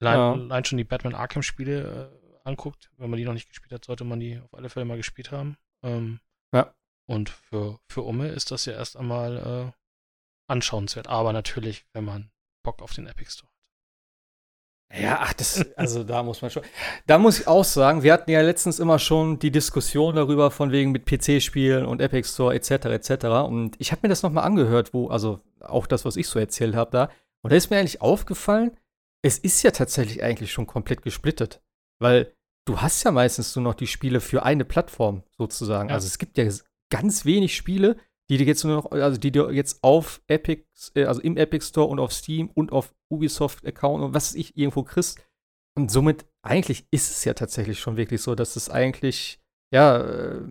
allein, 0.00 0.18
ja. 0.18 0.32
allein 0.32 0.64
schon 0.64 0.78
die 0.78 0.84
Batman 0.84 1.14
Arkham 1.14 1.42
Spiele 1.42 2.10
äh, 2.22 2.25
anguckt, 2.46 2.90
wenn 2.96 3.10
man 3.10 3.18
die 3.18 3.24
noch 3.24 3.32
nicht 3.32 3.48
gespielt 3.48 3.72
hat, 3.72 3.84
sollte 3.84 4.04
man 4.04 4.20
die 4.20 4.38
auf 4.38 4.54
alle 4.54 4.68
Fälle 4.68 4.86
mal 4.86 4.96
gespielt 4.96 5.30
haben. 5.30 5.56
Ähm, 5.82 6.20
ja. 6.52 6.74
Und 7.06 7.30
für, 7.30 7.78
für 7.88 8.02
Umme 8.02 8.28
ist 8.28 8.50
das 8.50 8.64
ja 8.64 8.72
erst 8.72 8.96
einmal 8.96 9.36
äh, 9.36 9.72
anschauenswert. 10.50 11.08
Aber 11.08 11.32
natürlich, 11.32 11.86
wenn 11.92 12.04
man 12.04 12.30
Bock 12.62 12.82
auf 12.82 12.92
den 12.94 13.06
Epic 13.06 13.30
Store 13.30 13.50
ja, 14.94 15.18
ach, 15.20 15.32
das, 15.32 15.66
also 15.76 16.04
da 16.04 16.22
muss 16.22 16.42
man 16.42 16.50
schon. 16.50 16.62
Da 17.06 17.18
muss 17.18 17.40
ich 17.40 17.48
auch 17.48 17.64
sagen, 17.64 18.02
wir 18.02 18.12
hatten 18.12 18.30
ja 18.30 18.40
letztens 18.40 18.78
immer 18.78 18.98
schon 18.98 19.38
die 19.38 19.50
Diskussion 19.50 20.14
darüber, 20.14 20.50
von 20.50 20.70
wegen 20.70 20.92
mit 20.92 21.06
PC-Spielen 21.06 21.84
und 21.86 22.00
Epic 22.00 22.28
Store 22.28 22.54
etc. 22.54 22.70
etc. 22.86 23.24
Und 23.46 23.74
ich 23.78 23.90
habe 23.90 24.02
mir 24.04 24.08
das 24.08 24.22
nochmal 24.22 24.44
angehört, 24.44 24.94
wo, 24.94 25.08
also 25.08 25.40
auch 25.60 25.86
das, 25.86 26.04
was 26.04 26.16
ich 26.16 26.28
so 26.28 26.38
erzählt 26.38 26.76
habe 26.76 26.90
da. 26.92 27.10
Und 27.42 27.50
da 27.50 27.56
ist 27.56 27.70
mir 27.70 27.78
eigentlich 27.78 28.00
aufgefallen, 28.00 28.76
es 29.22 29.38
ist 29.38 29.62
ja 29.64 29.72
tatsächlich 29.72 30.22
eigentlich 30.22 30.52
schon 30.52 30.68
komplett 30.68 31.02
gesplittet. 31.02 31.60
Weil 31.98 32.32
du 32.66 32.80
hast 32.80 33.02
ja 33.04 33.10
meistens 33.10 33.54
nur 33.56 33.62
noch 33.62 33.74
die 33.74 33.86
Spiele 33.86 34.20
für 34.20 34.42
eine 34.42 34.64
Plattform 34.64 35.22
sozusagen. 35.38 35.88
Ja. 35.88 35.94
Also 35.94 36.06
es 36.06 36.18
gibt 36.18 36.36
ja 36.36 36.48
ganz 36.90 37.24
wenig 37.24 37.56
Spiele, 37.56 37.96
die 38.28 38.36
jetzt 38.36 38.64
nur 38.64 38.76
noch, 38.76 38.90
also 38.90 39.18
die 39.18 39.30
du 39.30 39.50
jetzt 39.50 39.82
auf 39.82 40.20
Epic, 40.26 40.64
äh, 40.94 41.04
also 41.04 41.20
im 41.20 41.36
Epic 41.36 41.64
Store 41.64 41.88
und 41.88 42.00
auf 42.00 42.12
Steam 42.12 42.50
und 42.54 42.72
auf 42.72 42.94
Ubisoft-Account 43.08 44.02
und 44.04 44.14
was 44.14 44.34
ich 44.34 44.56
irgendwo 44.56 44.82
kriegst. 44.82 45.20
Und 45.76 45.90
somit, 45.90 46.26
eigentlich 46.42 46.86
ist 46.90 47.10
es 47.10 47.24
ja 47.24 47.34
tatsächlich 47.34 47.78
schon 47.78 47.96
wirklich 47.96 48.22
so, 48.22 48.34
dass 48.34 48.56
es 48.56 48.70
eigentlich, 48.70 49.40
ja, 49.72 49.98
äh, 49.98 50.42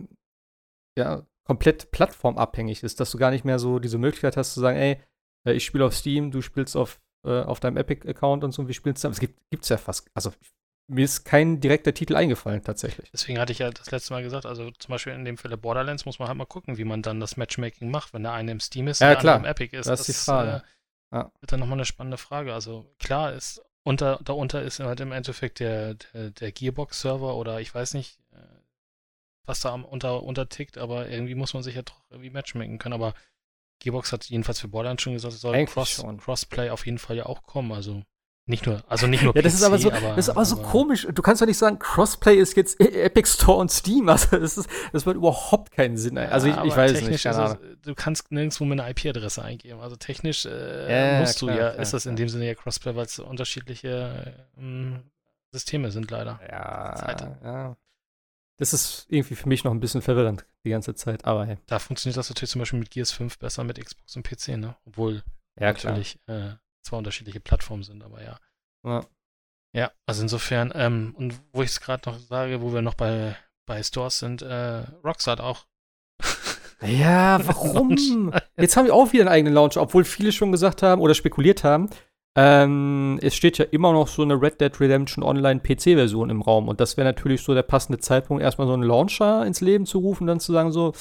ja, 0.98 1.26
komplett 1.44 1.90
plattformabhängig 1.90 2.82
ist, 2.82 2.98
dass 2.98 3.10
du 3.10 3.18
gar 3.18 3.30
nicht 3.30 3.44
mehr 3.44 3.58
so 3.58 3.78
diese 3.78 3.98
Möglichkeit 3.98 4.36
hast 4.36 4.54
zu 4.54 4.60
sagen, 4.60 4.78
ey, 4.78 5.00
äh, 5.46 5.52
ich 5.52 5.64
spiele 5.64 5.84
auf 5.84 5.94
Steam, 5.94 6.30
du 6.30 6.40
spielst 6.40 6.76
auf, 6.76 7.00
äh, 7.26 7.42
auf 7.42 7.60
deinem 7.60 7.76
Epic-Account 7.76 8.42
und 8.42 8.52
so, 8.52 8.66
wir 8.66 8.74
spielen 8.74 8.96
zusammen. 8.96 9.12
Es 9.12 9.20
gibt 9.20 9.38
es 9.52 9.68
ja 9.68 9.76
fast, 9.76 10.08
also 10.14 10.32
mir 10.88 11.04
ist 11.04 11.24
kein 11.24 11.60
direkter 11.60 11.94
Titel 11.94 12.16
eingefallen, 12.16 12.62
tatsächlich. 12.62 13.10
Deswegen 13.12 13.38
hatte 13.38 13.52
ich 13.52 13.58
ja 13.58 13.70
das 13.70 13.90
letzte 13.90 14.12
Mal 14.12 14.22
gesagt, 14.22 14.46
also 14.46 14.70
zum 14.70 14.92
Beispiel 14.92 15.12
in 15.12 15.24
dem 15.24 15.36
Falle 15.36 15.56
Borderlands 15.56 16.04
muss 16.06 16.18
man 16.18 16.28
halt 16.28 16.38
mal 16.38 16.46
gucken, 16.46 16.78
wie 16.78 16.84
man 16.84 17.02
dann 17.02 17.20
das 17.20 17.36
Matchmaking 17.36 17.90
macht, 17.90 18.14
wenn 18.14 18.22
der 18.22 18.32
eine 18.32 18.52
im 18.52 18.60
Steam 18.60 18.88
ist 18.88 19.00
ja, 19.00 19.08
und 19.08 19.14
der 19.14 19.20
klar. 19.20 19.34
andere 19.36 19.48
im 19.48 19.50
Epic 19.50 19.76
ist. 19.76 19.86
Das 19.86 20.00
ist 20.00 20.08
die 20.08 20.24
Frage. 20.24 20.62
Äh, 21.10 21.16
ja. 21.16 21.32
Wird 21.40 21.52
dann 21.52 21.60
nochmal 21.60 21.78
eine 21.78 21.84
spannende 21.84 22.18
Frage. 22.18 22.54
Also 22.54 22.94
klar 22.98 23.32
ist, 23.32 23.62
unter, 23.82 24.20
darunter 24.22 24.62
ist 24.62 24.80
halt 24.80 25.00
im 25.00 25.12
Endeffekt 25.12 25.60
der, 25.60 25.94
der, 25.94 26.30
der 26.30 26.52
Gearbox-Server 26.52 27.36
oder 27.36 27.60
ich 27.60 27.74
weiß 27.74 27.94
nicht, 27.94 28.18
äh, 28.32 28.38
was 29.44 29.60
da 29.60 29.70
unter, 29.74 30.22
untertickt, 30.22 30.78
aber 30.78 31.08
irgendwie 31.08 31.34
muss 31.34 31.54
man 31.54 31.62
sich 31.62 31.74
ja 31.74 31.82
doch 31.82 32.00
irgendwie 32.10 32.30
matchmaken 32.30 32.78
können. 32.78 32.94
Aber 32.94 33.14
Gearbox 33.80 34.12
hat 34.12 34.24
jedenfalls 34.24 34.60
für 34.60 34.68
Borderlands 34.68 35.02
schon 35.02 35.12
gesagt, 35.14 35.34
es 35.34 35.40
soll 35.40 35.64
Cross, 35.66 36.04
Crossplay 36.18 36.70
auf 36.70 36.86
jeden 36.86 36.98
Fall 36.98 37.16
ja 37.16 37.26
auch 37.26 37.42
kommen. 37.42 37.72
Also 37.72 38.02
nicht 38.48 38.64
nur, 38.64 38.84
also 38.86 39.08
nicht 39.08 39.24
nur 39.24 39.34
Ja, 39.34 39.42
das 39.42 39.54
ist 39.54 39.64
aber 39.64 39.76
so, 39.76 39.90
aber, 39.90 40.10
das 40.10 40.18
ist 40.18 40.28
aber, 40.28 40.38
aber 40.38 40.44
so 40.46 40.56
komisch. 40.56 41.06
Du 41.12 41.20
kannst 41.20 41.42
doch 41.42 41.46
nicht 41.46 41.58
sagen, 41.58 41.80
Crossplay 41.80 42.36
ist 42.36 42.56
jetzt 42.56 42.80
e- 42.80 43.02
Epic 43.02 43.28
Store 43.28 43.58
und 43.58 43.72
Steam. 43.72 44.08
Also 44.16 44.38
das, 44.38 44.56
ist, 44.56 44.70
das 44.92 45.04
macht 45.04 45.16
überhaupt 45.16 45.72
keinen 45.72 45.96
Sinn. 45.96 46.16
Also 46.16 46.46
ja, 46.46 46.62
ich, 46.62 46.70
ich 46.70 46.76
weiß 46.76 47.02
nicht. 47.02 47.26
Also, 47.26 47.56
du 47.82 47.94
kannst 47.96 48.30
nirgendwo 48.30 48.64
mit 48.64 48.78
einer 48.78 48.88
IP-Adresse 48.88 49.42
eingeben. 49.42 49.80
Also 49.80 49.96
technisch 49.96 50.46
äh, 50.46 51.14
ja, 51.14 51.20
musst 51.20 51.38
klar, 51.38 51.54
du 51.56 51.60
ja, 51.60 51.70
klar, 51.70 51.82
ist 51.82 51.92
das 51.92 52.06
in 52.06 52.14
dem 52.14 52.28
Sinne 52.28 52.46
ja 52.46 52.54
Crossplay, 52.54 52.94
weil 52.94 53.06
es 53.06 53.18
unterschiedliche 53.18 54.32
äh, 54.56 54.98
Systeme 55.50 55.90
sind 55.90 56.10
leider. 56.12 56.38
Ja, 56.48 57.38
ja. 57.42 57.76
das 58.58 58.72
ist 58.72 59.06
irgendwie 59.08 59.34
für 59.34 59.48
mich 59.48 59.64
noch 59.64 59.72
ein 59.72 59.80
bisschen 59.80 60.02
verwirrend 60.02 60.46
die 60.64 60.70
ganze 60.70 60.94
Zeit, 60.94 61.24
aber 61.24 61.46
hey. 61.46 61.58
Da 61.66 61.80
funktioniert 61.80 62.16
das 62.16 62.28
natürlich 62.28 62.50
zum 62.50 62.60
Beispiel 62.60 62.78
mit 62.78 62.90
Gears 62.90 63.10
5 63.10 63.38
besser 63.38 63.64
mit 63.64 63.84
Xbox 63.84 64.14
und 64.16 64.22
PC, 64.22 64.56
ne? 64.56 64.76
Obwohl 64.84 65.24
Ja, 65.58 65.72
natürlich 65.72 66.20
äh, 66.26 66.52
zwei 66.86 66.96
unterschiedliche 66.96 67.40
Plattformen 67.40 67.82
sind, 67.82 68.02
aber 68.02 68.22
ja. 68.22 68.38
Ja. 68.84 69.06
Ja, 69.74 69.90
also 70.06 70.22
insofern, 70.22 70.72
ähm, 70.74 71.14
und 71.18 71.38
wo 71.52 71.62
ich 71.62 71.70
es 71.70 71.80
gerade 71.80 72.08
noch 72.08 72.18
sage, 72.18 72.62
wo 72.62 72.72
wir 72.72 72.80
noch 72.80 72.94
bei, 72.94 73.36
bei 73.66 73.82
Stores 73.82 74.18
sind, 74.18 74.40
äh, 74.40 74.84
Rockstar 75.04 75.32
hat 75.32 75.40
auch. 75.40 75.66
Ja, 76.82 77.40
warum? 77.46 78.34
Jetzt 78.58 78.76
haben 78.76 78.84
wir 78.84 78.94
auch 78.94 79.10
wieder 79.14 79.22
einen 79.22 79.30
eigenen 79.30 79.54
Launch, 79.54 79.78
obwohl 79.78 80.04
viele 80.04 80.30
schon 80.30 80.52
gesagt 80.52 80.82
haben 80.82 81.00
oder 81.00 81.14
spekuliert 81.14 81.64
haben. 81.64 81.88
Ähm, 82.36 83.18
es 83.22 83.34
steht 83.34 83.56
ja 83.56 83.64
immer 83.64 83.92
noch 83.92 84.08
so 84.08 84.20
eine 84.20 84.40
Red 84.40 84.60
Dead 84.60 84.78
Redemption 84.78 85.24
Online 85.24 85.60
PC-Version 85.60 86.28
im 86.28 86.42
Raum. 86.42 86.68
Und 86.68 86.78
das 86.78 86.98
wäre 86.98 87.06
natürlich 87.06 87.40
so 87.42 87.54
der 87.54 87.62
passende 87.62 87.98
Zeitpunkt, 87.98 88.42
erstmal 88.42 88.66
so 88.66 88.74
einen 88.74 88.82
Launcher 88.82 89.46
ins 89.46 89.62
Leben 89.62 89.86
zu 89.86 90.00
rufen, 90.00 90.26
dann 90.26 90.38
zu 90.38 90.52
sagen: 90.52 90.70
so, 90.70 90.92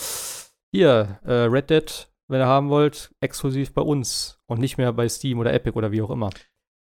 hier, 0.72 1.20
äh, 1.26 1.34
Red 1.34 1.70
Dead, 1.70 2.08
wenn 2.28 2.42
ihr 2.42 2.48
haben 2.48 2.70
wollt, 2.70 3.12
exklusiv 3.22 3.74
bei 3.74 3.82
uns 3.82 4.40
und 4.48 4.60
nicht 4.60 4.78
mehr 4.78 4.92
bei 4.94 5.08
Steam 5.10 5.40
oder 5.40 5.54
Epic 5.54 5.76
oder 5.78 5.92
wie 5.92 6.02
auch 6.02 6.10
immer. 6.10 6.30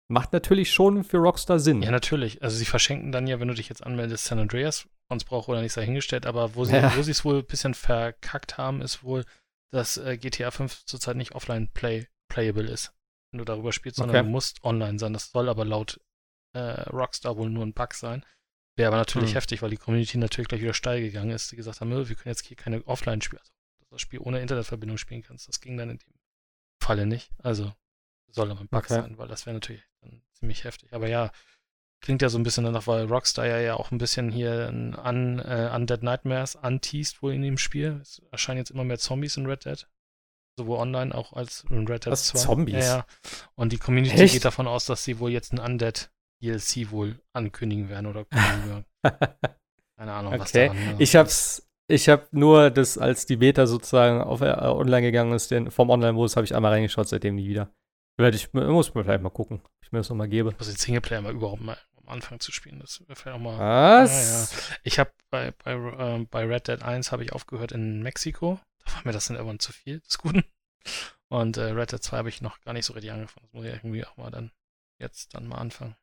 Macht 0.07 0.33
natürlich 0.33 0.71
schon 0.71 1.03
für 1.03 1.17
Rockstar 1.17 1.59
Sinn. 1.59 1.81
Ja, 1.81 1.89
natürlich. 1.91 2.43
Also 2.43 2.57
sie 2.57 2.65
verschenken 2.65 3.11
dann 3.11 3.25
ja, 3.27 3.39
wenn 3.39 3.47
du 3.47 3.53
dich 3.55 3.69
jetzt 3.69 3.83
anmeldest, 3.83 4.25
San 4.25 4.37
Andreas, 4.39 4.87
uns 5.09 5.23
braucht 5.23 5.49
oder 5.49 5.61
nichts 5.61 5.75
dahingestellt, 5.75 6.25
aber 6.27 6.55
wo 6.55 6.63
sie 6.65 6.75
Ja. 6.75 6.93
es 6.95 7.25
wohl 7.25 7.37
ein 7.39 7.45
bisschen 7.45 7.73
verkackt 7.73 8.57
haben, 8.57 8.81
ist 8.81 9.03
wohl, 9.03 9.25
dass 9.71 9.97
äh, 9.97 10.17
GTA 10.17 10.51
5 10.51 10.85
zurzeit 10.85 11.15
nicht 11.15 11.33
offline 11.33 11.69
play 11.73 12.07
playable 12.31 12.67
ist. 12.69 12.93
Wenn 13.31 13.39
du 13.39 13.45
darüber 13.45 13.71
spielst, 13.71 13.97
sondern 13.97 14.15
Okay. 14.17 14.25
du 14.25 14.31
musst 14.31 14.63
online 14.63 14.99
sein. 14.99 15.13
Das 15.13 15.31
soll 15.31 15.49
aber 15.49 15.65
laut 15.65 15.99
äh, 16.55 16.59
Rockstar 16.89 17.35
wohl 17.37 17.49
nur 17.49 17.65
ein 17.65 17.73
Bug 17.73 17.93
sein. 17.95 18.23
Wäre 18.77 18.89
aber 18.89 18.97
natürlich 18.97 19.29
Hm. 19.31 19.35
heftig, 19.35 19.61
weil 19.61 19.71
die 19.71 19.77
Community 19.77 20.17
natürlich 20.17 20.47
gleich 20.47 20.61
wieder 20.61 20.73
steil 20.73 21.01
gegangen 21.01 21.31
ist, 21.31 21.51
die 21.51 21.55
gesagt 21.55 21.81
haben, 21.81 21.89
"Nö, 21.89 22.07
wir 22.07 22.15
können 22.15 22.31
jetzt 22.31 22.45
hier 22.45 22.55
keine 22.57 22.85
Offline-Spiele, 22.87 23.39
also 23.41 23.51
das 23.95 24.01
Spiel 24.01 24.19
ohne 24.19 24.39
Internetverbindung 24.41 24.97
spielen 24.97 25.23
kannst. 25.23 25.47
Das 25.47 25.59
ging 25.61 25.77
dann 25.77 25.89
in 25.89 25.97
dem 25.97 26.13
Falle 26.81 27.05
nicht. 27.05 27.31
Also 27.39 27.73
soll 28.27 28.51
aber 28.51 28.61
ein 28.61 28.67
Bug 28.67 28.83
Okay. 28.83 28.93
sein, 28.95 29.17
weil 29.17 29.27
das 29.27 29.45
wäre 29.45 29.53
natürlich 29.55 29.83
dann 30.01 30.21
ziemlich 30.33 30.63
heftig. 30.63 30.93
Aber 30.93 31.07
ja, 31.07 31.31
klingt 32.01 32.21
ja 32.21 32.29
so 32.29 32.37
ein 32.37 32.43
bisschen 32.43 32.65
danach, 32.65 32.85
weil 32.87 33.05
Rockstar 33.05 33.45
ja, 33.47 33.59
ja 33.59 33.75
auch 33.75 33.91
ein 33.91 33.97
bisschen 33.97 34.31
hier 34.31 34.67
ein 34.67 34.93
Un, 34.97 35.39
äh, 35.39 35.71
Undead 35.73 36.03
Nightmares 36.03 36.55
anteast 36.55 37.21
wohl 37.21 37.33
in 37.33 37.41
dem 37.41 37.57
Spiel. 37.57 37.99
Es 38.01 38.21
erscheinen 38.31 38.57
jetzt 38.59 38.71
immer 38.71 38.83
mehr 38.83 38.99
Zombies 38.99 39.37
in 39.37 39.45
Red 39.45 39.65
Dead. 39.65 39.87
Sowohl 40.57 40.77
online 40.79 41.13
auch 41.13 41.33
als 41.33 41.65
in 41.69 41.87
Red 41.87 42.05
Dead 42.05 42.11
Was, 42.11 42.27
2. 42.27 42.39
Zombies? 42.39 42.73
Ja, 42.75 42.97
ja. 42.97 43.05
Und 43.55 43.71
die 43.73 43.77
Community 43.77 44.15
Echt? 44.15 44.33
geht 44.33 44.45
davon 44.45 44.67
aus, 44.67 44.85
dass 44.85 45.03
sie 45.03 45.19
wohl 45.19 45.31
jetzt 45.31 45.53
ein 45.53 45.59
Undead 45.59 46.11
DLC 46.41 46.91
wohl 46.91 47.19
ankündigen 47.33 47.89
werden 47.89 48.05
oder 48.05 48.25
kündigen 48.25 48.67
werden. 48.69 48.85
Keine 49.97 50.13
Ahnung, 50.13 50.37
was 50.39 50.49
Okay. 50.49 50.67
daran 50.67 50.85
ne? 50.85 50.95
Ich 50.99 51.15
hab's, 51.15 51.64
ich 51.88 52.09
hab 52.09 52.33
nur 52.33 52.69
das, 52.71 52.97
als 52.97 53.25
die 53.25 53.38
Beta 53.38 53.67
sozusagen 53.67 54.21
auf 54.21 54.41
äh, 54.41 54.51
online 54.51 55.01
gegangen 55.01 55.33
ist, 55.33 55.51
den, 55.51 55.71
vom 55.71 55.89
Online-Modus 55.89 56.36
habe 56.36 56.45
ich 56.45 56.55
einmal 56.55 56.71
reingeschaut, 56.71 57.07
seitdem 57.07 57.36
nie 57.36 57.47
wieder. 57.47 57.71
Werde 58.17 58.38
ich 58.38 58.53
muss 58.53 58.93
mir 58.93 59.03
vielleicht 59.03 59.23
mal 59.23 59.29
gucken, 59.29 59.61
ob 59.63 59.83
ich 59.83 59.91
mir 59.91 59.99
das 59.99 60.09
nochmal 60.09 60.29
gebe. 60.29 60.55
muss 60.57 60.67
den 60.67 60.77
Singleplayer 60.77 61.21
mal 61.21 61.33
überhaupt 61.33 61.61
mal 61.61 61.77
am 61.97 62.09
Anfang 62.09 62.39
zu 62.39 62.51
spielen. 62.51 62.79
Das 62.79 63.01
wäre 63.01 63.15
vielleicht 63.15 63.38
auch 63.38 63.41
mal. 63.41 63.57
Was? 64.03 64.71
Ich 64.83 64.99
habe 64.99 65.11
bei, 65.29 65.51
bei, 65.63 65.73
ähm, 65.73 66.27
bei 66.29 66.45
Red 66.45 66.67
Dead 66.67 66.81
1 66.81 67.11
habe 67.11 67.23
ich 67.23 67.33
aufgehört 67.33 67.71
in 67.71 68.01
Mexiko. 68.01 68.59
Da 68.86 68.93
war 68.93 69.01
mir 69.03 69.11
das 69.11 69.25
dann 69.27 69.36
irgendwann 69.36 69.59
zu 69.59 69.73
viel 69.73 69.99
des 69.99 70.17
Guten. 70.17 70.43
Und 71.27 71.57
äh, 71.57 71.71
Red 71.71 71.91
Dead 71.91 72.01
2 72.01 72.17
habe 72.17 72.29
ich 72.29 72.41
noch 72.41 72.61
gar 72.61 72.73
nicht 72.73 72.86
so 72.86 72.93
richtig 72.93 73.11
angefangen. 73.11 73.47
Das 73.47 73.53
muss 73.53 73.65
ich 73.65 73.73
irgendwie 73.73 74.05
auch 74.05 74.15
mal 74.17 74.31
dann 74.31 74.51
jetzt 74.97 75.33
dann 75.33 75.47
mal 75.47 75.57
anfangen. 75.57 75.95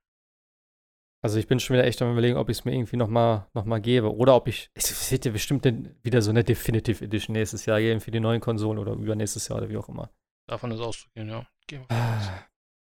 Also 1.24 1.38
ich 1.38 1.46
bin 1.46 1.60
schon 1.60 1.74
wieder 1.74 1.86
echt 1.86 2.02
am 2.02 2.10
überlegen, 2.12 2.36
ob 2.36 2.48
ich 2.48 2.58
es 2.58 2.64
mir 2.64 2.74
irgendwie 2.74 2.96
nochmal 2.96 3.46
noch 3.54 3.64
mal 3.64 3.80
gebe. 3.80 4.14
Oder 4.14 4.34
ob 4.34 4.48
ich. 4.48 4.70
Es 4.74 5.10
wird 5.12 5.24
ja 5.24 5.30
bestimmt 5.30 5.64
denn 5.64 5.94
wieder 6.02 6.20
so 6.20 6.30
eine 6.30 6.42
Definitive 6.42 7.04
Edition 7.04 7.34
nächstes 7.34 7.64
Jahr 7.64 7.80
geben 7.80 8.00
für 8.00 8.10
die 8.10 8.20
neuen 8.20 8.40
Konsolen 8.40 8.78
oder 8.78 8.92
übernächstes 8.92 9.48
Jahr 9.48 9.58
oder 9.58 9.68
wie 9.68 9.76
auch 9.76 9.88
immer. 9.88 10.10
Davon 10.48 10.72
ist 10.72 10.80
auszugehen, 10.80 11.28
ja. 11.28 11.46
Gehen 11.68 11.82
wir. 11.88 11.96
Ah, 11.96 12.44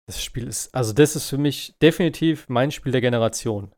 Das 0.08 0.22
Spiel 0.24 0.48
ist, 0.48 0.74
also 0.74 0.94
das 0.94 1.16
ist 1.16 1.30
für 1.30 1.38
mich 1.38 1.78
definitiv 1.82 2.50
mein 2.50 2.72
Spiel 2.72 2.92
der 2.92 3.02
Generation. 3.02 3.72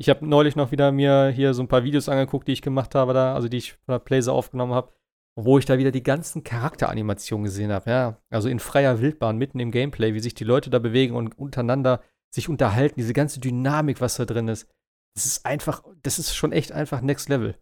Ich 0.00 0.08
habe 0.08 0.26
neulich 0.26 0.56
noch 0.56 0.70
wieder 0.72 0.90
mir 0.90 1.28
hier 1.28 1.54
so 1.54 1.62
ein 1.62 1.68
paar 1.68 1.84
Videos 1.84 2.08
angeguckt, 2.08 2.48
die 2.48 2.52
ich 2.52 2.62
gemacht 2.62 2.94
habe 2.94 3.12
da, 3.12 3.34
also 3.34 3.48
die 3.48 3.58
ich 3.58 3.72
von 3.72 3.92
der 3.92 3.98
Playse 3.98 4.32
aufgenommen 4.32 4.72
habe, 4.72 4.92
wo 5.36 5.58
ich 5.58 5.66
da 5.66 5.76
wieder 5.76 5.90
die 5.90 6.02
ganzen 6.02 6.44
Charakteranimationen 6.44 7.44
gesehen 7.44 7.72
habe, 7.72 7.90
ja. 7.90 8.22
Also 8.30 8.48
in 8.48 8.58
freier 8.58 9.00
Wildbahn, 9.00 9.36
mitten 9.36 9.60
im 9.60 9.70
Gameplay, 9.70 10.14
wie 10.14 10.20
sich 10.20 10.34
die 10.34 10.44
Leute 10.44 10.70
da 10.70 10.78
bewegen 10.78 11.14
und 11.14 11.38
untereinander 11.38 12.02
sich 12.30 12.48
unterhalten, 12.48 12.96
diese 12.98 13.12
ganze 13.12 13.40
Dynamik, 13.40 14.00
was 14.00 14.16
da 14.16 14.24
drin 14.24 14.48
ist. 14.48 14.68
Das 15.14 15.26
ist 15.26 15.46
einfach, 15.46 15.82
das 16.02 16.18
ist 16.18 16.34
schon 16.34 16.52
echt 16.52 16.72
einfach 16.72 17.00
Next 17.00 17.28
Level. 17.28 17.56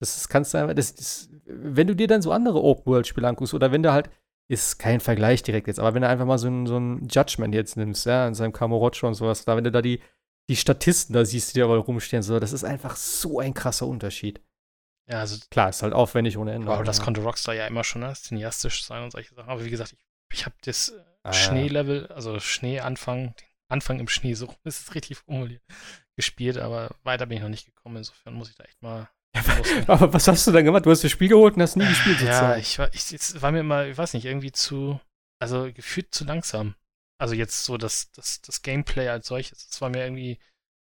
Das 0.00 0.16
ist, 0.16 0.28
kannst 0.28 0.54
du 0.54 0.58
einfach, 0.58 0.74
das, 0.74 0.94
das, 0.94 1.30
wenn 1.44 1.86
du 1.86 1.94
dir 1.94 2.06
dann 2.06 2.22
so 2.22 2.32
andere 2.32 2.62
Open-World-Spiele 2.62 3.26
anguckst 3.28 3.54
oder 3.54 3.72
wenn 3.72 3.82
du 3.82 3.92
halt 3.92 4.10
ist 4.48 4.78
kein 4.78 5.00
Vergleich 5.00 5.42
direkt 5.42 5.66
jetzt, 5.68 5.78
aber 5.78 5.94
wenn 5.94 6.02
du 6.02 6.08
einfach 6.08 6.26
mal 6.26 6.36
so 6.38 6.48
ein, 6.48 6.66
so 6.66 6.76
ein 6.76 7.08
Judgment 7.08 7.54
jetzt 7.54 7.76
nimmst, 7.76 8.04
ja, 8.06 8.26
in 8.26 8.34
seinem 8.34 8.52
Kamurocho 8.52 9.06
und 9.06 9.14
sowas, 9.14 9.44
da, 9.44 9.56
wenn 9.56 9.64
du 9.64 9.70
da 9.70 9.80
die, 9.80 10.00
die 10.50 10.56
Statisten 10.56 11.14
da 11.14 11.24
siehst, 11.24 11.54
die 11.54 11.60
da 11.60 11.66
rumstehen, 11.66 12.22
so, 12.22 12.38
das 12.38 12.52
ist 12.52 12.64
einfach 12.64 12.96
so 12.96 13.38
ein 13.38 13.54
krasser 13.54 13.86
Unterschied. 13.86 14.42
Ja, 15.08 15.20
also, 15.20 15.38
Klar, 15.50 15.70
ist 15.70 15.82
halt 15.82 15.94
aufwendig 15.94 16.36
ohne 16.36 16.52
Ende. 16.52 16.70
aber 16.70 16.84
das 16.84 16.98
ja. 16.98 17.04
konnte 17.04 17.22
Rockstar 17.22 17.54
ja 17.54 17.66
immer 17.66 17.84
schon, 17.84 18.02
ne? 18.02 18.12
cineastisch 18.14 18.84
sein 18.84 19.02
und 19.04 19.12
solche 19.12 19.34
Sachen. 19.34 19.48
Aber 19.48 19.64
wie 19.64 19.70
gesagt, 19.70 19.92
ich, 19.92 19.98
ich 20.38 20.44
habe 20.44 20.56
das 20.64 20.92
Ah. 21.24 21.32
Schneelevel, 21.32 22.08
also 22.08 22.40
Schneeanfang, 22.40 23.34
den 23.36 23.46
Anfang 23.72 23.98
im 24.00 24.08
Schnee, 24.08 24.34
so 24.34 24.54
ist 24.64 24.80
es 24.82 24.94
richtig 24.94 25.18
formuliert, 25.18 25.62
gespielt, 26.16 26.58
aber 26.58 26.94
weiter 27.02 27.26
bin 27.26 27.36
ich 27.38 27.42
noch 27.42 27.48
nicht 27.50 27.66
gekommen. 27.66 27.96
Insofern 27.96 28.34
muss 28.34 28.50
ich 28.50 28.54
da 28.56 28.64
echt 28.64 28.80
mal. 28.82 29.08
Aber 29.86 30.12
was 30.12 30.28
hast 30.28 30.46
du 30.46 30.52
dann 30.52 30.64
gemacht? 30.64 30.84
Du 30.84 30.90
hast 30.90 31.02
das 31.02 31.10
Spiel 31.10 31.28
geholt 31.28 31.56
und 31.56 31.62
hast 31.62 31.76
nie 31.76 31.86
gespielt, 31.88 32.20
Ja, 32.20 32.26
sozusagen. 32.26 32.60
ich 32.60 32.78
war, 32.78 32.94
ich, 32.94 33.12
es 33.12 33.40
war 33.40 33.50
mir 33.50 33.60
immer, 33.60 33.86
ich 33.86 33.96
weiß 33.96 34.12
nicht, 34.12 34.26
irgendwie 34.26 34.52
zu, 34.52 35.00
also 35.38 35.72
gefühlt 35.72 36.14
zu 36.14 36.24
langsam. 36.24 36.74
Also 37.18 37.34
jetzt 37.34 37.64
so 37.64 37.78
das, 37.78 38.10
das, 38.12 38.42
das 38.42 38.60
Gameplay 38.62 39.08
als 39.08 39.26
solches, 39.28 39.68
das 39.68 39.80
war 39.80 39.88
mir 39.88 40.04
irgendwie 40.04 40.38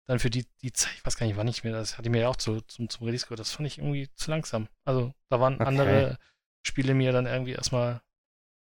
dann 0.07 0.19
für 0.19 0.29
die, 0.29 0.45
die 0.61 0.73
Zeit, 0.75 0.93
ich 0.97 1.07
weiß 1.07 1.17
gar 1.17 1.27
nicht, 1.27 1.37
wann 1.39 1.49
ich 1.49 1.65
mir 1.65 1.73
das, 1.73 1.97
hatte 1.97 2.09
ich 2.09 2.13
mir 2.13 2.21
ja 2.21 2.29
auch 2.29 2.37
zu, 2.37 2.61
zum, 2.63 2.91
zum 2.91 3.07
Release 3.07 3.25
gehört, 3.25 3.41
das 3.41 3.51
fand 3.53 3.67
ich 3.67 3.79
irgendwie 3.79 4.11
zu 4.15 4.31
langsam. 4.31 4.69
Also 4.85 5.15
da 5.31 5.41
waren 5.41 5.55
Okay. 5.55 5.65
andere 5.65 6.19
Spiele 6.67 6.93
mir 6.93 7.13
dann 7.13 7.25
irgendwie 7.25 7.53
erstmal 7.53 8.03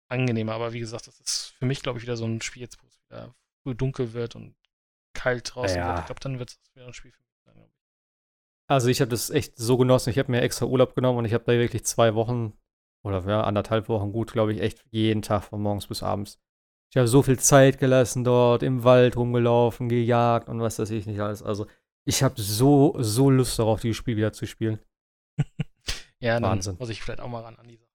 angenehmer, 0.09 0.53
aber 0.53 0.73
wie 0.73 0.79
gesagt, 0.79 1.07
das 1.07 1.19
ist 1.21 1.55
für 1.57 1.65
mich, 1.65 1.81
glaube 1.81 1.97
ich, 1.97 2.03
wieder 2.03 2.17
so 2.17 2.25
ein 2.25 2.41
Spiel 2.41 2.61
jetzt, 2.61 2.77
wo 2.83 2.87
es 2.87 2.99
wieder 3.09 3.33
früh 3.63 3.75
dunkel 3.75 4.13
wird 4.13 4.35
und 4.35 4.55
kalt 5.13 5.53
draußen 5.55 5.77
Ja. 5.77 5.87
wird. 5.89 5.99
Ich 5.99 6.05
glaube, 6.05 6.19
dann 6.21 6.39
wird 6.39 6.49
es 6.51 6.59
wieder 6.75 6.87
ein 6.87 6.93
Spiel 6.93 7.11
für 7.11 7.21
mich 7.23 7.37
sein. 7.45 7.71
Also 8.67 8.87
ich 8.87 9.01
habe 9.01 9.09
das 9.09 9.29
echt 9.29 9.57
so 9.57 9.77
genossen. 9.77 10.09
Ich 10.11 10.17
habe 10.19 10.31
mir 10.31 10.41
extra 10.41 10.65
Urlaub 10.65 10.95
genommen 10.95 11.19
und 11.19 11.25
ich 11.25 11.33
habe 11.33 11.43
da 11.45 11.53
wirklich 11.53 11.85
zwei 11.85 12.15
Wochen 12.15 12.53
oder 13.03 13.25
ja, 13.27 13.41
anderthalb 13.41 13.89
Wochen 13.89 14.11
gut, 14.13 14.31
glaube 14.31 14.53
ich, 14.53 14.61
echt 14.61 14.85
jeden 14.91 15.21
Tag 15.21 15.43
von 15.43 15.61
morgens 15.61 15.87
bis 15.87 16.03
abends. 16.03 16.39
Ich 16.91 16.97
habe 16.97 17.07
so 17.07 17.23
viel 17.23 17.39
Zeit 17.39 17.79
gelassen 17.79 18.23
dort, 18.23 18.63
im 18.63 18.83
Wald 18.83 19.15
rumgelaufen, 19.17 19.89
gejagt 19.89 20.49
und 20.49 20.59
was 20.61 20.77
weiß 20.77 20.91
ich 20.91 21.05
nicht 21.07 21.19
alles. 21.21 21.41
Also 21.41 21.65
ich 22.05 22.21
habe 22.23 22.39
so, 22.41 22.95
so 22.99 23.29
Lust 23.29 23.57
darauf, 23.59 23.81
dieses 23.81 23.97
Spiel 23.97 24.17
wieder 24.17 24.33
zu 24.33 24.45
spielen. 24.45 24.79
Ja, 26.19 26.39
Wahnsinn. 26.39 26.75
muss 26.77 26.89
ich 26.89 27.01
vielleicht 27.01 27.19
auch 27.19 27.27
mal 27.27 27.41
ran 27.41 27.55
an 27.55 27.67
die 27.67 27.77
Sache. 27.77 27.89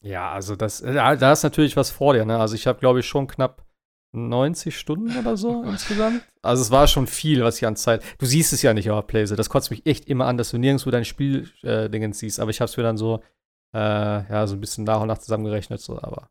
Ja, 0.00 0.32
also 0.32 0.56
das, 0.56 0.80
da, 0.80 1.14
da 1.14 1.32
ist 1.32 1.42
natürlich 1.42 1.76
was 1.76 1.90
vor 1.90 2.14
dir, 2.14 2.24
ne? 2.24 2.38
Also 2.38 2.54
ich 2.54 2.66
habe, 2.66 2.78
glaube 2.80 3.00
ich, 3.00 3.06
schon 3.06 3.26
knapp 3.26 3.63
90 4.14 4.78
Stunden 4.78 5.16
oder 5.16 5.36
so 5.36 5.62
insgesamt. 5.66 6.22
Also 6.42 6.62
es 6.62 6.70
war 6.70 6.86
schon 6.86 7.06
viel, 7.06 7.42
was 7.42 7.56
ich 7.56 7.66
an 7.66 7.76
Zeit. 7.76 8.02
Du 8.18 8.26
siehst 8.26 8.52
es 8.52 8.62
ja 8.62 8.74
nicht 8.74 8.90
auf 8.90 9.06
Playse. 9.06 9.36
Das 9.36 9.48
kotzt 9.48 9.70
mich 9.70 9.86
echt 9.86 10.06
immer 10.06 10.26
an, 10.26 10.36
dass 10.36 10.50
du 10.50 10.58
nirgendwo 10.58 10.90
dein 10.90 11.04
Spiel 11.04 11.50
äh, 11.62 11.88
Dingens 11.90 12.18
siehst. 12.18 12.40
Aber 12.40 12.50
ich 12.50 12.60
habe 12.60 12.70
es 12.70 12.76
mir 12.76 12.82
dann 12.82 12.96
so, 12.96 13.20
äh, 13.74 13.78
ja, 13.78 14.46
so 14.46 14.54
ein 14.54 14.60
bisschen 14.60 14.84
nach 14.84 15.00
und 15.00 15.08
nach 15.08 15.18
zusammengerechnet, 15.18 15.80
so, 15.80 16.00
aber. 16.00 16.28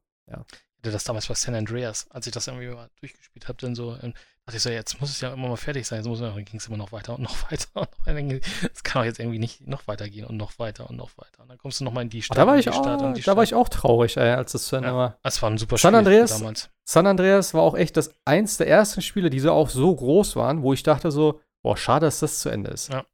Hatte 0.83 0.91
das 0.91 1.03
damals 1.05 1.27
bei 1.27 1.33
San 1.33 1.55
Andreas, 1.55 2.07
als 2.11 2.27
ich 2.27 2.33
das 2.33 2.47
irgendwie 2.47 2.67
mal 2.67 2.89
durchgespielt 2.99 3.47
habe, 3.47 3.57
dann 3.61 3.73
so, 3.75 3.93
ähm, 4.01 4.13
dachte 4.45 4.57
ich 4.57 4.61
so, 4.63 4.69
jetzt 4.69 4.99
muss 4.99 5.09
es 5.09 5.21
ja 5.21 5.31
immer 5.33 5.47
mal 5.47 5.55
fertig 5.55 5.87
sein, 5.87 5.99
jetzt 5.99 6.07
muss 6.07 6.19
es, 6.19 6.25
dann 6.33 6.43
ging 6.43 6.59
es 6.59 6.67
immer 6.67 6.75
noch 6.77 6.91
weiter 6.91 7.13
und 7.15 7.21
noch 7.21 7.35
weiter 7.51 7.67
und 7.75 7.89
noch 7.89 8.05
weiter. 8.05 8.39
Es 8.73 8.83
kann 8.83 9.01
auch 9.01 9.05
jetzt 9.05 9.19
irgendwie 9.19 9.39
nicht 9.39 9.65
noch 9.67 9.87
weitergehen 9.87 10.25
und 10.25 10.35
noch 10.37 10.59
weiter 10.59 10.89
und 10.89 10.97
noch 10.97 11.17
weiter. 11.17 11.41
Und 11.43 11.49
dann 11.49 11.57
kommst 11.57 11.79
du 11.79 11.85
noch 11.85 11.93
mal 11.93 12.01
in 12.01 12.09
die 12.09 12.21
Stadt. 12.21 12.37
da 12.37 12.45
war 12.45 12.53
und 12.53 12.59
ich 12.59 12.65
die 12.65 12.71
auch, 12.71 12.83
Stadt 12.83 12.99
da 12.99 13.05
war 13.05 13.15
Stadt. 13.17 13.43
ich 13.43 13.53
auch 13.55 13.69
traurig, 13.69 14.17
ey, 14.17 14.31
als 14.31 14.51
das 14.51 14.65
zu 14.65 14.75
Ende 14.75 14.89
Ja. 14.89 14.95
war. 14.95 15.17
Das 15.23 15.41
war 15.41 15.49
ein 15.49 15.57
super 15.57 15.77
San 15.77 15.91
Spiel 15.93 15.99
Andreas? 15.99 16.37
damals. 16.37 16.69
San 16.83 17.07
Andreas 17.07 17.53
war 17.53 17.61
auch 17.61 17.75
echt 17.75 17.95
das 17.95 18.13
eins 18.25 18.57
der 18.57 18.67
ersten 18.67 19.01
Spiele, 19.01 19.29
die 19.29 19.39
so 19.39 19.51
auch 19.53 19.69
so 19.69 19.95
groß 19.95 20.35
waren, 20.35 20.61
wo 20.63 20.73
ich 20.73 20.83
dachte 20.83 21.11
so, 21.11 21.39
boah, 21.61 21.77
schade, 21.77 22.05
dass 22.07 22.19
das 22.19 22.39
zu 22.41 22.49
Ende 22.49 22.71
ist. 22.71 22.91
Ja. 22.91 23.05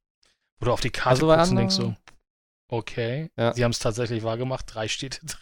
Wo 0.60 0.66
du 0.66 0.72
auf 0.74 0.82
die 0.82 0.90
Karte 0.90 1.22
Also 1.24 1.28
guckst 1.28 1.52
und 1.52 1.58
denkst 1.58 1.76
so, 1.76 1.96
okay, 2.70 3.30
Ja. 3.38 3.54
sie 3.54 3.64
haben 3.64 3.72
es 3.72 3.80
tatsächlich 3.80 4.24
wahrgemacht, 4.24 4.66
drei 4.74 4.88
Städte 4.88 5.20
drin. 5.26 5.40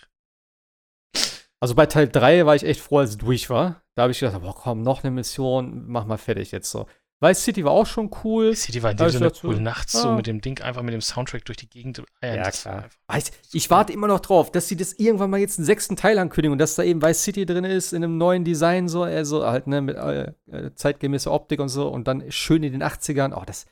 Also 1.59 1.73
bei 1.75 1.85
Teil 1.87 2.07
3 2.07 2.45
war 2.45 2.55
ich 2.55 2.63
echt 2.63 2.81
froh, 2.81 2.99
als 2.99 3.11
es 3.11 3.17
durch 3.17 3.49
war. 3.49 3.81
Da 3.95 4.03
habe 4.03 4.11
ich 4.11 4.19
gedacht, 4.19 4.41
boah, 4.41 4.53
komm, 4.55 4.83
noch 4.83 5.03
eine 5.03 5.11
Mission, 5.11 5.85
mach 5.87 6.05
mal 6.05 6.17
fertig 6.17 6.51
jetzt 6.51 6.69
so. 6.69 6.85
Vice 7.19 7.43
City 7.45 7.65
war 7.65 7.71
auch 7.71 7.87
schon 7.87 8.11
cool. 8.23 8.55
City 8.55 8.83
war 8.83 8.91
in 8.91 8.97
dem 8.97 9.09
Sinne 9.09 9.31
cool, 9.41 9.59
nachts 9.59 9.93
so 9.93 10.09
Ah. 10.09 10.15
mit 10.15 10.27
dem 10.27 10.39
Ding, 10.39 10.61
einfach 10.61 10.83
mit 10.83 10.93
dem 10.93 11.01
Soundtrack 11.01 11.45
durch 11.45 11.57
die 11.57 11.67
Gegend. 11.67 12.03
Ja, 12.21 12.35
Das 12.35 12.63
war 12.67 12.73
klar. 12.81 12.89
Weiß, 13.07 13.31
ich 13.53 13.71
warte 13.71 13.91
immer 13.91 14.05
noch 14.05 14.19
drauf, 14.19 14.51
dass 14.51 14.67
sie 14.67 14.75
das 14.77 14.93
irgendwann 14.93 15.31
mal 15.31 15.39
jetzt 15.39 15.57
einen 15.57 15.65
sechsten 15.65 15.95
Teil 15.95 16.19
ankündigen 16.19 16.51
und 16.51 16.59
dass 16.59 16.75
da 16.75 16.83
eben 16.83 17.01
Vice 17.01 17.23
City 17.23 17.47
drin 17.47 17.63
ist, 17.63 17.91
in 17.91 18.03
einem 18.03 18.19
neuen 18.19 18.43
Design, 18.43 18.87
so, 18.87 19.01
also 19.01 19.47
halt, 19.47 19.65
ne, 19.65 19.81
mit 19.81 19.95
äh, 19.95 20.31
äh, 20.51 20.75
zeitgemäßer 20.75 21.31
Optik 21.31 21.59
und 21.59 21.69
so 21.69 21.87
und 21.87 22.07
dann 22.07 22.31
schön 22.31 22.61
in 22.61 22.71
den 22.71 22.83
80ern. 22.83 23.33
Oh, 23.35 23.41
das. 23.47 23.65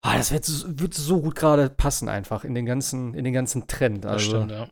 Ah, 0.00 0.16
das 0.16 0.32
wird, 0.32 0.46
so- 0.46 0.66
wird 0.80 0.94
so 0.94 1.20
gut 1.20 1.34
gerade 1.34 1.68
passen 1.68 2.08
einfach 2.08 2.44
in 2.44 2.54
den 2.54 2.64
ganzen, 2.64 3.12
in 3.12 3.24
den 3.24 3.34
ganzen 3.34 3.66
Trend. 3.66 4.04
Das 4.06 4.12
Also 4.12 4.26
stimmt, 4.36 4.52
ja. 4.52 4.68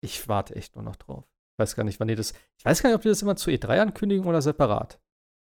ich 0.00 0.26
warte 0.26 0.56
echt 0.56 0.74
nur 0.74 0.84
noch 0.84 0.96
drauf. 0.96 1.24
Ich 1.56 1.58
weiß 1.58 1.74
gar 1.74 1.84
nicht, 1.84 1.98
wann 2.00 2.08
die 2.08 2.14
das. 2.16 2.34
Ich 2.58 2.64
weiß 2.66 2.82
gar 2.82 2.90
nicht, 2.90 2.96
ob 2.96 3.02
die 3.02 3.08
das 3.08 3.22
immer 3.22 3.34
zu 3.36 3.50
E3 3.50 3.80
ankündigen 3.80 4.26
oder 4.26 4.42
separat. 4.42 5.00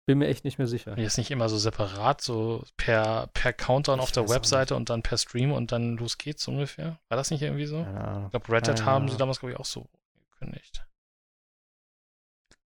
Bin 0.07 0.19
mir 0.19 0.29
echt 0.29 0.45
nicht 0.45 0.57
mehr 0.57 0.69
sicher. 0.69 0.97
Jetzt 0.97 1.19
nicht 1.19 1.31
immer 1.33 1.49
so 1.49 1.59
separat, 1.59 2.21
so 2.21 2.63
per, 2.77 3.27
per 3.35 3.53
Countdown 3.53 3.99
Ich 3.99 4.03
auf 4.05 4.13
der 4.13 4.29
Webseite 4.29 4.77
und 4.77 4.91
dann 4.91 5.03
per 5.03 5.19
Stream 5.19 5.53
und 5.53 5.73
dann 5.73 5.97
los 5.97 6.17
geht's 6.17 6.47
ungefähr. 6.49 7.01
War 7.09 7.17
das 7.17 7.31
nicht 7.33 7.43
irgendwie 7.43 7.67
so? 7.67 7.83
Keine 7.83 8.01
Ahnung. 8.05 8.25
Ich 8.27 8.31
glaube, 8.31 8.53
Reddit 8.53 8.79
Ja. 8.79 8.85
haben 8.87 9.09
sie 9.09 9.17
damals, 9.17 9.41
glaube 9.41 9.53
ich, 9.53 9.59
auch 9.59 9.65
so 9.65 9.89
gekündigt. 10.31 10.87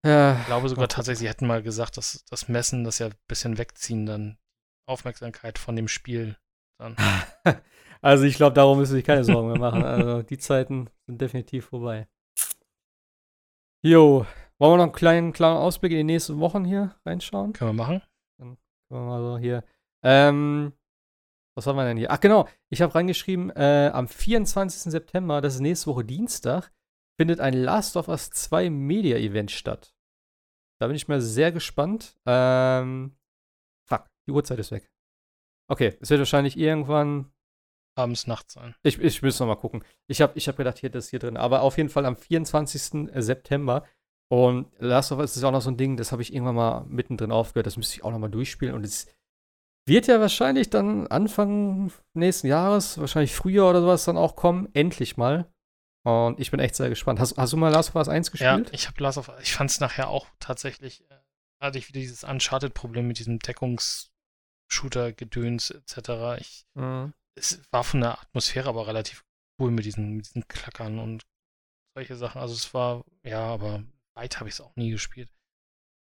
Ja, 0.05 0.39
Ich 0.39 0.45
glaube 0.47 0.67
sogar 0.67 0.87
tatsächlich, 0.87 1.19
sie 1.19 1.29
hätten 1.29 1.47
mal 1.47 1.61
gesagt, 1.63 1.95
dass 1.97 2.25
das 2.25 2.47
Messen 2.47 2.83
das 2.83 2.99
ja 2.99 3.07
ein 3.07 3.15
bisschen 3.27 3.57
wegziehen, 3.57 4.05
dann 4.05 4.37
Aufmerksamkeit 4.87 5.57
von 5.57 5.75
dem 5.75 5.87
Spiel 5.87 6.37
dann. 6.79 6.95
Also 8.03 8.23
ich 8.23 8.33
glaube, 8.33 8.55
darum 8.55 8.79
müssen 8.79 8.93
Sie 8.93 8.97
sich 8.97 9.05
keine 9.05 9.23
Sorgen 9.23 9.49
mehr 9.49 9.59
machen. 9.59 9.83
Also 9.85 10.23
die 10.23 10.39
Zeiten 10.39 10.89
sind 11.05 11.21
definitiv 11.21 11.67
vorbei. 11.67 12.07
Jo, 13.83 14.27
wollen 14.59 14.73
wir 14.73 14.77
noch 14.77 14.83
einen 14.83 14.91
kleinen, 14.91 15.33
kleinen 15.33 15.57
Ausblick 15.57 15.91
in 15.91 15.97
die 15.97 16.03
nächsten 16.03 16.39
Wochen 16.39 16.65
hier 16.65 16.95
reinschauen? 17.03 17.53
Können 17.53 17.71
wir 17.71 17.83
machen? 17.83 18.01
Können 18.37 18.57
wir 18.89 18.99
mal 18.99 19.21
so 19.21 19.37
hier. 19.39 19.63
Ähm, 20.03 20.73
was 21.57 21.65
haben 21.65 21.77
wir 21.77 21.85
denn 21.85 21.97
hier? 21.97 22.11
Ach 22.11 22.19
genau, 22.19 22.47
ich 22.69 22.83
habe 22.83 22.93
reingeschrieben, 22.93 23.49
äh, 23.51 23.89
am 23.91 24.07
24. 24.07 24.91
September, 24.91 25.41
das 25.41 25.55
ist 25.55 25.61
nächste 25.61 25.87
Woche 25.87 26.05
Dienstag, 26.05 26.71
findet 27.19 27.39
ein 27.39 27.55
Last 27.55 27.97
of 27.97 28.07
Us 28.07 28.29
2 28.29 28.69
Media 28.69 29.17
Event 29.17 29.49
statt. 29.49 29.95
Da 30.79 30.85
bin 30.85 30.95
ich 30.95 31.07
mal 31.07 31.21
sehr 31.21 31.51
gespannt. 31.51 32.15
Ähm, 32.27 33.17
fuck, 33.89 34.09
die 34.27 34.31
Uhrzeit 34.31 34.59
ist 34.59 34.71
weg. 34.71 34.91
Okay, 35.69 35.97
es 36.01 36.11
wird 36.11 36.19
wahrscheinlich 36.19 36.55
irgendwann 36.55 37.31
Abends, 37.95 38.25
nachts 38.27 38.53
sein. 38.53 38.73
ich, 38.83 38.99
ich 38.99 39.21
muss 39.21 39.39
noch 39.39 39.47
mal 39.47 39.55
gucken. 39.55 39.83
Ich 40.07 40.21
habe 40.21 40.33
ich 40.37 40.47
hab 40.47 40.55
gedacht, 40.57 40.79
hier 40.79 40.89
das 40.89 41.09
hier 41.09 41.19
drin. 41.19 41.35
Aber 41.37 41.61
auf 41.61 41.77
jeden 41.77 41.89
Fall 41.89 42.05
am 42.05 42.15
24. 42.15 43.09
September. 43.15 43.85
Und 44.31 44.71
Last 44.79 45.11
of 45.11 45.19
Us 45.19 45.35
ist 45.35 45.43
auch 45.43 45.51
noch 45.51 45.61
so 45.61 45.69
ein 45.69 45.75
Ding, 45.77 45.97
das 45.97 46.13
habe 46.13 46.21
ich 46.21 46.33
irgendwann 46.33 46.55
mal 46.55 46.85
mittendrin 46.87 47.33
aufgehört. 47.33 47.67
Das 47.67 47.75
müsste 47.75 47.95
ich 47.95 48.03
auch 48.05 48.11
noch 48.11 48.19
mal 48.19 48.29
durchspielen. 48.29 48.73
Und 48.73 48.85
es 48.85 49.07
wird 49.85 50.07
ja 50.07 50.21
wahrscheinlich 50.21 50.69
dann 50.69 51.07
Anfang 51.07 51.91
nächsten 52.13 52.47
Jahres, 52.47 52.97
wahrscheinlich 52.97 53.35
früher 53.35 53.69
oder 53.69 53.81
sowas, 53.81 54.05
dann 54.05 54.15
auch 54.17 54.37
kommen. 54.37 54.69
Endlich 54.73 55.17
mal. 55.17 55.51
Und 56.03 56.39
ich 56.39 56.49
bin 56.49 56.61
echt 56.61 56.75
sehr 56.75 56.87
gespannt. 56.89 57.19
Hast, 57.19 57.37
hast 57.37 57.51
du 57.51 57.57
mal 57.57 57.67
Last 57.69 57.89
of 57.89 57.95
Us 57.95 58.07
1 58.07 58.31
Ja, 58.39 58.55
gespielt? 58.57 58.73
ich 58.73 58.87
habe 58.87 59.03
Last 59.03 59.17
of 59.17 59.29
Ich 59.41 59.53
fand 59.53 59.69
es 59.69 59.81
nachher 59.81 60.07
auch 60.07 60.27
tatsächlich, 60.39 61.01
äh, 61.11 61.15
hatte 61.61 61.77
ich 61.77 61.89
wieder 61.89 61.99
dieses 61.99 62.23
Uncharted-Problem 62.23 63.05
mit 63.07 63.19
diesem 63.19 63.37
Deckungs-Shooter-Gedöns 63.39 65.71
etc. 65.71 66.39
Ich, 66.39 66.65
Mhm. 66.75 67.13
Es 67.35 67.61
war 67.71 67.83
von 67.83 68.01
der 68.01 68.19
Atmosphäre 68.21 68.69
aber 68.69 68.87
relativ 68.87 69.23
cool 69.59 69.71
mit 69.71 69.85
diesen, 69.85 70.17
mit 70.17 70.25
diesen 70.27 70.47
Klackern 70.47 70.99
und 70.99 71.25
solche 71.95 72.15
Sachen. 72.15 72.41
Also 72.41 72.53
es 72.53 72.73
war, 72.73 73.03
ja, 73.23 73.41
aber 73.45 73.83
weit 74.13 74.39
habe 74.39 74.49
ich 74.49 74.55
es 74.55 74.61
auch 74.61 74.75
nie 74.75 74.91
gespielt. 74.91 75.29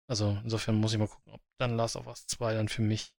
Also 0.09 0.39
insofern 0.43 0.75
muss 0.77 0.93
ich 0.93 0.99
mal 0.99 1.09
gucken, 1.09 1.33
ob 1.33 1.41
dann 1.59 1.77
Last 1.77 1.97
of 1.97 2.07
Us 2.07 2.27
2 2.27 2.55
dann 2.55 2.69
für 2.69 2.83
mich 2.83 3.15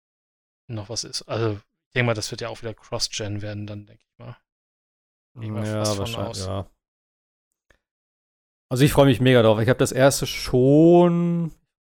noch 0.69 0.89
was 0.89 1.05
ist. 1.05 1.23
Also 1.23 1.53
ich 1.53 1.93
denke 1.95 2.07
mal, 2.07 2.15
das 2.15 2.31
wird 2.31 2.41
ja 2.41 2.49
auch 2.49 2.61
wieder 2.63 2.75
Cross-Gen 2.75 3.43
werden, 3.43 3.67
dann 3.67 3.87
denke 3.87 4.03
ich 4.05 4.19
mal. 4.19 4.37
Gehe 5.39 5.51
mal 5.51 5.67
Ja, 5.67 5.85
fast 5.85 5.93
von 5.93 5.99
wahrscheinlich. 6.01 6.29
aus. 6.29 6.47
Ja. 6.47 6.71
Also 8.69 8.85
ich 8.85 8.93
freue 8.93 9.07
mich 9.07 9.21
mega 9.21 9.43
drauf. 9.43 9.59
Ich 9.61 9.69
habe 9.69 9.79
das 9.79 9.93
erste 9.93 10.27
schon 10.27 11.53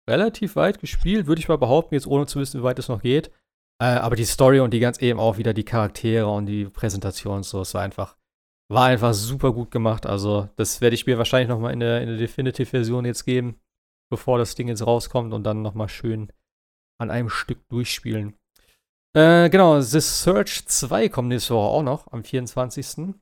relativ 0.10 0.56
weit 0.56 0.80
gespielt, 0.80 1.28
würde 1.28 1.40
ich 1.40 1.48
mal 1.48 1.58
behaupten, 1.58 1.94
jetzt 1.94 2.08
ohne 2.08 2.26
zu 2.26 2.40
wissen, 2.40 2.60
wie 2.60 2.64
weit 2.64 2.80
es 2.80 2.88
noch 2.88 3.02
geht. 3.02 3.32
Äh, 3.82 3.86
aber 3.86 4.16
die 4.16 4.26
Story 4.26 4.60
und 4.60 4.72
die 4.72 4.80
ganz 4.80 5.02
eben 5.02 5.20
auch 5.20 5.38
wieder 5.38 5.54
die 5.54 5.64
Charaktere 5.64 6.28
und 6.28 6.46
die 6.48 6.66
Präsentation 6.66 7.38
und 7.38 7.44
so, 7.44 7.62
es 7.62 7.74
war 7.74 7.82
einfach, 7.82 8.18
war 8.70 8.86
einfach 8.88 9.14
super 9.14 9.54
gut 9.54 9.72
gemacht. 9.72 10.06
Also 10.06 10.50
das 10.58 10.82
werde 10.82 10.96
ich 10.96 11.06
mir 11.06 11.18
wahrscheinlich 11.18 11.50
noch 11.50 11.60
mal 11.60 11.72
in 11.72 11.80
der, 11.80 12.02
in 12.02 12.10
der 12.10 12.18
Definitive-Version 12.18 13.06
jetzt 13.06 13.26
geben, 13.26 13.60
bevor 14.12 14.38
das 14.38 14.56
Ding 14.56 14.68
jetzt 14.68 14.86
rauskommt 14.86 15.34
und 15.34 15.44
dann 15.44 15.62
noch 15.62 15.76
mal 15.76 15.88
schön 15.88 16.32
an 17.00 17.10
einem 17.10 17.30
Stück 17.30 17.68
durchspielen. 17.70 18.38
Äh, 19.16 19.50
genau, 19.50 19.80
The 19.80 20.02
Search 20.02 20.68
2 20.68 21.10
kommt 21.10 21.30
nächste 21.30 21.56
Woche 21.56 21.70
auch 21.70 21.84
noch, 21.84 22.12
am 22.12 22.24
24. 22.24 23.16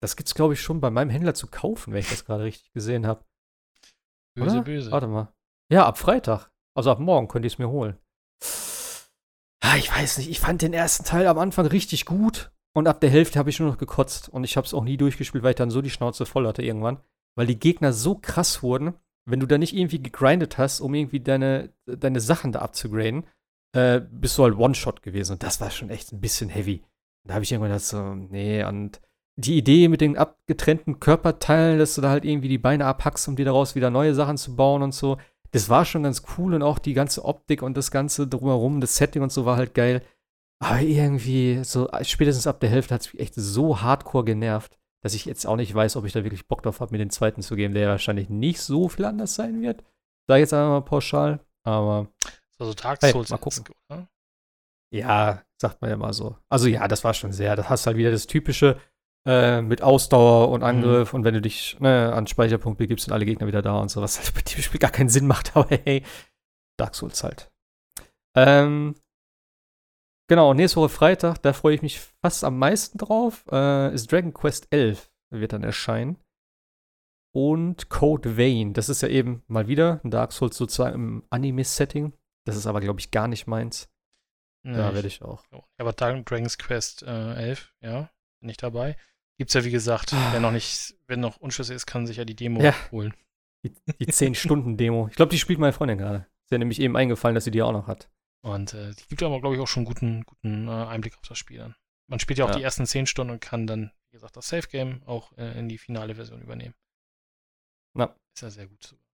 Das 0.00 0.16
gibt's, 0.16 0.34
glaube 0.34 0.54
ich, 0.54 0.60
schon 0.60 0.80
bei 0.80 0.90
meinem 0.90 1.10
Händler 1.10 1.34
zu 1.34 1.46
kaufen, 1.46 1.92
wenn 1.92 2.00
ich 2.00 2.10
das 2.10 2.24
gerade 2.24 2.44
richtig 2.44 2.72
gesehen 2.72 3.06
habe. 3.06 3.24
Böse, 4.34 4.56
Oder? 4.56 4.62
böse. 4.62 4.90
Warte 4.90 5.06
mal. 5.08 5.32
Ja, 5.70 5.86
ab 5.86 5.98
Freitag. 5.98 6.50
Also 6.76 6.90
ab 6.90 7.00
morgen 7.00 7.28
könnte 7.28 7.46
ich 7.46 7.54
es 7.54 7.58
mir 7.58 7.68
holen. 7.68 7.98
Ah, 9.64 9.76
ich 9.78 9.94
weiß 9.94 10.18
nicht, 10.18 10.28
ich 10.28 10.40
fand 10.40 10.60
den 10.60 10.72
ersten 10.72 11.04
Teil 11.04 11.26
am 11.28 11.38
Anfang 11.38 11.66
richtig 11.66 12.04
gut 12.04 12.50
und 12.74 12.88
ab 12.88 13.00
der 13.00 13.10
Hälfte 13.10 13.38
habe 13.38 13.48
ich 13.48 13.60
nur 13.60 13.70
noch 13.70 13.78
gekotzt 13.78 14.28
und 14.28 14.42
ich 14.42 14.56
habe 14.56 14.66
es 14.66 14.74
auch 14.74 14.82
nie 14.82 14.96
durchgespielt, 14.96 15.44
weil 15.44 15.50
ich 15.50 15.56
dann 15.56 15.70
so 15.70 15.80
die 15.80 15.90
Schnauze 15.90 16.26
voll 16.26 16.46
hatte 16.48 16.62
irgendwann, 16.62 16.98
weil 17.36 17.46
die 17.46 17.58
Gegner 17.58 17.92
so 17.92 18.16
krass 18.16 18.62
wurden, 18.64 18.94
wenn 19.24 19.38
du 19.38 19.46
da 19.46 19.58
nicht 19.58 19.74
irgendwie 19.74 20.02
gegrindet 20.02 20.58
hast, 20.58 20.80
um 20.80 20.94
irgendwie 20.94 21.20
deine, 21.20 21.72
deine 21.86 22.20
Sachen 22.20 22.50
da 22.50 22.58
abzugraden, 22.58 23.24
äh, 23.72 24.00
bist 24.00 24.36
du 24.36 24.42
halt 24.42 24.56
One-Shot 24.56 25.00
gewesen 25.02 25.34
und 25.34 25.44
das 25.44 25.60
war 25.60 25.70
schon 25.70 25.90
echt 25.90 26.12
ein 26.12 26.20
bisschen 26.20 26.48
heavy. 26.48 26.82
Da 27.24 27.34
habe 27.34 27.44
ich 27.44 27.52
irgendwann 27.52 27.70
gedacht 27.70 27.86
so, 27.86 28.14
nee, 28.14 28.64
und 28.64 29.00
die 29.36 29.56
Idee 29.56 29.86
mit 29.86 30.00
den 30.00 30.18
abgetrennten 30.18 30.98
Körperteilen, 30.98 31.78
dass 31.78 31.94
du 31.94 32.00
da 32.00 32.10
halt 32.10 32.24
irgendwie 32.24 32.48
die 32.48 32.58
Beine 32.58 32.84
abhackst, 32.86 33.28
um 33.28 33.36
dir 33.36 33.44
daraus 33.44 33.76
wieder 33.76 33.90
neue 33.90 34.14
Sachen 34.14 34.36
zu 34.36 34.56
bauen 34.56 34.82
und 34.82 34.92
so, 34.92 35.18
das 35.52 35.68
war 35.68 35.84
schon 35.84 36.02
ganz 36.02 36.22
cool 36.36 36.54
und 36.54 36.62
auch 36.62 36.78
die 36.78 36.94
ganze 36.94 37.24
Optik 37.24 37.62
und 37.62 37.76
das 37.76 37.90
Ganze 37.90 38.26
drumherum, 38.26 38.80
das 38.80 38.96
Setting 38.96 39.22
und 39.22 39.32
so 39.32 39.44
war 39.44 39.56
halt 39.56 39.74
geil. 39.74 40.02
Aber 40.62 40.80
irgendwie, 40.80 41.62
so 41.64 41.88
spätestens 42.02 42.46
ab 42.46 42.60
der 42.60 42.70
Hälfte 42.70 42.94
hat 42.94 43.02
es 43.02 43.12
mich 43.12 43.22
echt 43.22 43.34
so 43.36 43.80
hardcore 43.82 44.24
genervt, 44.24 44.78
dass 45.02 45.14
ich 45.14 45.24
jetzt 45.24 45.46
auch 45.46 45.56
nicht 45.56 45.74
weiß, 45.74 45.96
ob 45.96 46.04
ich 46.04 46.12
da 46.12 46.22
wirklich 46.24 46.46
Bock 46.46 46.62
drauf 46.62 46.80
habe, 46.80 46.92
mir 46.92 46.98
den 46.98 47.10
zweiten 47.10 47.42
zu 47.42 47.56
geben, 47.56 47.74
der 47.74 47.82
ja 47.84 47.88
wahrscheinlich 47.88 48.28
nicht 48.28 48.60
so 48.60 48.88
viel 48.88 49.04
anders 49.04 49.34
sein 49.34 49.60
wird. 49.60 49.82
Sag 50.28 50.36
ich 50.36 50.42
jetzt 50.42 50.54
einfach 50.54 50.68
mal 50.70 50.80
pauschal. 50.82 51.40
Aber 51.64 52.08
Also 52.58 52.74
Dark 52.74 53.00
Hey, 53.02 53.12
Souls, 53.12 53.30
mal 53.30 53.38
gucken. 53.38 53.64
oder? 53.90 54.08
ja, 54.94 55.42
sagt 55.60 55.80
man 55.82 55.90
ja 55.90 55.96
mal 55.96 56.12
so. 56.12 56.36
Also 56.48 56.68
ja, 56.68 56.86
das 56.86 57.02
war 57.02 57.14
schon 57.14 57.32
sehr. 57.32 57.56
Das 57.56 57.68
hast 57.68 57.86
halt 57.86 57.96
wieder 57.96 58.10
das 58.12 58.26
typische 58.26 58.78
äh, 59.26 59.62
mit 59.62 59.82
Ausdauer 59.82 60.50
und 60.50 60.62
Angriff 60.62 61.14
und 61.14 61.24
wenn 61.24 61.34
du 61.34 61.40
dich 61.40 61.78
ne, 61.80 62.12
an 62.12 62.26
Speicherpunkt 62.26 62.78
begibst, 62.78 63.04
sind 63.04 63.14
alle 63.14 63.24
Gegner 63.24 63.46
wieder 63.46 63.62
da 63.62 63.78
und 63.78 63.90
so, 63.90 64.00
was 64.02 64.18
halt 64.18 64.34
bei 64.34 64.40
dem 64.40 64.62
Spiel 64.62 64.80
gar 64.80 64.90
keinen 64.90 65.08
Sinn 65.08 65.26
macht, 65.26 65.56
aber 65.56 65.68
hey, 65.84 66.04
Dark 66.78 66.94
Souls 66.94 67.22
halt. 67.22 67.50
Ähm, 68.34 68.94
genau, 70.28 70.54
nächste 70.54 70.80
Woche 70.80 70.88
Freitag, 70.88 71.42
da 71.42 71.52
freue 71.52 71.74
ich 71.74 71.82
mich 71.82 72.00
fast 72.00 72.44
am 72.44 72.58
meisten 72.58 72.98
drauf, 72.98 73.44
äh, 73.50 73.94
ist 73.94 74.10
Dragon 74.10 74.32
Quest 74.32 74.68
11 74.70 75.10
wird 75.30 75.52
dann 75.52 75.64
erscheinen. 75.64 76.18
Und 77.34 77.88
Code 77.88 78.36
Vein, 78.36 78.74
das 78.74 78.90
ist 78.90 79.00
ja 79.00 79.08
eben 79.08 79.42
mal 79.46 79.66
wieder 79.66 80.00
ein 80.04 80.10
Dark 80.10 80.32
Souls 80.32 80.56
sozusagen 80.56 80.94
im 80.94 81.26
Anime-Setting. 81.30 82.12
Das 82.44 82.56
ist 82.56 82.66
aber, 82.66 82.80
glaube 82.80 83.00
ich, 83.00 83.10
gar 83.10 83.26
nicht 83.26 83.46
meins. 83.46 83.88
Nee, 84.64 84.76
Da 84.76 84.94
werde 84.94 85.08
ich 85.08 85.22
auch. 85.22 85.42
Ja, 85.50 85.62
aber 85.78 85.92
Dragon's 85.92 86.58
Quest 86.58 87.02
äh, 87.02 87.34
11, 87.34 87.74
ja, 87.80 88.10
bin 88.42 88.50
ich 88.50 88.58
dabei. 88.58 88.96
Gibt's 89.38 89.54
ja 89.54 89.64
wie 89.64 89.70
gesagt, 89.70 90.12
Ah. 90.12 90.32
wer 90.32 90.40
noch 90.40 90.52
nicht, 90.52 90.94
wer 91.06 91.16
noch 91.16 91.38
unschlüssig 91.38 91.74
ist, 91.76 91.86
kann 91.86 92.06
sich 92.06 92.18
ja 92.18 92.24
die 92.26 92.36
Demo 92.36 92.60
Ja. 92.62 92.74
holen. 92.92 93.14
Die, 93.64 93.72
die 94.00 94.06
10-Stunden-Demo. 94.12 95.08
Ich 95.08 95.16
glaube, 95.16 95.30
die 95.30 95.38
spielt 95.38 95.58
meine 95.58 95.72
Freundin 95.72 95.96
gerade. 95.98 96.26
Ist 96.44 96.50
ja 96.50 96.58
nämlich 96.58 96.80
eben 96.80 96.96
eingefallen, 96.96 97.34
dass 97.34 97.44
sie 97.44 97.50
die 97.50 97.62
auch 97.62 97.72
noch 97.72 97.86
hat. 97.86 98.10
Und 98.44 98.74
äh, 98.74 98.92
die 98.94 99.06
gibt 99.08 99.22
aber, 99.22 99.40
glaube 99.40 99.54
ich, 99.56 99.62
auch 99.62 99.68
schon 99.68 99.84
guten, 99.84 100.24
guten 100.24 100.68
äh, 100.68 100.70
Einblick 100.72 101.16
auf 101.16 101.26
das 101.28 101.38
Spiel 101.38 101.58
dann. 101.58 101.74
Man 102.08 102.18
spielt 102.18 102.38
ja 102.40 102.44
auch 102.44 102.50
Ja. 102.50 102.56
die 102.56 102.62
ersten 102.62 102.84
10 102.86 103.06
Stunden 103.06 103.32
und 103.32 103.40
kann 103.40 103.66
dann, 103.66 103.92
wie 104.10 104.16
gesagt, 104.16 104.36
das 104.36 104.48
Safe 104.48 104.66
Game 104.68 105.02
auch 105.06 105.32
äh, 105.38 105.56
in 105.58 105.68
die 105.68 105.78
finale 105.78 106.16
Version 106.16 106.42
übernehmen. 106.42 106.74
Na. 107.94 108.14
Ist 108.34 108.42
ja 108.42 108.50
sehr 108.50 108.66
gut. 108.66 108.82
sogar. 108.82 109.04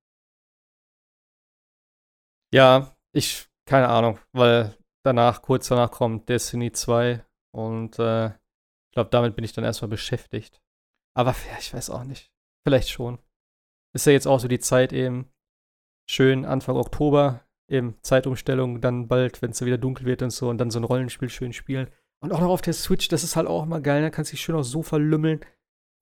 Ja, 2.53 2.97
ich, 3.13 3.49
keine 3.67 3.89
Ahnung, 3.89 4.19
weil 4.33 4.75
danach, 5.03 5.43
kurz 5.43 5.69
danach 5.69 5.91
kommt 5.91 6.29
Destiny 6.29 6.73
2 6.73 7.25
und 7.53 7.99
äh, 7.99 8.31
ich 8.91 8.95
glaube, 8.95 9.11
damit 9.11 9.37
bin 9.37 9.45
ich 9.45 9.53
dann 9.53 9.65
erstmal 9.65 9.89
beschäftigt. 9.89 10.61
Aber 11.17 11.33
ja, 11.33 11.59
ich 11.59 11.73
weiß 11.73 11.91
auch 11.91 12.05
nicht. 12.05 12.33
Vielleicht 12.67 12.91
schon. 12.91 13.19
Ist 13.95 14.07
ja 14.07 14.13
jetzt 14.13 14.27
auch 14.27 14.39
so 14.41 14.49
die 14.49 14.59
Zeit 14.61 14.93
eben 14.93 15.31
schön 16.11 16.45
Anfang 16.45 16.77
Oktober, 16.77 17.45
eben 17.71 17.99
Zeitumstellung, 18.03 18.81
dann 18.81 19.09
bald, 19.09 19.43
wenn 19.43 19.51
es 19.51 19.65
wieder 19.65 19.79
dunkel 19.79 20.07
wird 20.07 20.23
und 20.23 20.31
so 20.31 20.49
und 20.49 20.59
dann 20.59 20.71
so 20.71 20.79
ein 20.79 20.85
Rollenspiel 20.85 21.29
schön 21.29 21.53
spielen. 21.53 21.91
Und 22.21 22.33
auch 22.33 22.41
noch 22.41 22.51
auf 22.51 22.63
der 22.63 22.73
Switch, 22.73 23.09
das 23.09 23.25
ist 23.25 23.37
halt 23.37 23.47
auch 23.47 23.63
immer 23.63 23.81
geil, 23.81 24.03
da 24.03 24.11
kannst 24.11 24.33
du 24.33 24.37
dich 24.37 24.43
schön 24.43 24.57
aufs 24.57 24.71
Sofa 24.71 24.97
lümmeln 24.97 25.41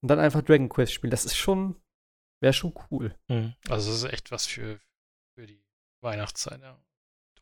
und 0.02 0.08
dann 0.08 0.18
einfach 0.20 0.42
Dragon 0.42 0.68
Quest 0.68 0.92
spielen. 0.92 1.10
Das 1.10 1.24
ist 1.24 1.36
schon, 1.36 1.80
wäre 2.40 2.52
schon 2.52 2.74
cool. 2.90 3.14
Mhm. 3.28 3.54
Also 3.68 3.90
das 3.90 4.02
ist 4.02 4.12
echt 4.12 4.30
was 4.30 4.46
für, 4.46 4.80
für 5.34 5.46
die 5.46 5.62
Weihnachtszeit, 6.02 6.60
ja. 6.60 6.78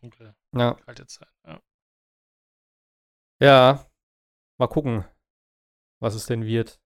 Dunkle, 0.01 0.35
Ja. 0.55 0.75
kalte 0.75 1.07
Zeit. 1.07 1.29
Ja. 1.47 1.61
Ja, 3.41 3.87
mal 4.59 4.69
gucken, 4.69 5.05
was 6.01 6.15
es 6.15 6.27
denn 6.27 6.45
wird. 6.45 6.81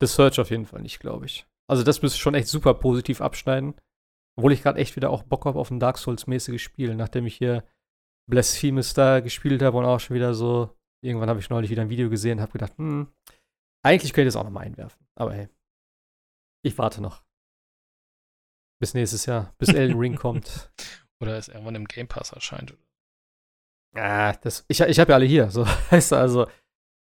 The 0.00 0.06
Search 0.06 0.40
auf 0.40 0.50
jeden 0.50 0.66
Fall 0.66 0.82
nicht, 0.82 1.00
glaube 1.00 1.26
ich. 1.26 1.46
Also 1.68 1.82
das 1.82 2.02
müsste 2.02 2.18
schon 2.18 2.34
echt 2.34 2.48
super 2.48 2.74
positiv 2.74 3.20
abschneiden. 3.20 3.74
Obwohl 4.36 4.52
ich 4.52 4.62
gerade 4.62 4.80
echt 4.80 4.96
wieder 4.96 5.10
auch 5.10 5.22
Bock 5.22 5.44
habe 5.44 5.58
auf 5.58 5.70
ein 5.70 5.80
Dark 5.80 5.98
Souls-mäßiges 5.98 6.60
Spiel, 6.60 6.94
nachdem 6.94 7.26
ich 7.26 7.36
hier 7.36 7.64
Blasphemous 8.30 8.94
da 8.94 9.20
gespielt 9.20 9.62
habe 9.62 9.76
und 9.76 9.84
auch 9.84 10.00
schon 10.00 10.16
wieder 10.16 10.34
so 10.34 10.74
irgendwann 11.02 11.28
habe 11.28 11.40
ich 11.40 11.50
neulich 11.50 11.70
wieder 11.70 11.82
ein 11.82 11.90
Video 11.90 12.08
gesehen 12.08 12.38
und 12.38 12.42
habe 12.42 12.52
gedacht, 12.52 12.76
hm, 12.78 13.12
eigentlich 13.84 14.12
könnte 14.12 14.28
ich 14.28 14.34
es 14.34 14.36
auch 14.36 14.44
nochmal 14.44 14.66
einwerfen. 14.66 15.06
Aber 15.16 15.34
hey, 15.34 15.48
ich 16.64 16.78
warte 16.78 17.02
noch. 17.02 17.24
Bis 18.80 18.94
nächstes 18.94 19.26
Jahr, 19.26 19.54
bis 19.58 19.68
Elden 19.68 19.98
Ring 19.98 20.16
kommt. 20.16 20.72
Oder 21.20 21.36
es 21.36 21.48
irgendwann 21.48 21.74
im 21.74 21.84
Game 21.86 22.08
Pass 22.08 22.32
erscheint. 22.32 22.76
Ah, 23.94 24.32
das, 24.32 24.64
ich, 24.68 24.80
ich 24.80 24.98
habe 24.98 25.10
ja 25.12 25.16
alle 25.16 25.26
hier. 25.26 25.50
So, 25.50 25.66
weißt 25.90 26.12
du, 26.12 26.16
also, 26.16 26.46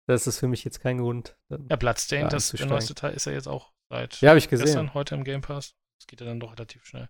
das 0.08 0.26
ist 0.26 0.38
für 0.38 0.48
mich 0.48 0.64
jetzt 0.64 0.80
kein 0.80 0.98
Grund. 0.98 1.36
Ja, 1.70 1.76
Bloodstained, 1.76 2.24
da 2.32 2.36
das, 2.36 2.50
der 2.50 2.66
neueste 2.66 2.94
Teil, 2.94 3.12
ist 3.14 3.24
ja 3.26 3.32
jetzt 3.32 3.46
auch 3.48 3.72
seit 3.90 4.20
Ja, 4.20 4.34
ich 4.36 4.48
gesehen. 4.48 4.64
gestern, 4.66 4.94
heute 4.94 5.14
im 5.14 5.24
Game 5.24 5.40
Pass. 5.40 5.74
Das 5.98 6.06
geht 6.06 6.20
ja 6.20 6.26
dann 6.26 6.40
doch 6.40 6.52
relativ 6.52 6.84
schnell. 6.84 7.08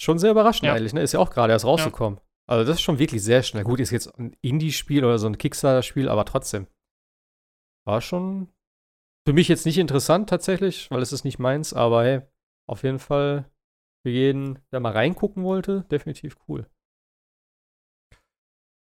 Schon 0.00 0.18
sehr 0.18 0.32
überraschend 0.32 0.66
Ja. 0.66 0.74
eigentlich, 0.74 0.92
ne? 0.92 1.00
Ist 1.02 1.12
ja 1.12 1.20
auch 1.20 1.30
gerade 1.30 1.52
erst 1.52 1.64
rausgekommen. 1.64 2.20
Also, 2.46 2.66
das 2.68 2.76
ist 2.78 2.82
schon 2.82 2.98
wirklich 2.98 3.22
sehr 3.22 3.42
schnell. 3.42 3.64
Gut, 3.64 3.80
ist 3.80 3.90
jetzt 3.90 4.08
ein 4.18 4.36
Indie-Spiel 4.42 5.04
oder 5.04 5.18
so 5.18 5.26
ein 5.26 5.38
Kickstarter-Spiel, 5.38 6.08
aber 6.08 6.24
trotzdem. 6.26 6.66
War 7.86 8.00
schon 8.02 8.52
für 9.26 9.32
mich 9.32 9.48
jetzt 9.48 9.64
nicht 9.64 9.78
interessant 9.78 10.28
tatsächlich, 10.28 10.90
weil 10.90 11.00
es 11.00 11.12
ist 11.12 11.24
nicht 11.24 11.38
meins, 11.38 11.72
aber 11.72 12.04
hey, 12.04 12.20
auf 12.68 12.82
jeden 12.82 12.98
Fall 12.98 13.50
für 14.02 14.10
jeden, 14.10 14.58
der 14.72 14.80
mal 14.80 14.92
reingucken 14.92 15.44
wollte, 15.44 15.84
definitiv 15.90 16.36
cool. 16.48 16.68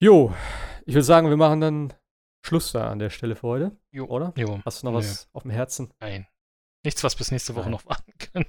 Jo, 0.02 0.34
ich 0.86 0.94
würde 0.94 1.05
sagen, 1.05 1.28
wir 1.28 1.36
machen 1.36 1.60
dann 1.60 1.94
Schluss 2.44 2.72
da 2.72 2.90
an 2.90 2.98
der 2.98 3.10
Stelle 3.10 3.36
für 3.36 3.46
heute, 3.48 3.76
Jo. 3.90 4.04
oder? 4.06 4.32
Jo. 4.36 4.60
Hast 4.64 4.82
du 4.82 4.86
noch 4.86 4.92
Nö. 4.92 4.98
was 4.98 5.28
auf 5.32 5.42
dem 5.42 5.50
Herzen? 5.50 5.92
Nein. 6.00 6.26
Nichts, 6.84 7.02
was 7.02 7.16
bis 7.16 7.30
nächste 7.30 7.54
Woche 7.54 7.64
Nein. 7.64 7.72
noch 7.72 7.86
warten 7.86 8.12
kann. 8.18 8.44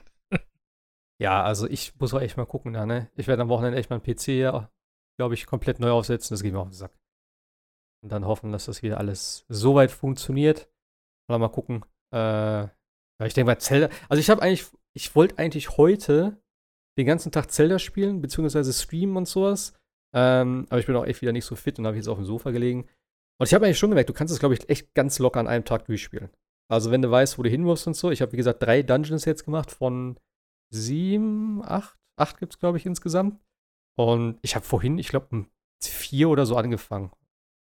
Ja, 1.21 1.43
also 1.43 1.65
ich 1.69 1.97
muss 1.97 2.13
auch 2.13 2.19
echt 2.19 2.35
mal 2.35 2.45
gucken 2.45 2.73
da, 2.73 2.85
ne? 2.85 3.09
Ich 3.15 3.27
werde 3.27 3.41
am 3.41 3.47
Wochenende 3.47 3.77
echt 3.77 3.89
mal 3.89 4.01
einen 4.01 4.03
PC 4.15 4.21
hier, 4.23 4.69
glaube 5.17 5.33
ich, 5.33 5.45
komplett 5.45 5.79
neu 5.79 5.91
aufsetzen. 5.91 6.33
Das 6.33 6.43
geht 6.43 6.51
mir 6.51 6.59
auf 6.59 6.67
den 6.67 6.73
Sack. 6.73 6.97
Und 8.03 8.11
dann 8.11 8.25
hoffen, 8.25 8.51
dass 8.51 8.65
das 8.65 8.83
wieder 8.83 8.97
alles 8.97 9.45
so 9.47 9.75
weit 9.75 9.91
funktioniert. 9.91 10.69
Mal 11.29 11.39
mal 11.39 11.47
gucken. 11.47 11.85
Äh, 12.13 12.17
ja, 12.17 12.69
ich 13.25 13.33
denke 13.33 13.45
mal, 13.49 13.59
Zelda. 13.59 13.89
Also 14.09 14.19
ich 14.19 14.29
habe 14.29 14.41
eigentlich, 14.41 14.65
ich 14.93 15.15
wollte 15.15 15.37
eigentlich 15.37 15.77
heute 15.77 16.37
den 16.97 17.05
ganzen 17.05 17.31
Tag 17.31 17.49
Zelda 17.49 17.79
spielen, 17.79 18.21
beziehungsweise 18.21 18.73
streamen 18.73 19.15
und 19.15 19.27
sowas. 19.27 19.73
Ähm, 20.13 20.67
aber 20.69 20.79
ich 20.79 20.85
bin 20.85 20.95
auch 20.97 21.05
echt 21.05 21.21
wieder 21.21 21.31
nicht 21.31 21.45
so 21.45 21.55
fit 21.55 21.79
und 21.79 21.87
habe 21.87 21.95
jetzt 21.95 22.09
auf 22.09 22.17
dem 22.17 22.25
Sofa 22.25 22.51
gelegen. 22.51 22.87
Und 23.37 23.47
ich 23.47 23.53
habe 23.53 23.65
eigentlich 23.65 23.79
schon 23.79 23.89
gemerkt, 23.89 24.09
du 24.09 24.13
kannst 24.13 24.33
es, 24.33 24.39
glaube 24.39 24.55
ich, 24.55 24.69
echt 24.69 24.93
ganz 24.93 25.19
locker 25.19 25.39
an 25.39 25.47
einem 25.47 25.65
Tag 25.65 25.85
durchspielen. 25.85 26.29
Also 26.67 26.91
wenn 26.91 27.01
du 27.01 27.11
weißt, 27.11 27.37
wo 27.37 27.43
du 27.43 27.49
hin 27.49 27.63
musst 27.63 27.85
und 27.87 27.95
so. 27.95 28.11
Ich 28.11 28.21
habe, 28.21 28.31
wie 28.31 28.37
gesagt, 28.37 28.63
drei 28.63 28.81
Dungeons 28.81 29.25
jetzt 29.25 29.45
gemacht 29.45 29.71
von 29.71 30.19
sieben, 30.73 31.63
acht, 31.63 31.97
acht 32.17 32.39
gibt 32.39 32.53
es, 32.53 32.59
glaube 32.59 32.77
ich, 32.77 32.85
insgesamt. 32.85 33.39
Und 33.97 34.39
ich 34.41 34.55
habe 34.55 34.65
vorhin, 34.65 34.97
ich 34.97 35.09
glaube, 35.09 35.47
vier 35.83 36.29
oder 36.29 36.45
so 36.45 36.57
angefangen. 36.57 37.11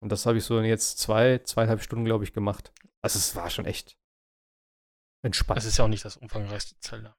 Und 0.01 0.11
das 0.11 0.27
habe 0.27 0.39
ich 0.39 0.45
so 0.45 0.61
jetzt 0.61 0.99
zwei, 0.99 1.39
zweieinhalb 1.39 1.83
Stunden, 1.83 2.05
glaube 2.05 2.25
ich, 2.25 2.33
gemacht. 2.33 2.73
Also 3.03 3.19
es 3.19 3.37
war 3.37 3.51
schon 3.51 3.67
echt 3.67 3.97
entspannt. 5.23 5.59
Das 5.59 5.65
ist 5.65 5.79
ja 5.79 5.85
auch 5.85 5.89
nicht 5.89 6.05
das 6.05 6.17
umfangreichste 6.17 6.79
Zelda. 6.81 7.17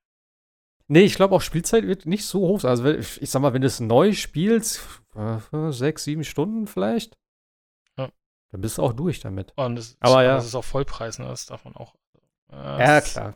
Nee, 0.88 1.04
ich 1.04 1.16
glaube 1.16 1.36
auch 1.36 1.42
Spielzeit 1.42 1.86
wird 1.86 2.08
nicht 2.08 2.26
so 2.26 2.40
hoch 2.40 2.62
sein. 2.62 2.72
Also 2.72 2.88
ich 2.88 3.30
sag 3.30 3.42
mal, 3.42 3.54
wenn 3.54 3.62
du 3.62 3.68
es 3.68 3.80
neu 3.80 4.14
spielst, 4.14 4.82
äh, 5.16 5.40
sechs, 5.72 6.04
sieben 6.04 6.24
Stunden 6.24 6.66
vielleicht. 6.68 7.16
Dann 8.52 8.62
bist 8.62 8.78
du 8.78 8.84
auch 8.84 8.94
durch 8.94 9.20
damit. 9.20 9.54
Und 9.56 9.78
es 9.80 9.98
Aber 10.00 10.24
ja. 10.24 10.36
das 10.36 10.46
ist 10.46 10.56
auch 10.56 10.64
Vollpreis, 10.64 11.20
ne? 11.20 11.26
Das 11.28 11.46
darf 11.46 11.66
man 11.66 11.76
auch. 11.76 11.96
äh, 12.52 12.56
Ja, 12.56 13.00
das 13.00 13.12
klar. 13.14 13.36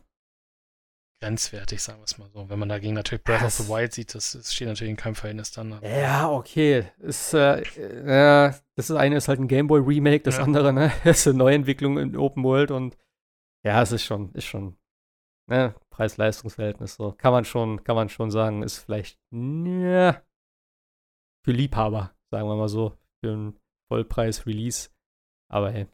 Grenzwertig, 1.22 1.82
sagen 1.82 2.00
wir 2.02 2.04
es 2.04 2.18
mal 2.18 2.30
so. 2.34 2.50
Wenn 2.50 2.60
man 2.60 2.68
dagegen 2.68 2.96
natürlich 2.96 3.24
Breath 3.24 3.40
Ja, 3.42 3.48
of 3.48 3.54
the 3.54 3.70
Wild 3.70 3.94
sieht, 3.94 4.14
das, 4.14 4.34
das 4.34 4.54
steht 4.54 4.68
natürlich 4.68 4.92
in 4.92 4.98
keinem 4.98 5.16
Verhältnis 5.16 5.52
dann. 5.52 5.80
Ja, 5.82 6.30
okay. 6.30 6.92
Ist, 7.00 7.34
äh, 7.34 7.62
äh, 7.62 8.54
das 8.76 8.92
eine 8.92 9.16
ist 9.16 9.30
halt 9.30 9.40
ein 9.40 9.48
Gameboy 9.48 9.80
Remake, 9.80 10.24
das 10.24 10.38
Ja. 10.38 10.44
andere, 10.44 10.74
ne, 10.74 10.92
ist 11.06 11.26
eine 11.26 11.38
Neuentwicklung 11.38 11.98
in 11.98 12.18
Open 12.18 12.44
World 12.44 12.72
und 12.72 12.98
ja, 13.66 13.82
es 13.82 13.94
ist 13.94 14.04
schon, 14.04 14.34
ist 14.34 14.44
schon, 14.46 14.76
ne, 15.48 15.74
Preis-Leistungs-Verhältnis 15.92 16.96
so. 16.96 17.14
Kann 17.14 17.32
man 17.32 17.46
schon, 17.46 17.86
kann 17.86 17.96
man 17.96 18.10
schon 18.10 18.30
sagen, 18.30 18.62
ist 18.62 18.80
vielleicht, 18.80 19.18
ja, 19.32 20.22
für 21.46 21.52
Liebhaber, 21.52 22.14
sagen 22.32 22.50
wir 22.50 22.56
mal 22.58 22.68
so, 22.68 22.98
für 23.22 23.32
einen 23.32 23.60
Vollpreis-Release. 23.88 24.90
Aber 25.50 25.72
hey, 25.72 25.88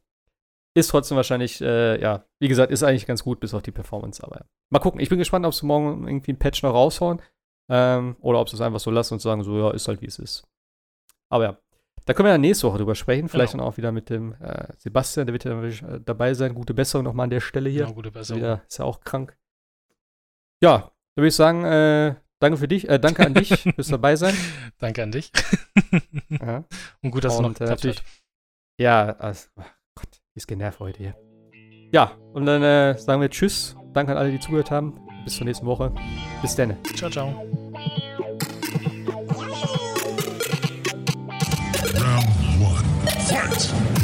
ist 0.76 0.90
trotzdem 0.90 1.18
wahrscheinlich, 1.18 1.62
äh, 1.62 2.00
ja, 2.02 2.26
wie 2.40 2.48
gesagt, 2.48 2.72
ist 2.72 2.84
eigentlich 2.84 3.06
ganz 3.08 3.24
gut, 3.24 3.40
bis 3.40 3.54
auf 3.54 3.62
die 3.64 3.72
Performance, 3.72 4.24
aber 4.24 4.38
ja. 4.38 4.46
Mal 4.72 4.80
gucken, 4.80 5.00
ich 5.02 5.10
bin 5.10 5.18
gespannt, 5.20 5.46
ob 5.46 5.54
sie 5.54 5.66
morgen 5.66 6.08
irgendwie 6.08 6.32
ein 6.34 6.40
Patch 6.40 6.62
noch 6.64 6.74
raushauen. 6.74 7.22
Ähm, 7.72 8.16
oder 8.22 8.40
ob 8.40 8.50
sie 8.50 8.56
es 8.56 8.62
einfach 8.62 8.80
so 8.80 8.90
lassen 8.90 9.16
und 9.16 9.20
sagen, 9.20 9.44
so, 9.44 9.56
ja, 9.58 9.72
ist 9.72 9.88
halt 9.88 10.02
wie 10.02 10.08
es 10.08 10.18
ist. 10.18 10.48
Aber 11.32 11.44
ja, 11.44 11.58
da 12.06 12.14
können 12.14 12.26
wir 12.28 12.32
ja 12.32 12.38
nächste 12.40 12.68
Woche 12.68 12.80
drüber 12.80 12.96
sprechen. 12.96 13.30
Vielleicht 13.30 13.52
Genau. 13.52 13.66
dann 13.66 13.72
auch 13.74 13.78
wieder 13.78 13.92
mit 13.92 14.10
dem 14.10 14.34
äh, 14.42 14.74
Sebastian, 14.78 15.28
der 15.28 15.34
wird 15.34 15.44
ja 15.44 15.54
natürlich, 15.54 15.84
äh, 15.84 16.00
dabei 16.04 16.34
sein. 16.34 16.56
Gute 16.56 16.74
Besserung 16.74 17.04
nochmal 17.06 17.26
an 17.26 17.30
der 17.30 17.42
Stelle 17.42 17.70
hier. 17.70 17.82
Ja, 17.86 17.92
gute 17.92 18.10
Ist, 18.10 18.14
Besserung. 18.14 18.42
wieder, 18.42 18.64
ist 18.68 18.78
ja 18.80 18.86
auch 18.86 19.02
krank. 19.02 19.38
Ja, 20.64 20.78
da 21.16 21.22
würde 21.22 21.28
ich 21.28 21.36
sagen, 21.36 21.64
äh, 21.64 22.16
danke 22.40 22.58
für 22.58 22.68
dich, 22.68 22.90
äh, 22.90 23.00
danke 23.00 23.24
an 23.26 23.34
dich 23.36 23.50
fürs 23.76 23.88
dabei 23.90 24.16
sein. 24.16 24.36
Danke 24.80 25.04
an 25.04 25.12
dich. 25.12 25.32
Ja, 26.30 26.64
Und 27.04 27.12
gut, 27.12 27.24
dass 27.24 27.34
es 27.36 27.40
noch 27.40 27.50
Und, 27.50 27.58
äh, 27.58 27.66
geklappt 27.66 27.84
natürlich- 27.84 28.00
hat. 28.00 28.06
Ja 28.80 29.16
also, 29.20 29.48
oh 29.58 29.64
Gott, 29.96 30.22
wie 30.34 30.38
ist 30.38 30.48
genervt 30.48 30.80
heute 30.80 30.98
hier. 30.98 31.16
Ja, 31.92 32.12
und 32.34 32.46
dann 32.46 32.64
äh, 32.64 32.98
sagen 32.98 33.22
wir 33.22 33.30
Tschüss. 33.30 33.76
Danke 33.94 34.12
an 34.12 34.18
alle, 34.18 34.32
die 34.32 34.40
zugehört 34.40 34.72
haben. 34.72 35.00
Bis 35.24 35.36
zur 35.36 35.46
nächsten 35.46 35.66
Woche. 35.66 35.92
Bis 36.42 36.56
dann. 36.56 36.78
Ciao, 36.96 37.10
ciao. 37.10 37.28
Round 41.96 42.26
one. 42.62 42.84
Fight! 43.28 43.99